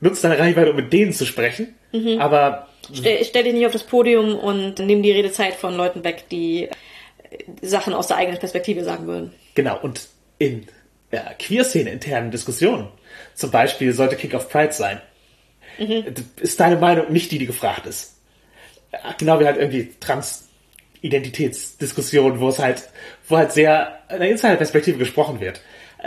Nutz 0.00 0.20
deine 0.20 0.36
Reichweite, 0.36 0.70
um 0.70 0.76
mit 0.76 0.92
denen 0.92 1.12
zu 1.12 1.24
sprechen. 1.24 1.76
Aber 2.18 2.68
stell, 2.92 3.24
stell 3.24 3.44
dich 3.44 3.52
nicht 3.52 3.66
auf 3.66 3.72
das 3.72 3.84
Podium 3.84 4.36
und 4.36 4.80
nimm 4.80 5.02
die 5.04 5.12
Redezeit 5.12 5.54
von 5.54 5.76
Leuten 5.76 6.02
weg, 6.02 6.24
die 6.28 6.64
äh, 6.64 6.68
Sachen 7.62 7.94
aus 7.94 8.08
der 8.08 8.16
eigenen 8.16 8.40
Perspektive 8.40 8.82
sagen 8.82 9.06
würden. 9.06 9.32
genau, 9.54 9.78
und 9.80 10.08
in 10.38 10.66
ja, 11.12 11.22
Queer-Szene 11.38 11.90
internen 11.90 12.32
Diskussionen, 12.32 12.88
zum 13.34 13.52
Beispiel 13.52 13.92
sollte 13.92 14.16
Kick 14.16 14.34
of 14.34 14.50
Pride 14.50 14.72
sein, 14.72 15.00
ist 16.40 16.58
deine 16.58 16.76
Meinung 16.76 17.12
nicht 17.12 17.30
die, 17.30 17.38
die 17.38 17.46
gefragt 17.46 17.86
ist. 17.86 18.16
Genau 19.18 19.38
wie 19.38 19.46
halt 19.46 19.58
irgendwie 19.58 19.92
Trans-Identitätsdiskussionen, 21.00 22.40
wo 22.40 22.48
es 22.48 22.58
halt, 22.58 22.88
wo 23.28 23.36
halt 23.36 23.52
sehr 23.52 23.98
in 24.10 24.20
der 24.20 24.30
Insider-Perspektive 24.30 24.98
gesprochen 24.98 25.40
wird. 25.40 25.60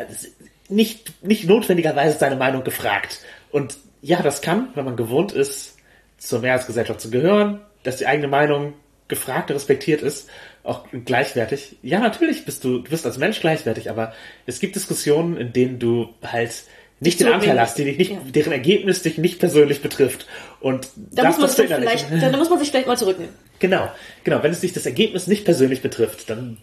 Ist 0.09 0.31
Nicht, 0.69 1.23
nicht 1.23 1.47
notwendigerweise 1.47 2.13
ist 2.13 2.21
deine 2.21 2.35
Meinung 2.37 2.63
gefragt. 2.63 3.19
Und 3.51 3.77
ja, 4.01 4.21
das 4.21 4.41
kann, 4.41 4.69
wenn 4.75 4.85
man 4.85 4.95
gewohnt 4.95 5.31
ist, 5.31 5.77
zur 6.17 6.39
Mehrheitsgesellschaft 6.39 7.01
zu 7.01 7.09
gehören, 7.09 7.61
dass 7.83 7.97
die 7.97 8.07
eigene 8.07 8.27
Meinung 8.27 8.73
gefragt 9.07 9.49
und 9.49 9.57
respektiert 9.57 10.01
ist, 10.01 10.29
auch 10.63 10.85
gleichwertig. 11.05 11.77
Ja, 11.81 11.99
natürlich 11.99 12.45
bist 12.45 12.63
du, 12.63 12.79
du 12.79 12.89
bist 12.89 13.05
als 13.05 13.17
Mensch 13.17 13.41
gleichwertig, 13.41 13.89
aber 13.89 14.13
es 14.45 14.59
gibt 14.59 14.75
Diskussionen, 14.75 15.35
in 15.35 15.51
denen 15.51 15.79
du 15.79 16.09
halt 16.23 16.63
nicht 17.01 17.19
den 17.19 17.27
Anteil 17.27 17.59
hast, 17.59 17.77
die 17.77 17.83
dich 17.83 17.97
nicht, 17.97 18.11
Ja. 18.11 18.19
deren 18.23 18.53
Ergebnis 18.53 19.01
dich 19.01 19.17
nicht 19.17 19.39
persönlich 19.39 19.81
betrifft. 19.81 20.27
Und 20.61 20.87
Da 21.11 21.25
muss, 21.25 21.37
man 21.37 21.47
das 21.47 21.55
dann 21.55 21.67
vielleicht, 21.67 22.07
da 22.11 22.37
muss 22.37 22.49
man 22.49 22.59
sich 22.59 22.69
vielleicht 22.69 22.87
mal 22.87 22.97
zurücknehmen. 22.97 23.33
Genau, 23.59 23.89
genau. 24.23 24.43
Wenn 24.43 24.51
es 24.51 24.61
dich 24.61 24.73
das 24.73 24.85
Ergebnis 24.85 25.27
nicht 25.27 25.43
persönlich 25.43 25.81
betrifft, 25.81 26.29
dann 26.29 26.57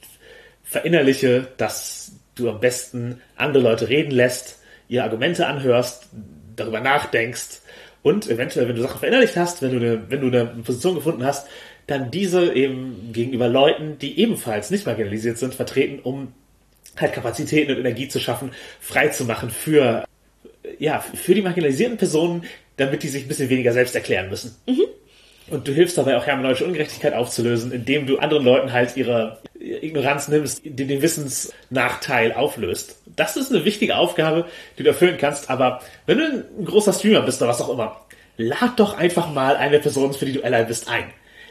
verinnerliche, 0.62 1.48
dass 1.56 2.12
du 2.34 2.48
am 2.48 2.60
besten 2.60 3.20
andere 3.36 3.62
Leute 3.62 3.88
reden 3.88 4.12
lässt, 4.12 4.58
ihre 4.88 5.04
Argumente 5.04 5.46
anhörst, 5.46 6.06
darüber 6.56 6.80
nachdenkst 6.80 7.60
und 8.02 8.28
eventuell, 8.28 8.68
wenn 8.68 8.76
du 8.76 8.82
Sachen 8.82 9.00
verinnerlicht 9.00 9.36
hast, 9.36 9.62
wenn 9.62 9.72
du 9.72 9.76
eine, 9.78 10.10
wenn 10.10 10.20
du 10.20 10.28
eine 10.28 10.46
Position 10.46 10.94
gefunden 10.94 11.24
hast, 11.24 11.46
dann 11.86 12.10
diese 12.10 12.52
eben 12.52 13.10
gegenüber 13.12 13.48
Leuten, 13.48 13.98
die 13.98 14.20
ebenfalls 14.20 14.70
nicht 14.70 14.86
marginalisiert 14.86 15.38
sind, 15.38 15.54
vertreten, 15.54 16.00
um 16.02 16.32
halt 16.96 17.12
Kapazitäten 17.12 17.72
und 17.72 17.78
Energie 17.78 18.08
zu 18.08 18.20
schaffen, 18.20 18.52
frei 18.80 19.08
zu 19.08 19.24
machen 19.24 19.50
für, 19.50 20.04
ja, 20.78 21.00
für 21.00 21.34
die 21.34 21.42
marginalisierten 21.42 21.98
Personen, 21.98 22.44
damit 22.76 23.02
die 23.02 23.08
sich 23.08 23.24
ein 23.24 23.28
bisschen 23.28 23.50
weniger 23.50 23.72
selbst 23.72 23.94
erklären 23.94 24.28
müssen. 24.28 24.56
Und 25.50 25.66
du 25.66 25.72
hilfst 25.72 25.96
dabei 25.96 26.16
auch 26.16 26.26
hermeneutische 26.26 26.66
Ungerechtigkeit 26.66 27.14
aufzulösen, 27.14 27.72
indem 27.72 28.06
du 28.06 28.18
anderen 28.18 28.44
Leuten 28.44 28.72
halt 28.72 28.96
ihre 28.96 29.38
Ignoranz 29.58 30.28
nimmst, 30.28 30.62
die 30.64 30.86
den 30.86 31.00
Wissensnachteil 31.00 32.32
auflöst. 32.32 33.02
Das 33.06 33.36
ist 33.36 33.50
eine 33.50 33.64
wichtige 33.64 33.96
Aufgabe, 33.96 34.46
die 34.78 34.82
du 34.82 34.90
erfüllen 34.90 35.16
kannst, 35.18 35.48
aber 35.48 35.80
wenn 36.06 36.18
du 36.18 36.46
ein 36.58 36.64
großer 36.64 36.92
Streamer 36.92 37.22
bist 37.22 37.40
oder 37.40 37.50
was 37.50 37.60
auch 37.60 37.70
immer, 37.70 38.04
lad 38.36 38.78
doch 38.78 38.96
einfach 38.96 39.32
mal 39.32 39.56
eine 39.56 39.78
Person, 39.78 40.12
für 40.12 40.26
die 40.26 40.34
du 40.34 40.44
Ally 40.44 40.64
bist, 40.66 40.88
ein. 40.88 41.04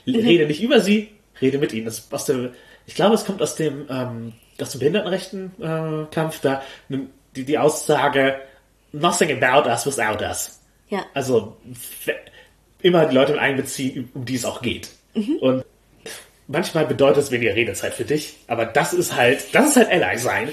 Rede 0.05 0.45
nicht 0.45 0.61
über 0.61 0.79
sie, 0.79 1.09
rede 1.41 1.57
mit 1.57 1.73
ihnen. 1.73 1.85
Das 1.85 1.99
ist 1.99 2.13
aus 2.13 2.25
der, 2.25 2.51
ich 2.85 2.95
glaube, 2.95 3.15
es 3.15 3.25
kommt 3.25 3.41
aus 3.41 3.55
dem, 3.55 3.87
ähm, 3.89 4.33
aus 4.61 4.71
dem 4.71 4.79
Behindertenrechten-Kampf, 4.79 6.11
äh, 6.11 6.15
Kampf, 6.15 6.39
da 6.41 6.61
die, 7.35 7.43
die 7.43 7.57
Aussage, 7.57 8.39
nothing 8.91 9.31
about 9.31 9.69
us 9.69 9.85
without 9.85 10.21
us. 10.21 10.59
Ja. 10.89 11.05
Also 11.13 11.57
immer 12.81 13.05
die 13.05 13.15
Leute 13.15 13.33
mit 13.33 13.41
einbeziehen, 13.41 14.09
um 14.13 14.25
die 14.25 14.35
es 14.35 14.45
auch 14.45 14.61
geht. 14.61 14.89
Und 15.41 15.65
manchmal 16.47 16.85
bedeutet 16.85 17.23
es 17.23 17.31
weniger 17.31 17.55
Redezeit 17.55 17.93
für 17.93 18.05
dich, 18.05 18.35
aber 18.47 18.65
das 18.65 18.93
ist 18.93 19.15
halt, 19.15 19.53
das 19.53 19.69
ist 19.69 19.75
halt 19.77 19.91
Ally 19.91 20.17
sein. 20.17 20.51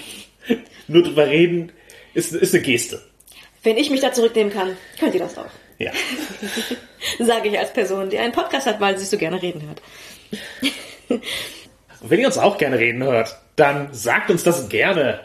Nur 0.89 1.03
drüber 1.03 1.27
reden 1.27 1.73
ist, 2.15 2.33
ist 2.33 2.55
eine 2.55 2.63
Geste. 2.63 3.03
Wenn 3.63 3.77
ich 3.77 3.91
mich 3.91 4.01
da 4.01 4.13
zurücknehmen 4.13 4.53
kann, 4.53 4.77
könnt 4.99 5.15
ihr 5.15 5.21
das 5.21 5.39
auch. 5.39 5.51
Ja. 5.79 5.91
Sage 7.19 7.49
ich 7.49 7.59
als 7.59 7.73
Person, 7.73 8.11
die 8.11 8.19
einen 8.19 8.33
Podcast 8.33 8.67
hat, 8.67 8.81
weil 8.81 8.99
sie 8.99 9.07
so 9.07 9.19
gerne 9.19 9.41
reden 9.41 9.63
hört. 9.67 9.83
Und 11.09 11.23
wenn 12.11 12.21
ihr 12.21 12.27
uns 12.27 12.39
auch 12.39 12.59
gerne 12.59 12.79
reden 12.79 13.03
hört, 13.03 13.37
dann 13.57 13.93
sagt 13.93 14.31
uns 14.31 14.43
das 14.43 14.69
gerne. 14.69 15.21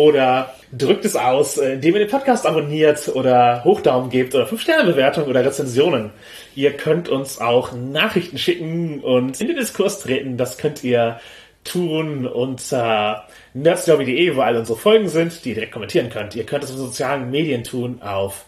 Oder 0.00 0.54
drückt 0.72 1.04
es 1.04 1.14
aus, 1.14 1.58
äh, 1.58 1.74
indem 1.74 1.92
ihr 1.92 2.06
den 2.06 2.10
Podcast 2.10 2.46
abonniert 2.46 3.08
oder 3.08 3.62
Hochdaumen 3.64 4.08
gebt 4.08 4.34
oder 4.34 4.46
5-Sterne-Bewertung 4.46 5.26
oder 5.26 5.44
Rezensionen. 5.44 6.10
Ihr 6.54 6.72
könnt 6.72 7.10
uns 7.10 7.38
auch 7.38 7.72
Nachrichten 7.72 8.38
schicken 8.38 9.00
und 9.00 9.38
in 9.42 9.48
den 9.48 9.58
Diskurs 9.58 10.00
treten. 10.00 10.38
Das 10.38 10.56
könnt 10.56 10.82
ihr 10.82 11.20
tun 11.64 12.26
unter 12.26 13.26
nerdsderby.de, 13.52 14.36
wo 14.36 14.40
alle 14.40 14.60
unsere 14.60 14.78
Folgen 14.78 15.10
sind, 15.10 15.44
die 15.44 15.50
ihr 15.50 15.56
direkt 15.56 15.74
kommentieren 15.74 16.08
könnt. 16.08 16.34
Ihr 16.34 16.46
könnt 16.46 16.64
es 16.64 16.70
auf 16.70 16.78
sozialen 16.78 17.30
Medien 17.30 17.62
tun, 17.62 18.00
auf, 18.00 18.46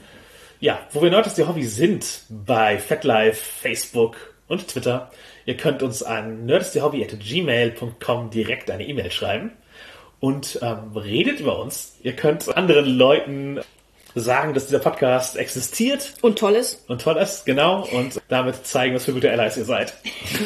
ja, 0.58 0.78
wo 0.92 1.02
wir 1.02 1.10
Nerds 1.10 1.34
die 1.34 1.46
Hobby 1.46 1.64
sind, 1.64 2.22
bei 2.30 2.78
FetLife, 2.78 3.34
Facebook 3.34 4.16
und 4.48 4.68
Twitter. 4.68 5.10
Ihr 5.44 5.58
könnt 5.58 5.82
uns 5.82 6.02
an 6.02 6.46
nerdsthehobby.gmail.com 6.46 8.30
direkt 8.30 8.70
eine 8.70 8.88
E-Mail 8.88 9.10
schreiben. 9.10 9.52
Und 10.22 10.60
ähm, 10.62 10.96
redet 10.96 11.40
über 11.40 11.58
uns. 11.58 11.96
Ihr 12.04 12.14
könnt 12.14 12.56
anderen 12.56 12.86
Leuten 12.86 13.58
sagen, 14.14 14.54
dass 14.54 14.66
dieser 14.66 14.78
Podcast 14.78 15.36
existiert 15.36 16.14
Und 16.20 16.38
tolles. 16.38 16.84
und 16.86 17.00
toll 17.00 17.16
ist, 17.16 17.44
genau, 17.44 17.88
und 17.88 18.20
damit 18.28 18.64
zeigen, 18.64 18.94
was 18.94 19.04
für 19.04 19.14
gute 19.14 19.32
Allies 19.32 19.56
ihr 19.56 19.64
seid. 19.64 19.94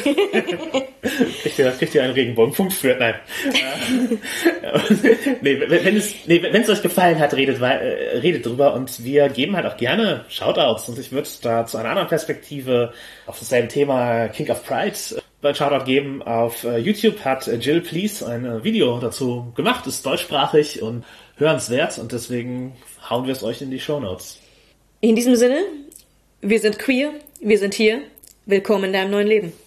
kriegt, 1.43 1.59
ihr, 1.59 1.71
kriegt 1.71 1.93
ihr 1.93 2.01
einen 2.01 2.13
Regenbogenpunkt 2.13 2.73
für? 2.73 2.95
Nein. 2.95 3.15
Äh, 4.63 4.79
nee, 5.41 5.59
wenn 5.59 5.95
es, 5.95 6.15
nee, 6.25 6.41
wenn 6.41 6.63
es 6.63 6.69
euch 6.69 6.81
gefallen 6.81 7.19
hat, 7.19 7.35
redet, 7.35 7.61
äh, 7.61 8.17
redet 8.17 8.47
drüber 8.47 8.73
und 8.73 9.03
wir 9.03 9.29
geben 9.29 9.55
halt 9.55 9.67
auch 9.67 9.77
gerne 9.77 10.25
Shoutouts 10.29 10.89
und 10.89 10.97
ich 10.97 11.11
würde 11.11 11.29
da 11.43 11.67
zu 11.67 11.77
einer 11.77 11.89
anderen 11.89 12.07
Perspektive 12.07 12.93
auf 13.27 13.37
dasselbe 13.37 13.67
Thema 13.67 14.27
King 14.29 14.49
of 14.49 14.65
Pride 14.65 14.95
äh, 15.41 15.47
ein 15.47 15.55
Shoutout 15.55 15.85
geben. 15.85 16.21
Auf 16.21 16.63
äh, 16.63 16.77
YouTube 16.77 17.23
hat 17.23 17.47
äh, 17.47 17.55
Jill 17.55 17.81
Please 17.81 18.27
ein 18.27 18.45
äh, 18.45 18.63
Video 18.63 18.99
dazu 18.99 19.51
gemacht, 19.55 19.87
ist 19.87 20.05
deutschsprachig 20.05 20.81
und 20.81 21.03
hörenswert 21.37 21.97
und 21.99 22.11
deswegen 22.11 22.75
hauen 23.09 23.25
wir 23.25 23.33
es 23.33 23.43
euch 23.43 23.61
in 23.61 23.71
die 23.71 23.79
Shownotes. 23.79 24.39
In 25.01 25.15
diesem 25.15 25.35
Sinne, 25.35 25.59
wir 26.41 26.59
sind 26.59 26.79
queer, 26.79 27.13
wir 27.39 27.57
sind 27.57 27.73
hier. 27.73 28.01
Willkommen 28.45 28.85
in 28.85 28.93
deinem 28.93 29.11
neuen 29.11 29.27
Leben. 29.27 29.66